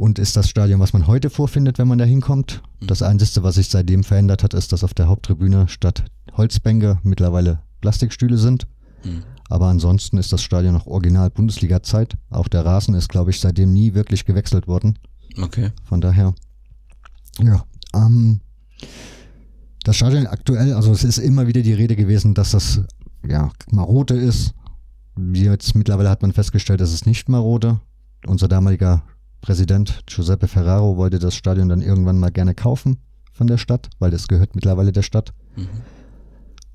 Und 0.00 0.18
ist 0.18 0.34
das 0.34 0.48
Stadion, 0.48 0.80
was 0.80 0.94
man 0.94 1.06
heute 1.06 1.28
vorfindet, 1.28 1.78
wenn 1.78 1.86
man 1.86 1.98
da 1.98 2.06
hinkommt. 2.06 2.62
Mhm. 2.80 2.86
Das 2.86 3.02
Einzige, 3.02 3.42
was 3.42 3.56
sich 3.56 3.68
seitdem 3.68 4.02
verändert 4.02 4.42
hat, 4.42 4.54
ist, 4.54 4.72
dass 4.72 4.82
auf 4.82 4.94
der 4.94 5.08
Haupttribüne 5.08 5.68
statt 5.68 6.04
Holzbänke 6.38 6.98
mittlerweile 7.02 7.60
Plastikstühle 7.82 8.38
sind. 8.38 8.66
Mhm. 9.04 9.24
Aber 9.50 9.66
ansonsten 9.66 10.16
ist 10.16 10.32
das 10.32 10.42
Stadion 10.42 10.72
noch 10.72 10.86
original 10.86 11.28
Bundesliga-Zeit. 11.28 12.16
Auch 12.30 12.48
der 12.48 12.64
Rasen 12.64 12.94
ist, 12.94 13.10
glaube 13.10 13.30
ich, 13.30 13.40
seitdem 13.40 13.74
nie 13.74 13.92
wirklich 13.92 14.24
gewechselt 14.24 14.66
worden. 14.66 14.98
Okay. 15.36 15.70
Von 15.84 16.00
daher, 16.00 16.34
ja, 17.38 17.62
ähm, 17.94 18.40
das 19.84 19.96
Stadion 19.96 20.26
aktuell, 20.28 20.72
also 20.72 20.92
es 20.92 21.04
ist 21.04 21.18
immer 21.18 21.46
wieder 21.46 21.60
die 21.60 21.74
Rede 21.74 21.94
gewesen, 21.94 22.32
dass 22.32 22.52
das 22.52 22.80
ja 23.28 23.50
marode 23.70 24.14
ist. 24.14 24.54
Jetzt 25.34 25.74
mittlerweile 25.74 26.08
hat 26.08 26.22
man 26.22 26.32
festgestellt, 26.32 26.80
dass 26.80 26.94
es 26.94 27.04
nicht 27.04 27.28
marode. 27.28 27.80
Unser 28.26 28.48
damaliger 28.48 29.02
Präsident 29.40 30.02
Giuseppe 30.06 30.48
Ferraro 30.48 30.96
wollte 30.96 31.18
das 31.18 31.34
Stadion 31.34 31.68
dann 31.68 31.82
irgendwann 31.82 32.18
mal 32.18 32.30
gerne 32.30 32.54
kaufen 32.54 32.98
von 33.32 33.46
der 33.46 33.58
Stadt, 33.58 33.88
weil 33.98 34.10
das 34.10 34.28
gehört 34.28 34.54
mittlerweile 34.54 34.92
der 34.92 35.02
Stadt. 35.02 35.32
Mhm. 35.56 35.68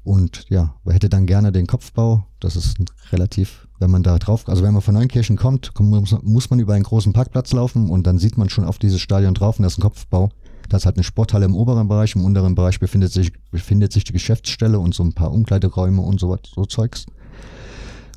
Und 0.03 0.45
ja, 0.49 0.76
man 0.84 0.93
hätte 0.93 1.09
dann 1.09 1.26
gerne 1.26 1.51
den 1.51 1.66
Kopfbau. 1.66 2.26
Das 2.39 2.55
ist 2.55 2.78
relativ, 3.11 3.68
wenn 3.80 3.89
man 3.89 4.03
da 4.03 4.20
drauf, 4.20 4.47
also 4.47 4.63
wenn 4.63 4.74
man 4.74 4.84
von 4.84 4.93
Neunkirchen 4.93 5.36
kommt, 5.36 5.72
muss 5.80 6.49
man 6.49 6.59
über 6.59 6.76
einen 6.76 6.84
großen 6.84 7.11
Parkplatz 7.11 7.51
laufen 7.53 7.89
und 7.89 8.05
dann 8.05 8.20
sieht 8.20 8.38
man 8.38 8.49
schon 8.49 8.66
auf 8.66 8.78
dieses 8.78 9.01
Stadion 9.01 9.34
drauf 9.34 9.57
und 9.57 9.63
das 9.63 9.74
ist 9.74 9.80
ein 9.80 9.82
Kopfbau. 9.82 10.30
Da 10.70 10.78
ist 10.78 10.86
halt 10.86 10.95
eine 10.95 11.03
Sporthalle 11.03 11.45
im 11.45 11.55
oberen 11.55 11.88
Bereich, 11.88 12.16
im 12.16 12.24
unteren 12.24 12.55
Bereich 12.55 12.80
befindet 12.80 13.11
sich, 13.11 13.32
befindet 13.51 13.93
sich 13.93 14.03
die 14.03 14.13
Geschäftsstelle 14.13 14.80
und 14.80 14.93
so 14.93 15.03
ein 15.03 15.13
paar 15.13 15.32
Umkleideräume 15.32 16.01
und 16.01 16.20
so, 16.20 16.36
so 16.53 16.66
Zeugs. 16.66 17.05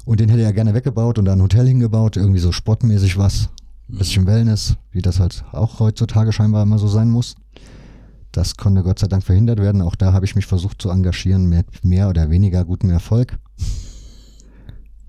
Und 0.04 0.20
den 0.20 0.28
hätte 0.28 0.42
er 0.42 0.52
gerne 0.52 0.74
weggebaut 0.74 1.18
und 1.18 1.24
da 1.24 1.32
ein 1.32 1.42
Hotel 1.42 1.66
hingebaut, 1.66 2.16
irgendwie 2.16 2.40
so 2.40 2.52
sportmäßig 2.52 3.18
was. 3.18 3.50
Ein 3.90 3.98
bisschen 3.98 4.26
Wellness, 4.26 4.76
wie 4.90 5.02
das 5.02 5.18
halt 5.18 5.44
auch 5.52 5.80
heutzutage 5.80 6.32
scheinbar 6.32 6.62
immer 6.62 6.78
so 6.78 6.88
sein 6.88 7.10
muss. 7.10 7.36
Das 8.32 8.56
konnte 8.56 8.82
Gott 8.82 8.98
sei 8.98 9.08
Dank 9.08 9.24
verhindert 9.24 9.58
werden. 9.58 9.80
Auch 9.80 9.96
da 9.96 10.12
habe 10.12 10.26
ich 10.26 10.36
mich 10.36 10.46
versucht 10.46 10.82
zu 10.82 10.90
engagieren 10.90 11.46
mit 11.46 11.84
mehr 11.84 12.08
oder 12.08 12.28
weniger 12.30 12.64
gutem 12.64 12.90
Erfolg. 12.90 13.38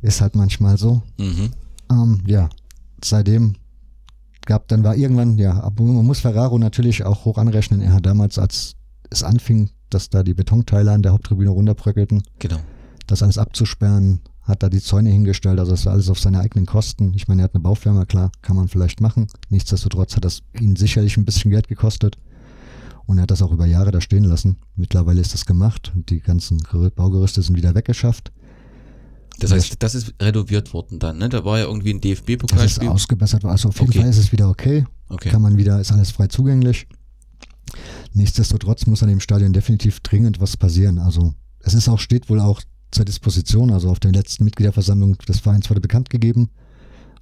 Ist 0.02 0.22
halt 0.22 0.36
manchmal 0.36 0.78
so. 0.78 1.04
Mhm. 1.18 1.52
Ähm, 1.92 2.22
ja, 2.26 2.50
seitdem 3.04 3.56
gab, 4.46 4.68
dann 4.70 4.84
war 4.84 4.96
irgendwann, 4.96 5.38
ja, 5.38 5.62
aber 5.62 5.84
man 5.84 6.06
muss 6.06 6.22
Ferraro 6.22 6.58
natürlich 6.58 7.04
auch 7.04 7.26
hoch 7.26 7.38
anrechnen. 7.38 7.82
Er 7.82 7.94
hat 7.94 8.06
damals, 8.06 8.40
als 8.40 8.76
es 9.10 9.24
anfing, 9.24 9.70
dass 9.90 10.10
da 10.10 10.24
die 10.24 10.34
Betonteile 10.34 10.92
an 10.92 11.02
der 11.02 11.12
Haupttribüne 11.12 11.50
runterbröckelten, 11.50 12.24
genau. 12.40 12.58
das 13.08 13.24
alles 13.24 13.38
abzusperren, 13.38 14.22
hat 14.50 14.64
da 14.64 14.70
die 14.70 14.82
Zäune 14.82 15.12
hingestellt, 15.12 15.60
also 15.60 15.72
das 15.72 15.86
war 15.86 15.94
alles 15.94 16.10
auf 16.10 16.20
seine 16.20 16.40
eigenen 16.40 16.66
Kosten. 16.66 17.14
Ich 17.14 17.28
meine, 17.28 17.44
er 17.44 17.46
hat 17.46 17.56
eine 17.56 17.62
Baufirma, 17.62 18.06
klar, 18.06 18.32
kann 18.42 18.56
man 18.56 18.68
vielleicht 18.68 19.00
machen. 19.00 19.28
Nichtsdestotrotz 19.50 20.16
hat 20.16 20.26
das 20.26 20.42
ihn 20.60 20.76
sicherlich 20.76 21.18
ein 21.18 21.26
bisschen 21.26 21.52
Geld 21.52 21.68
gekostet. 21.68 22.18
Und 23.06 23.18
er 23.18 23.24
hat 23.24 23.32
das 23.32 23.42
auch 23.42 23.52
über 23.52 23.66
Jahre 23.66 23.92
da 23.92 24.02
stehen 24.02 24.24
lassen. 24.24 24.58
Mittlerweile 24.76 25.22
ist 25.22 25.34
das 25.34 25.46
gemacht 25.46 25.92
und 25.96 26.10
die 26.10 26.20
ganzen 26.20 26.62
Baugerüste 26.96 27.42
sind 27.42 27.56
wieder 27.56 27.74
weggeschafft. 27.74 28.32
Das 29.40 29.52
heißt, 29.52 29.78
das 29.80 29.96
ist 29.96 30.14
renoviert 30.22 30.74
worden 30.74 31.00
dann, 31.00 31.18
ne? 31.18 31.30
Da 31.30 31.46
war 31.46 31.60
ja 31.60 31.66
irgendwie 31.66 31.94
ein 31.94 32.02
DFB-Pokalspiel. 32.02 32.58
Das 32.58 32.78
ist 32.78 32.88
ausgebessert, 32.88 33.46
also 33.46 33.70
auf 33.70 33.80
jeden 33.80 33.92
okay. 33.92 34.00
Fall 34.02 34.10
ist 34.10 34.18
es 34.18 34.32
wieder 34.32 34.50
okay. 34.50 34.86
okay. 35.08 35.30
Kann 35.30 35.42
man 35.42 35.58
wieder, 35.58 35.80
ist 35.80 35.92
alles 35.92 36.12
frei 36.12 36.28
zugänglich. 36.28 36.88
Nichtsdestotrotz 38.14 38.86
muss 38.86 39.02
an 39.02 39.10
dem 39.10 39.20
Stadion 39.20 39.54
definitiv 39.54 40.02
dringend 40.02 40.42
was 40.42 40.58
passieren. 40.58 41.00
Also 41.00 41.34
es 41.60 41.74
ist 41.74 41.88
auch, 41.88 42.00
steht 42.00 42.30
wohl 42.30 42.40
auch 42.40 42.62
zur 42.92 43.06
Disposition, 43.06 43.72
also 43.72 43.90
auf 43.90 44.00
der 44.00 44.12
letzten 44.12 44.44
Mitgliederversammlung 44.46 45.18
des 45.28 45.40
Vereins 45.40 45.70
wurde 45.70 45.82
bekannt 45.82 46.10
gegeben, 46.10 46.50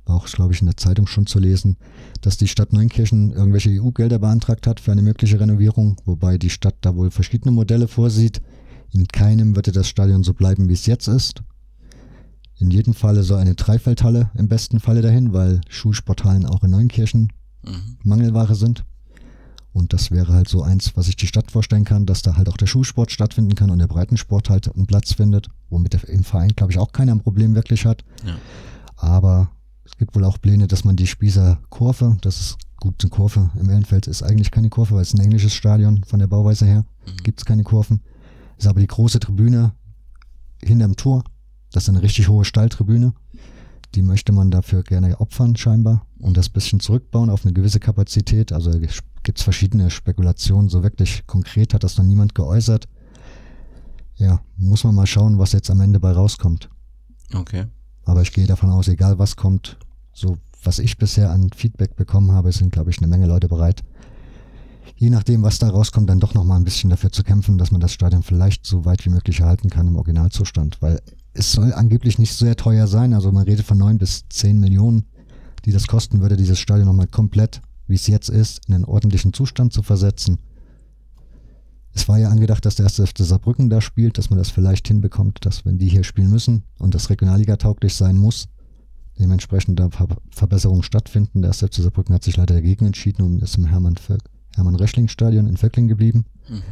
war 0.05 0.15
auch, 0.15 0.28
glaube 0.28 0.53
ich, 0.53 0.61
in 0.61 0.68
der 0.68 0.78
Zeitung 0.78 1.07
schon 1.07 1.28
zu 1.28 1.39
lesen, 1.39 1.78
dass 2.22 2.38
die 2.38 2.47
Stadt 2.47 2.74
Neunkirchen 2.74 3.32
irgendwelche 3.32 3.70
EU-Gelder 3.70 4.20
beantragt 4.20 4.68
hat 4.68 4.80
für 4.80 4.91
eine 4.91 5.01
mögliche 5.01 5.39
Renovierung, 5.39 5.97
wobei 6.05 6.38
die 6.38 6.49
Stadt 6.49 6.76
da 6.82 6.95
wohl 6.95 7.11
verschiedene 7.11 7.51
Modelle 7.51 7.88
vorsieht. 7.88 8.41
In 8.91 9.07
keinem 9.07 9.55
würde 9.55 9.72
das 9.72 9.89
Stadion 9.89 10.24
so 10.24 10.34
bleiben, 10.34 10.70
wie 10.70 10.74
es 10.74 10.86
jetzt 10.86 11.07
ist. 11.07 11.43
In 12.59 12.72
jedem 12.72 12.93
Falle 12.93 13.24
so 13.24 13.36
eine 13.36 13.55
Dreifeldhalle 13.55 14.32
im 14.36 14.47
besten 14.47 14.80
Falle 14.80 15.01
dahin, 15.01 15.34
weil 15.34 15.61
Schulsporthallen 15.70 16.45
auch 16.45 16.63
in 16.63 16.72
Neunkirchen 16.72 17.34
mhm. 17.63 17.97
Mangelware 18.03 18.55
sind. 18.55 18.86
Und 19.78 19.93
das 19.93 20.09
wäre 20.09 20.34
halt 20.34 20.49
so 20.49 20.63
eins, 20.63 20.97
was 20.97 21.05
sich 21.05 21.17
die 21.17 21.28
Stadt 21.28 21.51
vorstellen 21.51 21.86
kann, 21.86 22.07
dass 22.07 22.23
da 22.23 22.36
halt 22.36 22.49
auch 22.49 22.57
der 22.57 22.65
Schulsport 22.65 23.11
stattfinden 23.11 23.53
kann 23.53 23.69
und 23.69 23.78
der 23.78 23.86
Breitensport 23.86 24.49
halt 24.49 24.75
einen 24.75 24.88
Platz 24.88 25.13
findet, 25.13 25.49
womit 25.69 25.93
der, 25.93 26.09
im 26.09 26.23
Verein, 26.23 26.49
glaube 26.55 26.71
ich, 26.71 26.80
auch 26.80 26.91
keiner 26.91 27.11
ein 27.11 27.21
Problem 27.21 27.53
wirklich 27.53 27.86
hat. 27.86 28.03
Ja. 28.25 28.38
Aber 28.95 29.51
es 29.86 29.95
gibt 29.95 30.15
wohl 30.15 30.23
auch 30.23 30.41
Pläne, 30.41 30.65
dass 30.65 30.84
man 30.84 30.95
die 30.95 31.05
Spießer 31.05 31.59
Kurve, 31.69 32.17
das 32.21 32.39
ist 32.39 32.57
gut, 32.78 32.95
eine 33.03 33.11
Kurve 33.11 33.51
im 33.59 33.69
Ellenfeld 33.69 34.07
ist 34.07 34.23
eigentlich 34.23 34.49
keine 34.49 34.69
Kurve, 34.69 34.95
weil 34.95 35.03
es 35.03 35.13
ein 35.13 35.19
englisches 35.19 35.53
Stadion 35.53 36.03
von 36.05 36.17
der 36.17 36.28
Bauweise 36.28 36.65
her, 36.65 36.84
mhm. 37.05 37.17
gibt 37.17 37.39
es 37.39 37.45
keine 37.45 37.61
Kurven. 37.61 38.01
Ist 38.57 38.65
aber 38.65 38.80
die 38.80 38.88
große 38.88 39.19
Tribüne 39.19 39.73
hinterm 40.59 40.95
Tor, 40.95 41.23
das 41.71 41.84
ist 41.84 41.89
eine 41.89 42.01
richtig 42.01 42.30
hohe 42.30 42.45
Stalltribüne. 42.45 43.13
Die 43.93 44.01
möchte 44.01 44.32
man 44.32 44.49
dafür 44.49 44.82
gerne 44.82 45.21
opfern, 45.21 45.55
scheinbar, 45.55 46.07
und 46.17 46.36
das 46.36 46.49
bisschen 46.49 46.80
zurückbauen 46.80 47.30
auf 47.30 47.45
eine 47.45 47.53
gewisse 47.53 47.80
Kapazität. 47.80 48.51
Also 48.51 48.71
gibt 49.28 49.39
es 49.39 49.43
verschiedene 49.43 49.89
Spekulationen. 49.89 50.69
So 50.69 50.84
wirklich 50.84 51.28
konkret 51.28 51.73
hat 51.73 51.84
das 51.84 51.97
noch 51.97 52.05
niemand 52.05 52.34
geäußert. 52.34 52.88
Ja, 54.15 54.39
muss 54.55 54.86
man 54.86 54.95
mal 54.95 55.05
schauen, 55.05 55.38
was 55.38 55.51
jetzt 55.51 55.69
am 55.69 55.82
Ende 55.82 55.99
bei 55.99 56.13
rauskommt. 56.13 56.69
Okay. 57.34 57.65
Aber 58.05 58.21
ich 58.21 58.32
gehe 58.32 58.47
davon 58.47 58.69
aus, 58.69 58.88
egal 58.88 59.19
was 59.19 59.36
kommt, 59.36 59.78
so 60.13 60.38
was 60.63 60.80
ich 60.80 60.97
bisher 60.97 61.30
an 61.30 61.49
Feedback 61.53 61.97
bekommen 61.97 62.32
habe, 62.32 62.53
sind, 62.53 62.71
glaube 62.71 62.89
ich, 62.89 62.99
eine 62.99 63.07
Menge 63.07 63.28
Leute 63.28 63.49
bereit, 63.49 63.84
je 64.95 65.09
nachdem, 65.09 65.43
was 65.43 65.59
da 65.59 65.71
rauskommt, 65.71 66.09
dann 66.09 66.21
doch 66.21 66.34
nochmal 66.34 66.57
ein 66.57 66.63
bisschen 66.63 66.89
dafür 66.89 67.11
zu 67.11 67.23
kämpfen, 67.23 67.57
dass 67.57 67.71
man 67.71 67.82
das 67.82 67.91
Stadion 67.91 68.23
vielleicht 68.23 68.65
so 68.65 68.86
weit 68.86 69.05
wie 69.05 69.09
möglich 69.09 69.41
erhalten 69.41 69.69
kann 69.69 69.88
im 69.88 69.97
Originalzustand. 69.97 70.82
Weil 70.82 71.01
es 71.34 71.51
soll 71.51 71.73
angeblich 71.73 72.17
nicht 72.17 72.34
sehr 72.34 72.55
teuer 72.55 72.88
sein. 72.88 73.13
Also 73.13 73.34
man 73.34 73.43
redet 73.43 73.65
von 73.65 73.78
neun 73.78 73.97
bis 73.97 74.23
zehn 74.30 74.57
Millionen, 74.57 75.03
die 75.65 75.73
das 75.73 75.86
kosten 75.86 76.21
würde, 76.21 76.38
dieses 76.38 76.59
Stadion 76.59 76.88
nochmal 76.88 77.07
komplett, 77.07 77.61
wie 77.88 77.95
es 77.95 78.07
jetzt 78.07 78.29
ist, 78.29 78.61
in 78.67 78.75
einen 78.75 78.85
ordentlichen 78.85 79.33
Zustand 79.33 79.73
zu 79.73 79.83
versetzen. 79.83 80.39
Es 81.93 82.07
war 82.07 82.19
ja 82.19 82.29
angedacht, 82.29 82.65
dass 82.65 82.75
der 82.75 82.85
erste 82.85 83.07
FC 83.07 83.19
Saarbrücken 83.19 83.69
da 83.69 83.81
spielt, 83.81 84.17
dass 84.17 84.29
man 84.29 84.38
das 84.38 84.49
vielleicht 84.49 84.88
hinbekommt, 84.88 85.45
dass 85.45 85.65
wenn 85.65 85.79
die 85.79 85.89
hier 85.89 86.03
spielen 86.03 86.29
müssen 86.29 86.63
und 86.77 86.93
das 86.93 87.09
Regionalliga 87.09 87.55
tauglich 87.55 87.95
sein 87.95 88.17
muss, 88.17 88.49
dementsprechend 89.17 89.79
da 89.79 89.89
Ver 89.89 90.07
Verbesserungen 90.29 90.83
stattfinden. 90.83 91.41
Der 91.41 91.49
erste 91.49 91.67
FC 91.67 91.75
Saarbrücken 91.75 92.13
hat 92.13 92.23
sich 92.23 92.38
leider 92.38 92.53
dagegen 92.53 92.85
entschieden 92.85 93.23
und 93.23 93.41
ist 93.41 93.57
im 93.57 93.65
Hermann, 93.65 93.95
Hermann 94.55 94.75
Rechling 94.75 95.07
Stadion 95.07 95.47
in 95.47 95.57
Vöckling 95.57 95.88
geblieben. 95.88 96.25
Mhm. 96.47 96.63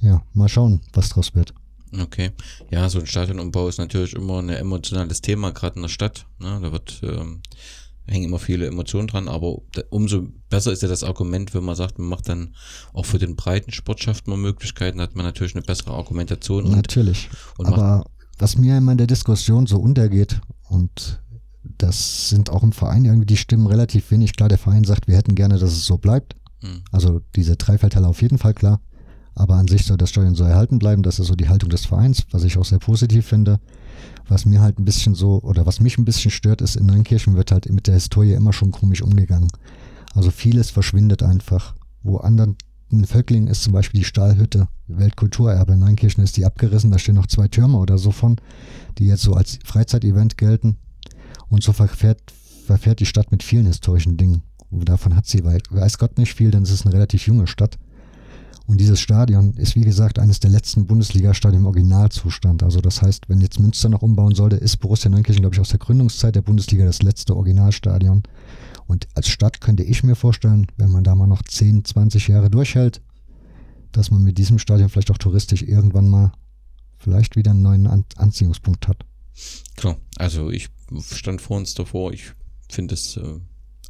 Ja, 0.00 0.22
mal 0.32 0.48
schauen, 0.48 0.80
was 0.92 1.10
draus 1.10 1.34
wird. 1.34 1.52
Okay. 1.92 2.30
Ja, 2.70 2.88
so 2.88 3.00
ein 3.00 3.06
Stadionumbau 3.06 3.68
ist 3.68 3.78
natürlich 3.78 4.14
immer 4.14 4.40
ein 4.40 4.50
emotionales 4.50 5.20
Thema, 5.20 5.52
gerade 5.52 5.76
in 5.76 5.82
der 5.82 5.88
Stadt. 5.88 6.26
Ne? 6.38 6.58
Da 6.60 6.72
wird, 6.72 7.00
ähm, 7.02 7.40
hängen 8.08 8.26
immer 8.26 8.38
viele 8.38 8.66
Emotionen 8.66 9.08
dran, 9.08 9.28
aber 9.28 9.58
umso 9.90 10.28
besser 10.48 10.72
ist 10.72 10.82
ja 10.82 10.88
das 10.88 11.04
Argument, 11.04 11.54
wenn 11.54 11.64
man 11.64 11.76
sagt, 11.76 11.98
man 11.98 12.08
macht 12.08 12.28
dann 12.28 12.54
auch 12.92 13.04
für 13.04 13.18
den 13.18 13.36
breiten 13.36 13.72
Sport 13.72 14.02
schafft 14.02 14.26
man 14.26 14.40
Möglichkeiten, 14.40 15.00
hat 15.00 15.14
man 15.14 15.24
natürlich 15.24 15.54
eine 15.54 15.62
bessere 15.62 15.92
Argumentation. 15.92 16.70
Natürlich. 16.70 17.28
Und, 17.58 17.66
und 17.66 17.74
aber 17.74 18.04
was 18.38 18.56
mir 18.56 18.78
immer 18.78 18.92
in 18.92 18.98
der 18.98 19.06
Diskussion 19.06 19.66
so 19.66 19.78
untergeht 19.78 20.40
und 20.68 21.20
das 21.76 22.28
sind 22.30 22.50
auch 22.50 22.62
im 22.62 22.72
Verein 22.72 23.04
irgendwie 23.04 23.26
die 23.26 23.36
Stimmen 23.36 23.66
relativ 23.66 24.10
wenig. 24.10 24.34
Klar, 24.36 24.48
der 24.48 24.58
Verein 24.58 24.84
sagt, 24.84 25.06
wir 25.06 25.16
hätten 25.16 25.34
gerne, 25.34 25.58
dass 25.58 25.72
es 25.72 25.84
so 25.84 25.98
bleibt. 25.98 26.34
Mhm. 26.62 26.82
Also 26.90 27.20
diese 27.36 27.56
Dreifeldteile 27.56 28.06
auf 28.06 28.22
jeden 28.22 28.38
Fall 28.38 28.54
klar. 28.54 28.80
Aber 29.34 29.54
an 29.54 29.68
sich 29.68 29.84
soll 29.84 29.96
das 29.96 30.10
Stadion 30.10 30.34
so 30.34 30.44
erhalten 30.44 30.78
bleiben. 30.78 31.02
Das 31.02 31.18
ist 31.18 31.28
so 31.28 31.36
die 31.36 31.48
Haltung 31.48 31.70
des 31.70 31.86
Vereins, 31.86 32.24
was 32.32 32.42
ich 32.42 32.58
auch 32.58 32.64
sehr 32.64 32.78
positiv 32.78 33.26
finde. 33.26 33.60
Was 34.28 34.44
mir 34.44 34.60
halt 34.60 34.78
ein 34.78 34.84
bisschen 34.84 35.14
so, 35.14 35.40
oder 35.42 35.64
was 35.64 35.80
mich 35.80 35.96
ein 35.96 36.04
bisschen 36.04 36.30
stört, 36.30 36.60
ist, 36.60 36.76
in 36.76 36.86
Neunkirchen 36.86 37.34
wird 37.34 37.50
halt 37.50 37.70
mit 37.70 37.86
der 37.86 37.94
Historie 37.94 38.34
immer 38.34 38.52
schon 38.52 38.70
komisch 38.70 39.02
umgegangen. 39.02 39.48
Also 40.14 40.30
vieles 40.30 40.70
verschwindet 40.70 41.22
einfach. 41.22 41.74
Wo 42.02 42.18
anderen, 42.18 42.56
in 42.90 43.04
Völklingen 43.06 43.48
ist 43.48 43.62
zum 43.62 43.72
Beispiel 43.72 44.00
die 44.00 44.04
Stahlhütte, 44.04 44.68
Weltkulturerbe. 44.86 45.72
In 45.72 45.80
Neunkirchen 45.80 46.22
ist 46.22 46.36
die 46.36 46.44
abgerissen, 46.44 46.90
da 46.90 46.98
stehen 46.98 47.14
noch 47.14 47.26
zwei 47.26 47.48
Türme 47.48 47.78
oder 47.78 47.96
so 47.96 48.10
von, 48.10 48.36
die 48.98 49.06
jetzt 49.06 49.22
so 49.22 49.34
als 49.34 49.58
Freizeitevent 49.64 50.36
gelten. 50.36 50.76
Und 51.48 51.62
so 51.62 51.72
verfährt, 51.72 52.20
verfährt 52.66 53.00
die 53.00 53.06
Stadt 53.06 53.32
mit 53.32 53.42
vielen 53.42 53.66
historischen 53.66 54.18
Dingen. 54.18 54.42
Und 54.70 54.88
davon 54.88 55.16
hat 55.16 55.26
sie, 55.26 55.42
weiß 55.44 55.96
Gott 55.96 56.18
nicht 56.18 56.34
viel, 56.34 56.50
denn 56.50 56.62
es 56.62 56.70
ist 56.70 56.84
eine 56.84 56.94
relativ 56.94 57.26
junge 57.26 57.46
Stadt. 57.46 57.78
Und 58.66 58.80
dieses 58.80 59.00
Stadion 59.00 59.54
ist, 59.54 59.76
wie 59.76 59.80
gesagt, 59.80 60.18
eines 60.18 60.40
der 60.40 60.50
letzten 60.50 60.86
Bundesliga-Stadien 60.86 61.62
im 61.62 61.66
Originalzustand. 61.66 62.62
Also 62.62 62.82
das 62.82 63.00
heißt, 63.00 63.28
wenn 63.28 63.40
jetzt 63.40 63.58
Münster 63.58 63.88
noch 63.88 64.02
umbauen 64.02 64.34
sollte, 64.34 64.56
ist 64.56 64.76
Borussia 64.76 65.10
Neunkirchen, 65.10 65.40
glaube 65.40 65.54
ich, 65.54 65.60
aus 65.60 65.70
der 65.70 65.78
Gründungszeit 65.78 66.34
der 66.34 66.42
Bundesliga 66.42 66.84
das 66.84 67.00
letzte 67.00 67.34
Originalstadion. 67.34 68.24
Und 68.86 69.08
als 69.14 69.28
Stadt 69.28 69.62
könnte 69.62 69.84
ich 69.84 70.02
mir 70.02 70.16
vorstellen, 70.16 70.66
wenn 70.76 70.90
man 70.90 71.02
da 71.02 71.14
mal 71.14 71.26
noch 71.26 71.42
10, 71.42 71.86
20 71.86 72.28
Jahre 72.28 72.50
durchhält, 72.50 73.00
dass 73.92 74.10
man 74.10 74.22
mit 74.22 74.36
diesem 74.36 74.58
Stadion 74.58 74.90
vielleicht 74.90 75.10
auch 75.10 75.18
touristisch 75.18 75.62
irgendwann 75.62 76.08
mal 76.08 76.32
vielleicht 76.98 77.36
wieder 77.36 77.52
einen 77.52 77.62
neuen 77.62 77.86
An 77.86 78.04
Anziehungspunkt 78.16 78.86
hat. 78.86 79.04
Klar, 79.76 79.96
also 80.16 80.50
ich 80.50 80.68
stand 81.10 81.40
vor 81.40 81.56
uns 81.56 81.74
davor, 81.74 82.12
ich 82.12 82.32
finde 82.68 82.94
es 82.94 83.16
äh, 83.16 83.40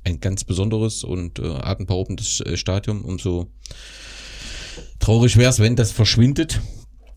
ein 0.05 0.21
ganz 0.21 0.45
besonderes 0.45 1.05
und 1.05 1.39
äh, 1.39 1.49
atemberaubendes 1.49 2.41
äh, 2.41 2.57
Stadion. 2.57 3.03
Umso 3.03 3.51
traurig 4.99 5.37
wäre 5.37 5.51
es, 5.51 5.59
wenn 5.59 5.77
das 5.77 5.93
verschwindet. 5.93 6.61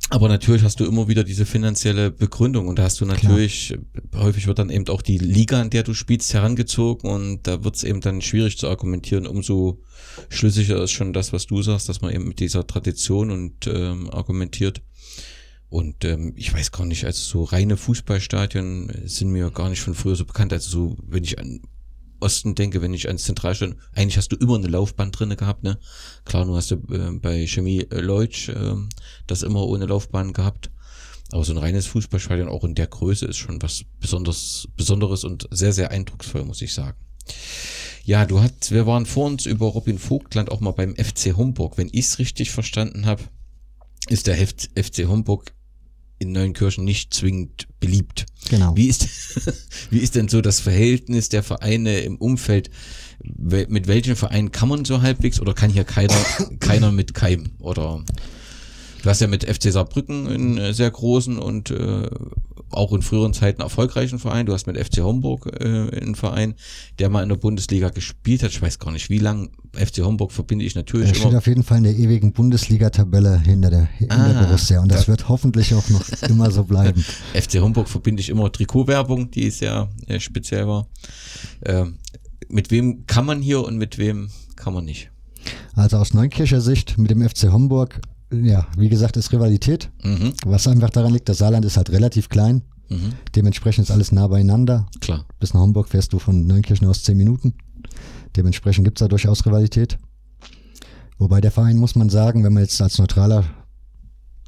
Aber 0.10 0.28
natürlich 0.28 0.64
hast 0.64 0.82
du 0.82 0.86
immer 0.86 1.08
wieder 1.08 1.24
diese 1.24 1.46
finanzielle 1.46 2.12
Begründung 2.12 2.68
und 2.68 2.78
da 2.78 2.84
hast 2.84 3.00
du 3.00 3.06
natürlich, 3.06 3.78
Klar. 4.12 4.26
häufig 4.26 4.46
wird 4.46 4.60
dann 4.60 4.70
eben 4.70 4.86
auch 4.90 5.02
die 5.02 5.18
Liga, 5.18 5.62
in 5.62 5.70
der 5.70 5.84
du 5.84 5.94
spielst, 5.94 6.34
herangezogen 6.34 7.10
und 7.10 7.48
da 7.48 7.64
wird 7.64 7.78
es 7.78 7.86
eben 7.86 8.02
dann 8.02 8.22
schwierig 8.22 8.58
zu 8.58 8.68
argumentieren. 8.68 9.26
Umso 9.26 9.82
schlüssiger 10.28 10.84
ist 10.84 10.92
schon 10.92 11.14
das, 11.14 11.32
was 11.32 11.46
du 11.46 11.62
sagst, 11.62 11.88
dass 11.88 12.02
man 12.02 12.14
eben 12.14 12.28
mit 12.28 12.42
dieser 12.42 12.68
Tradition 12.68 13.32
und 13.32 13.68
ähm, 13.68 14.10
argumentiert. 14.10 14.82
Und 15.70 16.04
ähm, 16.04 16.34
ich 16.36 16.54
weiß 16.54 16.74
gar 16.74 16.86
nicht, 16.86 17.06
also 17.06 17.22
so 17.22 17.44
reine 17.46 17.78
Fußballstadien 17.78 18.92
sind 19.06 19.32
mir 19.32 19.50
gar 19.52 19.70
nicht 19.70 19.80
von 19.80 19.94
früher 19.94 20.18
so 20.18 20.26
bekannt. 20.26 20.52
Also 20.52 20.70
so, 20.70 20.98
wenn 21.08 21.24
ich 21.24 21.40
an 21.40 21.62
Osten 22.22 22.56
denke, 22.56 22.82
wenn 22.82 22.94
ich 22.94 23.08
ans 23.08 23.24
Zentralstadion, 23.24 23.80
eigentlich 23.94 24.18
hast 24.18 24.32
du 24.32 24.36
immer 24.36 24.56
eine 24.56 24.68
Laufbahn 24.68 25.12
drinne 25.12 25.36
gehabt, 25.36 25.64
ne? 25.64 25.80
Klar, 26.26 26.46
du 26.46 26.56
hast 26.56 26.72
du 26.72 26.76
äh, 26.92 27.12
bei 27.20 27.46
Chemie 27.48 27.82
äh, 27.90 28.00
Leutsch 28.00 28.50
äh, 28.50 28.76
das 29.28 29.44
immer 29.44 29.66
ohne 29.68 29.86
Laufbahn 29.86 30.34
gehabt. 30.34 30.72
Aber 31.32 31.44
so 31.46 31.54
ein 31.54 31.58
reines 31.58 31.88
Fußballstadion 31.88 32.50
auch 32.50 32.64
in 32.64 32.76
der 32.76 32.88
Größe 32.88 33.26
ist 33.26 33.38
schon 33.38 33.62
was 33.62 33.86
besonders, 34.00 34.68
Besonderes 34.76 35.24
und 35.24 35.48
sehr, 35.52 35.72
sehr 35.72 35.92
eindrucksvoll, 35.92 36.44
muss 36.44 36.62
ich 36.62 36.74
sagen. 36.74 36.98
Ja, 38.04 38.26
du 38.26 38.42
hast, 38.42 38.72
wir 38.72 38.86
waren 38.86 39.06
vor 39.06 39.28
uns 39.28 39.46
über 39.46 39.68
Robin 39.68 39.98
Vogtland 39.98 40.52
auch 40.52 40.60
mal 40.60 40.72
beim 40.72 40.96
FC 40.96 41.38
Homburg. 41.38 41.78
Wenn 41.78 41.90
ich 41.92 42.06
es 42.06 42.20
richtig 42.20 42.52
verstanden 42.52 43.06
habe, 43.06 43.24
ist 44.10 44.28
der 44.28 44.36
FC 44.36 45.08
Homburg 45.08 45.54
in 46.22 46.32
Neunkirchen 46.32 46.86
nicht 46.86 47.14
zwingend 47.14 47.68
beliebt. 47.80 48.28
Genau. 48.50 48.76
Wie 48.76 48.88
ist, 48.88 49.08
wie 49.90 50.00
ist 50.00 50.16
denn 50.16 50.28
so 50.28 50.42
das 50.42 50.60
Verhältnis 50.60 51.30
der 51.30 51.42
Vereine 51.42 52.02
im 52.02 52.18
Umfeld? 52.18 52.70
Mit 53.24 53.88
welchen 53.88 54.16
Vereinen 54.16 54.52
kann 54.52 54.70
man 54.70 54.86
so 54.86 55.02
halbwegs 55.02 55.40
oder 55.40 55.54
kann 55.54 55.72
hier 55.72 55.84
keiner, 55.84 56.16
keiner 56.60 56.92
mit 56.92 57.14
keimen? 57.14 57.54
Oder 57.60 58.04
du 59.02 59.10
hast 59.10 59.22
ja 59.22 59.28
mit 59.28 59.44
FC 59.44 59.72
Saarbrücken 59.72 60.28
einen 60.28 60.58
äh, 60.58 60.74
sehr 60.74 60.92
großen 60.92 61.38
und 61.38 61.72
äh, 61.72 62.10
auch 62.72 62.94
in 62.94 63.02
früheren 63.02 63.34
Zeiten 63.34 63.62
erfolgreichen 63.62 64.20
Verein. 64.20 64.46
Du 64.46 64.54
hast 64.54 64.68
mit 64.68 64.78
FC 64.78 65.00
Homburg 65.00 65.48
äh, 65.60 65.66
einen 65.66 66.16
Verein, 66.16 66.56
der 67.00 67.10
mal 67.10 67.24
in 67.24 67.30
der 67.30 67.36
Bundesliga 67.36 67.90
gespielt 67.90 68.44
hat. 68.44 68.52
Ich 68.52 68.62
weiß 68.62 68.80
gar 68.80 68.92
nicht, 68.92 69.10
wie 69.10 69.20
lang. 69.20 69.50
FC 69.74 70.00
Homburg 70.00 70.32
verbinde 70.32 70.66
ich 70.66 70.76
natürlich. 70.76 71.10
Er 71.10 71.16
steht 71.16 71.30
immer. 71.30 71.38
auf 71.38 71.48
jeden 71.48 71.64
Fall 71.64 71.80
in 71.80 71.84
der 71.86 71.96
ewigen 71.96 72.34
Bundesliga-Tabelle 72.34 73.40
hinter 73.40 73.70
der, 73.70 73.86
hinter 73.86 74.18
ah, 74.18 74.34
der 74.34 74.48
Borussia. 74.48 74.82
Und 74.82 74.92
das 74.92 75.08
wird 75.08 75.30
hoffentlich 75.30 75.74
auch 75.74 75.88
noch 75.90 76.02
immer 76.30 76.52
so 76.52 76.64
bleiben. 76.64 77.04
FC 77.34 77.62
Homburg 77.62 77.88
verbinde 77.88 78.22
ich 78.22 78.30
immer 78.30 78.52
Trikotwerbung, 78.52 79.32
die 79.32 79.50
sehr 79.50 79.90
äh, 80.08 80.20
speziell 80.20 80.68
war. 80.68 80.88
Ähm, 81.66 82.00
mit 82.50 82.72
wem 82.72 83.06
kann 83.06 83.26
man 83.26 83.42
hier 83.42 83.64
und 83.64 83.78
mit 83.78 83.98
wem 83.98 84.30
kann 84.56 84.74
man 84.74 84.86
nicht? 84.86 85.10
Also 85.74 85.98
aus 85.98 86.14
Neukircher 86.14 86.62
Sicht 86.62 86.98
mit 86.98 87.10
dem 87.12 87.28
FC 87.28 87.52
Homburg 87.52 88.02
ja, 88.32 88.68
wie 88.78 88.90
gesagt, 88.90 89.18
ist 89.18 89.32
Rivalität. 89.32 89.90
Mhm. 90.04 90.34
Was 90.46 90.68
einfach 90.68 90.90
daran 90.90 91.14
liegt, 91.14 91.30
das 91.30 91.40
Saarland 91.40 91.66
ist 91.66 91.78
halt 91.78 91.92
relativ 91.92 92.30
klein. 92.30 92.64
Mhm. 92.90 93.14
Dementsprechend 93.36 93.88
ist 93.88 93.92
alles 93.92 94.12
nah 94.12 94.28
beieinander. 94.28 94.88
Klar. 95.00 95.26
Bis 95.40 95.54
nach 95.54 95.62
Homburg 95.62 95.90
fährst 95.90 96.14
du 96.14 96.20
von 96.20 96.46
Neunkirchen 96.46 96.88
aus 96.88 97.04
zehn 97.04 97.18
Minuten. 97.18 97.54
Dementsprechend 98.36 98.86
gibt 98.86 98.98
es 98.98 99.06
da 99.06 99.08
durchaus 99.08 99.46
Rivalität. 99.46 99.98
Wobei 101.18 101.42
der 101.42 101.52
Verein, 101.52 101.78
muss 101.78 101.96
man 101.96 102.10
sagen, 102.10 102.44
wenn 102.44 102.54
man 102.54 102.64
jetzt 102.64 102.82
als 102.82 102.98
neutraler 102.98 103.46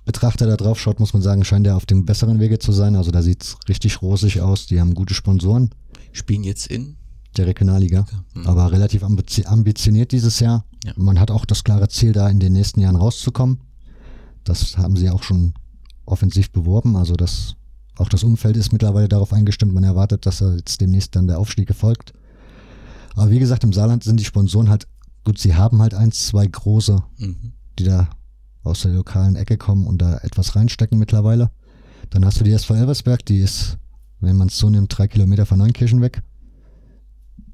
Betrachter 0.05 0.47
da 0.47 0.57
drauf 0.57 0.79
schaut, 0.79 0.99
muss 0.99 1.13
man 1.13 1.21
sagen, 1.21 1.45
scheint 1.45 1.67
er 1.67 1.77
auf 1.77 1.85
dem 1.85 2.05
besseren 2.05 2.39
Wege 2.39 2.59
zu 2.59 2.71
sein. 2.71 2.95
Also 2.95 3.11
da 3.11 3.21
sieht 3.21 3.43
es 3.43 3.57
richtig 3.69 4.01
rosig 4.01 4.41
aus. 4.41 4.65
Die 4.65 4.79
haben 4.81 4.93
gute 4.93 5.13
Sponsoren. 5.13 5.69
Spielen 6.11 6.43
jetzt 6.43 6.67
in? 6.67 6.97
Der 7.37 7.47
Regionalliga. 7.47 8.05
Mhm. 8.33 8.47
Aber 8.47 8.71
relativ 8.71 9.03
ambitioniert 9.03 10.11
dieses 10.11 10.39
Jahr. 10.39 10.65
Ja. 10.83 10.93
Man 10.97 11.19
hat 11.19 11.31
auch 11.31 11.45
das 11.45 11.63
klare 11.63 11.87
Ziel, 11.87 12.11
da 12.11 12.29
in 12.29 12.39
den 12.39 12.53
nächsten 12.53 12.81
Jahren 12.81 12.95
rauszukommen. 12.95 13.59
Das 14.43 14.77
haben 14.77 14.95
sie 14.95 15.09
auch 15.09 15.23
schon 15.23 15.53
offensiv 16.05 16.51
beworben. 16.51 16.95
Also 16.95 17.15
das, 17.15 17.55
auch 17.97 18.09
das 18.09 18.23
Umfeld 18.23 18.57
ist 18.57 18.71
mittlerweile 18.71 19.07
darauf 19.07 19.33
eingestimmt. 19.33 19.73
Man 19.73 19.83
erwartet, 19.83 20.25
dass 20.25 20.39
jetzt 20.39 20.81
demnächst 20.81 21.15
dann 21.15 21.27
der 21.27 21.39
Aufstieg 21.39 21.69
erfolgt. 21.69 22.13
Aber 23.15 23.29
wie 23.29 23.39
gesagt, 23.39 23.63
im 23.63 23.73
Saarland 23.73 24.03
sind 24.03 24.19
die 24.19 24.25
Sponsoren 24.25 24.69
halt, 24.69 24.87
gut, 25.23 25.37
sie 25.37 25.55
haben 25.55 25.81
halt 25.81 25.93
eins, 25.93 26.27
zwei 26.27 26.45
große, 26.47 27.03
mhm. 27.17 27.53
die 27.77 27.83
da 27.83 28.09
aus 28.63 28.81
der 28.81 28.91
lokalen 28.93 29.35
Ecke 29.35 29.57
kommen 29.57 29.87
und 29.87 30.01
da 30.01 30.17
etwas 30.19 30.55
reinstecken 30.55 30.97
mittlerweile. 30.97 31.51
Dann 32.09 32.25
hast 32.25 32.39
du 32.39 32.43
die 32.43 32.51
SV 32.51 32.75
Elversberg, 32.75 33.25
die 33.25 33.39
ist, 33.39 33.77
wenn 34.19 34.37
man 34.37 34.47
es 34.47 34.57
so 34.57 34.69
nimmt, 34.69 34.97
drei 34.97 35.07
Kilometer 35.07 35.45
von 35.45 35.59
Neunkirchen 35.59 36.01
weg. 36.01 36.23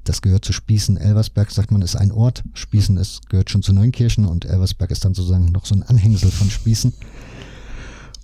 Das 0.04 0.22
gehört 0.22 0.44
zu 0.44 0.52
Spießen. 0.52 0.96
Elversberg, 0.96 1.50
sagt 1.50 1.70
man, 1.70 1.82
ist 1.82 1.96
ein 1.96 2.12
Ort. 2.12 2.42
Spießen 2.54 2.96
ist, 2.96 3.28
gehört 3.28 3.50
schon 3.50 3.62
zu 3.62 3.72
Neunkirchen 3.72 4.24
und 4.24 4.44
Elversberg 4.44 4.90
ist 4.90 5.04
dann 5.04 5.14
sozusagen 5.14 5.52
noch 5.52 5.66
so 5.66 5.74
ein 5.74 5.82
Anhängsel 5.82 6.30
von 6.30 6.50
Spießen. 6.50 6.92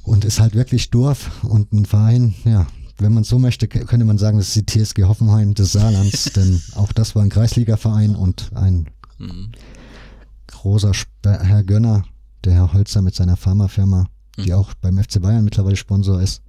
Und 0.02 0.24
ist 0.24 0.40
halt 0.40 0.54
wirklich 0.54 0.90
Dorf 0.90 1.44
und 1.44 1.72
ein 1.72 1.84
Verein, 1.84 2.34
ja, 2.44 2.66
wenn 2.98 3.12
man 3.12 3.24
so 3.24 3.38
möchte, 3.38 3.68
könnte 3.68 4.06
man 4.06 4.18
sagen, 4.18 4.38
das 4.38 4.56
ist 4.56 4.56
die 4.56 4.84
TSG 4.84 5.04
Hoffenheim 5.04 5.54
des 5.54 5.72
Saarlands, 5.72 6.24
denn 6.36 6.62
auch 6.76 6.92
das 6.92 7.14
war 7.14 7.22
ein 7.22 7.28
Kreisligaverein 7.28 8.14
und 8.14 8.50
ein 8.54 8.88
mhm. 9.18 9.52
großer 10.46 10.92
Herr 11.24 11.64
Gönner, 11.64 12.04
der 12.44 12.54
Herr 12.54 12.72
Holzer 12.72 13.02
mit 13.02 13.14
seiner 13.14 13.36
Pharmafirma, 13.36 14.06
die 14.38 14.50
mhm. 14.50 14.56
auch 14.56 14.74
beim 14.74 15.02
FC 15.02 15.20
Bayern 15.20 15.44
mittlerweile 15.44 15.76
Sponsor 15.76 16.20
ist, 16.20 16.42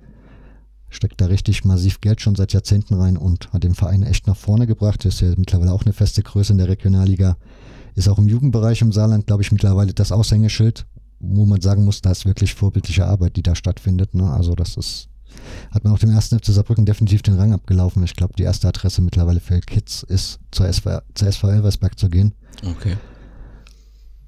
steckt 0.89 1.19
da 1.19 1.25
richtig 1.25 1.65
massiv 1.65 2.01
Geld 2.01 2.21
schon 2.21 2.35
seit 2.35 2.53
Jahrzehnten 2.53 2.95
rein 2.95 3.17
und 3.17 3.51
hat 3.51 3.63
den 3.63 3.75
Verein 3.75 4.03
echt 4.03 4.27
nach 4.27 4.37
vorne 4.37 4.67
gebracht. 4.67 5.03
Ist 5.05 5.21
ja 5.21 5.29
mittlerweile 5.37 5.73
auch 5.73 5.83
eine 5.83 5.93
feste 5.93 6.23
Größe 6.23 6.53
in 6.53 6.57
der 6.57 6.69
Regionalliga. 6.69 7.37
Ist 7.95 8.07
auch 8.07 8.17
im 8.17 8.27
Jugendbereich 8.27 8.81
im 8.81 8.91
Saarland, 8.91 9.27
glaube 9.27 9.43
ich, 9.43 9.51
mittlerweile 9.51 9.93
das 9.93 10.11
Aushängeschild, 10.11 10.85
wo 11.19 11.45
man 11.45 11.61
sagen 11.61 11.83
muss, 11.83 12.01
da 12.01 12.11
ist 12.11 12.25
wirklich 12.25 12.53
vorbildliche 12.53 13.05
Arbeit, 13.05 13.35
die 13.35 13.43
da 13.43 13.55
stattfindet. 13.55 14.13
Ne? 14.13 14.31
Also 14.31 14.55
das 14.55 14.77
ist, 14.77 15.09
hat 15.71 15.83
man 15.83 15.93
auch 15.93 15.99
dem 15.99 16.11
ersten 16.11 16.39
FC 16.39 16.47
Saarbrücken 16.47 16.85
definitiv 16.85 17.21
den 17.21 17.35
Rang 17.35 17.53
abgelaufen. 17.53 18.03
Ich 18.03 18.15
glaube, 18.15 18.33
die 18.37 18.43
erste 18.43 18.67
Adresse 18.67 19.01
mittlerweile 19.01 19.39
für 19.39 19.59
Kids 19.59 20.03
ist 20.03 20.39
zur 20.51 20.67
SV, 20.67 20.99
zur 21.15 21.27
SV 21.27 21.49
Elversberg 21.49 21.97
zu 21.97 22.09
gehen. 22.09 22.33
Okay. 22.63 22.97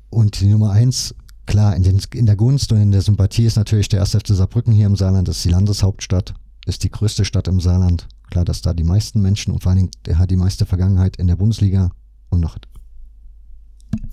Und 0.10 0.42
die 0.42 0.48
Nummer 0.48 0.72
eins 0.72 1.16
klar, 1.46 1.76
in, 1.76 1.84
den, 1.84 2.02
in, 2.14 2.26
der 2.26 2.36
Gunst 2.36 2.72
und 2.72 2.82
in 2.82 2.92
der 2.92 3.02
Sympathie 3.02 3.46
ist 3.46 3.56
natürlich 3.56 3.90
der 3.90 4.00
erste 4.00 4.20
FC 4.20 4.30
Saarbrücken 4.30 4.74
hier 4.74 4.88
im 4.88 4.96
Saarland, 4.96 5.28
das 5.28 5.38
ist 5.38 5.46
die 5.46 5.50
Landeshauptstadt 5.50 6.34
ist 6.70 6.84
die 6.84 6.92
größte 6.92 7.26
Stadt 7.26 7.48
im 7.48 7.60
Saarland. 7.60 8.08
Klar, 8.30 8.46
dass 8.46 8.62
da 8.62 8.74
die 8.74 8.84
meisten 8.84 9.22
Menschen 9.22 9.54
und 9.54 9.64
vor 9.64 9.72
allen 9.72 9.80
Dingen 9.80 9.92
der 10.06 10.18
hat 10.18 10.32
die 10.32 10.36
meiste 10.38 10.66
Vergangenheit 10.66 11.18
in 11.18 11.28
der 11.28 11.36
Bundesliga 11.36 11.92
und 12.30 12.40
noch 12.40 12.58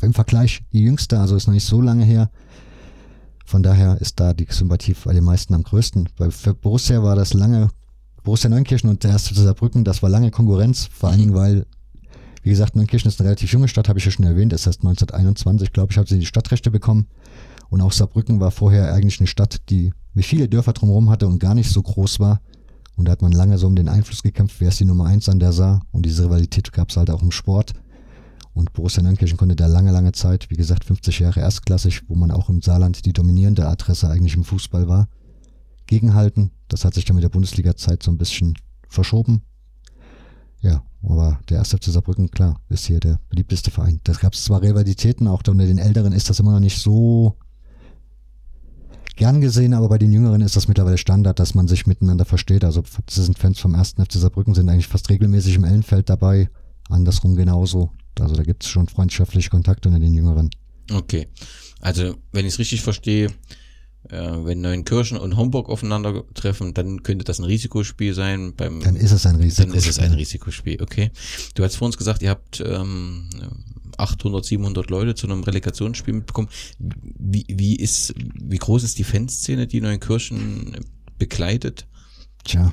im 0.00 0.14
Vergleich 0.14 0.62
die 0.72 0.82
jüngste, 0.82 1.18
also 1.18 1.36
ist 1.36 1.46
noch 1.46 1.54
nicht 1.54 1.66
so 1.66 1.80
lange 1.80 2.04
her. 2.04 2.30
Von 3.44 3.62
daher 3.62 4.00
ist 4.00 4.18
da 4.18 4.32
die 4.32 4.46
Sympathie 4.48 4.96
bei 5.04 5.12
den 5.12 5.24
meisten 5.24 5.54
am 5.54 5.62
größten. 5.62 6.08
Bei, 6.16 6.30
für 6.30 6.54
Borussia 6.54 7.02
war 7.02 7.14
das 7.14 7.34
lange, 7.34 7.68
Borussia 8.22 8.50
Neunkirchen 8.50 8.90
und 8.90 9.04
der 9.04 9.12
erste 9.12 9.34
Saarbrücken, 9.34 9.84
das 9.84 10.02
war 10.02 10.10
lange 10.10 10.30
Konkurrenz, 10.30 10.88
vor 10.90 11.10
allen 11.10 11.20
Dingen, 11.20 11.34
weil, 11.34 11.66
wie 12.42 12.50
gesagt, 12.50 12.74
Neunkirchen 12.74 13.08
ist 13.08 13.20
eine 13.20 13.28
relativ 13.28 13.52
junge 13.52 13.68
Stadt, 13.68 13.88
habe 13.88 13.98
ich 13.98 14.04
ja 14.04 14.10
schon 14.10 14.24
erwähnt, 14.24 14.52
ist 14.52 14.66
erst 14.66 14.80
1921, 14.80 15.72
glaube 15.72 15.92
ich, 15.92 15.98
hat 15.98 16.08
sie 16.08 16.18
die 16.18 16.26
Stadtrechte 16.26 16.70
bekommen. 16.70 17.06
Und 17.68 17.80
auch 17.80 17.92
Saarbrücken 17.92 18.40
war 18.40 18.50
vorher 18.50 18.92
eigentlich 18.94 19.20
eine 19.20 19.26
Stadt, 19.26 19.68
die 19.70 19.92
wie 20.14 20.22
viele 20.22 20.48
Dörfer 20.48 20.72
drumherum 20.72 21.10
hatte 21.10 21.26
und 21.26 21.38
gar 21.38 21.54
nicht 21.54 21.70
so 21.70 21.82
groß 21.82 22.20
war. 22.20 22.40
Und 22.96 23.06
da 23.06 23.12
hat 23.12 23.22
man 23.22 23.32
lange 23.32 23.58
so 23.58 23.66
um 23.66 23.76
den 23.76 23.88
Einfluss 23.88 24.22
gekämpft, 24.22 24.56
wer 24.60 24.68
ist 24.68 24.80
die 24.80 24.86
Nummer 24.86 25.04
eins 25.04 25.28
an 25.28 25.38
der 25.38 25.52
Saar. 25.52 25.82
Und 25.92 26.06
diese 26.06 26.24
Rivalität 26.24 26.72
gab 26.72 26.90
es 26.90 26.96
halt 26.96 27.10
auch 27.10 27.22
im 27.22 27.30
Sport. 27.30 27.74
Und 28.54 28.72
Borussia 28.72 29.02
Neunkirchen 29.02 29.36
konnte 29.36 29.54
da 29.54 29.66
lange, 29.66 29.92
lange 29.92 30.12
Zeit, 30.12 30.48
wie 30.48 30.56
gesagt 30.56 30.84
50 30.84 31.18
Jahre 31.18 31.40
erstklassig, 31.40 32.08
wo 32.08 32.14
man 32.14 32.30
auch 32.30 32.48
im 32.48 32.62
Saarland 32.62 33.04
die 33.04 33.12
dominierende 33.12 33.68
Adresse 33.68 34.08
eigentlich 34.08 34.34
im 34.34 34.44
Fußball 34.44 34.88
war, 34.88 35.08
gegenhalten. 35.86 36.52
Das 36.68 36.86
hat 36.86 36.94
sich 36.94 37.04
dann 37.04 37.16
mit 37.16 37.22
der 37.22 37.28
Bundesliga-Zeit 37.28 38.02
so 38.02 38.10
ein 38.10 38.16
bisschen 38.16 38.56
verschoben. 38.88 39.42
Ja, 40.60 40.82
aber 41.02 41.38
der 41.50 41.58
erste 41.58 41.76
FC 41.76 41.84
Saarbrücken, 41.92 42.30
klar, 42.30 42.58
ist 42.70 42.86
hier 42.86 42.98
der 42.98 43.20
beliebteste 43.28 43.70
Verein. 43.70 44.00
Da 44.04 44.14
gab 44.14 44.32
es 44.32 44.44
zwar 44.44 44.62
Rivalitäten, 44.62 45.28
auch 45.28 45.42
unter 45.46 45.66
den 45.66 45.76
Älteren 45.76 46.14
ist 46.14 46.30
das 46.30 46.40
immer 46.40 46.52
noch 46.52 46.60
nicht 46.60 46.80
so 46.80 47.36
gern 49.16 49.40
gesehen, 49.40 49.74
aber 49.74 49.88
bei 49.88 49.98
den 49.98 50.12
Jüngeren 50.12 50.40
ist 50.40 50.56
das 50.56 50.68
mittlerweile 50.68 50.98
Standard, 50.98 51.38
dass 51.38 51.54
man 51.54 51.68
sich 51.68 51.86
miteinander 51.86 52.24
versteht. 52.24 52.64
Also 52.64 52.84
sie 53.08 53.22
sind 53.22 53.38
Fans 53.38 53.58
vom 53.58 53.74
ersten 53.74 54.04
FC 54.04 54.14
Saarbrücken, 54.14 54.54
sind 54.54 54.68
eigentlich 54.68 54.88
fast 54.88 55.10
regelmäßig 55.10 55.56
im 55.56 55.64
Ellenfeld 55.64 56.08
dabei. 56.08 56.48
Andersrum 56.88 57.34
genauso. 57.34 57.90
Also 58.18 58.34
da 58.34 58.42
gibt 58.42 58.64
es 58.64 58.70
schon 58.70 58.88
freundschaftliche 58.88 59.50
Kontakte 59.50 59.88
unter 59.88 60.00
den 60.00 60.14
Jüngeren. 60.14 60.50
Okay. 60.92 61.28
Also, 61.80 62.16
wenn 62.32 62.46
ich 62.46 62.54
es 62.54 62.58
richtig 62.58 62.82
verstehe, 62.82 63.30
äh, 64.08 64.32
wenn 64.44 64.60
Neunkirchen 64.60 65.18
und 65.18 65.36
Homburg 65.36 65.68
aufeinandertreffen, 65.68 66.74
dann 66.74 67.02
könnte 67.02 67.24
das 67.24 67.38
ein 67.38 67.44
Risikospiel 67.44 68.14
sein. 68.14 68.54
Beim, 68.56 68.80
dann 68.80 68.96
ist 68.96 69.12
es 69.12 69.26
ein 69.26 69.36
Risikospiel. 69.36 69.66
Dann 69.66 69.78
ist 69.78 69.88
es 69.88 69.98
ein 69.98 70.12
Risikospiel, 70.12 70.82
okay. 70.82 71.10
Du 71.54 71.64
hast 71.64 71.76
vor 71.76 71.86
uns 71.86 71.96
gesagt, 71.96 72.22
ihr 72.22 72.30
habt 72.30 72.62
ähm, 72.64 73.28
800, 73.98 74.44
700 74.44 74.90
Leute 74.90 75.14
zu 75.14 75.26
einem 75.26 75.42
Relegationsspiel 75.42 76.14
mitbekommen. 76.14 76.48
Wie, 76.78 77.44
wie 77.48 77.76
ist, 77.76 78.14
wie 78.16 78.58
groß 78.58 78.84
ist 78.84 78.98
die 78.98 79.04
Fanszene, 79.04 79.66
die 79.66 79.80
Neunkirchen 79.80 80.76
begleitet? 81.18 81.86
Tja. 82.44 82.72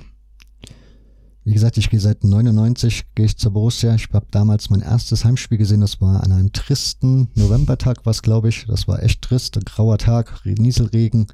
Wie 1.45 1.53
gesagt, 1.53 1.77
ich 1.77 1.89
gehe 1.89 1.99
seit 1.99 2.23
99 2.23 3.03
gehe 3.15 3.25
ich 3.25 3.37
zur 3.37 3.51
Borussia. 3.51 3.93
Ich 3.95 4.07
habe 4.13 4.27
damals 4.31 4.69
mein 4.69 4.81
erstes 4.81 5.25
Heimspiel 5.25 5.57
gesehen. 5.57 5.81
Das 5.81 5.99
war 5.99 6.23
an 6.23 6.31
einem 6.31 6.53
tristen 6.53 7.27
Novembertag, 7.35 8.05
was 8.05 8.21
glaube 8.21 8.47
ich. 8.47 8.65
Das 8.67 8.87
war 8.87 9.03
echt 9.03 9.21
trist, 9.21 9.57
ein 9.57 9.65
grauer 9.65 9.97
Tag, 9.97 10.39
Nieselregen 10.45 11.27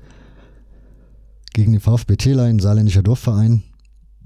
gegen 1.54 1.74
den 1.74 1.82
VfB 1.82 2.16
Tela, 2.16 2.46
ein 2.46 2.60
saarländischer 2.60 3.04
Dorfverein. 3.04 3.64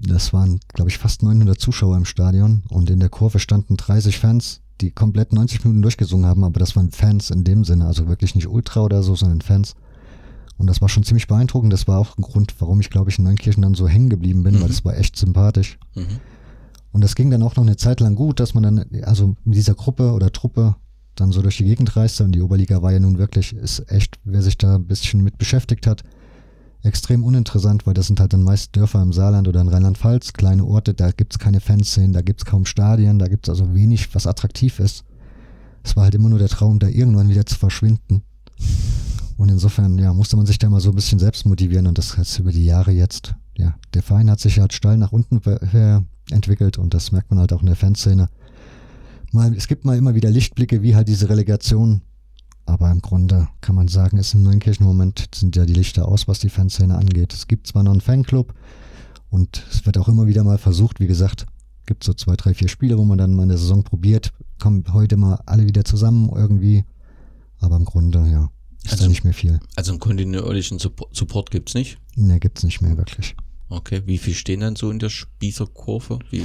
Das 0.00 0.32
waren, 0.32 0.60
glaube 0.68 0.90
ich, 0.90 0.98
fast 0.98 1.22
900 1.22 1.60
Zuschauer 1.60 1.96
im 1.96 2.04
Stadion 2.04 2.62
und 2.68 2.88
in 2.90 3.00
der 3.00 3.10
Kurve 3.10 3.38
standen 3.38 3.76
30 3.76 4.18
Fans 4.18 4.62
die 4.80 4.90
komplett 4.90 5.32
90 5.32 5.64
Minuten 5.64 5.82
durchgesungen 5.82 6.26
haben, 6.26 6.44
aber 6.44 6.60
das 6.60 6.76
waren 6.76 6.90
Fans 6.90 7.30
in 7.30 7.44
dem 7.44 7.64
Sinne, 7.64 7.86
also 7.86 8.08
wirklich 8.08 8.34
nicht 8.34 8.48
Ultra 8.48 8.82
oder 8.82 9.02
so, 9.02 9.14
sondern 9.14 9.40
Fans. 9.40 9.74
Und 10.56 10.68
das 10.68 10.80
war 10.80 10.88
schon 10.88 11.02
ziemlich 11.02 11.26
beeindruckend. 11.26 11.72
Das 11.72 11.88
war 11.88 11.98
auch 11.98 12.16
ein 12.16 12.22
Grund, 12.22 12.54
warum 12.60 12.80
ich, 12.80 12.90
glaube 12.90 13.10
ich, 13.10 13.18
in 13.18 13.24
Neunkirchen 13.24 13.62
dann 13.62 13.74
so 13.74 13.88
hängen 13.88 14.08
geblieben 14.08 14.42
bin, 14.42 14.56
mhm. 14.56 14.60
weil 14.60 14.68
das 14.68 14.84
war 14.84 14.96
echt 14.96 15.16
sympathisch. 15.16 15.78
Mhm. 15.94 16.20
Und 16.92 17.02
das 17.02 17.16
ging 17.16 17.30
dann 17.30 17.42
auch 17.42 17.56
noch 17.56 17.64
eine 17.64 17.76
Zeit 17.76 17.98
lang 18.00 18.14
gut, 18.14 18.38
dass 18.38 18.54
man 18.54 18.62
dann, 18.62 18.84
also 19.02 19.34
mit 19.44 19.56
dieser 19.56 19.74
Gruppe 19.74 20.12
oder 20.12 20.30
Truppe 20.30 20.76
dann 21.16 21.32
so 21.32 21.42
durch 21.42 21.56
die 21.56 21.64
Gegend 21.64 21.96
reiste. 21.96 22.22
Und 22.22 22.32
die 22.32 22.40
Oberliga 22.40 22.82
war 22.82 22.92
ja 22.92 23.00
nun 23.00 23.18
wirklich, 23.18 23.52
ist 23.52 23.90
echt, 23.90 24.18
wer 24.24 24.42
sich 24.42 24.58
da 24.58 24.76
ein 24.76 24.86
bisschen 24.86 25.22
mit 25.24 25.38
beschäftigt 25.38 25.86
hat, 25.86 26.04
extrem 26.84 27.24
uninteressant, 27.24 27.86
weil 27.86 27.94
das 27.94 28.06
sind 28.06 28.20
halt 28.20 28.32
dann 28.32 28.42
meist 28.42 28.76
Dörfer 28.76 29.02
im 29.02 29.12
Saarland 29.12 29.48
oder 29.48 29.60
in 29.60 29.68
Rheinland-Pfalz, 29.68 30.34
kleine 30.34 30.64
Orte, 30.64 30.94
da 30.94 31.10
gibt's 31.10 31.38
keine 31.38 31.60
Fanszenen, 31.60 32.12
da 32.12 32.20
gibt's 32.20 32.44
kaum 32.44 32.66
Stadien, 32.66 33.18
da 33.18 33.26
gibt's 33.26 33.48
also 33.48 33.74
wenig, 33.74 34.14
was 34.14 34.26
attraktiv 34.26 34.78
ist. 34.78 35.04
Es 35.82 35.96
war 35.96 36.04
halt 36.04 36.14
immer 36.14 36.28
nur 36.28 36.38
der 36.38 36.48
Traum, 36.48 36.78
da 36.78 36.86
irgendwann 36.86 37.28
wieder 37.28 37.46
zu 37.46 37.56
verschwinden. 37.56 38.22
Und 39.36 39.48
insofern, 39.48 39.98
ja, 39.98 40.12
musste 40.12 40.36
man 40.36 40.46
sich 40.46 40.58
da 40.58 40.70
mal 40.70 40.80
so 40.80 40.90
ein 40.90 40.94
bisschen 40.94 41.18
selbst 41.18 41.46
motivieren 41.46 41.86
und 41.86 41.98
das 41.98 42.16
heißt 42.16 42.38
über 42.38 42.52
die 42.52 42.64
Jahre 42.64 42.92
jetzt, 42.92 43.34
ja, 43.56 43.74
der 43.94 44.02
Verein 44.02 44.30
hat 44.30 44.40
sich 44.40 44.60
halt 44.60 44.72
steil 44.72 44.96
nach 44.96 45.12
unten 45.12 45.40
entwickelt 46.30 46.78
und 46.78 46.94
das 46.94 47.12
merkt 47.12 47.30
man 47.30 47.40
halt 47.40 47.52
auch 47.52 47.60
in 47.60 47.66
der 47.66 47.76
Fanszene. 47.76 48.28
Mal, 49.32 49.54
es 49.56 49.66
gibt 49.66 49.84
mal 49.84 49.96
immer 49.96 50.14
wieder 50.14 50.30
Lichtblicke, 50.30 50.82
wie 50.82 50.94
halt 50.94 51.08
diese 51.08 51.28
Relegation 51.28 52.02
aber 52.66 52.90
im 52.90 53.00
Grunde 53.00 53.48
kann 53.60 53.74
man 53.74 53.88
sagen, 53.88 54.16
ist 54.18 54.34
im 54.34 54.42
Neunkirchen 54.42 54.86
Moment 54.86 55.28
sind 55.34 55.56
ja 55.56 55.66
die 55.66 55.74
Lichter 55.74 56.08
aus, 56.08 56.28
was 56.28 56.38
die 56.38 56.48
Fanszene 56.48 56.96
angeht. 56.96 57.32
Es 57.32 57.46
gibt 57.46 57.66
zwar 57.66 57.82
noch 57.82 57.92
einen 57.92 58.00
Fanclub 58.00 58.54
und 59.30 59.64
es 59.70 59.84
wird 59.86 59.98
auch 59.98 60.08
immer 60.08 60.26
wieder 60.26 60.44
mal 60.44 60.58
versucht, 60.58 61.00
wie 61.00 61.06
gesagt, 61.06 61.46
gibt 61.86 62.04
so 62.04 62.14
zwei, 62.14 62.36
drei, 62.36 62.54
vier 62.54 62.68
Spiele, 62.68 62.96
wo 62.98 63.04
man 63.04 63.18
dann 63.18 63.34
mal 63.34 63.42
in 63.42 63.48
der 63.50 63.58
Saison 63.58 63.82
probiert, 63.82 64.32
kommen 64.58 64.84
heute 64.92 65.16
mal 65.16 65.40
alle 65.46 65.66
wieder 65.66 65.84
zusammen 65.84 66.30
irgendwie. 66.34 66.84
Aber 67.60 67.76
im 67.76 67.84
Grunde, 67.84 68.26
ja, 68.30 68.50
ist 68.84 68.92
also, 68.92 69.08
nicht 69.08 69.24
mehr 69.24 69.34
viel. 69.34 69.60
Also 69.76 69.92
einen 69.92 70.00
kontinuierlichen 70.00 70.78
Support 70.78 71.50
gibt's 71.50 71.74
nicht? 71.74 71.98
Ne, 72.16 72.38
gibt's 72.38 72.62
nicht 72.62 72.80
mehr 72.80 72.96
wirklich. 72.96 73.34
Okay, 73.68 74.02
wie 74.06 74.18
viel 74.18 74.34
stehen 74.34 74.60
dann 74.60 74.76
so 74.76 74.90
in 74.90 74.98
der 74.98 75.08
Spießerkurve? 75.08 76.18
Wie? 76.30 76.44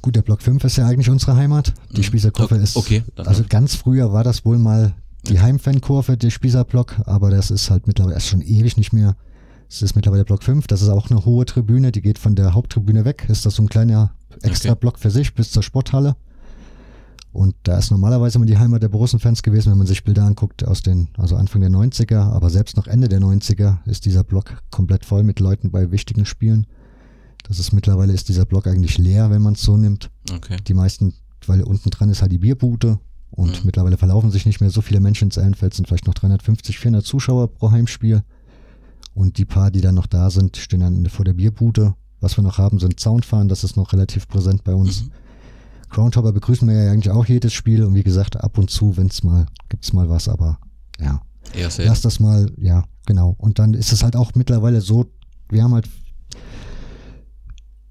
Gut, 0.00 0.16
der 0.16 0.22
Block 0.22 0.42
5 0.42 0.64
ist 0.64 0.76
ja 0.76 0.86
eigentlich 0.86 1.10
unsere 1.10 1.36
Heimat. 1.36 1.72
Die 1.92 1.98
mhm. 1.98 2.04
Spießerkurve 2.04 2.56
ist, 2.56 2.76
okay, 2.76 3.02
also 3.16 3.44
ganz 3.48 3.74
früher 3.74 4.12
war 4.12 4.24
das 4.24 4.44
wohl 4.44 4.58
mal 4.58 4.94
die 5.28 5.40
Heimfankurve, 5.40 6.16
der 6.16 6.30
Spießerblock, 6.30 7.02
aber 7.06 7.30
das 7.30 7.50
ist 7.50 7.70
halt 7.70 7.86
mittlerweile 7.86 8.14
erst 8.14 8.28
schon 8.28 8.42
ewig 8.42 8.76
nicht 8.76 8.92
mehr. 8.92 9.16
Es 9.68 9.82
ist 9.82 9.96
mittlerweile 9.96 10.24
Block 10.24 10.42
5, 10.42 10.66
das 10.66 10.82
ist 10.82 10.88
auch 10.88 11.10
eine 11.10 11.24
hohe 11.24 11.46
Tribüne, 11.46 11.90
die 11.92 12.02
geht 12.02 12.18
von 12.18 12.34
der 12.34 12.54
Haupttribüne 12.54 13.04
weg. 13.04 13.26
Ist 13.28 13.46
das 13.46 13.56
so 13.56 13.62
ein 13.62 13.68
kleiner 13.68 14.14
extra 14.42 14.70
okay. 14.70 14.80
Block 14.80 14.98
für 14.98 15.10
sich 15.10 15.34
bis 15.34 15.50
zur 15.50 15.62
Sporthalle. 15.62 16.16
Und 17.32 17.56
da 17.64 17.78
ist 17.78 17.90
normalerweise 17.90 18.38
immer 18.38 18.46
die 18.46 18.58
Heimat 18.58 18.82
der 18.82 18.88
Borussen-Fans 18.88 19.42
gewesen, 19.42 19.72
wenn 19.72 19.78
man 19.78 19.88
sich 19.88 20.04
Bilder 20.04 20.22
anguckt 20.22 20.64
aus 20.64 20.82
den, 20.82 21.08
also 21.16 21.34
Anfang 21.34 21.62
der 21.62 21.70
90er, 21.70 22.20
aber 22.20 22.48
selbst 22.48 22.76
noch 22.76 22.86
Ende 22.86 23.08
der 23.08 23.20
90er 23.20 23.78
ist 23.86 24.04
dieser 24.04 24.22
Block 24.22 24.62
komplett 24.70 25.04
voll 25.04 25.24
mit 25.24 25.40
Leuten 25.40 25.72
bei 25.72 25.90
wichtigen 25.90 26.26
Spielen. 26.26 26.68
Das 27.42 27.58
ist 27.58 27.72
mittlerweile 27.72 28.12
ist 28.12 28.28
dieser 28.28 28.44
Block 28.44 28.68
eigentlich 28.68 28.98
leer, 28.98 29.30
wenn 29.30 29.42
man 29.42 29.54
es 29.54 29.62
so 29.62 29.76
nimmt. 29.76 30.10
Okay. 30.32 30.58
Die 30.68 30.74
meisten, 30.74 31.14
weil 31.46 31.62
unten 31.62 31.90
dran 31.90 32.08
ist 32.08 32.22
halt 32.22 32.30
die 32.30 32.38
Bierbude 32.38 33.00
und 33.36 33.60
mhm. 33.60 33.66
mittlerweile 33.66 33.96
verlaufen 33.96 34.30
sich 34.30 34.46
nicht 34.46 34.60
mehr 34.60 34.70
so 34.70 34.80
viele 34.80 35.00
Menschen 35.00 35.24
ins 35.24 35.36
Ellenfeld, 35.36 35.74
sind 35.74 35.88
vielleicht 35.88 36.06
noch 36.06 36.14
350, 36.14 36.78
400 36.78 37.04
Zuschauer 37.04 37.48
pro 37.48 37.70
Heimspiel. 37.70 38.22
Und 39.12 39.38
die 39.38 39.44
paar, 39.44 39.70
die 39.70 39.80
dann 39.80 39.94
noch 39.94 40.06
da 40.06 40.30
sind, 40.30 40.56
stehen 40.56 40.80
dann 40.80 41.06
vor 41.06 41.24
der 41.24 41.34
Bierbude. 41.34 41.94
Was 42.20 42.36
wir 42.36 42.42
noch 42.42 42.58
haben, 42.58 42.78
sind 42.78 42.98
Soundfahren, 42.98 43.48
das 43.48 43.64
ist 43.64 43.76
noch 43.76 43.92
relativ 43.92 44.28
präsent 44.28 44.64
bei 44.64 44.74
uns. 44.74 45.04
Mhm. 45.04 45.10
Groundhopper 45.90 46.32
begrüßen 46.32 46.66
wir 46.66 46.84
ja 46.84 46.92
eigentlich 46.92 47.10
auch 47.10 47.26
jedes 47.26 47.52
Spiel 47.52 47.84
und 47.84 47.94
wie 47.94 48.02
gesagt, 48.02 48.36
ab 48.36 48.56
und 48.56 48.70
zu, 48.70 48.96
wenn 48.96 49.08
es 49.08 49.22
mal, 49.22 49.46
gibt's 49.68 49.92
mal 49.92 50.08
was, 50.08 50.28
aber 50.28 50.58
ja. 51.00 51.20
Eher 51.52 51.70
Lass 51.78 52.00
das 52.00 52.20
mal, 52.20 52.50
ja, 52.56 52.84
genau. 53.06 53.34
Und 53.38 53.58
dann 53.58 53.74
ist 53.74 53.92
es 53.92 54.02
halt 54.02 54.16
auch 54.16 54.32
mittlerweile 54.34 54.80
so, 54.80 55.06
wir 55.50 55.62
haben 55.62 55.74
halt, 55.74 55.88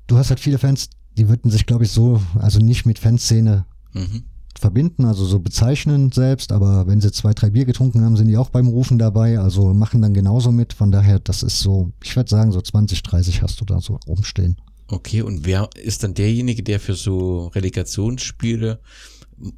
du 0.08 0.18
hast 0.18 0.30
halt 0.30 0.40
viele 0.40 0.58
Fans, 0.58 0.90
die 1.18 1.30
würden 1.30 1.52
sich, 1.52 1.66
glaube 1.66 1.84
ich, 1.84 1.92
so, 1.92 2.22
also 2.40 2.60
nicht 2.60 2.86
mit 2.86 2.98
Fanszene 2.98 3.66
mhm 3.94 4.24
verbinden, 4.64 5.04
also 5.04 5.26
so 5.26 5.40
bezeichnen 5.40 6.14
selbst, 6.14 6.54
aber 6.54 6.88
wenn 6.88 7.02
sie 7.02 7.12
zwei, 7.12 7.34
drei 7.34 7.50
Bier 7.50 7.66
getrunken 7.66 8.00
haben, 8.02 8.16
sind 8.16 8.30
die 8.30 8.38
auch 8.38 8.50
beim 8.50 8.68
Rufen 8.70 8.98
dabei, 8.98 9.38
also 9.38 9.74
machen 9.74 10.02
dann 10.02 10.14
genauso 10.14 10.54
mit. 10.54 10.72
Von 10.72 10.90
daher, 10.90 11.20
das 11.20 11.44
ist 11.44 11.60
so, 11.60 11.92
ich 12.02 12.16
würde 12.16 12.30
sagen, 12.30 12.54
so 12.54 12.62
20, 12.62 13.04
30 13.04 13.42
hast 13.42 13.60
du 13.60 13.66
da 13.66 13.82
so 13.82 14.00
rumstehen. 14.08 14.56
Okay, 14.88 15.22
und 15.22 15.46
wer 15.46 15.70
ist 15.76 16.04
dann 16.04 16.14
derjenige, 16.14 16.64
der 16.64 16.80
für 16.80 16.94
so 16.94 17.48
Relegationsspiele 17.48 18.80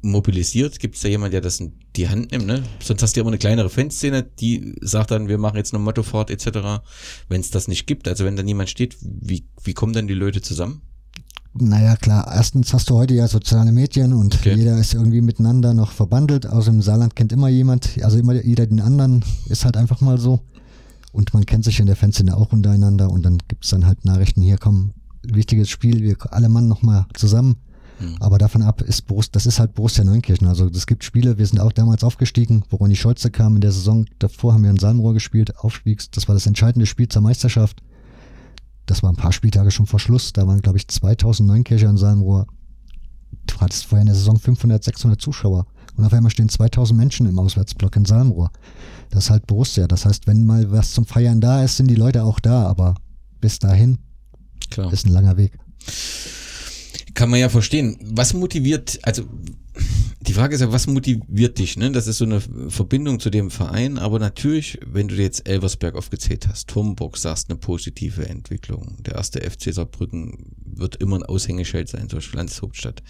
mobilisiert? 0.02 0.80
Gibt 0.80 0.96
es 0.96 1.02
da 1.02 1.08
jemand, 1.08 1.32
der 1.32 1.40
das 1.40 1.60
in 1.60 1.78
die 1.94 2.08
Hand 2.08 2.32
nimmt? 2.32 2.46
Ne? 2.46 2.64
Sonst 2.82 3.02
hast 3.02 3.14
du 3.14 3.20
ja 3.20 3.22
immer 3.22 3.30
eine 3.30 3.38
kleinere 3.38 3.70
Fanszene, 3.70 4.24
die 4.24 4.74
sagt 4.80 5.12
dann, 5.12 5.28
wir 5.28 5.38
machen 5.38 5.56
jetzt 5.56 5.72
eine 5.72 5.84
Mottofahrt 5.84 6.30
etc. 6.30 6.82
Wenn 7.28 7.40
es 7.40 7.50
das 7.52 7.68
nicht 7.68 7.86
gibt, 7.86 8.08
also 8.08 8.24
wenn 8.24 8.34
da 8.34 8.42
niemand 8.42 8.70
steht, 8.70 8.96
wie, 9.00 9.46
wie 9.62 9.74
kommen 9.74 9.92
dann 9.92 10.08
die 10.08 10.14
Leute 10.14 10.42
zusammen? 10.42 10.82
Naja, 11.58 11.96
klar. 11.96 12.30
Erstens 12.34 12.72
hast 12.74 12.90
du 12.90 12.96
heute 12.96 13.14
ja 13.14 13.28
soziale 13.28 13.72
Medien 13.72 14.12
und 14.12 14.34
okay. 14.34 14.54
jeder 14.54 14.78
ist 14.78 14.94
irgendwie 14.94 15.20
miteinander 15.20 15.74
noch 15.74 15.92
verbandelt. 15.92 16.46
Außer 16.46 16.70
im 16.70 16.82
Saarland 16.82 17.16
kennt 17.16 17.32
immer 17.32 17.48
jemand, 17.48 17.98
also 18.02 18.18
immer 18.18 18.34
jeder 18.34 18.66
den 18.66 18.80
anderen, 18.80 19.24
ist 19.48 19.64
halt 19.64 19.76
einfach 19.76 20.00
mal 20.00 20.18
so. 20.18 20.40
Und 21.12 21.32
man 21.32 21.46
kennt 21.46 21.64
sich 21.64 21.80
in 21.80 21.86
der 21.86 21.96
Fanszene 21.96 22.36
auch 22.36 22.52
untereinander 22.52 23.10
und 23.10 23.24
dann 23.24 23.38
gibt's 23.48 23.70
dann 23.70 23.86
halt 23.86 24.04
Nachrichten, 24.04 24.42
hier 24.42 24.58
kommen, 24.58 24.92
wichtiges 25.22 25.70
Spiel, 25.70 26.02
wir 26.02 26.16
alle 26.30 26.50
Mann 26.50 26.68
nochmal 26.68 27.06
zusammen. 27.14 27.56
Mhm. 27.98 28.16
Aber 28.20 28.36
davon 28.36 28.62
ab 28.62 28.82
ist 28.82 29.06
Brust, 29.06 29.34
das 29.34 29.46
ist 29.46 29.58
halt 29.58 29.74
Borussia 29.74 30.04
Neunkirchen. 30.04 30.46
Also 30.46 30.66
es 30.66 30.86
gibt 30.86 31.04
Spiele, 31.04 31.38
wir 31.38 31.46
sind 31.46 31.58
auch 31.58 31.72
damals 31.72 32.04
aufgestiegen, 32.04 32.64
wo 32.68 32.76
Ronny 32.76 32.96
Scholze 32.96 33.30
kam 33.30 33.54
in 33.54 33.62
der 33.62 33.72
Saison. 33.72 34.04
Davor 34.18 34.52
haben 34.52 34.64
wir 34.64 34.70
in 34.70 34.78
Salmrohr 34.78 35.14
gespielt, 35.14 35.56
Aufstiegs. 35.58 36.10
Das 36.10 36.28
war 36.28 36.34
das 36.34 36.46
entscheidende 36.46 36.84
Spiel 36.84 37.08
zur 37.08 37.22
Meisterschaft 37.22 37.82
das 38.86 39.02
war 39.02 39.10
ein 39.10 39.16
paar 39.16 39.32
Spieltage 39.32 39.70
schon 39.70 39.86
vor 39.86 40.00
Schluss, 40.00 40.32
da 40.32 40.46
waren, 40.46 40.62
glaube 40.62 40.78
ich, 40.78 40.88
2000 40.88 41.46
Neunkircher 41.46 41.90
in 41.90 41.96
Salmrohr. 41.96 42.46
Du 43.46 43.56
hattest 43.60 43.86
vorher 43.86 44.02
in 44.02 44.06
der 44.06 44.14
Saison 44.14 44.38
500, 44.38 44.82
600 44.82 45.20
Zuschauer. 45.20 45.66
Und 45.96 46.04
auf 46.04 46.12
einmal 46.12 46.30
stehen 46.30 46.48
2000 46.48 46.98
Menschen 46.98 47.26
im 47.26 47.38
Auswärtsblock 47.38 47.96
in 47.96 48.04
Salmrohr. 48.04 48.50
Das 49.10 49.24
ist 49.24 49.30
halt 49.30 49.46
Borussia. 49.46 49.86
Das 49.86 50.04
heißt, 50.04 50.26
wenn 50.26 50.44
mal 50.44 50.70
was 50.70 50.92
zum 50.92 51.06
Feiern 51.06 51.40
da 51.40 51.62
ist, 51.64 51.76
sind 51.76 51.88
die 51.88 51.94
Leute 51.94 52.24
auch 52.24 52.38
da. 52.38 52.66
Aber 52.66 52.94
bis 53.40 53.58
dahin 53.58 53.98
Klar. 54.70 54.92
ist 54.92 55.06
ein 55.06 55.12
langer 55.12 55.36
Weg. 55.36 55.58
Kann 57.14 57.30
man 57.30 57.40
ja 57.40 57.48
verstehen. 57.48 57.96
Was 58.02 58.34
motiviert, 58.34 58.98
also 59.02 59.22
die 60.20 60.32
Frage 60.32 60.54
ist 60.54 60.60
ja, 60.60 60.72
was 60.72 60.86
motiviert 60.86 61.58
dich? 61.58 61.76
Ne? 61.76 61.92
Das 61.92 62.06
ist 62.06 62.18
so 62.18 62.24
eine 62.24 62.40
Verbindung 62.68 63.20
zu 63.20 63.30
dem 63.30 63.50
Verein, 63.50 63.98
aber 63.98 64.18
natürlich, 64.18 64.78
wenn 64.84 65.08
du 65.08 65.14
jetzt 65.14 65.48
Elversberg 65.48 65.94
aufgezählt 65.94 66.48
hast, 66.48 66.68
Turmburg 66.68 67.16
sagst, 67.16 67.50
eine 67.50 67.58
positive 67.58 68.28
Entwicklung. 68.28 68.96
Der 69.00 69.14
erste 69.14 69.40
FC 69.40 69.72
Saarbrücken 69.72 70.52
wird 70.64 70.96
immer 70.96 71.16
ein 71.16 71.22
Aushängeschild 71.22 71.88
sein, 71.88 72.08
durch 72.08 72.32
Landeshauptstadt. 72.32 73.02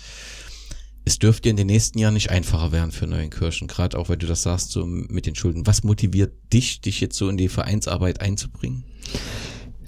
Es 1.05 1.21
dürfte 1.21 1.49
in 1.49 1.57
den 1.57 1.69
nächsten 1.69 1.99
Jahren 2.01 2.15
nicht 2.15 2.31
einfacher 2.31 2.73
werden 2.73 2.91
für 2.91 3.07
Neuenkirchen, 3.07 3.69
gerade 3.69 3.97
auch, 3.97 4.09
weil 4.09 4.17
du 4.17 4.27
das 4.27 4.43
sagst, 4.43 4.73
so 4.73 4.85
mit 4.85 5.27
den 5.27 5.37
Schulden. 5.37 5.67
Was 5.67 5.85
motiviert 5.85 6.35
dich, 6.53 6.81
dich 6.81 7.01
jetzt 7.01 7.17
so 7.17 7.29
in 7.29 7.37
die 7.37 7.49
Vereinsarbeit 7.49 8.21
einzubringen? 8.21 8.85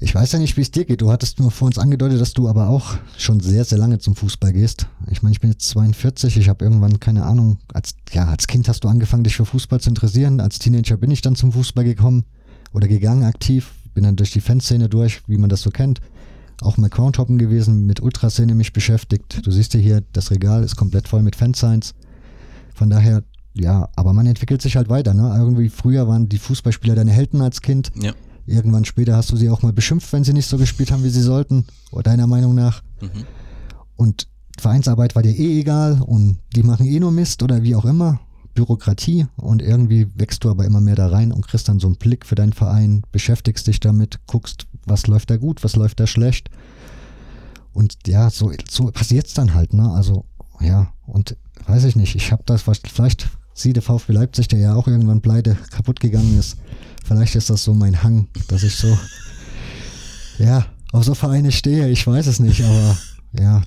Ich 0.01 0.15
weiß 0.15 0.33
ja 0.33 0.39
nicht, 0.39 0.57
wie 0.57 0.61
es 0.61 0.71
dir 0.71 0.85
geht. 0.85 1.01
Du 1.01 1.11
hattest 1.11 1.41
nur 1.41 1.51
vor 1.51 1.67
uns 1.67 1.79
angedeutet, 1.79 2.21
dass 2.21 2.33
du 2.33 2.49
aber 2.49 2.69
auch 2.69 2.97
schon 3.17 3.41
sehr, 3.41 3.65
sehr 3.65 3.79
lange 3.79 3.99
zum 3.99 4.15
Fußball 4.15 4.53
gehst. 4.53 4.87
Ich 5.11 5.23
meine, 5.23 5.33
ich 5.33 5.41
bin 5.41 5.51
jetzt 5.51 5.69
42, 5.71 6.37
ich 6.37 6.49
habe 6.49 6.65
irgendwann, 6.65 7.01
keine 7.01 7.25
Ahnung, 7.25 7.59
als, 7.73 7.95
ja, 8.13 8.27
als 8.27 8.47
Kind 8.47 8.69
hast 8.69 8.85
du 8.85 8.89
angefangen, 8.89 9.25
dich 9.25 9.37
für 9.37 9.45
Fußball 9.45 9.81
zu 9.81 9.91
interessieren. 9.91 10.41
Als 10.41 10.61
Teenager 10.61 10.97
bin 10.97 11.11
ich 11.11 11.21
dann 11.21 11.35
zum 11.35 11.53
Fußball 11.53 11.85
gekommen 11.85 12.25
oder 12.73 12.87
gegangen 12.87 13.25
aktiv, 13.25 13.73
bin 13.95 14.05
dann 14.05 14.17
durch 14.17 14.31
die 14.31 14.41
Fanszene 14.41 14.89
durch, 14.89 15.23
wie 15.27 15.39
man 15.39 15.51
das 15.51 15.63
so 15.63 15.71
kennt. 15.71 16.01
Auch 16.61 16.77
mal 16.77 16.91
Groundhoppen 16.91 17.39
gewesen, 17.39 17.87
mit 17.87 18.01
Ultraszene 18.01 18.55
mich 18.55 18.73
beschäftigt. 18.73 19.45
Du 19.45 19.51
siehst 19.51 19.75
ja 19.75 19.81
hier, 19.81 20.03
das 20.13 20.31
Regal 20.31 20.63
ist 20.63 20.77
komplett 20.77 21.09
voll 21.09 21.23
mit 21.23 21.35
Fansigns. 21.35 21.95
Von 22.75 22.91
daher 22.91 23.25
ja, 23.55 23.89
aber 23.97 24.13
man 24.13 24.27
entwickelt 24.27 24.63
sich 24.63 24.77
halt 24.77 24.89
weiter. 24.89 25.15
Ne? 25.15 25.35
Irgendwie 25.37 25.69
früher 25.69 26.07
waren 26.07 26.29
die 26.29 26.39
Fußballspieler 26.39 26.95
deine 26.95 27.11
Helden 27.11 27.41
als 27.41 27.61
Kind. 27.61 27.91
Ja. 28.01 28.13
Irgendwann 28.49 28.85
später 28.85 29.17
hast 29.17 29.31
du 29.31 29.37
sie 29.37 29.51
auch 29.51 29.63
mal 29.63 29.73
beschimpft, 29.73 30.13
wenn 30.13 30.25
sie 30.25 30.33
nicht 30.33 30.49
so 30.49 30.57
gespielt 30.57 30.91
haben, 30.91 31.05
wie 31.05 31.11
sie 31.11 31.23
sollten, 31.23 31.67
deiner 32.03 32.27
Meinung 32.27 32.55
nach. 32.55 32.83
Mhm. 33.01 33.25
Und 33.97 34.29
Vereinsarbeit 34.59 35.15
war 35.15 35.23
dir 35.23 35.37
eh 35.37 35.61
egal 35.61 36.01
und 36.01 36.39
die 36.55 36.63
machen 36.63 36.87
eh 36.87 36.99
nur 36.99 37.13
Mist 37.13 37.43
oder 37.43 37.63
wie 37.63 37.77
auch 37.77 37.85
immer. 37.85 38.21
Bürokratie 38.55 39.27
und 39.37 39.63
irgendwie 39.63 40.09
wächst 40.17 40.43
du 40.43 40.51
aber 40.51 40.65
immer 40.65 40.81
mehr 40.81 40.97
da 40.97 41.09
rein 41.09 41.31
und 41.31 41.47
kriegst 41.47 41.69
dann 41.69 41.79
so 41.79 41.87
einen 41.87 41.97
Blick 41.97 42.27
für 42.27 42.35
deinen 42.35 42.53
Verein, 42.53 43.03
beschäftigst 43.13 43.67
dich 43.69 43.79
damit, 43.79 44.19
guckst, 44.27 44.67
was 44.85 45.07
läuft 45.07 45.31
da 45.31 45.37
gut, 45.37 45.63
was 45.63 45.77
läuft 45.77 46.01
da 46.01 46.09
schlecht. 46.09 46.51
Und 47.73 47.97
ja, 48.09 48.31
so, 48.31 48.51
so 48.69 48.91
passiert 48.91 49.27
es 49.27 49.35
dann 49.35 49.55
halt, 49.55 49.75
ne? 49.75 49.93
Also, 49.93 50.25
ja, 50.61 50.93
und 51.07 51.37
weiß 51.67 51.85
ich 51.85 51.95
nicht, 51.95 52.17
ich 52.17 52.33
habe 52.33 52.43
das, 52.47 52.63
vielleicht 52.63 53.29
sieht 53.55 53.77
der 53.77 53.83
VfB 53.83 54.13
Leipzig, 54.13 54.49
der 54.49 54.59
ja 54.59 54.75
auch 54.75 54.89
irgendwann 54.89 55.21
pleite 55.21 55.57
kaputt 55.71 56.01
gegangen 56.01 56.37
ist, 56.37 56.57
vielleicht 57.09 57.35
ist 57.35 57.49
das 57.51 57.65
so 57.65 57.75
mein 57.75 58.03
Hang, 58.03 58.29
dass 58.49 58.63
ich 58.63 58.77
so, 58.77 58.97
ja, 60.39 60.67
auf 60.93 61.05
so 61.05 61.15
Vereine 61.15 61.51
stehe, 61.51 61.89
ich 61.89 62.07
weiß 62.07 62.27
es 62.27 62.39
nicht, 62.39 62.63
aber 62.63 62.99
ja, 63.33 63.63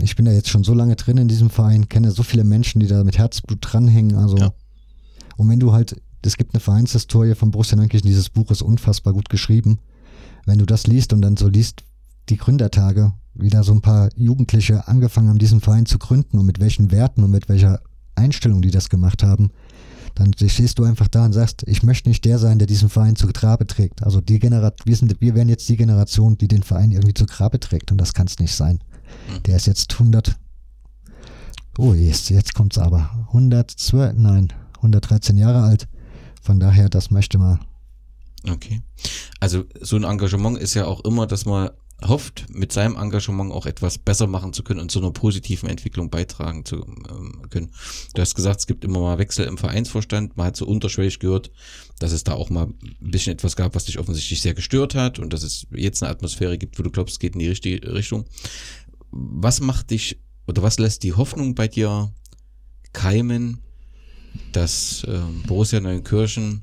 ich 0.00 0.16
bin 0.16 0.24
da 0.24 0.32
jetzt 0.32 0.50
schon 0.50 0.64
so 0.64 0.74
lange 0.74 0.96
drin 0.96 1.16
in 1.16 1.28
diesem 1.28 1.48
Verein, 1.48 1.88
kenne 1.88 2.10
so 2.10 2.24
viele 2.24 2.44
Menschen, 2.44 2.80
die 2.80 2.88
da 2.88 3.04
mit 3.04 3.18
Herzblut 3.18 3.58
dranhängen. 3.60 4.16
Also, 4.16 4.36
ja. 4.36 4.52
und 5.36 5.48
wenn 5.48 5.60
du 5.60 5.72
halt, 5.72 6.00
es 6.22 6.36
gibt 6.36 6.54
eine 6.54 6.60
Vereinshistorie 6.60 7.36
von 7.36 7.52
Borussia 7.52 7.76
Nankirchen, 7.76 8.08
dieses 8.08 8.30
Buch 8.30 8.50
ist 8.50 8.62
unfassbar 8.62 9.12
gut 9.12 9.28
geschrieben. 9.28 9.78
Wenn 10.44 10.58
du 10.58 10.66
das 10.66 10.88
liest 10.88 11.12
und 11.12 11.22
dann 11.22 11.36
so 11.36 11.48
liest, 11.48 11.84
die 12.28 12.36
Gründertage, 12.36 13.12
wie 13.34 13.48
da 13.48 13.62
so 13.62 13.72
ein 13.72 13.80
paar 13.80 14.10
Jugendliche 14.16 14.88
angefangen 14.88 15.28
haben, 15.28 15.38
diesen 15.38 15.60
Verein 15.60 15.86
zu 15.86 15.98
gründen 15.98 16.38
und 16.38 16.46
mit 16.46 16.58
welchen 16.58 16.90
Werten 16.90 17.22
und 17.22 17.30
mit 17.30 17.48
welcher 17.48 17.80
Einstellung 18.16 18.60
die 18.60 18.72
das 18.72 18.88
gemacht 18.88 19.22
haben, 19.22 19.50
dann 20.16 20.32
stehst 20.34 20.78
du 20.78 20.84
einfach 20.84 21.08
da 21.08 21.26
und 21.26 21.34
sagst, 21.34 21.62
ich 21.66 21.82
möchte 21.82 22.08
nicht 22.08 22.24
der 22.24 22.38
sein, 22.38 22.58
der 22.58 22.66
diesen 22.66 22.88
Verein 22.88 23.16
zu 23.16 23.28
Grabe 23.28 23.66
trägt. 23.66 24.02
Also 24.02 24.22
die 24.22 24.38
Generation, 24.38 24.86
wir 24.86 24.96
sind, 24.96 25.20
wir 25.20 25.34
werden 25.34 25.50
jetzt 25.50 25.68
die 25.68 25.76
Generation, 25.76 26.38
die 26.38 26.48
den 26.48 26.62
Verein 26.62 26.90
irgendwie 26.90 27.14
zu 27.14 27.26
Grabe 27.26 27.60
trägt 27.60 27.92
und 27.92 27.98
das 27.98 28.14
kann 28.14 28.26
es 28.26 28.38
nicht 28.38 28.54
sein. 28.54 28.80
Der 29.44 29.56
ist 29.56 29.66
jetzt 29.66 29.92
100. 29.92 30.34
Oh, 31.78 31.92
jetzt, 31.92 32.30
jetzt 32.30 32.54
kommt's 32.54 32.78
aber. 32.78 33.10
112, 33.28 34.14
nein, 34.16 34.52
113 34.76 35.36
Jahre 35.36 35.62
alt. 35.62 35.86
Von 36.40 36.60
daher, 36.60 36.88
das 36.88 37.10
möchte 37.10 37.36
man. 37.36 37.60
Okay. 38.48 38.80
Also 39.40 39.64
so 39.80 39.96
ein 39.96 40.04
Engagement 40.04 40.58
ist 40.58 40.72
ja 40.74 40.86
auch 40.86 41.04
immer, 41.04 41.26
dass 41.26 41.44
man 41.44 41.70
hofft, 42.04 42.46
mit 42.50 42.72
seinem 42.72 42.96
Engagement 42.96 43.52
auch 43.52 43.64
etwas 43.64 43.96
besser 43.96 44.26
machen 44.26 44.52
zu 44.52 44.62
können 44.62 44.80
und 44.80 44.90
zu 44.90 44.98
einer 44.98 45.12
positiven 45.12 45.68
Entwicklung 45.68 46.10
beitragen 46.10 46.64
zu 46.64 46.76
ähm, 46.76 47.42
können. 47.48 47.70
Du 48.14 48.20
hast 48.20 48.34
gesagt, 48.34 48.60
es 48.60 48.66
gibt 48.66 48.84
immer 48.84 49.00
mal 49.00 49.18
Wechsel 49.18 49.46
im 49.46 49.56
Vereinsvorstand. 49.56 50.36
Man 50.36 50.46
hat 50.46 50.56
so 50.56 50.66
unterschwellig 50.66 51.20
gehört, 51.20 51.50
dass 51.98 52.12
es 52.12 52.22
da 52.22 52.34
auch 52.34 52.50
mal 52.50 52.66
ein 52.66 53.10
bisschen 53.10 53.32
etwas 53.32 53.56
gab, 53.56 53.74
was 53.74 53.86
dich 53.86 53.98
offensichtlich 53.98 54.42
sehr 54.42 54.54
gestört 54.54 54.94
hat 54.94 55.18
und 55.18 55.32
dass 55.32 55.42
es 55.42 55.66
jetzt 55.70 56.02
eine 56.02 56.10
Atmosphäre 56.10 56.58
gibt, 56.58 56.78
wo 56.78 56.82
du 56.82 56.90
glaubst, 56.90 57.14
es 57.14 57.18
geht 57.18 57.32
in 57.32 57.40
die 57.40 57.48
richtige 57.48 57.94
Richtung 57.94 58.26
was 59.16 59.60
macht 59.60 59.90
dich 59.90 60.20
oder 60.46 60.62
was 60.62 60.78
lässt 60.78 61.02
die 61.02 61.14
Hoffnung 61.14 61.54
bei 61.54 61.68
dir 61.68 62.12
keimen, 62.92 63.60
dass 64.52 65.04
äh, 65.04 65.20
Borussia 65.46 65.80
Neunkirchen 65.80 66.62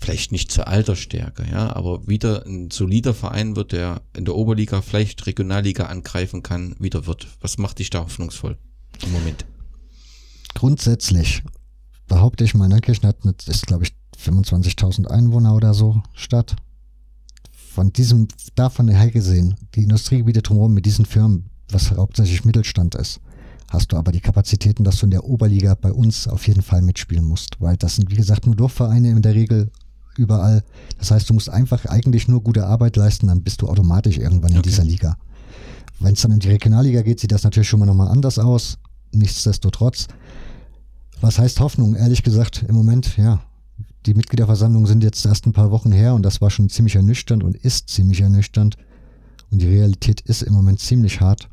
vielleicht 0.00 0.32
nicht 0.32 0.50
zur 0.50 0.68
Altersstärke, 0.68 1.46
ja, 1.50 1.74
aber 1.74 2.06
wieder 2.06 2.46
ein 2.46 2.70
solider 2.70 3.14
Verein 3.14 3.56
wird, 3.56 3.72
der 3.72 4.02
in 4.16 4.24
der 4.24 4.34
Oberliga 4.34 4.82
vielleicht 4.82 5.26
Regionalliga 5.26 5.86
angreifen 5.86 6.42
kann, 6.42 6.74
wieder 6.78 7.06
wird. 7.06 7.28
Was 7.40 7.58
macht 7.58 7.78
dich 7.78 7.90
da 7.90 8.00
hoffnungsvoll 8.00 8.56
im 9.02 9.12
Moment? 9.12 9.44
Grundsätzlich 10.54 11.42
behaupte 12.08 12.44
ich 12.44 12.54
mal, 12.54 12.68
Neunkirchen 12.68 13.08
hat 13.08 13.24
mit, 13.24 13.46
ist 13.46 13.66
glaube 13.66 13.84
ich 13.84 13.92
25.000 14.18 15.06
Einwohner 15.06 15.54
oder 15.54 15.74
so 15.74 16.02
Stadt. 16.14 16.56
Von 17.52 17.92
diesem, 17.92 18.26
davon 18.56 18.88
her 18.88 19.10
gesehen, 19.10 19.54
die 19.74 19.84
Industriegebiete 19.84 20.42
drumherum 20.42 20.74
mit 20.74 20.86
diesen 20.86 21.06
Firmen 21.06 21.50
was 21.72 21.90
hauptsächlich 21.92 22.44
Mittelstand 22.44 22.94
ist, 22.94 23.20
hast 23.68 23.92
du 23.92 23.96
aber 23.96 24.12
die 24.12 24.20
Kapazitäten, 24.20 24.84
dass 24.84 24.98
du 24.98 25.06
in 25.06 25.10
der 25.10 25.24
Oberliga 25.24 25.74
bei 25.74 25.92
uns 25.92 26.26
auf 26.26 26.46
jeden 26.46 26.62
Fall 26.62 26.82
mitspielen 26.82 27.24
musst, 27.24 27.60
weil 27.60 27.76
das 27.76 27.96
sind, 27.96 28.10
wie 28.10 28.16
gesagt, 28.16 28.46
nur 28.46 28.56
Dorfvereine 28.56 29.10
in 29.10 29.22
der 29.22 29.34
Regel 29.34 29.70
überall. 30.16 30.62
Das 30.98 31.10
heißt, 31.10 31.28
du 31.30 31.34
musst 31.34 31.50
einfach 31.50 31.86
eigentlich 31.86 32.28
nur 32.28 32.42
gute 32.42 32.66
Arbeit 32.66 32.96
leisten, 32.96 33.28
dann 33.28 33.42
bist 33.42 33.62
du 33.62 33.68
automatisch 33.68 34.18
irgendwann 34.18 34.52
in 34.52 34.58
okay. 34.58 34.68
dieser 34.68 34.84
Liga. 34.84 35.16
Wenn 35.98 36.14
es 36.14 36.22
dann 36.22 36.32
in 36.32 36.40
die 36.40 36.48
Regionalliga 36.48 37.02
geht, 37.02 37.20
sieht 37.20 37.32
das 37.32 37.44
natürlich 37.44 37.68
schon 37.68 37.80
mal 37.80 37.86
nochmal 37.86 38.08
anders 38.08 38.38
aus. 38.38 38.78
Nichtsdestotrotz. 39.12 40.06
Was 41.20 41.38
heißt 41.38 41.60
Hoffnung? 41.60 41.94
Ehrlich 41.94 42.22
gesagt, 42.22 42.64
im 42.66 42.74
Moment, 42.74 43.16
ja, 43.16 43.42
die 44.06 44.14
Mitgliederversammlungen 44.14 44.86
sind 44.86 45.02
jetzt 45.02 45.26
erst 45.26 45.46
ein 45.46 45.52
paar 45.52 45.70
Wochen 45.70 45.92
her 45.92 46.14
und 46.14 46.22
das 46.22 46.40
war 46.40 46.50
schon 46.50 46.70
ziemlich 46.70 46.96
ernüchternd 46.96 47.44
und 47.44 47.56
ist 47.56 47.90
ziemlich 47.90 48.22
ernüchternd. 48.22 48.76
Und 49.50 49.60
die 49.60 49.66
Realität 49.66 50.20
ist 50.22 50.42
im 50.42 50.54
Moment 50.54 50.80
ziemlich 50.80 51.20
hart 51.20 51.48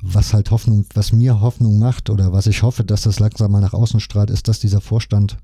was 0.00 0.32
halt 0.32 0.50
Hoffnung, 0.50 0.86
was 0.94 1.12
mir 1.12 1.40
Hoffnung 1.40 1.78
macht 1.78 2.10
oder 2.10 2.32
was 2.32 2.46
ich 2.46 2.62
hoffe, 2.62 2.84
dass 2.84 3.02
das 3.02 3.18
langsam 3.18 3.50
mal 3.50 3.60
nach 3.60 3.72
außen 3.72 4.00
strahlt, 4.00 4.30
ist, 4.30 4.48
dass 4.48 4.60
dieser 4.60 4.80
Vorstand, 4.80 5.38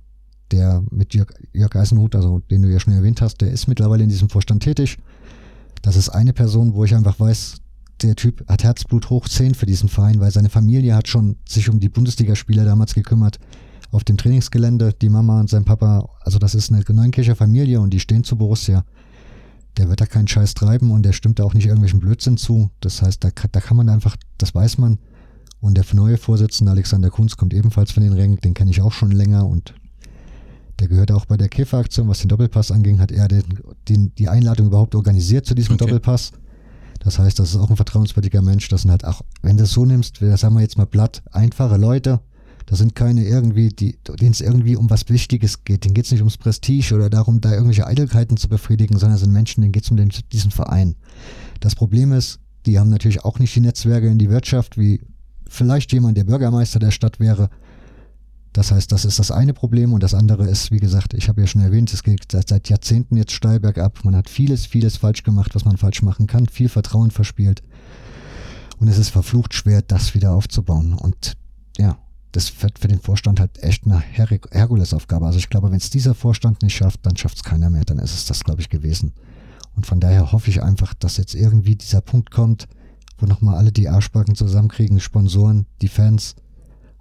der 0.55 0.83
mit 0.91 1.15
Jörg, 1.15 1.29
Jörg 1.53 1.75
Eisenhut, 1.77 2.15
also 2.15 2.41
den 2.51 2.63
du 2.63 2.69
ja 2.71 2.81
schon 2.81 2.95
erwähnt 2.95 3.21
hast, 3.21 3.41
der 3.41 3.51
ist 3.51 3.67
mittlerweile 3.67 4.05
in 4.05 4.09
diesem 4.09 4.29
Vorstand 4.29 4.63
tätig. 4.63 4.99
Das 5.83 5.97
ist 5.97 6.09
eine 6.09 6.33
Person, 6.33 6.75
wo 6.75 6.85
ich 6.85 6.95
einfach 6.95 7.21
weiß, 7.21 7.57
der 8.03 8.17
Typ 8.17 8.45
hat 8.49 8.65
Herzblut 8.65 9.11
hoch 9.11 9.29
10 9.29 9.55
für 9.55 9.67
diesen 9.67 9.89
Verein, 9.89 10.21
weil 10.21 10.31
seine 10.31 10.49
Familie 10.49 10.95
hat 10.95 11.09
schon 11.09 11.37
sich 11.49 11.69
um 11.69 11.81
die 11.81 11.89
Bundesligaspieler 11.89 12.65
damals 12.65 12.95
gekümmert 12.95 13.39
auf 13.91 14.05
dem 14.05 14.17
Trainingsgelände. 14.17 14.93
Die 15.01 15.09
Mama 15.09 15.41
und 15.41 15.49
sein 15.49 15.65
Papa, 15.65 16.09
also 16.21 16.39
das 16.39 16.55
ist 16.55 16.73
eine 16.73 16.83
Neunkircher 16.89 17.37
Familie 17.37 17.81
und 17.81 17.91
die 17.91 18.01
stehen 18.01 18.25
zu 18.25 18.37
Borussia 18.37 18.85
der 19.77 19.89
wird 19.89 20.01
da 20.01 20.07
keinen 20.07 20.29
Scheiß 20.29 20.55
treiben 20.55 20.91
und 20.91 21.03
der 21.03 21.13
stimmt 21.13 21.39
da 21.39 21.45
auch 21.45 21.55
nicht 21.55 21.67
irgendwelchen 21.67 22.01
Blödsinn 22.01 22.37
zu. 22.37 22.71
Das 22.81 23.03
heißt, 23.03 23.25
da, 23.25 23.31
da 23.31 23.61
kann 23.61 23.77
man 23.77 23.89
einfach, 23.89 24.17
das 24.39 24.55
weiß 24.55 24.79
man. 24.79 24.99
Und 25.61 25.77
der 25.77 25.85
neue 25.95 26.19
Vorsitzende 26.19 26.71
Alexander 26.71 27.11
Kunz 27.11 27.37
kommt 27.37 27.55
ebenfalls 27.55 27.91
von 27.91 28.03
den 28.03 28.13
Rängen, 28.13 28.37
den 28.37 28.55
kenne 28.55 28.71
ich 28.71 28.83
auch 28.83 28.93
schon 28.93 29.11
länger 29.11 29.47
und 29.47 29.75
der 30.81 30.89
gehört 30.89 31.13
auch 31.13 31.27
bei 31.27 31.37
der 31.37 31.49
Käferaktion, 31.49 32.09
was 32.09 32.21
den 32.21 32.29
Doppelpass 32.29 32.71
anging, 32.71 32.99
hat 32.99 33.13
er 33.13 33.29
den, 33.29 33.45
den, 33.89 34.15
die 34.17 34.29
Einladung 34.29 34.67
überhaupt 34.67 34.95
organisiert 34.95 35.47
zu 35.47 35.55
diesem 35.55 35.75
okay. 35.75 35.85
Doppelpass. 35.85 36.33
Das 37.01 37.19
heißt, 37.19 37.39
das 37.39 37.51
ist 37.51 37.57
auch 37.57 37.71
ein 37.71 37.77
vertrauenswürdiger 37.77 38.43
Mensch. 38.43 38.69
Das 38.69 38.83
sind 38.83 38.91
halt 38.91 39.05
auch, 39.05 39.23
wenn 39.43 39.57
du 39.57 39.65
es 39.65 39.73
so 39.73 39.85
nimmst, 39.85 40.19
sagen 40.19 40.55
wir 40.55 40.63
jetzt 40.63 40.79
mal 40.79 40.87
platt, 40.87 41.23
einfache 41.33 41.77
Leute, 41.77 42.21
das 42.67 42.79
sind 42.79 42.95
keine 42.95 43.25
irgendwie, 43.25 43.69
die, 43.69 43.99
denen 44.21 44.31
es 44.31 44.41
irgendwie 44.41 44.77
um 44.77 44.89
was 44.89 45.09
Wichtiges 45.09 45.65
geht. 45.65 45.85
Denen 45.85 45.95
geht 45.95 46.07
es 46.07 46.13
nicht 46.13 46.23
ums 46.23 46.39
Prestige 46.39 46.95
oder 46.95 47.11
darum, 47.11 47.41
da 47.41 47.53
irgendwelche 47.53 47.87
Eitelkeiten 47.87 48.39
zu 48.39 48.49
befriedigen, 48.49 48.99
sondern 48.99 49.17
es 49.17 49.21
sind 49.21 49.33
Menschen, 49.33 49.61
denen 49.61 49.73
geht 49.73 49.85
es 49.85 49.91
um 49.91 49.99
den, 49.99 50.11
diesen 50.33 50.51
Verein. 50.51 50.97
Das 51.61 51.75
Problem 51.75 52.13
ist, 52.13 52.41
die 52.65 52.79
haben 52.79 52.89
natürlich 52.89 53.25
auch 53.25 53.39
nicht 53.39 53.55
die 53.55 53.61
Netzwerke 53.61 54.09
in 54.09 54.19
die 54.19 54.31
Wirtschaft, 54.31 54.79
wie 54.79 55.03
vielleicht 55.47 55.93
jemand, 55.93 56.17
der 56.17 56.25
Bürgermeister 56.25 56.79
der 56.79 56.91
Stadt 56.91 57.21
wäre. 57.21 57.51
Das 58.55 58.71
heißt, 58.71 58.93
das 58.93 59.05
ist 59.05 59.19
das 59.19 59.33
eine 59.33 59.53
Problem 59.53 59.93
und 59.93 60.05
das 60.05 60.15
andere 60.15 60.49
ist, 60.49 60.71
wie 60.71 60.79
gesagt, 60.79 61.13
ich 61.13 61.29
habe 61.29 61.41
ja 61.41 61.47
schon 61.49 61.61
erwähnt, 61.61 61.93
es 61.93 62.05
geht 62.05 62.31
seit, 62.31 62.69
Jahrzehnten 62.69 63.17
jetzt 63.17 63.33
steil 63.33 63.59
bergab. 63.59 64.05
Man 64.05 64.15
hat 64.15 64.31
vieles, 64.31 64.65
vieles 64.65 64.97
falsch 64.97 65.25
gemacht, 65.25 65.57
was 65.57 65.65
man 65.65 65.77
falsch 65.77 66.03
machen 66.03 66.29
kann, 66.29 66.47
viel 66.47 66.69
Vertrauen 66.69 67.11
verspielt. 67.11 67.65
Und 68.79 68.87
es 68.87 68.97
ist 68.97 69.09
verflucht 69.09 69.55
schwer, 69.55 69.83
das 69.83 70.15
wieder 70.15 70.33
aufzubauen. 70.35 70.95
Und 70.95 71.33
ja, 71.79 71.99
das 72.31 72.63
wird 72.63 72.79
für 72.79 72.87
den 72.87 73.01
Vorstand 73.01 73.41
halt 73.41 73.61
echt 73.61 73.87
eine 73.87 73.99
Her 73.99 74.29
Herkulesaufgabe. 74.29 75.27
Also 75.27 75.39
ich 75.39 75.51
glaube, 75.51 75.73
wenn 75.73 75.79
es 75.79 75.91
dieser 75.91 76.15
Vorstand 76.15 76.63
nicht 76.63 76.77
schafft, 76.77 77.05
dann 77.05 77.17
schafft 77.17 77.39
es 77.39 77.43
keiner 77.43 77.71
mehr. 77.71 77.85
Dann 77.85 77.99
ist 77.99 78.15
es 78.15 78.25
das, 78.25 78.45
glaube 78.45 78.61
ich, 78.61 78.69
gewesen. 78.69 79.15
Und 79.75 79.85
von 79.85 79.99
daher 79.99 80.31
hoffe 80.31 80.51
ich 80.51 80.63
einfach, 80.63 80.95
dass 80.95 81.17
jetzt 81.17 81.35
irgendwie 81.35 81.75
dieser 81.75 82.03
Punkt 82.03 82.31
kommt, 82.31 82.69
wo 83.19 83.27
nochmal 83.27 83.57
alle 83.57 83.73
die 83.73 83.89
Arschbacken 83.89 84.37
zusammenkriegen, 84.37 85.01
Sponsoren, 85.01 85.67
die 85.83 85.89
Fans, 85.89 86.37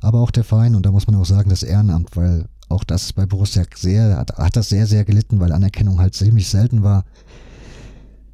aber 0.03 0.19
auch 0.19 0.31
der 0.31 0.43
Verein. 0.43 0.75
Und 0.75 0.85
da 0.85 0.91
muss 0.91 1.07
man 1.07 1.15
auch 1.15 1.25
sagen, 1.25 1.49
das 1.49 1.63
Ehrenamt, 1.63 2.15
weil 2.15 2.45
auch 2.69 2.83
das 2.83 3.13
bei 3.13 3.25
Borussia 3.25 3.63
sehr, 3.75 4.17
hat, 4.17 4.37
hat 4.37 4.55
das 4.55 4.69
sehr, 4.69 4.87
sehr 4.87 5.05
gelitten, 5.05 5.39
weil 5.39 5.51
Anerkennung 5.51 5.99
halt 5.99 6.15
ziemlich 6.15 6.49
selten 6.49 6.83
war. 6.83 7.05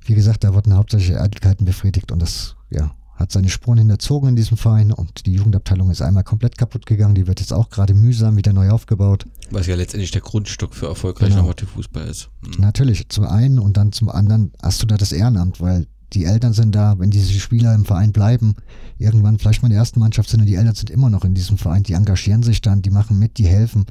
Wie 0.05 0.15
gesagt, 0.15 0.43
da 0.43 0.53
wurden 0.53 0.76
hauptsächlich 0.76 1.17
Eitelkeiten 1.17 1.65
befriedigt 1.65 2.11
und 2.11 2.20
das, 2.20 2.55
ja, 2.70 2.91
hat 3.15 3.32
seine 3.34 3.49
Spuren 3.49 3.78
hinterzogen 3.78 4.30
in 4.30 4.36
diesem 4.38 4.55
Verein 4.55 4.93
und 4.93 5.26
die 5.26 5.34
Jugendabteilung 5.34 5.91
ist 5.91 6.01
einmal 6.01 6.24
komplett 6.24 6.57
kaputt 6.57 6.86
gegangen. 6.86 7.15
Die 7.15 7.28
wird 7.28 7.41
jetzt 7.41 7.51
auch 7.51 7.70
gerade 7.70 7.93
mühsam 7.93 8.38
wieder 8.38 8.53
neu 8.53 8.70
aufgebaut. 8.70 9.26
Was 9.51 9.67
ja 9.67 9.76
letztendlich 9.76 10.11
der 10.11 10.22
Grundstock 10.22 10.74
für 10.74 10.88
erfolgreichen 10.88 11.34
genau. 11.34 11.43
Amateurfußball 11.43 12.07
ist. 12.07 12.30
Mhm. 12.41 12.61
Natürlich, 12.61 13.09
zum 13.09 13.26
einen 13.26 13.59
und 13.59 13.76
dann 13.76 13.91
zum 13.91 14.09
anderen 14.09 14.53
hast 14.63 14.82
du 14.82 14.88
da 14.88 14.95
das 14.95 15.11
Ehrenamt, 15.11 15.59
weil 15.59 15.86
die 16.14 16.26
Eltern 16.26 16.53
sind 16.53 16.74
da, 16.74 16.97
wenn 16.99 17.12
diese 17.12 17.34
Spieler 17.34 17.74
im 17.76 17.86
Verein 17.86 18.12
bleiben, 18.12 18.55
irgendwann 18.97 19.38
vielleicht 19.39 19.62
mal 19.62 19.68
in 19.68 19.74
der 19.74 19.80
ersten 19.80 19.99
Mannschaft 19.99 20.30
sind 20.30 20.41
und 20.41 20.45
die 20.45 20.55
Eltern 20.55 20.76
sind 20.76 20.89
immer 20.89 21.10
noch 21.10 21.24
in 21.24 21.34
diesem 21.34 21.57
Verein, 21.57 21.84
die 21.84 21.93
engagieren 21.93 22.43
sich 22.43 22.62
dann, 22.62 22.82
die 22.82 22.89
machen 22.89 23.20
mit, 23.20 23.38
die 23.38 23.47
helfen. 23.47 23.86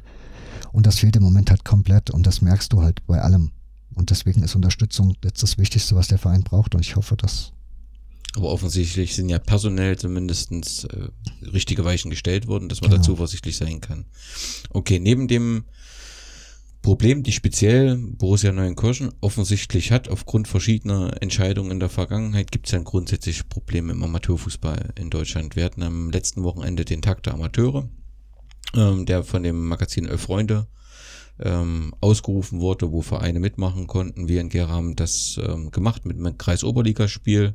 Und 0.72 0.86
das 0.86 0.98
fehlt 0.98 1.16
im 1.16 1.22
Moment 1.22 1.50
halt 1.50 1.64
komplett 1.64 2.10
und 2.10 2.26
das 2.26 2.42
merkst 2.42 2.72
du 2.72 2.82
halt 2.82 3.06
bei 3.06 3.20
allem. 3.20 3.52
Und 3.94 4.10
deswegen 4.10 4.42
ist 4.42 4.54
Unterstützung 4.54 5.14
jetzt 5.24 5.42
das 5.42 5.58
Wichtigste, 5.58 5.96
was 5.96 6.08
der 6.08 6.18
Verein 6.18 6.42
braucht 6.42 6.74
und 6.74 6.80
ich 6.82 6.96
hoffe, 6.96 7.16
dass 7.16 7.52
Aber 8.36 8.50
offensichtlich 8.50 9.14
sind 9.14 9.28
ja 9.28 9.38
personell 9.38 9.96
zumindest 9.96 10.52
äh, 10.84 11.08
richtige 11.46 11.84
Weichen 11.84 12.10
gestellt 12.10 12.46
worden, 12.46 12.68
dass 12.68 12.80
man 12.80 12.90
genau. 12.90 13.02
da 13.02 13.06
zuversichtlich 13.06 13.56
sein 13.56 13.80
kann. 13.80 14.04
Okay, 14.70 14.98
neben 14.98 15.26
dem 15.26 15.64
Problem, 16.88 17.22
die 17.22 17.32
speziell 17.32 17.98
Borussia 17.98 18.50
Neuenkirchen 18.50 19.12
offensichtlich 19.20 19.92
hat, 19.92 20.08
aufgrund 20.08 20.48
verschiedener 20.48 21.20
Entscheidungen 21.20 21.70
in 21.70 21.80
der 21.80 21.90
Vergangenheit, 21.90 22.50
gibt 22.50 22.64
es 22.64 22.72
ja 22.72 22.78
grundsätzlich 22.78 23.46
Probleme 23.50 23.92
im 23.92 24.02
Amateurfußball 24.02 24.94
in 24.98 25.10
Deutschland. 25.10 25.54
Wir 25.54 25.66
hatten 25.66 25.82
am 25.82 26.08
letzten 26.08 26.44
Wochenende 26.44 26.86
den 26.86 27.02
Tag 27.02 27.22
der 27.24 27.34
Amateure, 27.34 27.90
ähm, 28.74 29.04
der 29.04 29.22
von 29.22 29.42
dem 29.42 29.68
Magazin 29.68 30.06
Elf 30.06 30.22
Freunde 30.22 30.66
ähm, 31.38 31.94
ausgerufen 32.00 32.60
wurde, 32.60 32.90
wo 32.90 33.02
Vereine 33.02 33.38
mitmachen 33.38 33.86
konnten. 33.86 34.26
Wir 34.26 34.40
in 34.40 34.48
Gera 34.48 34.70
haben 34.70 34.96
das 34.96 35.38
ähm, 35.44 35.70
gemacht 35.70 36.06
mit 36.06 36.16
einem 36.16 36.38
Kreisoberligaspiel. 36.38 37.54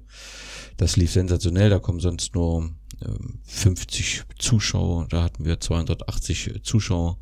Das 0.78 0.96
lief 0.96 1.12
sensationell, 1.12 1.72
da 1.72 1.80
kommen 1.80 2.02
sonst 2.02 2.36
nur 2.36 2.70
ähm, 3.04 3.40
50 3.46 4.26
Zuschauer, 4.38 5.08
da 5.10 5.24
hatten 5.24 5.44
wir 5.44 5.60
280 5.60 6.60
Zuschauer. 6.62 7.18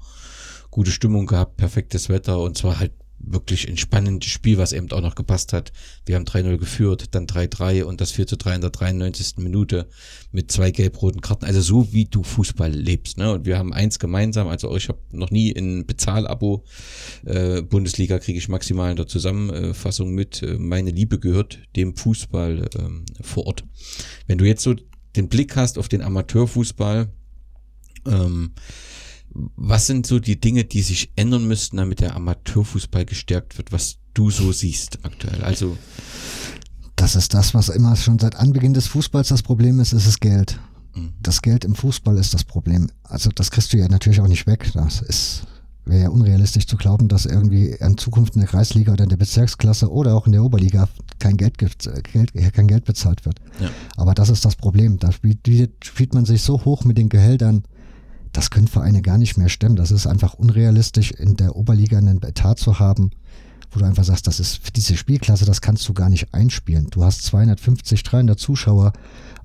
Gute 0.71 0.91
Stimmung 0.91 1.27
gehabt, 1.27 1.57
perfektes 1.57 2.09
Wetter 2.09 2.39
und 2.39 2.57
zwar 2.57 2.79
halt 2.79 2.93
wirklich 3.23 3.67
ein 3.67 3.77
spannendes 3.77 4.29
Spiel, 4.29 4.57
was 4.57 4.73
eben 4.73 4.91
auch 4.91 5.01
noch 5.01 5.15
gepasst 5.15 5.53
hat. 5.53 5.71
Wir 6.05 6.15
haben 6.15 6.25
3-0 6.25 6.57
geführt, 6.57 7.13
dann 7.15 7.27
3-3 7.27 7.83
und 7.83 8.01
das 8.01 8.13
4-3 8.13 8.55
in 8.55 8.61
der 8.61 8.69
93. 8.69 9.37
Minute 9.37 9.87
mit 10.31 10.51
zwei 10.51 10.71
gelb-roten 10.71 11.21
Karten. 11.21 11.45
Also 11.45 11.61
so 11.61 11.93
wie 11.93 12.05
du 12.05 12.23
Fußball 12.23 12.71
lebst. 12.71 13.17
Ne? 13.17 13.31
Und 13.31 13.45
wir 13.45 13.57
haben 13.57 13.73
eins 13.73 13.99
gemeinsam, 13.99 14.47
also 14.47 14.75
ich 14.75 14.89
habe 14.89 14.99
noch 15.11 15.31
nie 15.31 15.51
in 15.51 15.85
Bezahlabo 15.85 16.63
äh, 17.25 17.61
Bundesliga 17.61 18.19
kriege 18.19 18.37
ich 18.37 18.49
maximal 18.49 18.91
in 18.91 18.97
der 18.97 19.07
Zusammenfassung 19.07 20.13
mit. 20.13 20.41
Äh, 20.41 20.57
meine 20.57 20.91
Liebe 20.91 21.19
gehört 21.19 21.59
dem 21.75 21.95
Fußball 21.95 22.69
ähm, 22.77 23.05
vor 23.21 23.47
Ort. 23.47 23.63
Wenn 24.27 24.37
du 24.37 24.45
jetzt 24.45 24.63
so 24.63 24.75
den 25.15 25.27
Blick 25.27 25.55
hast 25.55 25.77
auf 25.77 25.89
den 25.89 26.01
Amateurfußball, 26.01 27.09
ähm, 28.07 28.53
was 29.33 29.87
sind 29.87 30.05
so 30.05 30.19
die 30.19 30.39
Dinge, 30.39 30.63
die 30.63 30.81
sich 30.81 31.11
ändern 31.15 31.47
müssten, 31.47 31.77
damit 31.77 31.99
der 31.99 32.15
Amateurfußball 32.15 33.05
gestärkt 33.05 33.57
wird, 33.57 33.71
was 33.71 33.97
du 34.13 34.29
so 34.29 34.51
siehst 34.51 34.99
aktuell? 35.03 35.43
Also 35.43 35.77
das 36.95 37.15
ist 37.15 37.33
das, 37.33 37.53
was 37.53 37.69
immer 37.69 37.95
schon 37.95 38.19
seit 38.19 38.35
Anbeginn 38.35 38.73
des 38.73 38.87
Fußballs 38.87 39.29
das 39.29 39.41
Problem 39.41 39.79
ist, 39.79 39.93
ist 39.93 40.07
das 40.07 40.19
Geld. 40.19 40.59
Mhm. 40.95 41.13
Das 41.21 41.41
Geld 41.41 41.65
im 41.65 41.75
Fußball 41.75 42.17
ist 42.17 42.33
das 42.33 42.43
Problem. 42.43 42.89
Also 43.03 43.29
das 43.33 43.51
kriegst 43.51 43.73
du 43.73 43.77
ja 43.77 43.87
natürlich 43.87 44.21
auch 44.21 44.27
nicht 44.27 44.47
weg. 44.47 44.69
Das 44.73 45.01
ist 45.01 45.47
wäre 45.85 46.03
ja 46.03 46.09
unrealistisch 46.09 46.67
zu 46.67 46.77
glauben, 46.77 47.07
dass 47.07 47.25
irgendwie 47.25 47.69
in 47.71 47.97
Zukunft 47.97 48.35
in 48.35 48.41
der 48.41 48.49
Kreisliga 48.49 48.93
oder 48.93 49.03
in 49.03 49.09
der 49.09 49.17
Bezirksklasse 49.17 49.91
oder 49.91 50.15
auch 50.15 50.25
in 50.27 50.31
der 50.31 50.43
Oberliga 50.43 50.87
kein 51.19 51.37
Geld, 51.37 51.57
gibt, 51.57 51.89
Geld, 52.13 52.33
kein 52.53 52.67
Geld 52.67 52.85
bezahlt 52.85 53.25
wird. 53.25 53.39
Ja. 53.59 53.69
Aber 53.97 54.13
das 54.13 54.29
ist 54.29 54.45
das 54.45 54.55
Problem. 54.55 54.99
Da 54.99 55.11
spielt, 55.11 55.39
spielt 55.83 56.13
man 56.13 56.25
sich 56.25 56.41
so 56.43 56.63
hoch 56.65 56.85
mit 56.85 56.97
den 56.97 57.09
Gehältern, 57.09 57.63
das 58.31 58.49
können 58.49 58.67
Vereine 58.67 59.01
gar 59.01 59.17
nicht 59.17 59.37
mehr 59.37 59.49
stemmen. 59.49 59.75
Das 59.75 59.91
ist 59.91 60.07
einfach 60.07 60.33
unrealistisch, 60.33 61.11
in 61.11 61.35
der 61.35 61.55
Oberliga 61.55 61.97
einen 61.97 62.21
Etat 62.21 62.55
zu 62.55 62.79
haben, 62.79 63.11
wo 63.71 63.79
du 63.79 63.85
einfach 63.85 64.03
sagst, 64.03 64.27
das 64.27 64.39
ist 64.39 64.57
für 64.63 64.71
diese 64.71 64.97
Spielklasse, 64.97 65.45
das 65.45 65.61
kannst 65.61 65.87
du 65.87 65.93
gar 65.93 66.09
nicht 66.09 66.33
einspielen. 66.33 66.87
Du 66.89 67.03
hast 67.03 67.23
250, 67.23 68.03
300 68.03 68.39
Zuschauer, 68.39 68.93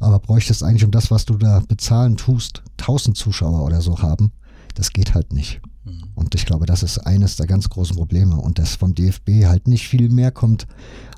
aber 0.01 0.19
bräuchtest 0.19 0.63
eigentlich 0.63 0.85
um 0.85 0.91
das, 0.91 1.11
was 1.11 1.25
du 1.25 1.37
da 1.37 1.63
bezahlen 1.67 2.17
tust, 2.17 2.63
1000 2.79 3.17
Zuschauer 3.17 3.65
oder 3.65 3.81
so 3.81 4.01
haben. 4.01 4.33
Das 4.75 4.93
geht 4.93 5.15
halt 5.15 5.33
nicht. 5.33 5.61
Mhm. 5.85 6.03
Und 6.15 6.35
ich 6.35 6.45
glaube, 6.45 6.67
das 6.67 6.83
ist 6.83 6.99
eines 6.99 7.37
der 7.37 7.47
ganz 7.47 7.69
großen 7.69 7.97
Probleme. 7.97 8.37
Und 8.37 8.59
dass 8.59 8.77
vom 8.77 8.95
DFB 8.95 9.47
halt 9.47 9.69
nicht 9.69 9.89
viel 9.89 10.11
mehr 10.11 10.31
kommt 10.31 10.67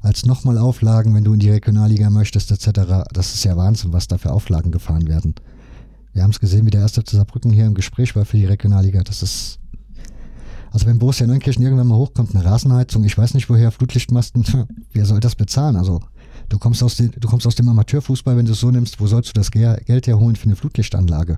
als 0.03 0.27
nochmal 0.27 0.59
Auflagen, 0.59 1.15
wenn 1.15 1.25
du 1.25 1.33
in 1.33 1.41
die 1.41 1.51
Regionalliga 1.51 2.11
möchtest, 2.11 2.51
etc. 2.53 3.09
Das 3.13 3.35
ist 3.35 3.45
ja 3.45 3.57
Wahnsinn, 3.57 3.93
was 3.93 4.07
da 4.07 4.19
für 4.19 4.33
Auflagen 4.33 4.71
gefahren 4.71 5.09
werden. 5.09 5.35
Wir 6.19 6.25
haben 6.25 6.33
es 6.33 6.41
gesehen, 6.41 6.67
wie 6.67 6.71
der 6.71 6.81
erste 6.81 7.01
Saarbrücken 7.09 7.53
hier 7.53 7.65
im 7.65 7.75
Gespräch 7.75 8.17
war 8.17 8.25
für 8.25 8.39
die 8.39 8.45
Regionalliga. 8.45 9.05
Das 9.05 9.23
ist, 9.23 9.61
also 10.73 10.85
wenn 10.87 10.99
Borussia 10.99 11.29
Neunkirchen 11.29 11.63
irgendwann 11.63 11.87
mal 11.87 11.97
hochkommt, 11.97 12.35
eine 12.35 12.45
Rasenheizung, 12.45 13.05
ich 13.05 13.17
weiß 13.17 13.35
nicht 13.35 13.49
woher, 13.49 13.71
Flutlichtmasten, 13.71 14.45
wer 14.93 15.07
soll 15.07 15.21
das 15.21 15.37
bezahlen? 15.37 15.77
Also 15.77 16.01
du 16.49 16.59
kommst 16.59 16.83
aus, 16.83 16.97
den, 16.97 17.13
du 17.17 17.29
kommst 17.29 17.47
aus 17.47 17.55
dem 17.55 17.69
Amateurfußball, 17.69 18.37
wenn 18.37 18.47
du 18.47 18.51
es 18.51 18.59
so 18.59 18.73
nimmst, 18.73 18.99
wo 18.99 19.07
sollst 19.07 19.29
du 19.29 19.33
das 19.35 19.53
Geld 19.53 20.09
herholen 20.09 20.35
für 20.35 20.47
eine 20.47 20.57
Flutlichtanlage? 20.57 21.37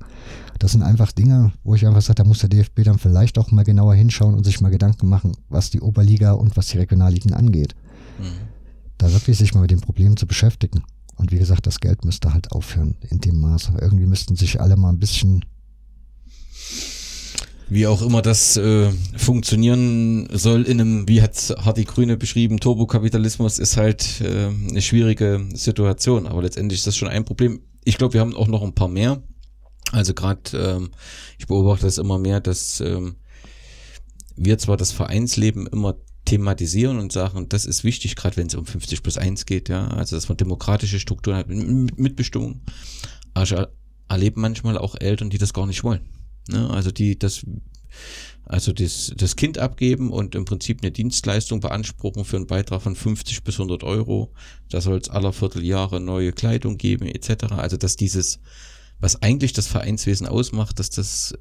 Das 0.59 0.73
sind 0.73 0.83
einfach 0.83 1.13
Dinge, 1.13 1.53
wo 1.63 1.75
ich 1.75 1.87
einfach 1.87 2.01
sage, 2.01 2.15
da 2.15 2.25
muss 2.25 2.39
der 2.39 2.49
DFB 2.49 2.83
dann 2.85 2.99
vielleicht 2.99 3.37
auch 3.37 3.51
mal 3.51 3.65
genauer 3.65 3.95
hinschauen 3.95 4.35
und 4.35 4.45
sich 4.45 4.63
mal 4.63 4.71
Gedanken 4.71 5.11
machen, 5.11 5.33
was 5.51 5.69
die 5.69 5.83
Oberliga 5.83 6.33
und 6.33 6.57
was 6.57 6.69
die 6.69 6.79
Regionalligen 6.79 7.35
angeht. 7.35 7.75
Mhm. 8.19 8.49
Da 8.97 9.13
wirklich 9.13 9.37
sich 9.37 9.53
mal 9.53 9.61
mit 9.61 9.73
den 9.73 9.83
Problemen 9.83 10.17
zu 10.17 10.27
beschäftigen. 10.27 10.85
Und 11.21 11.33
wie 11.33 11.39
gesagt, 11.39 11.67
das 11.67 11.81
Geld 11.81 12.03
müsste 12.07 12.33
halt 12.33 12.51
aufhören 12.51 12.97
in 13.11 13.21
dem 13.21 13.41
Maße. 13.41 13.75
Irgendwie 13.79 14.07
müssten 14.07 14.37
sich 14.37 14.59
alle 14.59 14.77
mal 14.77 14.89
ein 14.89 14.99
bisschen 14.99 15.45
wie 17.69 17.87
auch 17.87 18.01
immer 18.01 18.23
das 18.23 18.57
äh, 18.57 18.91
funktionieren 19.17 20.29
soll 20.33 20.63
in 20.63 20.81
einem, 20.81 21.09
wie 21.09 21.21
hat 21.21 21.37
Hardy 21.59 21.85
Grüne 21.85 22.17
beschrieben, 22.17 22.59
Turbokapitalismus 22.59 23.59
ist 23.59 23.77
halt 23.77 24.23
äh, 24.23 24.47
eine 24.47 24.81
schwierige 24.81 25.47
Situation, 25.53 26.27
aber 26.27 26.41
letztendlich 26.43 26.81
ist 26.81 26.87
das 26.87 26.97
schon 26.97 27.09
ein 27.09 27.27
Problem. 27.27 27.61
Ich 27.85 27.99
glaube, 27.99 28.15
wir 28.15 28.23
haben 28.23 28.35
auch 28.35 28.49
noch 28.49 28.63
ein 28.63 28.75
paar 28.75 28.89
mehr. 28.89 29.23
Also 29.93 30.15
gerade, 30.15 30.41
ähm, 30.55 30.91
ich 31.39 31.47
beobachte 31.47 31.85
das 31.85 31.99
immer 31.99 32.19
mehr, 32.19 32.41
dass 32.41 32.81
ähm, 32.81 33.17
wir 34.37 34.57
zwar 34.57 34.79
das 34.79 34.91
Vereinsleben 34.91 35.67
immer 35.67 35.97
thematisieren 36.31 36.99
und 36.99 37.11
sagen, 37.11 37.49
das 37.49 37.67
ist 37.67 37.83
wichtig, 37.83 38.15
gerade 38.15 38.37
wenn 38.37 38.47
es 38.47 38.55
um 38.55 38.65
50 38.65 39.03
plus 39.03 39.19
1 39.19 39.47
geht, 39.47 39.69
ja, 39.69 39.89
also 39.89 40.17
dass 40.17 40.29
man 40.29 40.37
demokratische 40.39 41.01
Strukturen 41.01 41.37
hat, 41.37 41.49
Mitbestimmung. 41.49 42.61
Aber 43.35 43.45
ich 43.45 43.55
erlebe 44.09 44.39
manchmal 44.39 44.79
auch 44.79 44.95
Eltern, 44.99 45.31
die 45.31 45.39
das 45.39 45.53
gar 45.53 45.67
nicht 45.67 45.83
wollen. 45.83 46.09
Ne? 46.49 46.71
Also 46.71 46.93
die 46.93 47.19
das 47.19 47.45
also 48.45 48.73
das, 48.73 49.13
das 49.17 49.37
Kind 49.37 49.59
abgeben 49.59 50.11
und 50.11 50.35
im 50.35 50.45
Prinzip 50.45 50.83
eine 50.83 50.91
Dienstleistung 50.91 51.61
beanspruchen 51.61 52.25
für 52.25 52.37
einen 52.37 52.47
Beitrag 52.47 52.83
von 52.83 52.97
50 52.97 53.45
bis 53.45 53.55
100 53.57 53.85
Euro. 53.85 54.33
Da 54.69 54.81
soll 54.81 54.99
es 54.99 55.09
aller 55.09 55.33
Vierteljahre 55.33 56.01
neue 56.01 56.33
Kleidung 56.33 56.77
geben 56.77 57.07
etc. 57.07 57.53
Also 57.53 57.77
dass 57.77 57.97
dieses, 57.97 58.41
was 58.99 59.23
eigentlich 59.23 59.53
das 59.53 59.67
Vereinswesen 59.67 60.27
ausmacht, 60.27 60.79
dass 60.79 60.91
das 60.91 61.35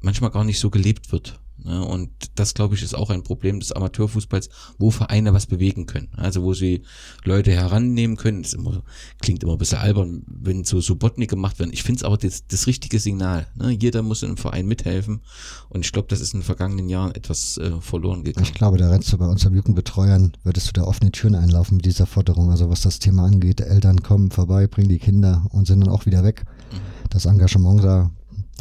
manchmal 0.00 0.30
gar 0.30 0.44
nicht 0.44 0.60
so 0.60 0.70
gelebt 0.70 1.12
wird. 1.12 1.40
Ne? 1.64 1.84
Und 1.84 2.10
das, 2.34 2.54
glaube 2.54 2.74
ich, 2.74 2.82
ist 2.82 2.94
auch 2.94 3.10
ein 3.10 3.22
Problem 3.22 3.60
des 3.60 3.72
Amateurfußballs, 3.72 4.48
wo 4.78 4.90
Vereine 4.90 5.32
was 5.32 5.46
bewegen 5.46 5.86
können. 5.86 6.08
Also 6.16 6.42
wo 6.42 6.54
sie 6.54 6.82
Leute 7.24 7.52
herannehmen 7.52 8.16
können. 8.16 8.42
Das 8.42 8.52
immer, 8.52 8.82
klingt 9.20 9.42
immer 9.42 9.52
ein 9.52 9.58
bisschen 9.58 9.78
albern, 9.78 10.22
wenn 10.26 10.64
so 10.64 10.80
Subotnik 10.80 11.30
gemacht 11.30 11.58
werden. 11.58 11.72
Ich 11.72 11.82
finde 11.82 11.98
es 11.98 12.04
aber 12.04 12.16
das, 12.16 12.46
das 12.46 12.66
richtige 12.66 12.98
Signal. 12.98 13.46
Ne? 13.54 13.70
Jeder 13.70 14.02
muss 14.02 14.24
einem 14.24 14.36
Verein 14.36 14.66
mithelfen. 14.66 15.20
Und 15.68 15.84
ich 15.84 15.92
glaube, 15.92 16.08
das 16.08 16.20
ist 16.20 16.34
in 16.34 16.40
den 16.40 16.46
vergangenen 16.46 16.88
Jahren 16.88 17.14
etwas 17.14 17.58
äh, 17.58 17.80
verloren 17.80 18.24
gegangen. 18.24 18.46
Ich 18.46 18.54
glaube, 18.54 18.78
da 18.78 18.90
rennst 18.90 19.12
du 19.12 19.18
bei 19.18 19.26
unseren 19.26 19.54
Jugendbetreuern, 19.54 20.32
würdest 20.44 20.68
du 20.68 20.72
da 20.72 20.84
offene 20.84 21.12
Türen 21.12 21.34
einlaufen 21.34 21.76
mit 21.76 21.86
dieser 21.86 22.06
Forderung. 22.06 22.50
Also 22.50 22.70
was 22.70 22.82
das 22.82 22.98
Thema 22.98 23.24
angeht, 23.24 23.60
Eltern 23.60 24.02
kommen 24.02 24.30
vorbei, 24.30 24.66
bringen 24.66 24.88
die 24.88 24.98
Kinder 24.98 25.46
und 25.50 25.66
sind 25.66 25.80
dann 25.80 25.88
auch 25.88 26.06
wieder 26.06 26.24
weg. 26.24 26.44
Mhm. 26.72 26.76
Das 27.10 27.26
Engagement 27.26 27.82
da 27.82 28.10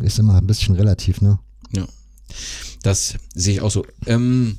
ist 0.01 0.19
immer 0.19 0.35
ein 0.35 0.47
bisschen 0.47 0.75
relativ, 0.75 1.21
ne? 1.21 1.39
Ja. 1.71 1.85
Das 2.81 3.15
sehe 3.33 3.55
ich 3.55 3.61
auch 3.61 3.71
so. 3.71 3.85
Ähm, 4.05 4.57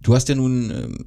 du 0.00 0.14
hast 0.14 0.28
ja 0.28 0.34
nun 0.34 0.70
ähm, 0.70 1.06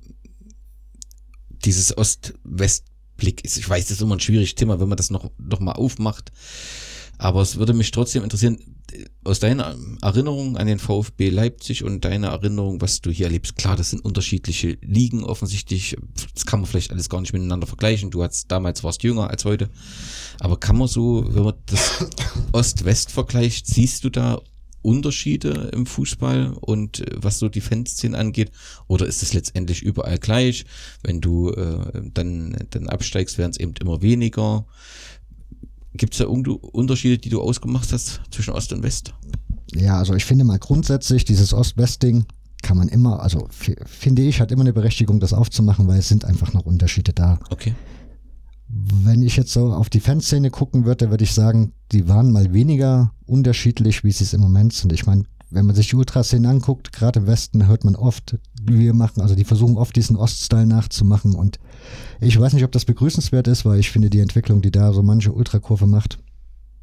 dieses 1.65 1.97
Ost-West-Blick. 1.97 3.41
Ich 3.43 3.69
weiß, 3.69 3.85
das 3.85 3.97
ist 3.97 4.01
immer 4.01 4.15
ein 4.15 4.19
schwieriges 4.19 4.55
Thema, 4.55 4.79
wenn 4.79 4.89
man 4.89 4.97
das 4.97 5.09
noch, 5.09 5.31
noch 5.37 5.59
mal 5.59 5.73
aufmacht. 5.73 6.31
Aber 7.17 7.41
es 7.41 7.57
würde 7.57 7.73
mich 7.73 7.91
trotzdem 7.91 8.23
interessieren, 8.23 8.59
aus 9.23 9.39
deiner 9.39 9.75
Erinnerung 10.01 10.57
an 10.57 10.67
den 10.67 10.79
VfB 10.79 11.29
Leipzig 11.29 11.83
und 11.83 12.05
deiner 12.05 12.29
Erinnerung, 12.29 12.79
was 12.81 13.01
du 13.01 13.11
hier 13.11 13.25
erlebst. 13.25 13.57
Klar, 13.57 13.75
das 13.75 13.89
sind 13.89 14.03
unterschiedliche 14.03 14.77
Ligen 14.81 15.23
offensichtlich. 15.23 15.97
Das 16.33 16.45
kann 16.45 16.61
man 16.61 16.67
vielleicht 16.67 16.91
alles 16.91 17.09
gar 17.09 17.19
nicht 17.19 17.33
miteinander 17.33 17.67
vergleichen. 17.67 18.11
Du 18.11 18.23
hast 18.23 18.49
damals 18.49 18.83
warst 18.83 19.03
jünger 19.03 19.29
als 19.29 19.45
heute. 19.45 19.69
Aber 20.39 20.59
kann 20.59 20.77
man 20.77 20.87
so, 20.87 21.25
wenn 21.27 21.43
man 21.43 21.55
das 21.65 22.05
Ost-West 22.53 23.11
vergleicht, 23.11 23.67
siehst 23.67 24.03
du 24.03 24.09
da 24.09 24.41
Unterschiede 24.87 25.69
im 25.73 25.85
Fußball 25.85 26.53
und 26.61 27.01
äh, 27.01 27.17
was 27.17 27.39
so 27.39 27.49
die 27.49 27.59
Fanszene 27.59 28.17
angeht? 28.17 28.51
Oder 28.87 29.05
ist 29.05 29.21
es 29.21 29.33
letztendlich 29.33 29.81
überall 29.83 30.17
gleich? 30.17 30.65
Wenn 31.03 31.19
du 31.19 31.51
äh, 31.51 32.09
dann, 32.13 32.55
dann 32.69 32.87
absteigst, 32.87 33.37
werden 33.37 33.51
es 33.51 33.59
eben 33.59 33.73
immer 33.81 34.01
weniger. 34.01 34.65
Gibt 35.93 36.13
es 36.13 36.19
da 36.19 36.27
Unterschiede, 36.27 37.17
die 37.17 37.27
du 37.27 37.41
ausgemacht 37.41 37.91
hast 37.91 38.21
zwischen 38.31 38.53
Ost 38.53 38.71
und 38.71 38.81
West? 38.81 39.13
Ja, 39.75 39.97
also 39.97 40.13
ich 40.13 40.23
finde 40.23 40.45
mal 40.45 40.59
grundsätzlich 40.59 41.25
dieses 41.25 41.53
Ost-West-Ding 41.53 42.25
kann 42.63 42.77
man 42.77 42.87
immer, 42.87 43.21
also 43.21 43.47
finde 43.51 44.21
ich, 44.21 44.39
hat 44.39 44.51
immer 44.51 44.61
eine 44.61 44.73
Berechtigung, 44.73 45.19
das 45.19 45.33
aufzumachen, 45.33 45.87
weil 45.87 45.99
es 45.99 46.07
sind 46.07 46.23
einfach 46.23 46.53
noch 46.53 46.65
Unterschiede 46.65 47.13
da. 47.13 47.39
Okay. 47.49 47.75
Wenn 48.79 49.23
ich 49.23 49.37
jetzt 49.37 49.53
so 49.53 49.73
auf 49.73 49.89
die 49.89 49.99
Fanszene 49.99 50.51
gucken 50.51 50.85
würde, 50.85 51.09
würde 51.09 51.23
ich 51.23 51.33
sagen, 51.33 51.73
die 51.91 52.07
waren 52.07 52.31
mal 52.31 52.53
weniger 52.53 53.11
unterschiedlich, 53.25 54.03
wie 54.03 54.11
sie 54.11 54.23
es 54.23 54.33
im 54.33 54.41
Moment 54.41 54.73
sind. 54.73 54.93
Ich 54.93 55.05
meine, 55.05 55.23
wenn 55.49 55.65
man 55.65 55.75
sich 55.75 55.89
die 55.89 55.95
Ultraszenen 55.95 56.49
anguckt, 56.49 56.91
gerade 56.91 57.21
im 57.21 57.27
Westen 57.27 57.67
hört 57.67 57.85
man 57.85 57.95
oft, 57.95 58.37
wie 58.61 58.79
wir 58.79 58.93
machen, 58.93 59.21
also 59.21 59.33
die 59.33 59.45
versuchen 59.45 59.77
oft 59.77 59.95
diesen 59.95 60.17
Oststyle 60.17 60.65
nachzumachen 60.65 61.33
und 61.33 61.59
ich 62.19 62.39
weiß 62.39 62.53
nicht, 62.53 62.65
ob 62.65 62.71
das 62.71 62.85
begrüßenswert 62.85 63.47
ist, 63.47 63.63
weil 63.65 63.79
ich 63.79 63.89
finde 63.89 64.09
die 64.09 64.19
Entwicklung, 64.19 64.61
die 64.61 64.71
da 64.71 64.91
so 64.91 65.03
manche 65.03 65.31
Ultrakurve 65.31 65.87
macht, 65.87 66.19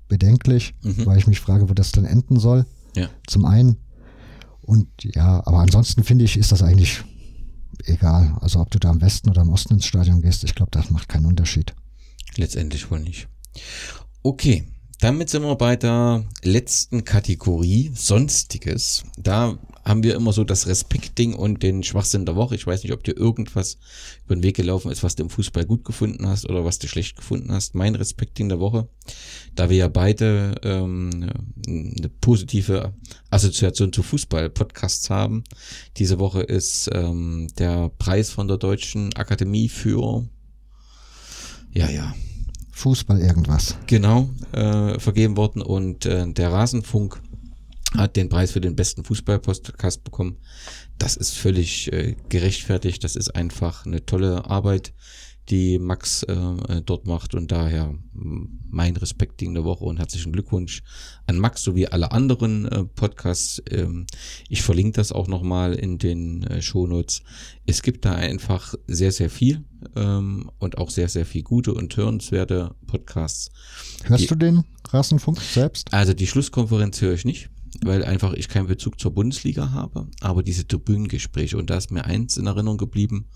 bedenklich, 0.08 0.74
mhm. 0.82 1.06
weil 1.06 1.18
ich 1.18 1.26
mich 1.26 1.40
frage, 1.40 1.68
wo 1.68 1.74
das 1.74 1.92
dann 1.92 2.04
enden 2.04 2.38
soll. 2.38 2.64
Ja. 2.96 3.08
Zum 3.26 3.44
einen. 3.44 3.76
Und 4.62 4.88
ja, 5.02 5.46
aber 5.46 5.58
ansonsten 5.58 6.04
finde 6.04 6.24
ich, 6.24 6.38
ist 6.38 6.52
das 6.52 6.62
eigentlich 6.62 7.04
egal. 7.84 8.36
Also 8.40 8.60
ob 8.60 8.70
du 8.70 8.78
da 8.78 8.90
am 8.90 9.00
Westen 9.00 9.28
oder 9.28 9.42
am 9.42 9.50
Osten 9.50 9.74
ins 9.74 9.86
Stadion 9.86 10.22
gehst, 10.22 10.44
ich 10.44 10.54
glaube, 10.54 10.70
das 10.70 10.90
macht 10.90 11.08
keinen 11.08 11.26
Unterschied. 11.26 11.74
Letztendlich 12.36 12.90
wohl 12.90 13.00
nicht. 13.00 13.28
Okay, 14.22 14.64
damit 15.04 15.28
sind 15.28 15.42
wir 15.42 15.56
bei 15.56 15.76
der 15.76 16.24
letzten 16.42 17.04
Kategorie, 17.04 17.92
Sonstiges. 17.94 19.04
Da 19.18 19.58
haben 19.84 20.02
wir 20.02 20.14
immer 20.14 20.32
so 20.32 20.44
das 20.44 20.66
Respektding 20.66 21.34
und 21.34 21.62
den 21.62 21.82
Schwachsinn 21.82 22.24
der 22.24 22.36
Woche. 22.36 22.54
Ich 22.54 22.66
weiß 22.66 22.82
nicht, 22.82 22.92
ob 22.92 23.04
dir 23.04 23.14
irgendwas 23.14 23.76
über 24.24 24.34
den 24.34 24.42
Weg 24.42 24.56
gelaufen 24.56 24.90
ist, 24.90 25.02
was 25.02 25.14
du 25.14 25.24
im 25.24 25.28
Fußball 25.28 25.66
gut 25.66 25.84
gefunden 25.84 26.26
hast 26.26 26.48
oder 26.48 26.64
was 26.64 26.78
du 26.78 26.88
schlecht 26.88 27.16
gefunden 27.16 27.52
hast. 27.52 27.74
Mein 27.74 27.94
Respektding 27.94 28.48
der 28.48 28.60
Woche, 28.60 28.88
da 29.54 29.68
wir 29.68 29.76
ja 29.76 29.88
beide 29.88 30.54
ähm, 30.62 31.28
eine 31.66 32.08
positive 32.22 32.94
Assoziation 33.28 33.92
zu 33.92 34.02
Fußball-Podcasts 34.02 35.10
haben. 35.10 35.44
Diese 35.98 36.18
Woche 36.18 36.40
ist 36.40 36.88
ähm, 36.94 37.48
der 37.58 37.90
Preis 37.98 38.30
von 38.30 38.48
der 38.48 38.56
Deutschen 38.56 39.12
Akademie 39.12 39.68
für 39.68 40.26
ja, 41.74 41.90
ja, 41.90 42.14
Fußball 42.72 43.20
irgendwas. 43.20 43.76
Genau, 43.86 44.28
äh, 44.52 44.98
vergeben 44.98 45.36
worden 45.36 45.62
und 45.62 46.06
äh, 46.06 46.26
der 46.32 46.52
Rasenfunk 46.52 47.20
hat 47.96 48.16
den 48.16 48.28
Preis 48.28 48.50
für 48.52 48.60
den 48.60 48.74
besten 48.74 49.04
Fußball-Podcast 49.04 50.02
bekommen. 50.02 50.38
Das 50.98 51.16
ist 51.16 51.36
völlig 51.36 51.92
äh, 51.92 52.16
gerechtfertigt. 52.28 53.04
Das 53.04 53.14
ist 53.14 53.34
einfach 53.34 53.86
eine 53.86 54.04
tolle 54.04 54.46
Arbeit, 54.46 54.92
die 55.50 55.78
Max 55.78 56.22
äh, 56.22 56.82
dort 56.84 57.06
macht 57.06 57.34
und 57.34 57.52
daher 57.52 57.94
mein 58.12 58.96
Respekt 58.96 59.42
in 59.42 59.54
der 59.54 59.64
Woche 59.64 59.84
und 59.84 59.98
herzlichen 59.98 60.32
Glückwunsch 60.32 60.82
an 61.26 61.38
Max 61.38 61.62
sowie 61.62 61.86
alle 61.86 62.12
anderen 62.12 62.66
äh, 62.66 62.84
Podcasts. 62.84 63.62
Ähm, 63.70 64.06
ich 64.48 64.62
verlinke 64.62 64.96
das 64.96 65.12
auch 65.12 65.28
nochmal 65.28 65.74
in 65.74 65.98
den 65.98 66.44
äh, 66.44 66.62
Shownotes. 66.62 67.22
Es 67.66 67.82
gibt 67.82 68.04
da 68.04 68.14
einfach 68.14 68.74
sehr, 68.86 69.12
sehr 69.12 69.30
viel 69.30 69.64
ähm, 69.96 70.50
und 70.58 70.78
auch 70.78 70.90
sehr, 70.90 71.08
sehr 71.08 71.26
viel 71.26 71.42
gute 71.42 71.74
und 71.74 71.94
hörenswerte 71.96 72.74
Podcasts. 72.86 73.50
Hörst 74.04 74.24
die, 74.24 74.28
du 74.28 74.36
den 74.36 74.64
Rasenfunk 74.88 75.40
selbst? 75.40 75.92
Also 75.92 76.14
die 76.14 76.26
Schlusskonferenz 76.26 77.00
höre 77.00 77.14
ich 77.14 77.24
nicht 77.24 77.50
weil 77.82 78.04
einfach 78.04 78.34
ich 78.34 78.48
keinen 78.48 78.68
Bezug 78.68 79.00
zur 79.00 79.12
Bundesliga 79.12 79.72
habe, 79.72 80.06
aber 80.20 80.44
diese 80.44 80.66
Tribünengespräche 80.66 81.56
und 81.56 81.70
da 81.70 81.76
ist 81.76 81.90
mir 81.90 82.04
eins 82.04 82.36
in 82.36 82.46
Erinnerung 82.46 82.78
geblieben, 82.78 83.26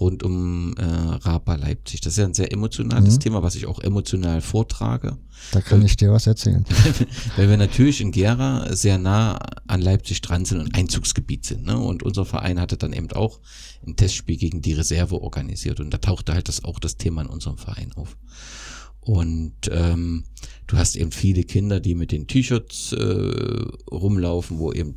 rund 0.00 0.22
um 0.22 0.74
äh, 0.76 0.84
Rapa 0.84 1.54
Leipzig. 1.54 2.00
Das 2.00 2.14
ist 2.14 2.18
ja 2.18 2.24
ein 2.24 2.34
sehr 2.34 2.52
emotionales 2.52 3.14
mhm. 3.14 3.20
Thema, 3.20 3.42
was 3.42 3.54
ich 3.54 3.66
auch 3.66 3.80
emotional 3.80 4.40
vortrage. 4.40 5.18
Da 5.52 5.60
kann 5.60 5.80
weil, 5.80 5.86
ich 5.86 5.96
dir 5.96 6.10
was 6.10 6.26
erzählen. 6.26 6.64
weil 7.36 7.48
wir 7.48 7.56
natürlich 7.56 8.00
in 8.00 8.10
Gera 8.10 8.74
sehr 8.74 8.98
nah 8.98 9.38
an 9.66 9.80
Leipzig 9.80 10.20
dran 10.20 10.44
sind 10.44 10.60
und 10.60 10.74
Einzugsgebiet 10.74 11.44
sind. 11.44 11.64
Ne? 11.64 11.78
Und 11.78 12.02
unser 12.02 12.24
Verein 12.24 12.60
hatte 12.60 12.76
dann 12.76 12.92
eben 12.92 13.10
auch 13.12 13.40
ein 13.86 13.96
Testspiel 13.96 14.36
gegen 14.36 14.62
die 14.62 14.72
Reserve 14.72 15.20
organisiert 15.20 15.78
und 15.80 15.90
da 15.90 15.98
tauchte 15.98 16.34
halt 16.34 16.48
das 16.48 16.64
auch 16.64 16.78
das 16.78 16.96
Thema 16.96 17.22
in 17.22 17.28
unserem 17.28 17.58
Verein 17.58 17.92
auf. 17.94 18.16
Und 19.00 19.54
ähm, 19.70 20.24
du 20.66 20.78
hast 20.78 20.96
eben 20.96 21.12
viele 21.12 21.44
Kinder, 21.44 21.78
die 21.78 21.94
mit 21.94 22.10
den 22.10 22.26
T-Shirts 22.26 22.92
äh, 22.92 23.64
rumlaufen, 23.90 24.58
wo 24.58 24.72
eben 24.72 24.96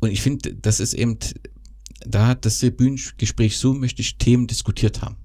und 0.00 0.10
ich 0.10 0.22
finde, 0.22 0.54
das 0.54 0.80
ist 0.80 0.94
eben 0.94 1.18
da 2.06 2.26
hat 2.28 2.44
das 2.44 2.60
Bühnengespräch 2.60 3.56
so 3.56 3.74
möchte 3.74 4.02
ich 4.02 4.18
Themen 4.18 4.46
diskutiert 4.46 5.02
haben, 5.02 5.16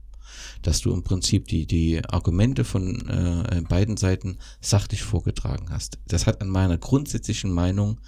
dass 0.61 0.81
du 0.81 0.93
im 0.93 1.03
Prinzip 1.03 1.47
die, 1.47 1.65
die 1.65 2.03
Argumente 2.05 2.63
von 2.63 3.07
äh, 3.07 3.61
beiden 3.67 3.97
Seiten 3.97 4.37
sachlich 4.61 5.03
vorgetragen 5.03 5.67
hast. 5.69 5.99
Das 6.07 6.27
hat 6.27 6.41
an 6.41 6.49
meiner 6.49 6.77
grundsätzlichen 6.77 7.51
Meinung, 7.51 7.99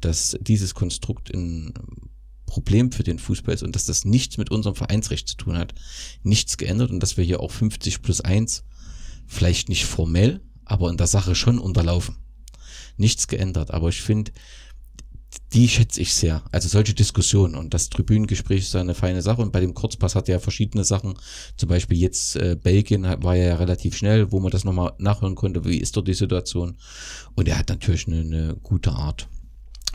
dass 0.00 0.36
dieses 0.40 0.74
Konstrukt 0.74 1.32
ein 1.34 1.72
Problem 2.46 2.92
für 2.92 3.02
den 3.02 3.18
Fußball 3.18 3.54
ist 3.54 3.62
und 3.62 3.74
dass 3.74 3.86
das 3.86 4.04
nichts 4.04 4.38
mit 4.38 4.50
unserem 4.50 4.76
Vereinsrecht 4.76 5.28
zu 5.28 5.36
tun 5.36 5.56
hat, 5.56 5.74
nichts 6.22 6.56
geändert 6.56 6.90
und 6.90 7.00
dass 7.00 7.16
wir 7.16 7.24
hier 7.24 7.40
auch 7.40 7.50
50 7.50 8.02
plus 8.02 8.20
1 8.20 8.64
vielleicht 9.26 9.68
nicht 9.68 9.86
formell, 9.86 10.40
aber 10.64 10.90
in 10.90 10.96
der 10.96 11.06
Sache 11.06 11.34
schon 11.34 11.58
unterlaufen. 11.58 12.16
Nichts 12.96 13.26
geändert, 13.26 13.72
aber 13.72 13.88
ich 13.88 14.02
finde, 14.02 14.32
die 15.54 15.68
schätze 15.68 16.00
ich 16.00 16.12
sehr. 16.12 16.42
Also 16.50 16.68
solche 16.68 16.94
Diskussionen 16.94 17.54
und 17.54 17.72
das 17.72 17.88
Tribünengespräch 17.88 18.62
ist 18.62 18.76
eine 18.76 18.94
feine 18.94 19.22
Sache 19.22 19.40
und 19.40 19.52
bei 19.52 19.60
dem 19.60 19.72
Kurzpass 19.72 20.16
hat 20.16 20.28
er 20.28 20.36
ja 20.36 20.38
verschiedene 20.40 20.84
Sachen. 20.84 21.14
Zum 21.56 21.68
Beispiel 21.68 21.98
jetzt 21.98 22.36
äh, 22.36 22.56
Belgien 22.60 23.04
war 23.22 23.36
ja 23.36 23.54
relativ 23.54 23.96
schnell, 23.96 24.32
wo 24.32 24.40
man 24.40 24.50
das 24.50 24.64
nochmal 24.64 24.92
nachhören 24.98 25.36
konnte, 25.36 25.64
wie 25.64 25.78
ist 25.78 25.96
dort 25.96 26.08
die 26.08 26.14
Situation. 26.14 26.76
Und 27.36 27.48
er 27.48 27.58
hat 27.58 27.68
natürlich 27.68 28.08
eine, 28.08 28.20
eine 28.20 28.56
gute 28.62 28.90
Art. 28.90 29.28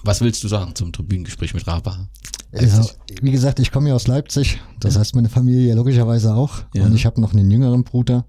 Was 0.03 0.22
willst 0.22 0.43
du 0.43 0.47
sagen 0.47 0.76
zum 0.76 0.93
Tribünengespräch 0.93 1.53
mit 1.53 1.68
Raba? 1.68 2.07
Ja, 2.53 2.86
wie 3.22 3.32
gesagt, 3.32 3.60
ich 3.60 3.72
komme 3.72 3.89
ja 3.89 3.95
aus 3.95 4.07
Leipzig, 4.07 4.60
das 4.80 4.95
ja. 4.95 5.01
heißt 5.01 5.14
meine 5.14 5.30
Familie 5.30 5.76
logischerweise 5.76 6.34
auch. 6.34 6.64
Ja. 6.74 6.86
Und 6.86 6.95
ich 6.95 7.05
habe 7.05 7.22
noch 7.22 7.34
einen 7.34 7.51
jüngeren 7.51 7.84
Bruder, 7.84 8.26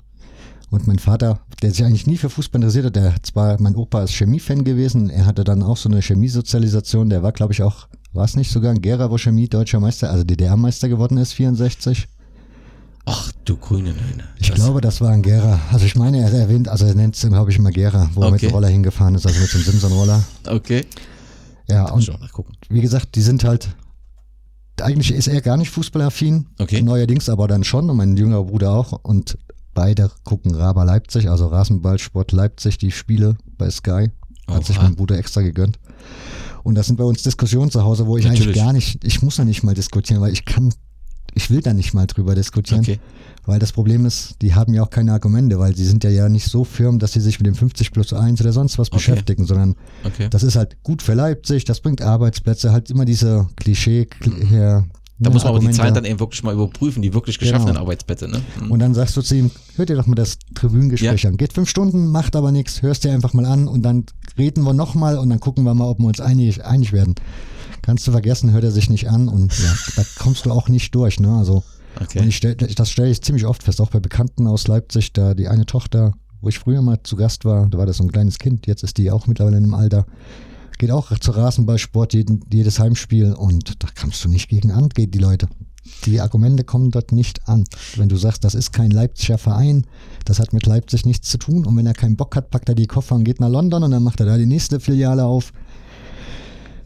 und 0.70 0.86
mein 0.86 0.98
Vater, 0.98 1.40
der 1.62 1.72
sich 1.72 1.84
eigentlich 1.84 2.06
nie 2.06 2.16
für 2.16 2.30
Fußball 2.30 2.60
interessiert 2.60 2.86
hat, 2.86 2.96
der 2.96 3.14
zwar, 3.22 3.60
mein 3.60 3.74
Opa 3.74 4.04
ist 4.04 4.12
Chemiefan 4.12 4.64
gewesen, 4.64 5.10
er 5.10 5.26
hatte 5.26 5.42
dann 5.42 5.62
auch 5.62 5.76
so 5.76 5.88
eine 5.88 6.00
Chemiesozialisation, 6.00 7.10
der 7.10 7.22
war, 7.22 7.32
glaube 7.32 7.52
ich, 7.52 7.62
auch, 7.62 7.88
war 8.12 8.24
es 8.24 8.36
nicht 8.36 8.52
sogar 8.52 8.70
ein 8.70 8.80
Gera, 8.80 9.10
wo 9.10 9.18
Chemie 9.18 9.48
deutscher 9.48 9.80
Meister, 9.80 10.10
also 10.10 10.22
DDR-Meister 10.24 10.88
geworden 10.88 11.18
ist, 11.18 11.32
64? 11.32 12.08
Ach 13.06 13.32
du 13.44 13.56
grüne 13.56 13.90
Neune. 13.90 14.24
Ich 14.38 14.52
glaube, 14.52 14.80
das 14.80 15.00
war 15.00 15.10
ein 15.10 15.22
Gera. 15.22 15.58
Also 15.72 15.86
ich 15.86 15.96
meine, 15.96 16.20
er 16.20 16.32
erwähnt, 16.32 16.68
also 16.68 16.86
er 16.86 16.94
nennt 16.94 17.16
es, 17.16 17.22
glaube 17.22 17.50
ich, 17.50 17.58
immer 17.58 17.72
Gera, 17.72 18.10
wo 18.14 18.20
okay. 18.20 18.28
er 18.28 18.32
mit 18.32 18.42
dem 18.42 18.50
Roller 18.50 18.68
hingefahren 18.68 19.14
ist, 19.16 19.26
also 19.26 19.40
mit 19.40 19.52
dem 19.52 19.62
Simson-Roller. 19.62 20.22
Okay. 20.46 20.84
Ja, 21.68 21.90
und 21.90 22.10
wie 22.68 22.80
gesagt, 22.80 23.14
die 23.16 23.22
sind 23.22 23.42
halt, 23.42 23.74
eigentlich 24.80 25.12
ist 25.12 25.28
er 25.28 25.40
gar 25.40 25.56
nicht 25.56 25.70
fußballaffin, 25.70 26.46
okay. 26.58 26.82
neuerdings 26.82 27.28
aber 27.28 27.48
dann 27.48 27.64
schon 27.64 27.90
und 27.90 27.96
mein 27.96 28.16
jüngerer 28.16 28.44
Bruder 28.44 28.72
auch 28.72 28.92
und 29.02 29.38
Beide 29.80 30.10
gucken 30.24 30.54
Raba 30.54 30.84
Leipzig, 30.84 31.30
also 31.30 31.46
Rasenballsport 31.46 32.32
Leipzig, 32.32 32.76
die 32.76 32.90
Spiele 32.90 33.38
bei 33.56 33.70
Sky. 33.70 34.10
Hat 34.46 34.58
Oha. 34.58 34.62
sich 34.62 34.76
mein 34.76 34.94
Bruder 34.94 35.16
extra 35.16 35.40
gegönnt. 35.40 35.78
Und 36.62 36.74
das 36.74 36.88
sind 36.88 36.96
bei 36.96 37.04
uns 37.04 37.22
Diskussionen 37.22 37.70
zu 37.70 37.82
Hause, 37.82 38.06
wo 38.06 38.18
ich 38.18 38.26
Natürlich. 38.26 38.48
eigentlich 38.48 38.62
gar 38.62 38.74
nicht, 38.74 39.02
ich 39.04 39.22
muss 39.22 39.36
da 39.36 39.44
nicht 39.46 39.62
mal 39.62 39.74
diskutieren, 39.74 40.20
weil 40.20 40.34
ich 40.34 40.44
kann, 40.44 40.74
ich 41.32 41.48
will 41.48 41.62
da 41.62 41.72
nicht 41.72 41.94
mal 41.94 42.06
drüber 42.06 42.34
diskutieren. 42.34 42.82
Okay. 42.82 43.00
Weil 43.46 43.58
das 43.58 43.72
Problem 43.72 44.04
ist, 44.04 44.42
die 44.42 44.54
haben 44.54 44.74
ja 44.74 44.82
auch 44.82 44.90
keine 44.90 45.14
Argumente, 45.14 45.58
weil 45.58 45.74
sie 45.74 45.86
sind 45.86 46.04
ja 46.04 46.10
ja 46.10 46.28
nicht 46.28 46.50
so 46.50 46.64
firm, 46.64 46.98
dass 46.98 47.12
sie 47.14 47.20
sich 47.20 47.38
mit 47.40 47.46
dem 47.46 47.54
50 47.54 47.90
plus 47.90 48.12
1 48.12 48.38
oder 48.42 48.52
sonst 48.52 48.78
was 48.78 48.88
okay. 48.88 48.96
beschäftigen, 48.98 49.46
sondern 49.46 49.76
okay. 50.04 50.28
das 50.28 50.42
ist 50.42 50.56
halt 50.56 50.76
gut 50.82 51.00
für 51.00 51.14
Leipzig, 51.14 51.64
das 51.64 51.80
bringt 51.80 52.02
Arbeitsplätze, 52.02 52.70
halt 52.70 52.90
immer 52.90 53.06
diese 53.06 53.48
Klischee, 53.56 54.08
her, 54.46 54.84
da 55.22 55.30
muss 55.30 55.44
man 55.44 55.54
aber 55.54 55.60
die 55.60 55.70
Zahlen 55.70 55.92
dann 55.92 56.06
eben 56.06 56.18
wirklich 56.18 56.42
mal 56.42 56.54
überprüfen, 56.54 57.02
die 57.02 57.12
wirklich 57.12 57.38
geschaffenen 57.38 57.74
genau. 57.74 57.80
Arbeitsplätze. 57.80 58.26
Ne? 58.26 58.40
Mhm. 58.58 58.70
Und 58.70 58.78
dann 58.78 58.94
sagst 58.94 59.16
du 59.18 59.22
zu 59.22 59.36
ihm, 59.36 59.50
hört 59.76 59.90
dir 59.90 59.96
doch 59.96 60.06
mal 60.06 60.14
das 60.14 60.38
Tribünengespräch 60.54 61.22
ja. 61.22 61.30
an. 61.30 61.36
Geht 61.36 61.52
fünf 61.52 61.68
Stunden, 61.68 62.06
macht 62.06 62.36
aber 62.36 62.52
nichts, 62.52 62.80
hörst 62.80 63.04
dir 63.04 63.12
einfach 63.12 63.34
mal 63.34 63.44
an 63.44 63.68
und 63.68 63.82
dann 63.82 64.06
reden 64.38 64.64
wir 64.64 64.72
nochmal 64.72 65.18
und 65.18 65.28
dann 65.28 65.38
gucken 65.38 65.64
wir 65.64 65.74
mal, 65.74 65.88
ob 65.90 65.98
wir 65.98 66.06
uns 66.06 66.20
einig, 66.20 66.64
einig 66.64 66.92
werden. 66.92 67.16
Kannst 67.82 68.06
du 68.06 68.12
vergessen, 68.12 68.52
hört 68.52 68.64
er 68.64 68.70
sich 68.70 68.88
nicht 68.88 69.10
an 69.10 69.28
und 69.28 69.56
ja, 69.58 69.74
da 69.96 70.04
kommst 70.18 70.46
du 70.46 70.52
auch 70.52 70.68
nicht 70.68 70.94
durch. 70.94 71.20
Ne? 71.20 71.36
Also, 71.36 71.64
okay. 72.00 72.20
und 72.20 72.28
ich 72.28 72.36
stell, 72.36 72.54
das 72.54 72.90
stelle 72.90 73.10
ich 73.10 73.20
ziemlich 73.22 73.44
oft 73.44 73.62
fest, 73.62 73.80
auch 73.82 73.90
bei 73.90 74.00
Bekannten 74.00 74.46
aus 74.46 74.68
Leipzig, 74.68 75.12
da 75.12 75.34
die 75.34 75.48
eine 75.48 75.66
Tochter, 75.66 76.14
wo 76.40 76.48
ich 76.48 76.58
früher 76.58 76.80
mal 76.80 76.98
zu 77.02 77.16
Gast 77.16 77.44
war, 77.44 77.68
da 77.68 77.76
war 77.76 77.84
das 77.84 77.98
so 77.98 78.04
ein 78.04 78.12
kleines 78.12 78.38
Kind, 78.38 78.66
jetzt 78.66 78.82
ist 78.82 78.96
die 78.96 79.10
auch 79.10 79.26
mittlerweile 79.26 79.58
in 79.58 79.64
einem 79.64 79.74
Alter 79.74 80.06
geht 80.80 80.90
auch 80.90 81.16
zur 81.18 81.36
Rasenballsport 81.36 82.14
jeden, 82.14 82.40
jedes 82.50 82.78
Heimspiel 82.80 83.34
und 83.34 83.82
da 83.84 83.88
kannst 83.94 84.24
du 84.24 84.30
nicht 84.30 84.48
gegen 84.48 84.70
an, 84.70 84.88
geht 84.88 85.14
die 85.14 85.18
Leute. 85.18 85.46
Die 86.06 86.20
Argumente 86.20 86.64
kommen 86.64 86.90
dort 86.90 87.12
nicht 87.12 87.46
an. 87.48 87.64
Wenn 87.96 88.08
du 88.08 88.16
sagst, 88.16 88.44
das 88.44 88.54
ist 88.54 88.72
kein 88.72 88.90
Leipziger 88.90 89.36
Verein, 89.36 89.86
das 90.24 90.38
hat 90.38 90.54
mit 90.54 90.64
Leipzig 90.64 91.04
nichts 91.04 91.28
zu 91.28 91.36
tun 91.36 91.66
und 91.66 91.76
wenn 91.76 91.86
er 91.86 91.92
keinen 91.92 92.16
Bock 92.16 92.34
hat, 92.34 92.50
packt 92.50 92.70
er 92.70 92.74
die 92.74 92.86
Koffer 92.86 93.14
und 93.14 93.24
geht 93.24 93.40
nach 93.40 93.50
London 93.50 93.82
und 93.82 93.90
dann 93.90 94.02
macht 94.02 94.20
er 94.20 94.26
da 94.26 94.38
die 94.38 94.46
nächste 94.46 94.80
Filiale 94.80 95.24
auf. 95.24 95.52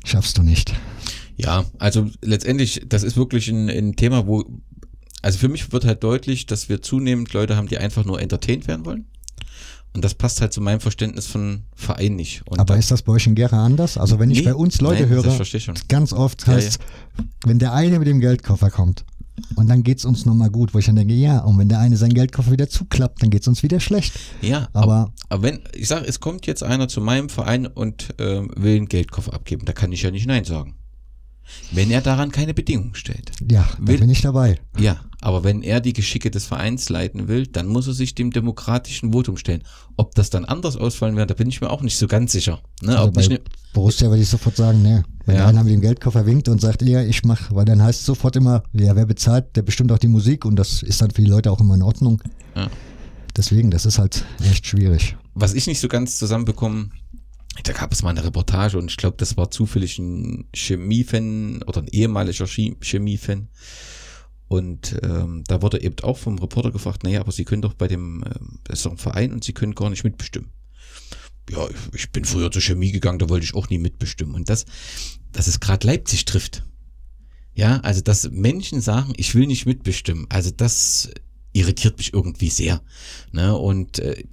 Schaffst 0.05 0.39
du 0.39 0.43
nicht. 0.43 0.75
Ja, 1.37 1.65
also 1.79 2.09
letztendlich, 2.21 2.83
das 2.89 3.05
ist 3.05 3.17
wirklich 3.17 3.49
ein, 3.49 3.69
ein 3.71 3.95
Thema, 3.95 4.27
wo, 4.27 4.45
also 5.23 5.39
für 5.39 5.49
mich 5.49 5.73
wird 5.73 5.85
halt 5.85 6.03
deutlich, 6.03 6.47
dass 6.47 6.69
wir 6.69 6.83
zunehmend 6.83 7.33
Leute 7.33 7.57
haben, 7.57 7.69
die 7.69 7.79
einfach 7.79 8.05
nur 8.05 8.21
entertained 8.21 8.67
werden 8.67 8.85
wollen. 8.85 9.07
Und 9.95 10.05
das 10.05 10.15
passt 10.15 10.41
halt 10.41 10.53
zu 10.53 10.61
meinem 10.61 10.81
Verständnis 10.81 11.27
von 11.27 11.63
Verein 11.75 12.17
nicht. 12.17 12.43
Und 12.49 12.59
Aber 12.59 12.77
ist 12.77 12.91
das 12.91 13.03
bei 13.03 13.13
euch 13.13 13.27
in 13.29 13.37
Gera 13.37 13.65
anders? 13.65 13.97
Also 13.97 14.19
wenn 14.19 14.31
ich 14.31 14.41
nee, 14.41 14.45
bei 14.45 14.55
uns 14.55 14.81
Leute 14.81 15.03
nein, 15.03 15.11
höre, 15.11 15.23
ganz 15.89 16.13
oft 16.13 16.47
heißt, 16.47 16.81
ja, 16.81 16.85
ja. 17.19 17.25
wenn 17.47 17.61
der 17.61 17.73
eine 17.73 18.01
mit 18.01 18.09
dem 18.09 18.19
Geldkoffer 18.21 18.71
kommt 18.71 19.05
Und 19.55 19.69
dann 19.69 19.85
geht's 19.85 20.05
uns 20.05 20.27
nochmal 20.27 20.51
gut, 20.51 20.75
wo 20.75 20.79
ich 20.79 20.87
dann 20.87 20.97
denke, 20.97 21.15
ja, 21.15 21.39
und 21.41 21.59
wenn 21.59 21.69
der 21.69 21.79
eine 21.79 21.97
seinen 21.97 22.15
Geldkoffer 22.15 22.51
wieder 22.51 22.69
zuklappt, 22.69 23.23
dann 23.23 23.31
geht's 23.31 23.47
uns 23.47 23.63
wieder 23.63 23.79
schlecht. 23.79 24.15
Ja, 24.43 24.69
aber, 24.73 24.83
aber, 24.83 25.13
aber 25.29 25.43
wenn, 25.43 25.61
ich 25.75 25.87
sage, 25.87 26.07
es 26.07 26.19
kommt 26.19 26.47
jetzt 26.47 26.65
einer 26.65 26.89
zu 26.89 27.01
meinem 27.01 27.29
Verein 27.29 27.67
und 27.67 28.19
äh, 28.19 28.43
will 28.57 28.77
einen 28.77 28.89
Geldkoffer 28.89 29.33
abgeben, 29.33 29.65
da 29.65 29.73
kann 29.73 29.93
ich 29.93 30.03
ja 30.03 30.11
nicht 30.11 30.27
Nein 30.27 30.45
sagen. 30.45 30.75
Wenn 31.71 31.91
er 31.91 32.01
daran 32.01 32.31
keine 32.31 32.55
Bedingungen 32.55 32.95
stellt. 32.95 33.33
Ja, 33.51 33.69
da 33.79 33.87
will, 33.87 33.99
bin 33.99 34.11
ich 34.11 34.23
dabei. 34.23 34.59
Ja, 34.79 35.01
aber 35.21 35.45
wenn 35.45 35.63
er 35.63 35.81
die 35.81 35.93
Geschicke 35.93 36.31
des 36.31 36.47
Vereins 36.47 36.89
leiten 36.89 37.29
will, 37.29 37.47
dann 37.47 37.67
muss 37.67 37.87
er 37.87 37.95
sich 37.95 38.15
dem 38.15 38.31
demokratischen 38.31 39.13
Votum 39.13 39.37
stellen. 39.37 39.63
Ob 39.97 40.15
das 40.15 40.31
dann 40.31 40.45
anders 40.45 40.77
ausfallen 40.77 41.17
wird, 41.17 41.31
da 41.31 41.35
bin 41.35 41.49
ich 41.49 41.61
mir 41.61 41.71
auch 41.71 41.83
nicht 41.83 41.97
so 41.97 42.07
ganz 42.07 42.33
sicher. 42.33 42.61
Ne? 42.83 42.99
Also 42.99 43.13
bei 43.13 43.27
ne 43.27 43.41
Borussia 43.73 44.09
würde 44.09 44.23
ich 44.23 44.29
sofort 44.29 44.57
sagen, 44.57 44.83
ne. 44.83 45.05
Wenn 45.27 45.37
ja. 45.37 45.47
einer 45.47 45.65
mit 45.65 45.73
dem 45.73 45.81
Geldkoffer 45.81 46.27
winkt 46.27 46.49
und 46.49 46.61
sagt, 46.61 46.83
ja, 46.83 47.03
ich 47.03 47.25
mach, 47.25 47.51
weil 47.55 47.65
dann 47.65 47.83
heißt 47.83 48.01
es 48.01 48.07
sofort 48.07 48.37
immer, 48.37 48.63
ja, 48.75 48.95
wer 48.95 49.07
bezahlt, 49.07 49.57
der 49.57 49.63
bestimmt 49.63 49.91
auch 49.91 49.99
die 49.99 50.09
Musik 50.09 50.45
und 50.45 50.57
das 50.57 50.83
ist 50.83 51.01
dann 51.01 51.11
für 51.11 51.23
die 51.23 51.31
Leute 51.31 51.51
auch 51.51 51.61
immer 51.61 51.75
in 51.75 51.83
Ordnung. 51.83 52.23
Ja. 52.55 52.69
Deswegen, 53.37 53.71
das 53.71 53.87
ist 53.87 53.99
halt 53.99 54.25
echt 54.49 54.67
schwierig. 54.67 55.17
Was 55.35 55.55
ich 55.55 55.67
nicht 55.67 55.81
so 55.81 55.89
ganz 55.89 56.19
zusammenbekomme, 56.19 56.91
da 57.63 57.73
gab 57.73 57.93
es 57.93 58.03
mal 58.03 58.11
eine 58.11 58.25
Reportage 58.25 58.79
und 58.79 58.91
ich 58.91 58.97
glaube, 58.97 59.17
das 59.17 59.37
war 59.37 59.51
zufällig 59.51 59.99
ein 59.99 60.49
Chemiefan 60.55 61.63
oder 61.63 61.83
ein 61.83 61.89
ehemaliger 61.89 62.47
Chemiefan. 62.47 63.49
Und 64.49 64.99
ähm, 65.03 65.43
da 65.47 65.63
wurde 65.63 65.81
eben 65.81 65.97
auch 66.03 66.19
vom 66.19 66.39
Reporter 66.39 66.71
gefragt, 66.71 67.03
naja, 67.03 67.21
aber 67.21 67.33
Sie 67.33 67.45
können 67.45 67.63
doch 67.63 67.75
bei 67.75 67.89
dem, 67.89 68.23
äh, 68.23 68.31
das 68.65 68.81
ist 68.81 68.87
doch 68.87 68.93
ein 68.93 68.99
Verein 68.99 69.33
und 69.33 69.43
Sie 69.43 69.53
können 69.53 69.75
gar 69.75 69.91
nicht 69.91 70.05
mitbestimmen. 70.05 70.51
Ja, 71.51 71.67
ich 71.93 72.11
bin 72.11 72.25
früher 72.25 72.51
zur 72.51 72.63
Chemie 72.63 72.93
gegangen, 72.93 73.19
da 73.19 73.29
wollte 73.29 73.45
ich 73.45 73.55
auch 73.55 73.69
nie 73.69 73.79
mitbestimmen. 73.79 74.35
Und 74.35 74.49
das, 74.49 74.67
dass 75.33 75.47
es 75.47 75.61
gerade 75.61 75.87
Leipzig 75.87 76.25
trifft. 76.25 76.65
Ja, 77.55 77.81
also 77.81 78.01
dass 78.01 78.31
Menschen 78.31 78.81
sagen, 78.81 79.13
ich 79.17 79.35
will 79.35 79.47
nicht 79.47 79.67
mitbestimmen. 79.67 80.27
Also 80.29 80.51
das 80.51 81.11
irritiert 81.53 81.99
mich 81.99 82.13
irgendwie 82.13 82.51
sehr. 82.51 82.83
Ne? 83.33 83.57
Und 83.57 84.01
äh, 84.01 84.25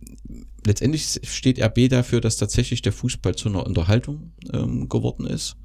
letztendlich 0.65 1.19
steht 1.23 1.61
RB 1.61 1.89
dafür, 1.89 2.21
dass 2.21 2.37
tatsächlich 2.37 2.81
der 2.81 2.93
Fußball 2.93 3.35
zu 3.35 3.49
einer 3.49 3.65
Unterhaltung 3.65 4.31
ähm, 4.53 4.89
geworden 4.89 5.25
ist 5.25 5.55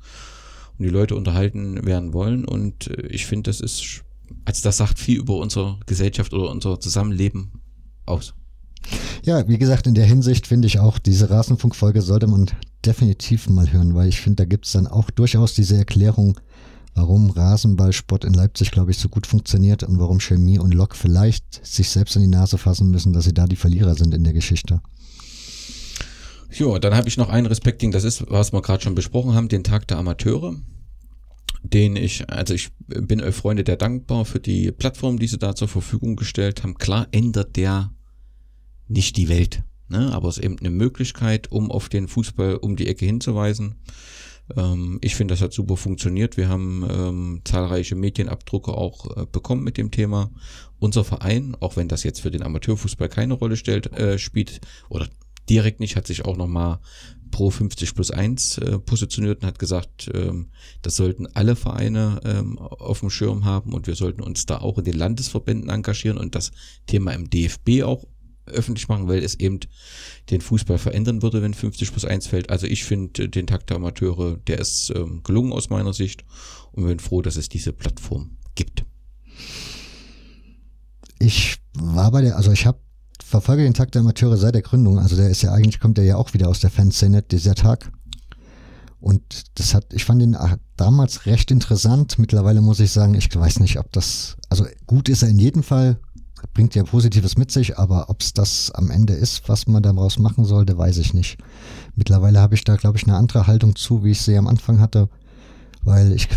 und 0.79 0.85
die 0.85 0.91
Leute 0.91 1.17
unterhalten 1.17 1.85
werden 1.85 2.13
wollen. 2.13 2.45
Und 2.45 2.89
äh, 2.89 3.07
ich 3.09 3.27
finde, 3.27 3.51
das 3.51 3.61
ist, 3.61 4.03
als 4.45 4.63
das 4.63 4.79
sagt 4.79 4.99
viel 4.99 5.19
über 5.19 5.37
unsere 5.37 5.79
Gesellschaft 5.87 6.33
oder 6.33 6.51
unser 6.51 6.81
Zusammenleben 6.81 7.53
aus. 8.07 8.35
Ja, 9.25 9.49
wie 9.49 9.59
gesagt, 9.59 9.87
in 9.87 9.95
der 9.95 10.07
Hinsicht 10.07 10.47
finde 10.47 10.67
ich 10.67 10.79
auch, 10.79 10.99
diese 10.99 11.29
Rasenfunkfolge 11.29 12.03
sollte 12.03 12.29
man 12.29 12.47
definitiv 12.85 13.49
mal 13.49 13.73
hören, 13.73 13.95
weil 13.95 14.09
ich 14.09 14.21
finde, 14.21 14.37
da 14.37 14.45
gibt 14.45 14.67
es 14.67 14.73
dann 14.73 14.87
auch 14.87 15.11
durchaus 15.11 15.55
diese 15.55 15.77
Erklärung, 15.77 16.39
warum 16.97 17.31
Rasenballsport 17.31 18.25
in 18.25 18.33
Leipzig, 18.33 18.71
glaube 18.71 18.91
ich, 18.91 18.99
so 18.99 19.09
gut 19.09 19.27
funktioniert 19.27 19.83
und 19.83 19.99
warum 20.01 20.19
Chemie 20.19 20.59
und 20.59 20.75
Lok 20.75 20.97
vielleicht 20.97 21.65
sich 21.65 21.91
selbst 21.91 22.17
in 22.17 22.23
die 22.23 22.29
Nase 22.29 22.59
fassen 22.59 22.91
müssen, 22.91 23.13
dass 23.13 23.27
sie 23.27 23.35
da 23.35 23.47
die 23.47 23.57
Verlierer 23.57 23.95
sind 23.95 24.15
in 24.15 24.25
der 24.25 24.33
Geschichte. 24.33 24.81
Jo, 26.51 26.79
dann 26.79 26.95
habe 26.95 27.09
ich 27.09 27.19
noch 27.19 27.29
ein 27.29 27.45
Respekting, 27.45 27.93
das 27.93 28.05
ist, 28.05 28.25
was 28.31 28.53
wir 28.53 28.63
gerade 28.63 28.83
schon 28.83 28.95
besprochen 28.95 29.35
haben, 29.35 29.49
den 29.49 29.63
Tag 29.63 29.87
der 29.89 29.99
Amateure, 29.99 30.57
den 31.63 31.97
ich, 31.97 32.31
also 32.31 32.55
ich 32.55 32.71
bin 32.87 33.21
euch 33.21 33.35
Freunde 33.35 33.63
der 33.63 33.77
dankbar 33.77 34.25
für 34.25 34.41
die 34.41 34.73
Plattform, 34.73 35.19
die 35.19 35.27
sie 35.27 35.39
da 35.39 35.55
zur 35.55 35.69
Verfügung 35.69 36.17
gestellt 36.17 36.63
haben. 36.63 36.79
Klar 36.79 37.09
ändert 37.11 37.57
der 37.57 37.93
nicht 38.89 39.19
die 39.19 39.29
Welt, 39.29 39.65
ne? 39.89 40.13
aber 40.15 40.29
es 40.29 40.39
ist 40.39 40.45
eben 40.45 40.59
eine 40.59 40.71
Möglichkeit, 40.71 41.53
um 41.53 41.71
auf 41.71 41.91
den 41.91 42.09
Fußball 42.09 42.57
um 42.57 42.77
die 42.77 42.87
Ecke 42.87 43.05
hinzuweisen. 43.05 43.75
Ähm, 44.55 44.99
ich 45.03 45.17
finde, 45.17 45.33
das 45.33 45.41
hat 45.41 45.53
super 45.53 45.77
funktioniert. 45.77 46.37
Wir 46.37 46.49
haben 46.49 46.87
ähm, 46.89 47.41
zahlreiche 47.45 47.97
Medienabdrucke 47.97 48.73
auch 48.73 49.17
äh, 49.17 49.27
bekommen 49.31 49.65
mit 49.65 49.79
dem 49.79 49.91
Thema. 49.91 50.31
Unser 50.79 51.05
Verein, 51.05 51.57
auch 51.61 51.77
wenn 51.77 51.89
das 51.89 52.03
jetzt 52.03 52.21
für 52.21 52.31
den 52.31 52.43
Amateurfußball 52.43 53.09
keine 53.09 53.35
Rolle 53.35 53.57
stellt, 53.57 53.93
äh, 53.93 54.19
spielt 54.19 54.61
oder 54.89 55.09
direkt 55.49 55.81
nicht, 55.81 55.97
hat 55.97 56.07
sich 56.07 56.25
auch 56.25 56.37
nochmal 56.37 56.81
pro 57.31 57.51
50 57.51 57.95
plus 57.95 58.11
1 58.11 58.59
äh, 58.59 58.79
positioniert 58.79 59.43
und 59.43 59.47
hat 59.47 59.59
gesagt, 59.59 60.11
ähm, 60.15 60.51
das 60.83 60.97
sollten 60.97 61.27
alle 61.35 61.57
Vereine 61.57 62.21
ähm, 62.25 62.59
auf 62.59 63.01
dem 63.01 63.11
Schirm 63.11 63.45
haben 63.45 63.73
und 63.73 63.87
wir 63.87 63.95
sollten 63.95 64.23
uns 64.23 64.47
da 64.47 64.59
auch 64.59 64.79
in 64.79 64.85
den 64.85 64.97
Landesverbänden 64.97 65.69
engagieren 65.69 66.19
und 66.19 66.35
das 66.35 66.53
Thema 66.87 67.13
im 67.13 67.29
DFB 67.31 67.83
auch 67.85 68.05
öffentlich 68.47 68.89
machen, 68.89 69.09
weil 69.09 69.23
es 69.23 69.35
eben 69.35 69.61
den 70.31 70.41
Fußball 70.41 70.79
verändern 70.79 71.23
würde, 71.23 71.43
wenn 71.43 71.55
50 71.55 71.91
plus 71.91 72.05
1 72.05 72.27
fällt. 72.27 72.51
Also 72.51 72.67
ich 72.67 72.85
finde 72.85 73.25
äh, 73.25 73.29
den 73.29 73.47
Takt 73.47 73.71
der 73.71 73.77
Amateure, 73.77 74.37
der 74.47 74.59
ist 74.59 74.93
ähm, 74.95 75.23
gelungen 75.23 75.53
aus 75.53 75.71
meiner 75.71 75.93
Sicht 75.93 76.25
und 76.73 76.87
bin 76.87 76.99
froh, 76.99 77.23
dass 77.23 77.37
es 77.37 77.49
diese 77.49 77.73
Plattform 77.73 78.37
gibt. 78.55 78.85
Ich 81.19 81.57
war 81.75 82.11
bei 82.11 82.23
der, 82.23 82.37
also 82.37 82.53
ich 82.53 82.67
habe 82.67 82.79
verfolge 83.23 83.65
den 83.65 83.75
Tag 83.75 83.93
der 83.93 84.03
Amateure 84.03 84.37
seit 84.37 84.55
der 84.55 84.63
Gründung. 84.63 84.99
Also 84.99 85.17
der 85.17 85.31
ist 85.31 85.43
ja 85.43 85.53
eigentlich, 85.53 85.81
kommt 85.81 85.99
der 85.99 86.05
ja 86.05 86.17
auch 86.17 86.35
wieder 86.35 86.49
aus 86.49 86.61
der 86.61 86.71
Fanszene, 86.71 87.23
dieser 87.23 87.55
Tag. 87.55 87.91
Und 89.01 89.23
das 89.59 89.75
hat, 89.75 89.93
ich 89.93 90.05
fand 90.05 90.23
ihn 90.23 90.37
damals 90.77 91.27
recht 91.27 91.51
interessant. 91.51 92.19
Mittlerweile 92.19 92.61
muss 92.61 92.81
ich 92.81 92.93
sagen, 92.93 93.15
ich 93.15 93.35
weiß 93.35 93.61
nicht, 93.61 93.79
ob 93.79 93.93
das, 93.93 94.37
also 94.49 94.67
gut 94.87 95.09
ist 95.09 95.23
er 95.23 95.29
in 95.29 95.39
jedem 95.39 95.63
Fall, 95.63 96.01
bringt 96.57 96.75
ja 96.75 96.85
Positives 96.85 97.37
mit 97.37 97.51
sich, 97.51 97.79
aber 97.79 98.09
ob 98.09 98.23
es 98.23 98.33
das 98.33 98.71
am 98.71 98.91
Ende 98.91 99.13
ist, 99.13 99.47
was 99.47 99.67
man 99.67 99.83
daraus 99.83 100.19
machen 100.19 100.47
sollte, 100.47 100.79
weiß 100.79 100.97
ich 100.97 101.13
nicht. 101.13 101.37
Mittlerweile 101.97 102.41
habe 102.41 102.55
ich 102.55 102.65
da, 102.65 102.77
glaube 102.77 102.97
ich, 102.97 103.05
eine 103.05 103.15
andere 103.15 103.47
Haltung 103.47 103.77
zu, 103.77 104.05
wie 104.05 104.13
ich 104.13 104.23
sie 104.23 104.39
am 104.39 104.47
Anfang 104.47 104.81
hatte, 104.81 105.11
weil 105.83 106.13
ich, 106.13 106.29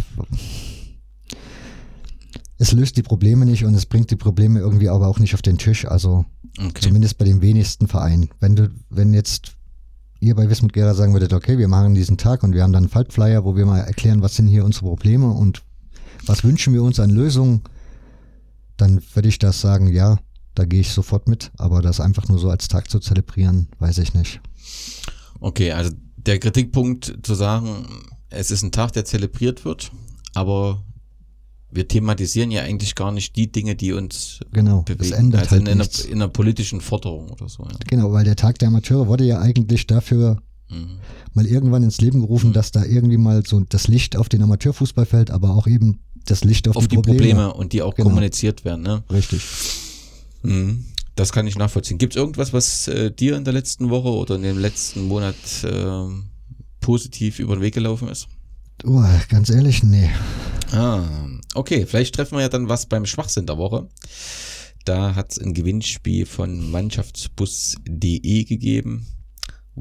es 2.57 2.73
löst 2.73 2.97
die 2.97 3.01
Probleme 3.01 3.45
nicht 3.45 3.63
und 3.63 3.73
es 3.75 3.85
bringt 3.85 4.11
die 4.11 4.17
Probleme 4.17 4.59
irgendwie 4.59 4.89
aber 4.89 5.07
auch 5.07 5.19
nicht 5.19 5.35
auf 5.35 5.41
den 5.41 5.57
Tisch. 5.57 5.85
Also 5.85 6.25
okay. 6.57 6.81
zumindest 6.81 7.17
bei 7.17 7.23
den 7.23 7.41
wenigsten 7.41 7.87
Vereinen. 7.87 8.29
Wenn 8.41 8.57
du, 8.57 8.69
wenn 8.89 9.13
jetzt 9.13 9.53
ihr 10.19 10.35
bei 10.35 10.49
Wismut 10.49 10.73
Gera 10.73 10.95
sagen 10.95 11.13
würdet, 11.13 11.31
okay, 11.31 11.57
wir 11.57 11.69
machen 11.69 11.95
diesen 11.95 12.17
Tag 12.17 12.43
und 12.43 12.53
wir 12.53 12.63
haben 12.63 12.73
dann 12.73 12.83
einen 12.83 12.91
Faltflyer, 12.91 13.45
wo 13.45 13.55
wir 13.55 13.65
mal 13.65 13.79
erklären, 13.79 14.21
was 14.21 14.35
sind 14.35 14.49
hier 14.49 14.65
unsere 14.65 14.87
Probleme 14.87 15.31
und 15.31 15.63
was 16.25 16.43
wünschen 16.43 16.73
wir 16.73 16.83
uns 16.83 16.99
an 16.99 17.09
Lösungen, 17.09 17.61
dann 18.81 19.01
würde 19.13 19.29
ich 19.29 19.39
das 19.39 19.61
sagen, 19.61 19.87
ja, 19.87 20.19
da 20.55 20.65
gehe 20.65 20.81
ich 20.81 20.91
sofort 20.91 21.27
mit. 21.27 21.51
Aber 21.57 21.81
das 21.81 21.99
einfach 21.99 22.27
nur 22.27 22.39
so 22.39 22.49
als 22.49 22.67
Tag 22.67 22.89
zu 22.89 22.99
zelebrieren, 22.99 23.67
weiß 23.79 23.97
ich 23.99 24.13
nicht. 24.13 24.41
Okay, 25.39 25.71
also 25.71 25.91
der 26.17 26.39
Kritikpunkt 26.39 27.19
zu 27.23 27.35
sagen, 27.35 27.85
es 28.29 28.51
ist 28.51 28.63
ein 28.63 28.71
Tag, 28.71 28.91
der 28.93 29.05
zelebriert 29.05 29.65
wird, 29.65 29.91
aber 30.33 30.83
wir 31.71 31.87
thematisieren 31.87 32.51
ja 32.51 32.63
eigentlich 32.63 32.95
gar 32.95 33.11
nicht 33.11 33.35
die 33.35 33.51
Dinge, 33.51 33.75
die 33.75 33.93
uns 33.93 34.39
genau, 34.51 34.81
bewegen. 34.81 35.09
Das 35.09 35.11
ändert 35.11 35.41
also 35.41 35.51
halt 35.51 35.61
in, 35.61 35.67
in, 35.67 35.81
einer, 35.81 35.89
in, 36.07 36.13
einer, 36.13 36.27
politischen 36.27 36.81
Forderung 36.81 37.29
oder 37.29 37.47
so. 37.47 37.63
Ja. 37.63 37.77
Genau, 37.87 38.11
weil 38.11 38.25
der 38.25 38.35
Tag 38.35 38.57
der 38.59 38.69
Amateure 38.69 39.07
wurde 39.07 39.23
ja 39.23 39.39
eigentlich 39.39 39.85
dafür 39.87 40.41
mhm. 40.69 40.99
mal 41.33 41.45
irgendwann 41.45 41.83
ins 41.83 42.01
Leben 42.01 42.21
gerufen, 42.21 42.49
mhm. 42.49 42.53
dass 42.53 42.71
da 42.71 42.83
irgendwie 42.83 43.17
mal 43.17 43.45
so 43.45 43.59
das 43.61 43.87
Licht 43.87 44.15
auf 44.15 44.29
den 44.29 44.41
Amateurfußball 44.41 45.05
fällt, 45.05 45.31
aber 45.31 45.55
auch 45.55 45.67
eben 45.67 45.99
das 46.25 46.43
Licht 46.43 46.67
auf, 46.67 46.75
auf 46.75 46.83
die, 46.87 46.89
die 46.89 46.95
Probleme. 46.95 47.17
Probleme. 47.17 47.53
und 47.53 47.73
die 47.73 47.81
auch 47.81 47.95
genau. 47.95 48.09
kommuniziert 48.09 48.65
werden. 48.65 48.83
Ne? 48.83 49.03
Richtig. 49.11 49.41
Mhm. 50.43 50.85
Das 51.15 51.33
kann 51.33 51.47
ich 51.47 51.57
nachvollziehen. 51.57 51.97
Gibt 51.97 52.13
es 52.13 52.17
irgendwas, 52.17 52.53
was 52.53 52.87
äh, 52.87 53.11
dir 53.11 53.35
in 53.35 53.43
der 53.43 53.53
letzten 53.53 53.89
Woche 53.89 54.09
oder 54.09 54.35
in 54.35 54.43
dem 54.43 54.57
letzten 54.57 55.07
Monat 55.07 55.35
äh, 55.63 56.05
positiv 56.79 57.39
über 57.39 57.55
den 57.57 57.61
Weg 57.61 57.73
gelaufen 57.73 58.07
ist? 58.07 58.27
Oh, 58.85 59.03
ganz 59.27 59.49
ehrlich, 59.49 59.83
nee. 59.83 60.09
Ah, 60.71 61.03
okay, 61.55 61.85
vielleicht 61.85 62.15
treffen 62.15 62.37
wir 62.37 62.41
ja 62.41 62.49
dann 62.49 62.69
was 62.69 62.85
beim 62.85 63.05
Schwachsinn 63.05 63.45
der 63.45 63.57
Woche. 63.57 63.89
Da 64.85 65.15
hat 65.15 65.33
es 65.33 65.39
ein 65.39 65.53
Gewinnspiel 65.53 66.25
von 66.25 66.71
Mannschaftsbus.de 66.71 68.43
gegeben, 68.45 69.07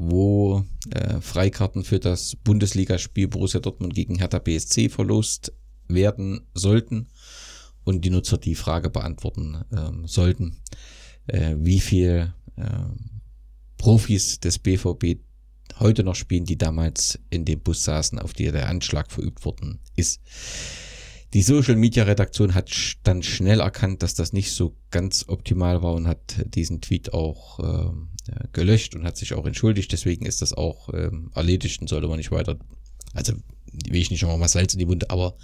wo 0.01 0.63
äh, 0.91 1.19
Freikarten 1.19 1.83
für 1.83 1.99
das 1.99 2.37
Bundesligaspiel 2.37 3.27
Borussia 3.27 3.59
Dortmund 3.59 3.93
gegen 3.93 4.15
Hertha 4.15 4.39
BSC 4.39 4.87
verlost 4.87 5.51
werden 5.89 6.47
sollten 6.53 7.07
und 7.83 8.05
die 8.05 8.09
Nutzer 8.09 8.37
die 8.37 8.55
Frage 8.55 8.89
beantworten 8.89 9.65
ähm, 9.75 10.07
sollten, 10.07 10.61
äh, 11.27 11.55
wie 11.57 11.81
viel 11.81 12.33
äh, 12.55 12.63
Profis 13.77 14.39
des 14.39 14.59
BVB 14.59 15.19
heute 15.79 16.05
noch 16.05 16.15
spielen, 16.15 16.45
die 16.45 16.57
damals 16.57 17.19
in 17.29 17.43
dem 17.43 17.59
Bus 17.59 17.83
saßen, 17.83 18.19
auf 18.19 18.31
die 18.31 18.51
der 18.51 18.69
Anschlag 18.69 19.11
verübt 19.11 19.43
worden 19.43 19.79
ist. 19.97 20.21
Die 21.33 21.43
Social 21.43 21.75
Media 21.75 22.03
Redaktion 22.03 22.55
hat 22.55 22.71
dann 23.03 23.21
schnell 23.21 23.59
erkannt, 23.59 24.01
dass 24.01 24.15
das 24.15 24.33
nicht 24.33 24.51
so 24.51 24.75
ganz 24.89 25.25
optimal 25.27 25.83
war 25.83 25.93
und 25.93 26.07
hat 26.07 26.43
diesen 26.55 26.81
Tweet 26.81 27.13
auch 27.13 27.59
äh, 27.59 27.91
gelöscht 28.51 28.95
und 28.95 29.03
hat 29.03 29.17
sich 29.17 29.33
auch 29.33 29.45
entschuldigt. 29.45 29.91
Deswegen 29.91 30.25
ist 30.25 30.41
das 30.41 30.53
auch 30.53 30.89
äh, 30.89 31.11
erledigt 31.35 31.81
und 31.81 31.87
sollte 31.87 32.07
man 32.07 32.17
nicht 32.17 32.31
weiter, 32.31 32.57
also 33.13 33.33
will 33.89 34.01
ich 34.01 34.09
nicht 34.09 34.23
nochmal 34.23 34.39
mal 34.39 34.47
Salz 34.47 34.73
in 34.73 34.79
die 34.79 34.87
Wunde, 34.87 35.09
aber 35.11 35.35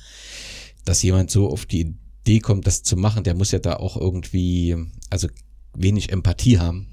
dass 0.86 1.04
jemand 1.04 1.30
so 1.30 1.50
auf 1.50 1.66
die 1.68 1.96
Idee 2.22 2.40
kommt, 2.40 2.66
das 2.66 2.82
zu 2.82 2.98
machen, 2.98 3.24
der 3.24 3.36
muss 3.36 3.52
ja 3.52 3.60
da 3.60 3.76
auch 3.76 3.98
irgendwie, 3.98 4.76
also 5.12 5.28
wenig 5.76 6.12
Empathie 6.12 6.58
haben. 6.58 6.88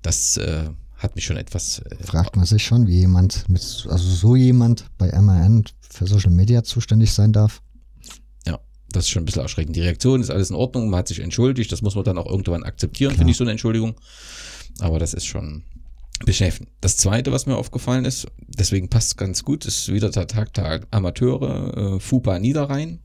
Das 0.00 0.38
äh, 0.38 0.70
hat 0.96 1.14
mich 1.14 1.24
schon 1.24 1.36
etwas. 1.36 1.80
Äh, 1.80 2.02
Fragt 2.02 2.36
man 2.36 2.46
sich 2.46 2.64
schon, 2.64 2.86
wie 2.86 3.00
jemand 3.00 3.48
mit, 3.48 3.62
also 3.88 4.08
so 4.08 4.36
jemand 4.36 4.86
bei 4.96 5.10
MAN 5.20 5.64
für 5.80 6.06
Social 6.06 6.30
Media 6.30 6.62
zuständig 6.64 7.12
sein 7.12 7.32
darf. 7.32 7.62
Das 8.94 9.04
ist 9.04 9.10
schon 9.10 9.22
ein 9.22 9.26
bisschen 9.26 9.42
erschreckend. 9.42 9.76
Die 9.76 9.80
Reaktion 9.80 10.20
ist 10.20 10.30
alles 10.30 10.50
in 10.50 10.56
Ordnung, 10.56 10.88
man 10.88 10.98
hat 10.98 11.08
sich 11.08 11.18
entschuldigt, 11.18 11.72
das 11.72 11.82
muss 11.82 11.94
man 11.94 12.04
dann 12.04 12.18
auch 12.18 12.30
irgendwann 12.30 12.62
akzeptieren, 12.62 13.16
finde 13.16 13.30
ich, 13.32 13.36
so 13.36 13.44
eine 13.44 13.50
Entschuldigung. 13.50 13.94
Aber 14.78 14.98
das 14.98 15.14
ist 15.14 15.26
schon 15.26 15.64
beschäftigend. 16.24 16.72
Das 16.80 16.96
zweite, 16.96 17.32
was 17.32 17.46
mir 17.46 17.56
aufgefallen 17.56 18.04
ist, 18.04 18.26
deswegen 18.46 18.88
passt 18.88 19.08
es 19.08 19.16
ganz 19.16 19.42
gut, 19.42 19.66
ist 19.66 19.92
wieder 19.92 20.10
der 20.10 20.26
Tag 20.26 20.54
der 20.54 20.82
Amateure, 20.90 21.96
äh, 21.96 22.00
FUPA 22.00 22.38
Niederrhein. 22.38 23.00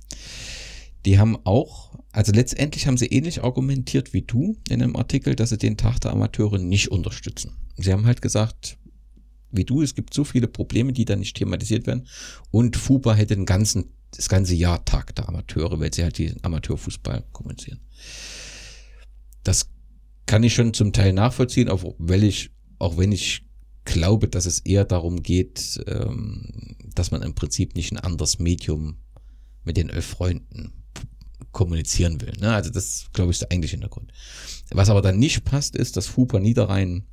Die 1.06 1.18
haben 1.18 1.38
auch, 1.44 1.98
also 2.12 2.32
letztendlich 2.32 2.86
haben 2.86 2.98
sie 2.98 3.08
ähnlich 3.08 3.44
argumentiert 3.44 4.14
wie 4.14 4.22
du 4.22 4.58
in 4.70 4.84
einem 4.84 4.96
Artikel, 4.96 5.36
dass 5.36 5.50
sie 5.50 5.58
den 5.58 5.78
Tag 5.78 6.00
der 6.02 6.12
Amateure 6.12 6.60
nicht 6.60 6.92
unterstützen. 6.92 7.56
Sie 7.78 7.92
haben 7.92 8.06
halt 8.06 8.22
gesagt, 8.22 8.78
wie 9.52 9.66
du, 9.66 9.82
es 9.82 9.96
gibt 9.96 10.14
so 10.14 10.24
viele 10.24 10.48
Probleme, 10.48 10.94
die 10.94 11.06
da 11.06 11.16
nicht 11.16 11.36
thematisiert 11.36 11.88
werden 11.88 12.08
und 12.52 12.78
FUPA 12.78 13.16
hätte 13.16 13.36
den 13.36 13.46
ganzen, 13.46 13.86
das 14.12 14.30
ganze 14.30 14.56
Jahr 14.56 14.84
Tag 14.86 15.16
der 15.16 15.30
Amateure, 15.30 15.80
weil 15.80 15.94
sie 15.94 16.04
halt 16.04 16.18
den 16.18 16.44
Amateurfußball 16.44 17.26
kommunizieren. 17.32 17.80
Das 19.44 19.70
kann 20.26 20.44
ich 20.44 20.54
schon 20.54 20.74
zum 20.74 20.94
Teil 20.94 21.14
nachvollziehen, 21.14 21.70
auch 21.70 21.96
weil 21.98 22.24
ich, 22.24 22.52
auch 22.78 22.98
wenn 22.98 23.12
ich 23.12 23.44
glaube, 23.86 24.28
dass 24.28 24.46
es 24.46 24.60
eher 24.60 24.86
darum 24.86 25.24
geht, 25.24 25.82
ähm, 25.88 26.76
dass 26.94 27.12
man 27.12 27.22
im 27.22 27.36
Prinzip 27.36 27.76
nicht 27.76 27.92
ein 27.92 28.00
anderes 28.00 28.40
Medium 28.40 28.98
mit 29.64 29.78
den 29.78 29.90
elf 29.90 30.06
Freunden 30.06 30.74
kommunizieren 31.52 32.22
will. 32.22 32.34
Ne? 32.40 32.54
Also 32.54 32.70
das, 32.70 33.08
glaube 33.14 33.32
ich, 33.32 33.36
ist 33.36 33.42
der 33.42 33.52
eigentliche 33.52 33.74
Hintergrund. 33.74 34.12
Was 34.72 34.90
aber 34.90 35.02
dann 35.02 35.18
nicht 35.18 35.46
passt, 35.46 35.76
ist, 35.76 35.98
dass 35.98 36.16
Huber 36.16 36.40
Niederrhein 36.40 37.08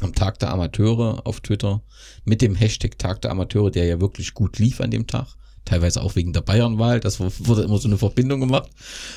am 0.00 0.14
Tag 0.14 0.38
der 0.38 0.50
Amateure 0.50 1.26
auf 1.26 1.40
Twitter 1.40 1.82
mit 2.24 2.42
dem 2.42 2.54
Hashtag 2.54 2.98
Tag 2.98 3.22
der 3.22 3.30
Amateure, 3.30 3.70
der 3.70 3.86
ja 3.86 4.00
wirklich 4.00 4.34
gut 4.34 4.58
lief 4.58 4.80
an 4.80 4.90
dem 4.90 5.06
Tag, 5.06 5.36
teilweise 5.68 6.02
auch 6.02 6.16
wegen 6.16 6.32
der 6.32 6.40
Bayernwahl, 6.40 7.00
das 7.00 7.20
wurde 7.20 7.62
immer 7.62 7.78
so 7.78 7.88
eine 7.88 7.98
Verbindung 7.98 8.40
gemacht, 8.40 8.70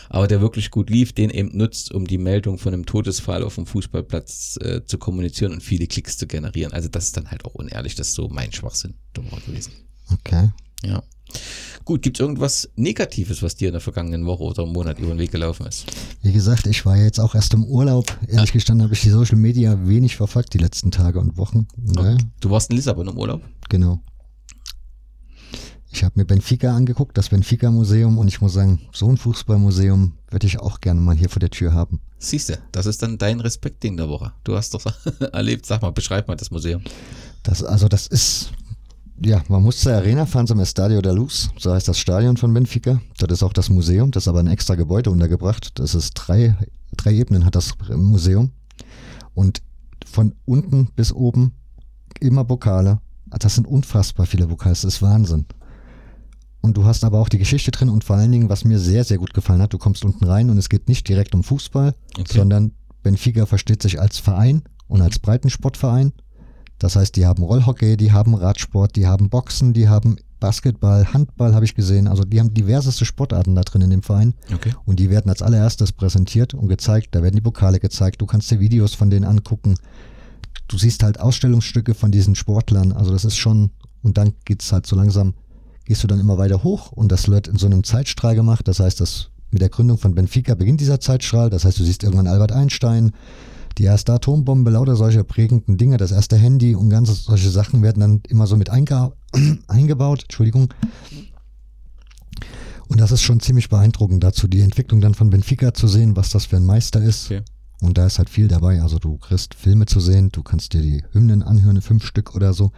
aber 0.09 0.27
der 0.27 0.41
wirklich 0.41 0.69
gut 0.69 0.89
lief, 0.89 1.13
den 1.13 1.29
eben 1.29 1.55
nutzt, 1.57 1.93
um 1.93 2.05
die 2.05 2.17
Meldung 2.17 2.57
von 2.57 2.73
einem 2.73 2.85
Todesfall 2.85 3.43
auf 3.43 3.55
dem 3.55 3.65
Fußballplatz 3.65 4.57
äh, 4.61 4.81
zu 4.85 4.97
kommunizieren 4.97 5.53
und 5.53 5.63
viele 5.63 5.87
Klicks 5.87 6.17
zu 6.17 6.27
generieren. 6.27 6.73
Also 6.73 6.89
das 6.89 7.05
ist 7.05 7.17
dann 7.17 7.31
halt 7.31 7.45
auch 7.45 7.55
unehrlich, 7.55 7.95
das 7.95 8.09
ist 8.09 8.15
so 8.15 8.27
mein 8.27 8.51
Schwachsinn 8.51 8.95
gewesen. 9.13 9.71
Okay. 10.11 10.49
Ja. 10.83 11.01
Gut, 11.85 12.01
gibt 12.01 12.17
es 12.17 12.21
irgendwas 12.21 12.69
Negatives, 12.75 13.41
was 13.41 13.55
dir 13.55 13.69
in 13.69 13.73
der 13.73 13.81
vergangenen 13.81 14.25
Woche 14.25 14.43
oder 14.43 14.65
Monat 14.65 14.99
über 14.99 15.13
den 15.13 15.19
Weg 15.19 15.31
gelaufen 15.31 15.65
ist? 15.65 15.85
Wie 16.21 16.33
gesagt, 16.33 16.67
ich 16.67 16.85
war 16.85 16.97
jetzt 16.97 17.19
auch 17.19 17.33
erst 17.33 17.53
im 17.53 17.63
Urlaub. 17.63 18.17
Ehrlich 18.27 18.49
ja. 18.49 18.53
gestanden 18.53 18.83
habe 18.83 18.93
ich 18.93 19.01
die 19.01 19.09
Social 19.09 19.37
Media 19.37 19.87
wenig 19.87 20.17
verfolgt 20.17 20.53
die 20.53 20.57
letzten 20.57 20.91
Tage 20.91 21.19
und 21.19 21.37
Wochen. 21.37 21.67
Okay. 21.95 22.17
Du 22.41 22.49
warst 22.49 22.69
in 22.69 22.75
Lissabon 22.75 23.07
im 23.07 23.17
Urlaub? 23.17 23.41
Genau. 23.69 24.01
Ich 25.93 26.03
habe 26.03 26.13
mir 26.19 26.25
Benfica 26.25 26.73
angeguckt, 26.73 27.17
das 27.17 27.29
Benfica 27.29 27.69
Museum, 27.69 28.17
und 28.17 28.27
ich 28.27 28.39
muss 28.39 28.53
sagen, 28.53 28.79
so 28.93 29.09
ein 29.09 29.17
Fußballmuseum 29.17 30.13
würde 30.29 30.47
ich 30.47 30.59
auch 30.59 30.79
gerne 30.79 31.01
mal 31.01 31.15
hier 31.15 31.29
vor 31.29 31.41
der 31.41 31.49
Tür 31.49 31.73
haben. 31.73 31.99
Siehst 32.17 32.49
du, 32.49 32.57
das 32.71 32.85
ist 32.85 33.03
dann 33.03 33.17
dein 33.17 33.41
Respektding 33.41 33.97
der 33.97 34.07
Woche. 34.07 34.31
Du 34.43 34.55
hast 34.55 34.73
doch 34.73 34.85
erlebt, 35.33 35.65
sag 35.65 35.81
mal, 35.81 35.91
beschreib 35.91 36.27
mal 36.27 36.37
das 36.37 36.49
Museum. 36.49 36.81
Das, 37.43 37.63
also 37.63 37.87
das 37.89 38.07
ist 38.07 38.51
ja, 39.23 39.43
man 39.49 39.61
muss 39.61 39.79
zur 39.79 39.93
Arena 39.93 40.25
fahren 40.25 40.47
zum 40.47 40.59
Estadio 40.59 40.99
da 41.01 41.11
Luz, 41.11 41.49
so 41.57 41.73
heißt 41.73 41.87
das 41.87 41.99
Stadion 41.99 42.37
von 42.37 42.53
Benfica. 42.53 43.01
Das 43.17 43.29
ist 43.31 43.43
auch 43.43 43.53
das 43.53 43.69
Museum, 43.69 44.09
das 44.11 44.23
ist 44.23 44.27
aber 44.27 44.39
ein 44.39 44.47
extra 44.47 44.75
Gebäude 44.75 45.11
untergebracht. 45.11 45.77
Das 45.79 45.93
ist 45.93 46.13
drei, 46.13 46.55
drei 46.97 47.13
Ebenen 47.13 47.45
hat 47.45 47.55
das 47.55 47.73
Museum. 47.95 48.51
Und 49.35 49.61
von 50.05 50.33
unten 50.45 50.87
bis 50.95 51.13
oben 51.13 51.53
immer 52.19 52.45
Pokale. 52.45 52.99
Das 53.27 53.55
sind 53.55 53.67
unfassbar 53.67 54.25
viele 54.25 54.47
Pokale, 54.47 54.73
das 54.73 54.83
ist 54.83 55.01
Wahnsinn. 55.01 55.45
Und 56.61 56.77
du 56.77 56.85
hast 56.85 57.03
aber 57.03 57.19
auch 57.19 57.29
die 57.29 57.39
Geschichte 57.39 57.71
drin 57.71 57.89
und 57.89 58.03
vor 58.03 58.15
allen 58.15 58.31
Dingen, 58.31 58.49
was 58.49 58.65
mir 58.65 58.79
sehr, 58.79 59.03
sehr 59.03 59.17
gut 59.17 59.33
gefallen 59.33 59.61
hat, 59.61 59.73
du 59.73 59.77
kommst 59.77 60.05
unten 60.05 60.25
rein 60.25 60.49
und 60.49 60.57
es 60.57 60.69
geht 60.69 60.87
nicht 60.87 61.07
direkt 61.09 61.33
um 61.33 61.43
Fußball, 61.43 61.95
okay. 62.19 62.37
sondern 62.37 62.71
Benfica 63.01 63.47
versteht 63.47 63.81
sich 63.81 63.99
als 63.99 64.19
Verein 64.19 64.61
und 64.87 65.01
als 65.01 65.17
Breitensportverein 65.17 66.13
das 66.81 66.95
heißt, 66.95 67.15
die 67.15 67.27
haben 67.27 67.43
Rollhockey, 67.43 67.95
die 67.95 68.11
haben 68.11 68.33
Radsport, 68.33 68.95
die 68.95 69.05
haben 69.05 69.29
Boxen, 69.29 69.71
die 69.71 69.87
haben 69.87 70.15
Basketball, 70.39 71.13
Handball 71.13 71.53
habe 71.53 71.63
ich 71.63 71.75
gesehen. 71.75 72.07
Also 72.07 72.23
die 72.23 72.39
haben 72.39 72.55
diverseste 72.55 73.05
Sportarten 73.05 73.53
da 73.53 73.61
drin 73.61 73.83
in 73.83 73.91
dem 73.91 74.01
Verein. 74.01 74.33
Okay. 74.51 74.73
Und 74.85 74.99
die 74.99 75.11
werden 75.11 75.29
als 75.29 75.43
allererstes 75.43 75.91
präsentiert 75.91 76.55
und 76.55 76.69
gezeigt. 76.69 77.09
Da 77.11 77.21
werden 77.21 77.35
die 77.35 77.41
Pokale 77.41 77.79
gezeigt. 77.79 78.19
Du 78.19 78.25
kannst 78.25 78.49
dir 78.49 78.59
Videos 78.59 78.95
von 78.95 79.11
denen 79.11 79.25
angucken. 79.25 79.75
Du 80.67 80.79
siehst 80.79 81.03
halt 81.03 81.19
Ausstellungsstücke 81.19 81.93
von 81.93 82.11
diesen 82.11 82.33
Sportlern. 82.33 82.93
Also 82.93 83.11
das 83.11 83.25
ist 83.25 83.37
schon, 83.37 83.69
und 84.01 84.17
dann 84.17 84.33
geht's 84.45 84.71
halt 84.71 84.87
so 84.87 84.95
langsam, 84.95 85.35
gehst 85.85 86.03
du 86.03 86.07
dann 86.07 86.19
immer 86.19 86.37
weiter 86.37 86.63
hoch 86.63 86.91
und 86.91 87.11
das 87.11 87.27
wird 87.27 87.47
in 87.47 87.57
so 87.57 87.65
einem 87.65 87.83
Zeitstrahl 87.83 88.35
gemacht. 88.35 88.67
Das 88.67 88.79
heißt, 88.79 88.99
dass 89.01 89.29
mit 89.51 89.61
der 89.61 89.69
Gründung 89.69 89.97
von 89.97 90.15
Benfica 90.15 90.55
beginnt 90.55 90.81
dieser 90.81 90.99
Zeitstrahl. 90.99 91.49
Das 91.49 91.65
heißt, 91.65 91.79
du 91.79 91.83
siehst 91.83 92.03
irgendwann 92.03 92.27
Albert 92.27 92.51
Einstein, 92.51 93.11
die 93.77 93.83
erste 93.83 94.13
Atombombe, 94.13 94.71
lauter 94.71 94.95
solcher 94.95 95.23
prägenden 95.23 95.77
Dinge, 95.77 95.97
das 95.97 96.11
erste 96.11 96.37
Handy 96.37 96.75
und 96.75 96.89
ganze 96.89 97.13
solche 97.13 97.49
Sachen 97.49 97.81
werden 97.83 97.99
dann 97.99 98.21
immer 98.27 98.47
so 98.47 98.57
mit 98.57 98.69
einge 98.69 99.13
eingebaut. 99.67 100.23
Entschuldigung. 100.23 100.73
Und 102.87 102.99
das 102.99 103.11
ist 103.11 103.21
schon 103.21 103.39
ziemlich 103.39 103.69
beeindruckend 103.69 104.23
dazu, 104.23 104.47
die 104.47 104.59
Entwicklung 104.59 104.99
dann 104.99 105.13
von 105.13 105.29
Benfica 105.29 105.73
zu 105.73 105.87
sehen, 105.87 106.17
was 106.17 106.29
das 106.29 106.45
für 106.45 106.57
ein 106.57 106.65
Meister 106.65 107.01
ist. 107.01 107.25
Okay. 107.25 107.41
Und 107.81 107.97
da 107.97 108.05
ist 108.05 108.19
halt 108.19 108.29
viel 108.29 108.47
dabei. 108.47 108.81
Also 108.81 108.99
du 108.99 109.17
kriegst 109.17 109.55
Filme 109.55 109.85
zu 109.85 109.99
sehen, 109.99 110.29
du 110.31 110.43
kannst 110.43 110.73
dir 110.73 110.81
die 110.81 111.03
Hymnen 111.11 111.41
anhören, 111.41 111.81
fünf 111.81 112.05
Stück 112.05 112.35
oder 112.35 112.53
so. 112.53 112.71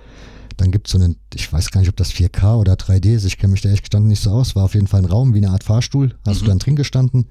Dann 0.58 0.72
gibt 0.72 0.88
es 0.88 0.94
so 0.94 0.98
einen, 0.98 1.18
ich 1.34 1.52
weiß 1.52 1.72
gar 1.72 1.82
nicht, 1.82 1.90
ob 1.90 1.98
das 1.98 2.12
4K 2.12 2.56
oder 2.56 2.74
3D 2.74 3.16
ist, 3.16 3.26
ich 3.26 3.38
kenne 3.38 3.54
mich 3.54 3.62
da 3.62 3.70
echt 3.70 3.84
gestanden 3.84 4.10
nicht 4.10 4.22
so 4.22 4.32
aus, 4.32 4.56
war 4.56 4.66
auf 4.66 4.74
jeden 4.74 4.88
Fall 4.88 5.02
ein 5.02 5.06
Raum 5.06 5.34
wie 5.34 5.40
eine 5.40 5.50
Art 5.50 5.64
Fahrstuhl, 5.64 6.16
hast 6.26 6.42
mhm. 6.42 6.46
du 6.46 6.50
dann 6.50 6.60
drin 6.60 6.76
gestanden, 6.76 7.26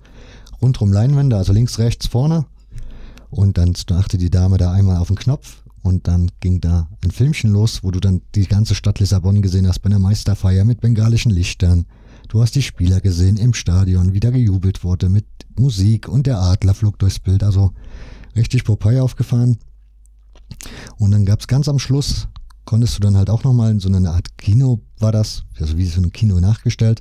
rundrum 0.61 0.93
Leinwände, 0.93 1.37
also 1.37 1.53
links, 1.53 1.79
rechts, 1.79 2.07
vorne 2.07 2.47
und 3.31 3.59
dann 3.59 3.75
dachte 3.87 4.19
die 4.19 4.31
Dame 4.31 4.59
da 4.59 4.73
einmal 4.73 4.99
auf 4.99 5.09
den 5.09 5.17
Knopf 5.17 5.63
und 5.83 6.07
dann 6.07 6.31
ging 6.41 6.61
da 6.61 6.89
ein 7.03 7.11
Filmchen 7.11 7.51
los, 7.51 7.83
wo 7.83 7.91
du 7.91 8.01
dann 8.01 8.23
die 8.35 8.47
ganze 8.47 8.75
Stadt 8.75 9.01
Lissabon 9.01 9.43
gesehen 9.43 9.67
hast 9.67 9.81
bei 9.81 9.87
einer 9.87 9.99
Meisterfeier 9.99 10.65
mit 10.65 10.81
bengalischen 10.81 11.33
Lichtern. 11.33 11.87
Du 12.29 12.41
hast 12.41 12.55
die 12.55 12.63
Spieler 12.63 13.01
gesehen 13.01 13.37
im 13.37 13.53
Stadion, 13.53 14.13
wie 14.13 14.21
da 14.21 14.31
gejubelt 14.31 14.85
wurde 14.85 15.09
mit 15.09 15.27
Musik 15.59 16.09
und 16.09 16.27
der 16.27 16.41
Adler 16.41 16.75
flog 16.75 16.99
durchs 16.99 17.19
Bild. 17.19 17.43
Also 17.43 17.73
richtig 18.37 18.65
Popeye 18.65 19.03
aufgefahren. 19.03 19.59
Und 20.99 21.11
dann 21.11 21.25
gab's 21.25 21.47
ganz 21.47 21.69
am 21.69 21.79
Schluss, 21.79 22.29
konntest 22.65 22.97
du 22.97 23.01
dann 23.01 23.17
halt 23.17 23.31
auch 23.31 23.45
nochmal 23.45 23.71
in 23.71 23.81
so 23.81 23.89
eine 23.89 24.11
Art 24.11 24.39
Kino 24.39 24.81
war 24.99 25.13
das, 25.13 25.45
also 25.59 25.77
wie 25.77 25.87
so 25.87 26.01
ein 26.01 26.13
Kino 26.13 26.41
nachgestellt, 26.41 27.01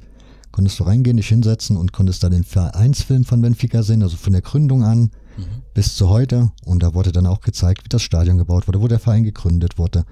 konntest 0.51 0.79
du 0.79 0.83
reingehen, 0.83 1.17
dich 1.17 1.27
hinsetzen 1.27 1.77
und 1.77 1.93
konntest 1.93 2.23
da 2.23 2.29
den 2.29 2.43
Vereinsfilm 2.43 3.23
von 3.23 3.41
Benfica 3.41 3.83
sehen, 3.83 4.03
also 4.03 4.17
von 4.17 4.33
der 4.33 4.41
Gründung 4.41 4.83
an 4.83 5.11
mhm. 5.37 5.45
bis 5.73 5.95
zu 5.95 6.09
heute. 6.09 6.51
Und 6.65 6.83
da 6.83 6.93
wurde 6.93 7.11
dann 7.11 7.25
auch 7.25 7.41
gezeigt, 7.41 7.85
wie 7.85 7.89
das 7.89 8.01
Stadion 8.01 8.37
gebaut 8.37 8.67
wurde, 8.67 8.81
wo 8.81 8.87
der 8.87 8.99
Verein 8.99 9.23
gegründet 9.23 9.77
wurde. 9.77 10.05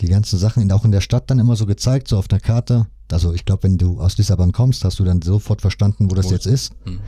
Die 0.00 0.08
ganzen 0.08 0.38
Sachen 0.38 0.70
auch 0.72 0.84
in 0.84 0.92
der 0.92 1.00
Stadt 1.00 1.30
dann 1.30 1.38
immer 1.38 1.56
so 1.56 1.66
gezeigt, 1.66 2.08
so 2.08 2.16
auf 2.16 2.28
der 2.28 2.40
Karte. 2.40 2.86
Also 3.10 3.34
ich 3.34 3.44
glaube, 3.44 3.64
wenn 3.64 3.76
du 3.76 4.00
aus 4.00 4.16
Lissabon 4.16 4.52
kommst, 4.52 4.84
hast 4.84 4.98
du 4.98 5.04
dann 5.04 5.20
sofort 5.20 5.60
verstanden, 5.60 6.10
wo 6.10 6.14
das 6.14 6.30
jetzt 6.30 6.46
ist. 6.46 6.72
Mhm. 6.86 7.00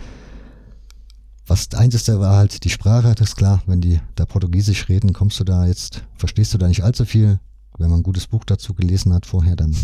Was 1.46 1.72
einzigste 1.74 2.20
war 2.20 2.36
halt 2.36 2.64
die 2.64 2.70
Sprache, 2.70 3.14
das 3.14 3.30
ist 3.30 3.36
klar, 3.36 3.62
wenn 3.66 3.80
die 3.80 4.00
da 4.14 4.26
Portugiesisch 4.26 4.88
reden, 4.88 5.12
kommst 5.12 5.40
du 5.40 5.44
da 5.44 5.66
jetzt, 5.66 6.04
verstehst 6.16 6.54
du 6.54 6.58
da 6.58 6.68
nicht 6.68 6.84
allzu 6.84 7.04
viel. 7.04 7.40
Wenn 7.78 7.90
man 7.90 8.00
ein 8.00 8.02
gutes 8.02 8.26
Buch 8.26 8.44
dazu 8.44 8.74
gelesen 8.74 9.12
hat 9.12 9.26
vorher, 9.26 9.56
dann 9.56 9.74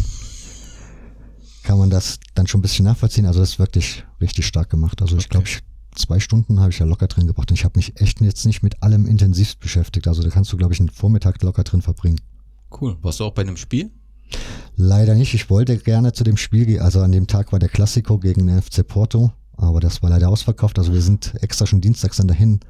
kann 1.62 1.78
man 1.78 1.90
das 1.90 2.18
dann 2.34 2.46
schon 2.46 2.60
ein 2.60 2.62
bisschen 2.62 2.84
nachvollziehen. 2.84 3.26
Also 3.26 3.40
das 3.40 3.50
ist 3.50 3.58
wirklich 3.58 4.04
richtig 4.20 4.46
stark 4.46 4.70
gemacht. 4.70 5.02
Also 5.02 5.14
okay. 5.14 5.22
ich 5.24 5.28
glaube, 5.28 5.48
zwei 5.94 6.20
Stunden 6.20 6.60
habe 6.60 6.70
ich 6.70 6.78
ja 6.78 6.86
locker 6.86 7.08
drin 7.08 7.26
gebracht. 7.26 7.50
Und 7.50 7.56
ich 7.58 7.64
habe 7.64 7.78
mich 7.78 8.00
echt 8.00 8.20
jetzt 8.20 8.46
nicht 8.46 8.62
mit 8.62 8.82
allem 8.82 9.06
intensiv 9.06 9.56
beschäftigt. 9.58 10.08
Also 10.08 10.22
da 10.22 10.30
kannst 10.30 10.52
du, 10.52 10.56
glaube 10.56 10.72
ich, 10.72 10.80
einen 10.80 10.88
Vormittag 10.88 11.42
locker 11.42 11.64
drin 11.64 11.82
verbringen. 11.82 12.20
Cool. 12.80 12.96
Warst 13.02 13.20
du 13.20 13.24
auch 13.24 13.34
bei 13.34 13.42
einem 13.42 13.56
Spiel? 13.56 13.90
Leider 14.76 15.14
nicht. 15.14 15.34
Ich 15.34 15.50
wollte 15.50 15.76
gerne 15.78 16.12
zu 16.12 16.24
dem 16.24 16.36
Spiel 16.36 16.66
gehen. 16.66 16.80
Also 16.80 17.00
an 17.00 17.12
dem 17.12 17.26
Tag 17.26 17.52
war 17.52 17.58
der 17.58 17.68
Klassiko 17.68 18.18
gegen 18.18 18.46
den 18.46 18.62
FC 18.62 18.86
Porto. 18.86 19.32
Aber 19.56 19.80
das 19.80 20.02
war 20.02 20.10
leider 20.10 20.28
ausverkauft. 20.28 20.78
Also 20.78 20.92
wir 20.92 21.02
sind 21.02 21.34
extra 21.42 21.66
schon 21.66 21.80
dienstags 21.80 22.18
dann 22.18 22.28
dahin. 22.28 22.60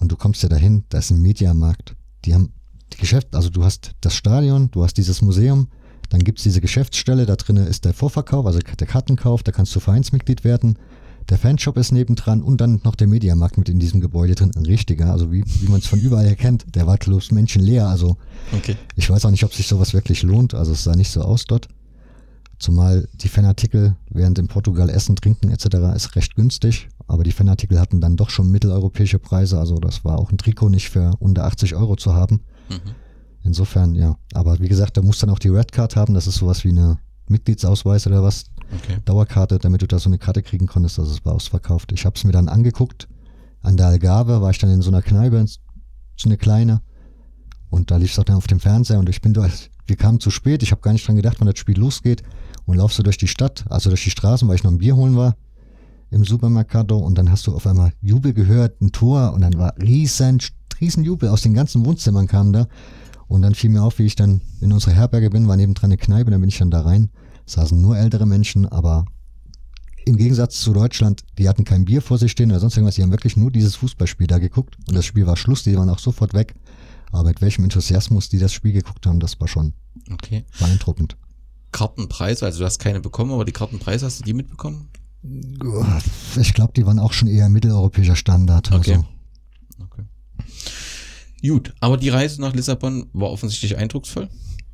Und 0.00 0.12
du 0.12 0.16
kommst 0.16 0.42
ja 0.42 0.48
dahin, 0.48 0.84
da 0.88 0.98
ist 0.98 1.10
ein 1.10 1.20
Mediamarkt. 1.20 1.94
Die 2.24 2.34
haben 2.34 2.52
Geschäft, 2.98 3.34
also 3.34 3.50
du 3.50 3.64
hast 3.64 3.92
das 4.00 4.14
Stadion, 4.14 4.70
du 4.70 4.82
hast 4.82 4.94
dieses 4.94 5.22
Museum, 5.22 5.68
dann 6.08 6.20
gibt's 6.20 6.42
diese 6.42 6.60
Geschäftsstelle, 6.60 7.26
da 7.26 7.36
drinnen 7.36 7.66
ist 7.66 7.84
der 7.84 7.94
Vorverkauf, 7.94 8.46
also 8.46 8.58
der 8.58 8.86
Kartenkauf, 8.86 9.42
da 9.42 9.52
kannst 9.52 9.74
du 9.74 9.80
Vereinsmitglied 9.80 10.44
werden. 10.44 10.78
Der 11.28 11.38
Fanshop 11.38 11.76
ist 11.76 11.90
nebendran 11.90 12.40
und 12.40 12.60
dann 12.60 12.80
noch 12.84 12.94
der 12.94 13.08
Mediamarkt 13.08 13.58
mit 13.58 13.68
in 13.68 13.80
diesem 13.80 14.00
Gebäude 14.00 14.36
drin. 14.36 14.52
Ein 14.54 14.64
richtiger, 14.64 15.10
also 15.10 15.32
wie, 15.32 15.42
wie 15.44 15.68
man 15.68 15.80
es 15.80 15.86
von 15.86 15.98
überall 15.98 16.26
erkennt. 16.26 16.64
Der 16.76 16.86
war 16.86 16.96
bloß 16.98 17.32
menschenleer. 17.32 17.88
Also 17.88 18.16
okay. 18.52 18.76
ich 18.94 19.10
weiß 19.10 19.24
auch 19.24 19.32
nicht, 19.32 19.44
ob 19.44 19.52
sich 19.52 19.66
sowas 19.66 19.92
wirklich 19.92 20.22
lohnt. 20.22 20.54
Also 20.54 20.72
es 20.72 20.84
sah 20.84 20.94
nicht 20.94 21.10
so 21.10 21.22
aus 21.22 21.44
dort. 21.44 21.68
Zumal 22.60 23.08
die 23.14 23.28
Fanartikel 23.28 23.96
während 24.08 24.38
in 24.38 24.46
Portugal 24.46 24.88
Essen, 24.88 25.16
Trinken 25.16 25.50
etc. 25.50 25.96
ist 25.96 26.14
recht 26.14 26.36
günstig. 26.36 26.88
Aber 27.08 27.24
die 27.24 27.32
Fanartikel 27.32 27.80
hatten 27.80 28.00
dann 28.00 28.16
doch 28.16 28.30
schon 28.30 28.50
mitteleuropäische 28.52 29.18
Preise. 29.18 29.58
Also 29.58 29.78
das 29.78 30.04
war 30.04 30.18
auch 30.18 30.30
ein 30.30 30.38
Trikot 30.38 30.68
nicht 30.68 30.90
für 30.90 31.14
unter 31.18 31.44
80 31.44 31.74
Euro 31.74 31.96
zu 31.96 32.14
haben. 32.14 32.40
Mhm. 32.68 32.94
Insofern, 33.42 33.94
ja. 33.94 34.16
Aber 34.34 34.58
wie 34.58 34.68
gesagt, 34.68 34.96
da 34.96 35.02
muss 35.02 35.18
dann 35.18 35.30
auch 35.30 35.38
die 35.38 35.48
Red 35.48 35.72
Card 35.72 35.96
haben. 35.96 36.14
Das 36.14 36.26
ist 36.26 36.36
sowas 36.36 36.64
wie 36.64 36.70
eine 36.70 36.98
Mitgliedsausweis 37.28 38.06
oder 38.06 38.22
was 38.22 38.44
Okay. 38.74 38.98
Dauerkarte, 39.04 39.58
damit 39.58 39.82
du 39.82 39.86
da 39.86 39.98
so 39.98 40.08
eine 40.08 40.18
Karte 40.18 40.42
kriegen 40.42 40.66
konntest. 40.66 40.98
Also 40.98 41.12
es 41.12 41.24
war 41.24 41.34
ausverkauft. 41.34 41.92
Ich 41.92 42.04
habe 42.04 42.16
es 42.16 42.24
mir 42.24 42.32
dann 42.32 42.48
angeguckt. 42.48 43.08
An 43.62 43.76
der 43.76 43.86
Algarve 43.86 44.40
war 44.40 44.50
ich 44.50 44.58
dann 44.58 44.70
in 44.70 44.82
so 44.82 44.90
einer 44.90 45.02
Kneipe, 45.02 45.44
so 45.46 45.58
eine 46.28 46.36
kleine. 46.36 46.82
Und 47.68 47.90
da 47.90 47.96
lief 47.96 48.12
es 48.12 48.18
auch 48.18 48.24
dann 48.24 48.36
auf 48.36 48.46
dem 48.46 48.60
Fernseher 48.60 48.98
und 48.98 49.08
ich 49.08 49.20
bin 49.20 49.34
durch. 49.34 49.70
Wir 49.86 49.96
kamen 49.96 50.20
zu 50.20 50.30
spät. 50.30 50.62
Ich 50.62 50.72
habe 50.72 50.82
gar 50.82 50.92
nicht 50.92 51.06
dran 51.06 51.16
gedacht, 51.16 51.36
wann 51.38 51.46
das 51.46 51.58
Spiel 51.58 51.78
losgeht. 51.78 52.22
Und 52.64 52.76
laufst 52.76 52.98
du 52.98 53.02
durch 53.02 53.18
die 53.18 53.28
Stadt, 53.28 53.64
also 53.68 53.90
durch 53.90 54.02
die 54.02 54.10
Straßen, 54.10 54.48
weil 54.48 54.56
ich 54.56 54.64
noch 54.64 54.72
ein 54.72 54.78
Bier 54.78 54.96
holen 54.96 55.16
war 55.16 55.36
im 56.10 56.24
Supermercado 56.24 56.98
und 56.98 57.18
dann 57.18 57.30
hast 57.30 57.46
du 57.46 57.54
auf 57.54 57.66
einmal 57.66 57.92
Jubel 58.00 58.32
gehört, 58.32 58.80
ein 58.80 58.92
Tor 58.92 59.32
und 59.32 59.40
dann 59.40 59.54
war 59.54 59.74
riesen, 59.78 60.40
riesen 60.80 61.04
Jubel 61.04 61.28
aus 61.28 61.42
den 61.42 61.54
ganzen 61.54 61.84
Wohnzimmern 61.84 62.26
kam 62.26 62.52
da 62.52 62.68
und 63.28 63.42
dann 63.42 63.54
fiel 63.54 63.70
mir 63.70 63.82
auf, 63.82 63.98
wie 63.98 64.06
ich 64.06 64.16
dann 64.16 64.40
in 64.60 64.72
unsere 64.72 64.94
Herberge 64.94 65.30
bin, 65.30 65.48
war 65.48 65.56
nebendran 65.56 65.90
eine 65.90 65.96
Kneipe, 65.96 66.30
dann 66.30 66.40
bin 66.40 66.48
ich 66.48 66.58
dann 66.58 66.70
da 66.70 66.82
rein, 66.82 67.10
saßen 67.46 67.80
nur 67.80 67.96
ältere 67.96 68.26
Menschen, 68.26 68.66
aber 68.66 69.04
im 70.04 70.16
Gegensatz 70.16 70.60
zu 70.60 70.72
Deutschland, 70.72 71.24
die 71.36 71.48
hatten 71.48 71.64
kein 71.64 71.84
Bier 71.84 72.00
vor 72.00 72.18
sich 72.18 72.30
stehen 72.30 72.50
oder 72.50 72.60
sonst 72.60 72.76
irgendwas, 72.76 72.94
die 72.94 73.02
haben 73.02 73.10
wirklich 73.10 73.36
nur 73.36 73.50
dieses 73.50 73.74
Fußballspiel 73.76 74.28
da 74.28 74.38
geguckt 74.38 74.78
und 74.88 74.94
das 74.94 75.04
Spiel 75.04 75.26
war 75.26 75.36
Schluss, 75.36 75.64
die 75.64 75.76
waren 75.76 75.90
auch 75.90 75.98
sofort 75.98 76.32
weg. 76.32 76.54
Aber 77.12 77.28
mit 77.28 77.40
welchem 77.40 77.64
Enthusiasmus 77.64 78.28
die 78.28 78.38
das 78.38 78.52
Spiel 78.52 78.72
geguckt 78.72 79.06
haben, 79.06 79.20
das 79.20 79.40
war 79.40 79.48
schon 79.48 79.72
okay. 80.12 80.44
beeindruckend. 80.58 81.16
Kartenpreise, 81.72 82.44
also 82.44 82.60
du 82.60 82.64
hast 82.64 82.78
keine 82.78 83.00
bekommen, 83.00 83.32
aber 83.32 83.44
die 83.44 83.52
Kartenpreise 83.52 84.06
hast 84.06 84.20
du 84.20 84.24
die 84.24 84.34
mitbekommen? 84.34 84.88
Ich 86.40 86.54
glaube, 86.54 86.72
die 86.74 86.86
waren 86.86 86.98
auch 86.98 87.12
schon 87.12 87.28
eher 87.28 87.48
mitteleuropäischer 87.48 88.16
Standard. 88.16 88.70
Okay. 88.72 88.94
Also. 88.94 89.04
Gut, 91.46 91.74
aber 91.80 91.96
die 91.96 92.08
Reise 92.08 92.40
nach 92.40 92.54
Lissabon 92.54 93.06
war 93.12 93.30
offensichtlich 93.30 93.76
eindrucksvoll. 93.76 94.28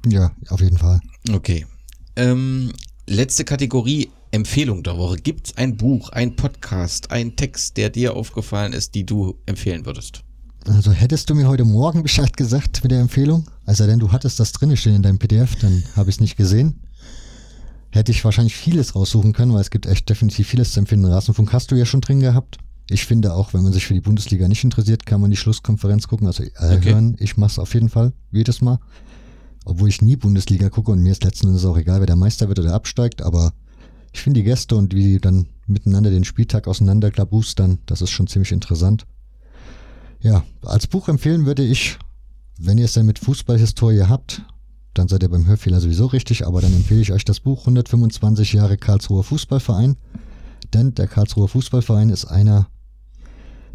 Ja, 0.07 0.33
auf 0.49 0.61
jeden 0.61 0.79
Fall. 0.79 1.01
Okay. 1.33 1.67
Ähm, 2.17 2.73
letzte 3.07 3.45
Kategorie 3.45 4.11
Empfehlung 4.31 4.83
der 4.83 4.97
Woche. 4.97 5.17
Gibt 5.17 5.49
es 5.49 5.57
ein 5.57 5.77
Buch, 5.77 6.09
ein 6.11 6.37
Podcast, 6.37 7.11
ein 7.11 7.37
Text, 7.37 7.77
der 7.77 7.91
dir 7.91 8.17
aufgefallen 8.17 8.73
ist, 8.73 8.95
die 8.95 9.05
du 9.05 9.37
empfehlen 9.47 9.85
würdest? 9.85 10.23
Also 10.67 10.93
hättest 10.93 11.29
du 11.29 11.35
mir 11.35 11.49
heute 11.49 11.65
Morgen 11.65 12.03
Bescheid 12.03 12.37
gesagt 12.37 12.83
mit 12.83 12.93
der 12.93 13.01
Empfehlung, 13.01 13.51
also 13.67 13.85
denn 13.87 13.99
du 13.99 14.13
hattest 14.13 14.39
das 14.39 14.53
drin 14.53 14.77
stehen 14.77 14.95
in 14.95 15.03
deinem 15.03 15.19
PDF, 15.19 15.57
dann 15.57 15.83
habe 15.97 16.09
ich 16.09 16.17
es 16.17 16.21
nicht 16.21 16.37
gesehen 16.37 16.81
hätte 17.93 18.11
ich 18.11 18.25
wahrscheinlich 18.25 18.57
vieles 18.57 18.95
raussuchen 18.95 19.33
können, 19.33 19.53
weil 19.53 19.61
es 19.61 19.71
gibt 19.71 19.87
echt 19.87 20.09
definitiv 20.09 20.49
vieles 20.49 20.73
zu 20.73 20.81
empfehlen. 20.81 21.05
Rasenfunk 21.05 21.53
hast 21.53 21.71
du 21.71 21.77
ja 21.77 21.85
schon 21.85 22.01
drin 22.01 22.21
gehabt. 22.21 22.59
Ich 22.89 23.07
finde 23.07 23.35
auch, 23.35 23.55
wenn 23.55 23.63
man 23.63 23.73
sich 23.73 23.87
für 23.87 23.95
die 23.95 24.01
Bundesliga 24.01 24.49
nicht 24.49 24.65
interessiert, 24.65 25.07
kann 25.07 25.21
man 25.21 25.31
die 25.31 25.37
Schlusskonferenz 25.37 26.09
gucken, 26.09 26.27
also 26.27 26.43
äh, 26.43 26.49
okay. 26.59 26.93
hören. 26.93 27.17
Ich 27.19 27.37
mache 27.37 27.53
es 27.53 27.59
auf 27.59 27.75
jeden 27.75 27.89
Fall 27.89 28.13
jedes 28.31 28.61
Mal. 28.61 28.79
Obwohl 29.65 29.89
ich 29.89 30.03
nie 30.03 30.17
Bundesliga 30.17 30.69
gucke 30.71 30.91
und 30.91 31.01
mir 31.01 31.13
ist 31.13 31.25
letzten 31.25 31.47
Endes 31.47 31.65
auch 31.65 31.77
egal, 31.77 32.01
wer 32.01 32.07
der 32.07 32.17
Meister 32.17 32.49
wird 32.49 32.59
oder 32.59 32.75
absteigt, 32.75 33.23
aber 33.23 33.53
ich 34.13 34.21
finde 34.21 34.41
die 34.41 34.45
Gäste 34.45 34.77
und 34.77 34.95
wie 34.95 35.05
die 35.05 35.21
dann 35.21 35.47
miteinander 35.67 36.11
den 36.11 36.25
Spieltag 36.25 36.67
auseinanderklabustern, 36.67 37.79
das 37.87 38.03
ist 38.03 38.11
schon 38.11 38.27
ziemlich 38.27 38.53
interessant. 38.53 39.07
Ja, 40.21 40.45
als 40.63 40.87
Buch 40.87 41.09
empfehlen 41.09 41.47
würde 41.47 41.63
ich, 41.63 41.99
wenn 42.59 42.79
ihr 42.79 42.85
es 42.85 42.93
denn 42.93 43.07
mit 43.07 43.19
Fußballhistorie 43.19 44.03
habt, 44.03 44.43
dann 44.95 45.09
seid 45.09 45.23
ihr 45.23 45.31
beim 45.31 45.47
Hörfehler 45.47 45.81
sowieso 45.81 46.07
richtig, 46.07 46.47
aber 46.47 46.61
dann 46.61 46.75
empfehle 46.75 47.01
ich 47.01 47.13
euch 47.13 47.25
das 47.25 47.41
Buch 47.41 47.61
125 47.61 48.53
Jahre 48.53 48.77
Karlsruher 48.77 49.25
Fußballverein. 49.25 49.97
Denn 50.75 50.95
der 50.95 51.07
Karlsruher 51.07 51.49
Fußballverein 51.49 52.11
ist 52.11 52.25
einer 52.25 52.69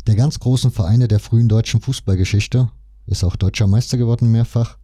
der 0.08 0.16
ganz 0.16 0.40
großen 0.40 0.72
Vereine 0.72 1.08
der 1.08 1.20
frühen 1.20 1.50
deutschen 1.50 1.82
Fußballgeschichte, 1.82 2.70
ist 3.06 3.24
auch 3.24 3.36
deutscher 3.36 3.68
Meister 3.68 3.98
geworden 3.98 4.32
mehrfach. 4.32 4.78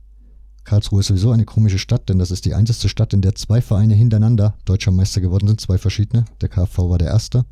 Karlsruhe 0.64 1.02
ist 1.02 1.08
sowieso 1.08 1.32
eine 1.32 1.46
komische 1.46 1.80
Stadt, 1.80 2.10
denn 2.10 2.20
das 2.20 2.32
ist 2.32 2.46
die 2.46 2.54
einzige 2.54 2.90
Stadt, 2.90 3.14
in 3.14 3.22
der 3.22 3.36
zwei 3.36 3.62
Vereine 3.62 3.96
hintereinander 3.96 4.56
deutscher 4.66 4.92
Meister 4.92 5.22
geworden 5.22 5.48
sind, 5.48 5.62
zwei 5.62 5.78
verschiedene. 5.78 6.26
Der 6.42 6.50
KfV 6.50 6.90
war 6.90 6.98
der 6.98 7.10
erste. 7.10 7.46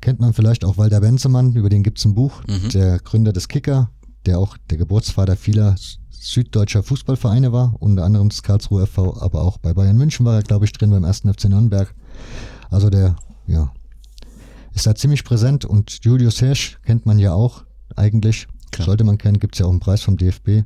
Kennt 0.00 0.20
man 0.20 0.32
vielleicht 0.32 0.64
auch 0.64 0.78
Walter 0.78 1.00
Benzemann, 1.00 1.54
über 1.54 1.68
den 1.68 1.82
gibt 1.82 1.98
es 1.98 2.04
ein 2.04 2.14
Buch, 2.14 2.42
mhm. 2.46 2.70
der 2.70 2.98
Gründer 3.00 3.32
des 3.32 3.48
Kicker, 3.48 3.90
der 4.26 4.38
auch 4.38 4.56
der 4.70 4.78
Geburtsvater 4.78 5.36
vieler 5.36 5.74
süddeutscher 6.10 6.82
Fußballvereine 6.82 7.52
war, 7.52 7.74
unter 7.80 8.04
anderem 8.04 8.28
das 8.28 8.42
Karlsruhe 8.42 8.86
FV, 8.86 9.20
aber 9.20 9.42
auch 9.42 9.58
bei 9.58 9.74
Bayern 9.74 9.96
München 9.96 10.24
war 10.24 10.36
er, 10.36 10.42
glaube 10.42 10.64
ich, 10.66 10.72
drin 10.72 10.90
beim 10.90 11.04
ersten 11.04 11.32
FC 11.32 11.44
Nürnberg. 11.48 11.94
Also 12.70 12.90
der, 12.90 13.16
ja, 13.50 13.72
ist 14.74 14.86
da 14.86 14.94
ziemlich 14.94 15.24
präsent 15.24 15.64
und 15.64 16.04
Julius 16.04 16.38
Hirsch 16.38 16.78
kennt 16.84 17.06
man 17.06 17.18
ja 17.18 17.32
auch 17.32 17.64
eigentlich. 17.96 18.46
Klar. 18.70 18.86
Sollte 18.86 19.04
man 19.04 19.18
kennen, 19.18 19.40
gibt 19.40 19.56
es 19.56 19.58
ja 19.58 19.66
auch 19.66 19.70
einen 19.70 19.80
Preis 19.80 20.02
vom 20.02 20.16
DFB. 20.16 20.62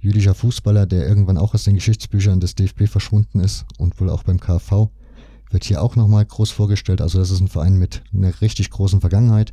Jüdischer 0.00 0.34
Fußballer, 0.34 0.86
der 0.86 1.06
irgendwann 1.06 1.36
auch 1.36 1.54
aus 1.54 1.64
den 1.64 1.74
Geschichtsbüchern 1.74 2.40
des 2.40 2.54
DFB 2.54 2.86
verschwunden 2.86 3.40
ist 3.40 3.66
und 3.76 4.00
wohl 4.00 4.08
auch 4.08 4.22
beim 4.22 4.40
KV, 4.40 4.90
wird 5.50 5.64
hier 5.64 5.82
auch 5.82 5.96
nochmal 5.96 6.24
groß 6.24 6.50
vorgestellt. 6.50 7.00
Also 7.00 7.18
das 7.18 7.30
ist 7.30 7.40
ein 7.40 7.48
Verein 7.48 7.76
mit 7.76 8.02
einer 8.14 8.40
richtig 8.40 8.70
großen 8.70 9.00
Vergangenheit, 9.00 9.52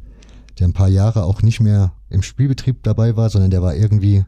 der 0.60 0.68
ein 0.68 0.74
paar 0.74 0.88
Jahre 0.88 1.24
auch 1.24 1.42
nicht 1.42 1.60
mehr 1.60 1.94
im 2.10 2.22
Spielbetrieb 2.22 2.84
dabei 2.84 3.18
war, 3.18 3.30
sondern 3.30 3.52
der 3.52 3.62
war 3.62 3.76
irgendwie 3.76 4.24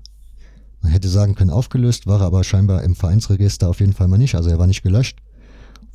man 0.82 0.92
hätte 0.92 1.10
sagen 1.10 1.36
können, 1.36 1.50
aufgelöst, 1.50 2.08
war 2.08 2.22
er 2.22 2.28
aber 2.28 2.44
scheinbar 2.44 2.84
im 2.84 2.96
Vereinsregister 2.96 3.70
auf 3.70 3.80
jeden 3.80 3.94
Fall 3.94 4.08
mal 4.08 4.18
nicht. 4.18 4.36
Also 4.36 4.50
er 4.50 4.60
war 4.60 4.68
nicht 4.68 4.84
gelöscht, 4.84 5.20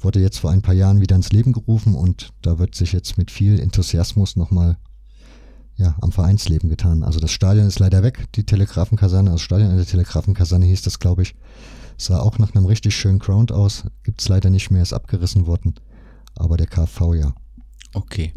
wurde 0.05 0.21
jetzt 0.21 0.39
vor 0.39 0.51
ein 0.51 0.63
paar 0.63 0.75
Jahren 0.75 1.01
wieder 1.01 1.17
ins 1.17 1.33
Leben 1.33 1.53
gerufen 1.53 1.95
und 1.95 2.33
da 2.43 2.59
wird 2.59 2.75
sich 2.75 2.93
jetzt 2.93 3.19
mit 3.19 3.31
viel 3.31 3.61
Enthusiasmus 3.61 4.37
nochmal 4.37 4.77
ja, 5.77 5.97
am 6.01 6.13
Vereinsleben 6.13 6.69
getan. 6.69 7.03
Also 7.03 7.21
das 7.21 7.31
Stadion 7.31 7.67
ist 7.67 7.79
leider 7.79 8.03
weg, 8.03 8.27
die 8.35 8.45
Telegrafenkaserne, 8.45 9.31
also 9.31 9.39
das 9.39 9.45
Stadion 9.45 9.71
in 9.71 9.77
der 9.77 9.87
Telegrafenkaserne 9.87 10.67
hieß 10.67 10.83
das, 10.83 10.99
glaube 10.99 11.23
ich. 11.23 11.35
Sah 11.97 12.21
auch 12.21 12.39
nach 12.39 12.55
einem 12.55 12.67
richtig 12.67 12.97
schönen 12.97 13.19
Ground 13.19 13.53
aus, 13.53 13.85
gibt's 14.03 14.29
leider 14.29 14.51
nicht 14.51 14.71
mehr, 14.71 14.83
ist 14.83 14.93
abgerissen 14.93 15.47
worden. 15.47 15.75
Aber 16.35 16.57
der 16.57 16.67
KV 16.67 17.15
ja. 17.15 17.35
Okay. 17.95 18.33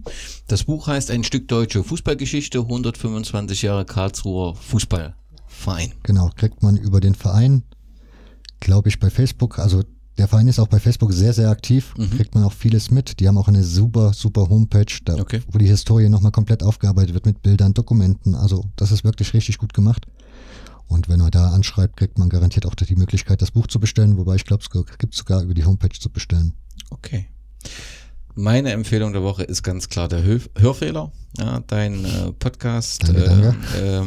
Das 0.47 0.65
Buch 0.65 0.87
heißt 0.87 1.11
Ein 1.11 1.23
Stück 1.23 1.47
deutsche 1.47 1.83
Fußballgeschichte, 1.83 2.59
125 2.59 3.61
Jahre 3.61 3.85
Karlsruher 3.85 4.55
Fußball. 4.55 5.15
Verein. 5.47 5.93
Genau, 6.03 6.29
kriegt 6.35 6.61
man 6.61 6.75
über 6.75 6.99
den 6.99 7.15
Verein, 7.15 7.63
glaube 8.59 8.89
ich, 8.89 8.99
bei 8.99 9.09
Facebook. 9.09 9.57
Also 9.57 9.83
der 10.17 10.27
Verein 10.27 10.47
ist 10.47 10.59
auch 10.59 10.67
bei 10.67 10.79
Facebook 10.79 11.11
sehr, 11.11 11.33
sehr 11.33 11.49
aktiv. 11.49 11.93
Mhm. 11.97 12.11
Kriegt 12.11 12.35
man 12.35 12.43
auch 12.43 12.53
vieles 12.53 12.89
mit. 12.89 13.19
Die 13.19 13.27
haben 13.27 13.37
auch 13.37 13.47
eine 13.47 13.63
super, 13.63 14.13
super 14.13 14.47
Homepage, 14.49 14.85
da, 15.03 15.15
okay. 15.15 15.41
wo 15.51 15.57
die 15.57 15.67
Historie 15.67 16.09
nochmal 16.09 16.31
komplett 16.31 16.63
aufgearbeitet 16.63 17.13
wird 17.13 17.25
mit 17.25 17.41
Bildern, 17.41 17.73
Dokumenten. 17.73 18.35
Also 18.35 18.65
das 18.75 18.91
ist 18.91 19.03
wirklich 19.03 19.33
richtig 19.33 19.57
gut 19.57 19.73
gemacht. 19.73 20.05
Und 20.87 21.09
wenn 21.09 21.19
man 21.19 21.31
da 21.31 21.49
anschreibt, 21.49 21.97
kriegt 21.97 22.17
man 22.17 22.29
garantiert 22.29 22.65
auch 22.65 22.75
die 22.75 22.95
Möglichkeit, 22.95 23.41
das 23.41 23.51
Buch 23.51 23.67
zu 23.67 23.79
bestellen. 23.79 24.17
Wobei 24.17 24.35
ich 24.35 24.45
glaube, 24.45 24.63
es 24.63 24.97
gibt 24.97 25.15
sogar 25.15 25.41
über 25.41 25.53
die 25.53 25.65
Homepage 25.65 25.97
zu 25.99 26.09
bestellen. 26.09 26.53
Okay. 26.91 27.27
Meine 28.35 28.71
Empfehlung 28.71 29.13
der 29.13 29.23
Woche 29.23 29.43
ist 29.43 29.63
ganz 29.63 29.89
klar 29.89 30.07
der 30.07 30.23
Hörfehler. 30.23 31.11
Ja, 31.37 31.61
dein 31.67 32.05
äh, 32.05 32.31
Podcast. 32.37 33.03
Danke, 33.07 33.23
danke. 33.23 33.55
Äh, 33.77 33.99
äh, 33.99 34.03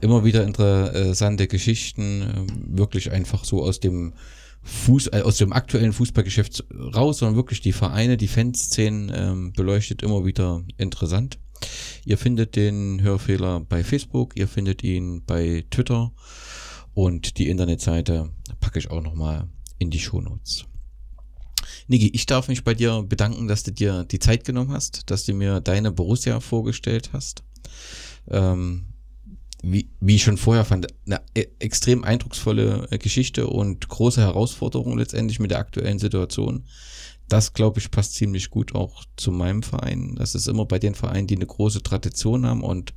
immer 0.00 0.24
wieder 0.24 0.44
interessante 0.44 1.46
Geschichten, 1.46 2.22
ähm, 2.22 2.46
wirklich 2.76 3.12
einfach 3.12 3.44
so 3.44 3.62
aus 3.62 3.80
dem 3.80 4.14
Fuß, 4.62 5.08
äh, 5.08 5.22
aus 5.22 5.38
dem 5.38 5.52
aktuellen 5.52 5.92
Fußballgeschäft 5.92 6.64
raus, 6.94 7.18
sondern 7.18 7.36
wirklich 7.36 7.60
die 7.60 7.72
Vereine, 7.72 8.16
die 8.16 8.28
Fanszenen 8.28 9.12
ähm, 9.14 9.52
beleuchtet 9.52 10.02
immer 10.02 10.24
wieder 10.24 10.62
interessant. 10.76 11.38
Ihr 12.04 12.18
findet 12.18 12.56
den 12.56 13.02
Hörfehler 13.02 13.60
bei 13.60 13.84
Facebook, 13.84 14.36
ihr 14.36 14.48
findet 14.48 14.82
ihn 14.82 15.22
bei 15.24 15.64
Twitter 15.70 16.12
und 16.94 17.38
die 17.38 17.48
Internetseite 17.48 18.30
packe 18.60 18.78
ich 18.78 18.90
auch 18.90 19.02
nochmal 19.02 19.48
in 19.78 19.90
die 19.90 20.00
Shownotes. 20.00 20.66
Niki, 21.88 22.10
ich 22.12 22.26
darf 22.26 22.48
mich 22.48 22.64
bei 22.64 22.74
dir 22.74 23.02
bedanken, 23.02 23.48
dass 23.48 23.62
du 23.62 23.72
dir 23.72 24.04
die 24.04 24.18
Zeit 24.18 24.44
genommen 24.44 24.72
hast, 24.72 25.10
dass 25.10 25.24
du 25.24 25.34
mir 25.34 25.60
deine 25.60 25.92
Borussia 25.92 26.40
vorgestellt 26.40 27.10
hast. 27.12 27.42
Ähm, 28.28 28.91
wie, 29.62 29.88
wie 30.00 30.16
ich 30.16 30.24
schon 30.24 30.36
vorher 30.36 30.64
fand, 30.64 30.88
eine 31.06 31.20
e, 31.34 31.46
extrem 31.60 32.04
eindrucksvolle 32.04 32.88
äh, 32.90 32.98
Geschichte 32.98 33.46
und 33.46 33.88
große 33.88 34.20
Herausforderung 34.20 34.98
letztendlich 34.98 35.38
mit 35.38 35.52
der 35.52 35.58
aktuellen 35.58 35.98
Situation. 35.98 36.64
Das, 37.28 37.54
glaube 37.54 37.78
ich, 37.78 37.90
passt 37.90 38.14
ziemlich 38.14 38.50
gut 38.50 38.74
auch 38.74 39.04
zu 39.16 39.30
meinem 39.30 39.62
Verein. 39.62 40.16
Das 40.16 40.34
ist 40.34 40.48
immer 40.48 40.66
bei 40.66 40.78
den 40.78 40.94
Vereinen, 40.94 41.28
die 41.28 41.36
eine 41.36 41.46
große 41.46 41.82
Tradition 41.82 42.44
haben 42.44 42.62
und 42.62 42.92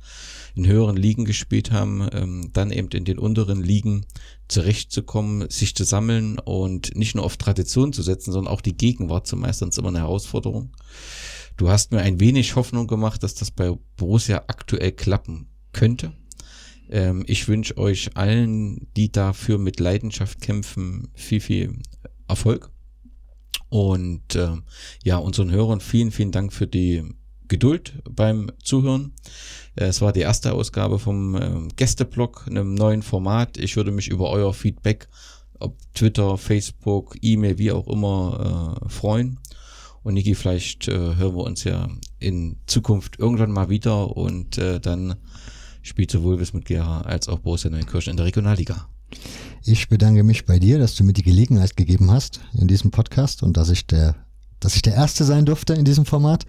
in 0.56 0.66
höheren 0.66 0.96
Ligen 0.96 1.24
gespielt 1.24 1.70
haben, 1.70 2.06
ähm, 2.12 2.50
dann 2.52 2.70
eben 2.70 2.88
in 2.88 3.04
den 3.04 3.18
unteren 3.18 3.62
Ligen 3.62 4.04
zurechtzukommen, 4.48 5.48
sich 5.48 5.74
zu 5.74 5.84
sammeln 5.84 6.38
und 6.38 6.96
nicht 6.96 7.14
nur 7.14 7.24
auf 7.24 7.36
Tradition 7.36 7.92
zu 7.92 8.02
setzen, 8.02 8.32
sondern 8.32 8.52
auch 8.52 8.60
die 8.60 8.76
Gegenwart 8.76 9.26
zu 9.26 9.36
meistern, 9.36 9.68
ist 9.68 9.78
immer 9.78 9.88
eine 9.88 10.00
Herausforderung. 10.00 10.72
Du 11.56 11.70
hast 11.70 11.92
mir 11.92 12.00
ein 12.00 12.20
wenig 12.20 12.56
Hoffnung 12.56 12.86
gemacht, 12.86 13.22
dass 13.22 13.34
das 13.34 13.50
bei 13.50 13.72
Borussia 13.96 14.44
aktuell 14.48 14.92
klappen 14.92 15.48
könnte. 15.72 16.12
Ähm, 16.90 17.24
ich 17.26 17.48
wünsche 17.48 17.76
euch 17.76 18.16
allen, 18.16 18.88
die 18.96 19.10
dafür 19.10 19.58
mit 19.58 19.80
Leidenschaft 19.80 20.40
kämpfen, 20.40 21.08
viel, 21.14 21.40
viel 21.40 21.78
Erfolg. 22.28 22.70
Und 23.68 24.34
äh, 24.34 24.56
ja, 25.04 25.18
unseren 25.18 25.50
Hörern 25.50 25.80
vielen, 25.80 26.10
vielen 26.10 26.32
Dank 26.32 26.52
für 26.52 26.66
die 26.66 27.04
Geduld 27.48 28.00
beim 28.08 28.50
Zuhören. 28.62 29.12
Es 29.74 30.00
war 30.00 30.12
die 30.12 30.20
erste 30.20 30.52
Ausgabe 30.52 30.98
vom 30.98 31.34
äh, 31.34 31.68
Gästeblog, 31.76 32.46
einem 32.48 32.74
neuen 32.74 33.02
Format. 33.02 33.58
Ich 33.58 33.76
würde 33.76 33.90
mich 33.90 34.08
über 34.08 34.30
euer 34.30 34.54
Feedback, 34.54 35.08
ob 35.58 35.76
Twitter, 35.94 36.38
Facebook, 36.38 37.16
E-Mail, 37.20 37.58
wie 37.58 37.72
auch 37.72 37.86
immer, 37.88 38.78
äh, 38.82 38.88
freuen. 38.88 39.38
Und 40.02 40.14
Niki, 40.14 40.34
vielleicht 40.34 40.86
äh, 40.88 41.16
hören 41.16 41.36
wir 41.36 41.44
uns 41.44 41.64
ja 41.64 41.88
in 42.20 42.60
Zukunft 42.66 43.18
irgendwann 43.18 43.50
mal 43.50 43.68
wieder 43.68 44.16
und 44.16 44.56
äh, 44.56 44.78
dann 44.80 45.16
spielt 45.86 46.10
sowohl 46.10 46.40
Wismut 46.40 46.64
Gera 46.64 47.02
als 47.02 47.28
auch 47.28 47.38
Borussia 47.38 47.70
Neunkirchen 47.70 48.12
in 48.12 48.16
der 48.16 48.26
Regionalliga. 48.26 48.88
Ich 49.62 49.88
bedanke 49.88 50.24
mich 50.24 50.44
bei 50.44 50.58
dir, 50.58 50.78
dass 50.78 50.96
du 50.96 51.04
mir 51.04 51.12
die 51.12 51.22
Gelegenheit 51.22 51.76
gegeben 51.76 52.10
hast 52.10 52.40
in 52.54 52.68
diesem 52.68 52.90
Podcast 52.90 53.42
und 53.42 53.56
dass 53.56 53.70
ich 53.70 53.86
der, 53.86 54.16
dass 54.60 54.74
ich 54.74 54.82
der 54.82 54.94
Erste 54.94 55.24
sein 55.24 55.46
durfte 55.46 55.74
in 55.74 55.84
diesem 55.84 56.04
Format. 56.04 56.44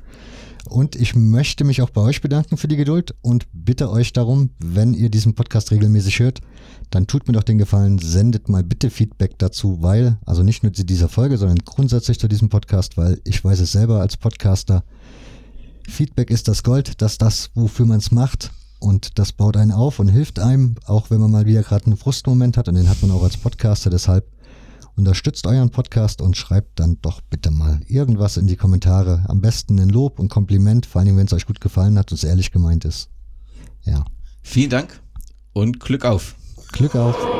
Und 0.67 0.95
ich 0.95 1.15
möchte 1.15 1.63
mich 1.63 1.81
auch 1.81 1.91
bei 1.91 2.01
euch 2.01 2.21
bedanken 2.21 2.57
für 2.57 2.67
die 2.67 2.75
Geduld 2.75 3.15
und 3.21 3.47
bitte 3.53 3.89
euch 3.89 4.11
darum, 4.11 4.49
wenn 4.59 4.93
ihr 4.93 5.09
diesen 5.09 5.33
Podcast 5.33 5.71
regelmäßig 5.71 6.19
hört, 6.19 6.41
dann 6.89 7.07
tut 7.07 7.27
mir 7.27 7.33
doch 7.33 7.43
den 7.43 7.57
Gefallen, 7.57 7.99
sendet 7.99 8.49
mal 8.49 8.63
bitte 8.63 8.89
Feedback 8.89 9.37
dazu, 9.37 9.81
weil, 9.81 10.17
also 10.25 10.43
nicht 10.43 10.63
nur 10.63 10.73
zu 10.73 10.83
dieser 10.83 11.07
Folge, 11.07 11.37
sondern 11.37 11.59
grundsätzlich 11.59 12.19
zu 12.19 12.27
diesem 12.27 12.49
Podcast, 12.49 12.97
weil 12.97 13.21
ich 13.23 13.43
weiß 13.45 13.61
es 13.61 13.71
selber 13.71 14.01
als 14.01 14.17
Podcaster, 14.17 14.83
Feedback 15.87 16.31
ist 16.31 16.49
das 16.49 16.63
Gold, 16.63 17.01
das 17.01 17.13
ist 17.13 17.21
das, 17.21 17.51
wofür 17.53 17.85
man 17.85 17.99
es 17.99 18.11
macht 18.11 18.51
und 18.79 19.19
das 19.19 19.31
baut 19.31 19.57
einen 19.57 19.71
auf 19.71 19.99
und 19.99 20.07
hilft 20.07 20.39
einem, 20.39 20.75
auch 20.85 21.09
wenn 21.09 21.19
man 21.19 21.31
mal 21.31 21.45
wieder 21.45 21.63
gerade 21.63 21.85
einen 21.85 21.97
Frustmoment 21.97 22.57
hat 22.57 22.67
und 22.67 22.75
den 22.75 22.89
hat 22.89 23.01
man 23.01 23.11
auch 23.11 23.23
als 23.23 23.37
Podcaster, 23.37 23.89
deshalb 23.89 24.25
Unterstützt 24.97 25.45
euren 25.45 25.69
Podcast 25.69 26.23
und 26.23 26.35
schreibt 26.35 26.79
dann 26.79 26.97
doch 27.03 27.21
bitte 27.21 27.51
mal 27.51 27.81
irgendwas 27.85 28.35
in 28.35 28.47
die 28.47 28.55
Kommentare. 28.55 29.23
Am 29.27 29.41
besten 29.41 29.79
ein 29.79 29.89
Lob 29.89 30.19
und 30.19 30.27
Kompliment, 30.27 30.87
vor 30.87 31.01
allem 31.01 31.17
wenn 31.17 31.27
es 31.27 31.33
euch 31.33 31.45
gut 31.45 31.61
gefallen 31.61 31.99
hat 31.99 32.11
und 32.11 32.17
es 32.17 32.23
ehrlich 32.23 32.51
gemeint 32.51 32.83
ist. 32.83 33.09
Ja. 33.83 34.03
Vielen 34.41 34.71
Dank 34.71 34.99
und 35.53 35.79
Glück 35.79 36.03
auf. 36.03 36.35
Glück 36.71 36.95
auf. 36.95 37.36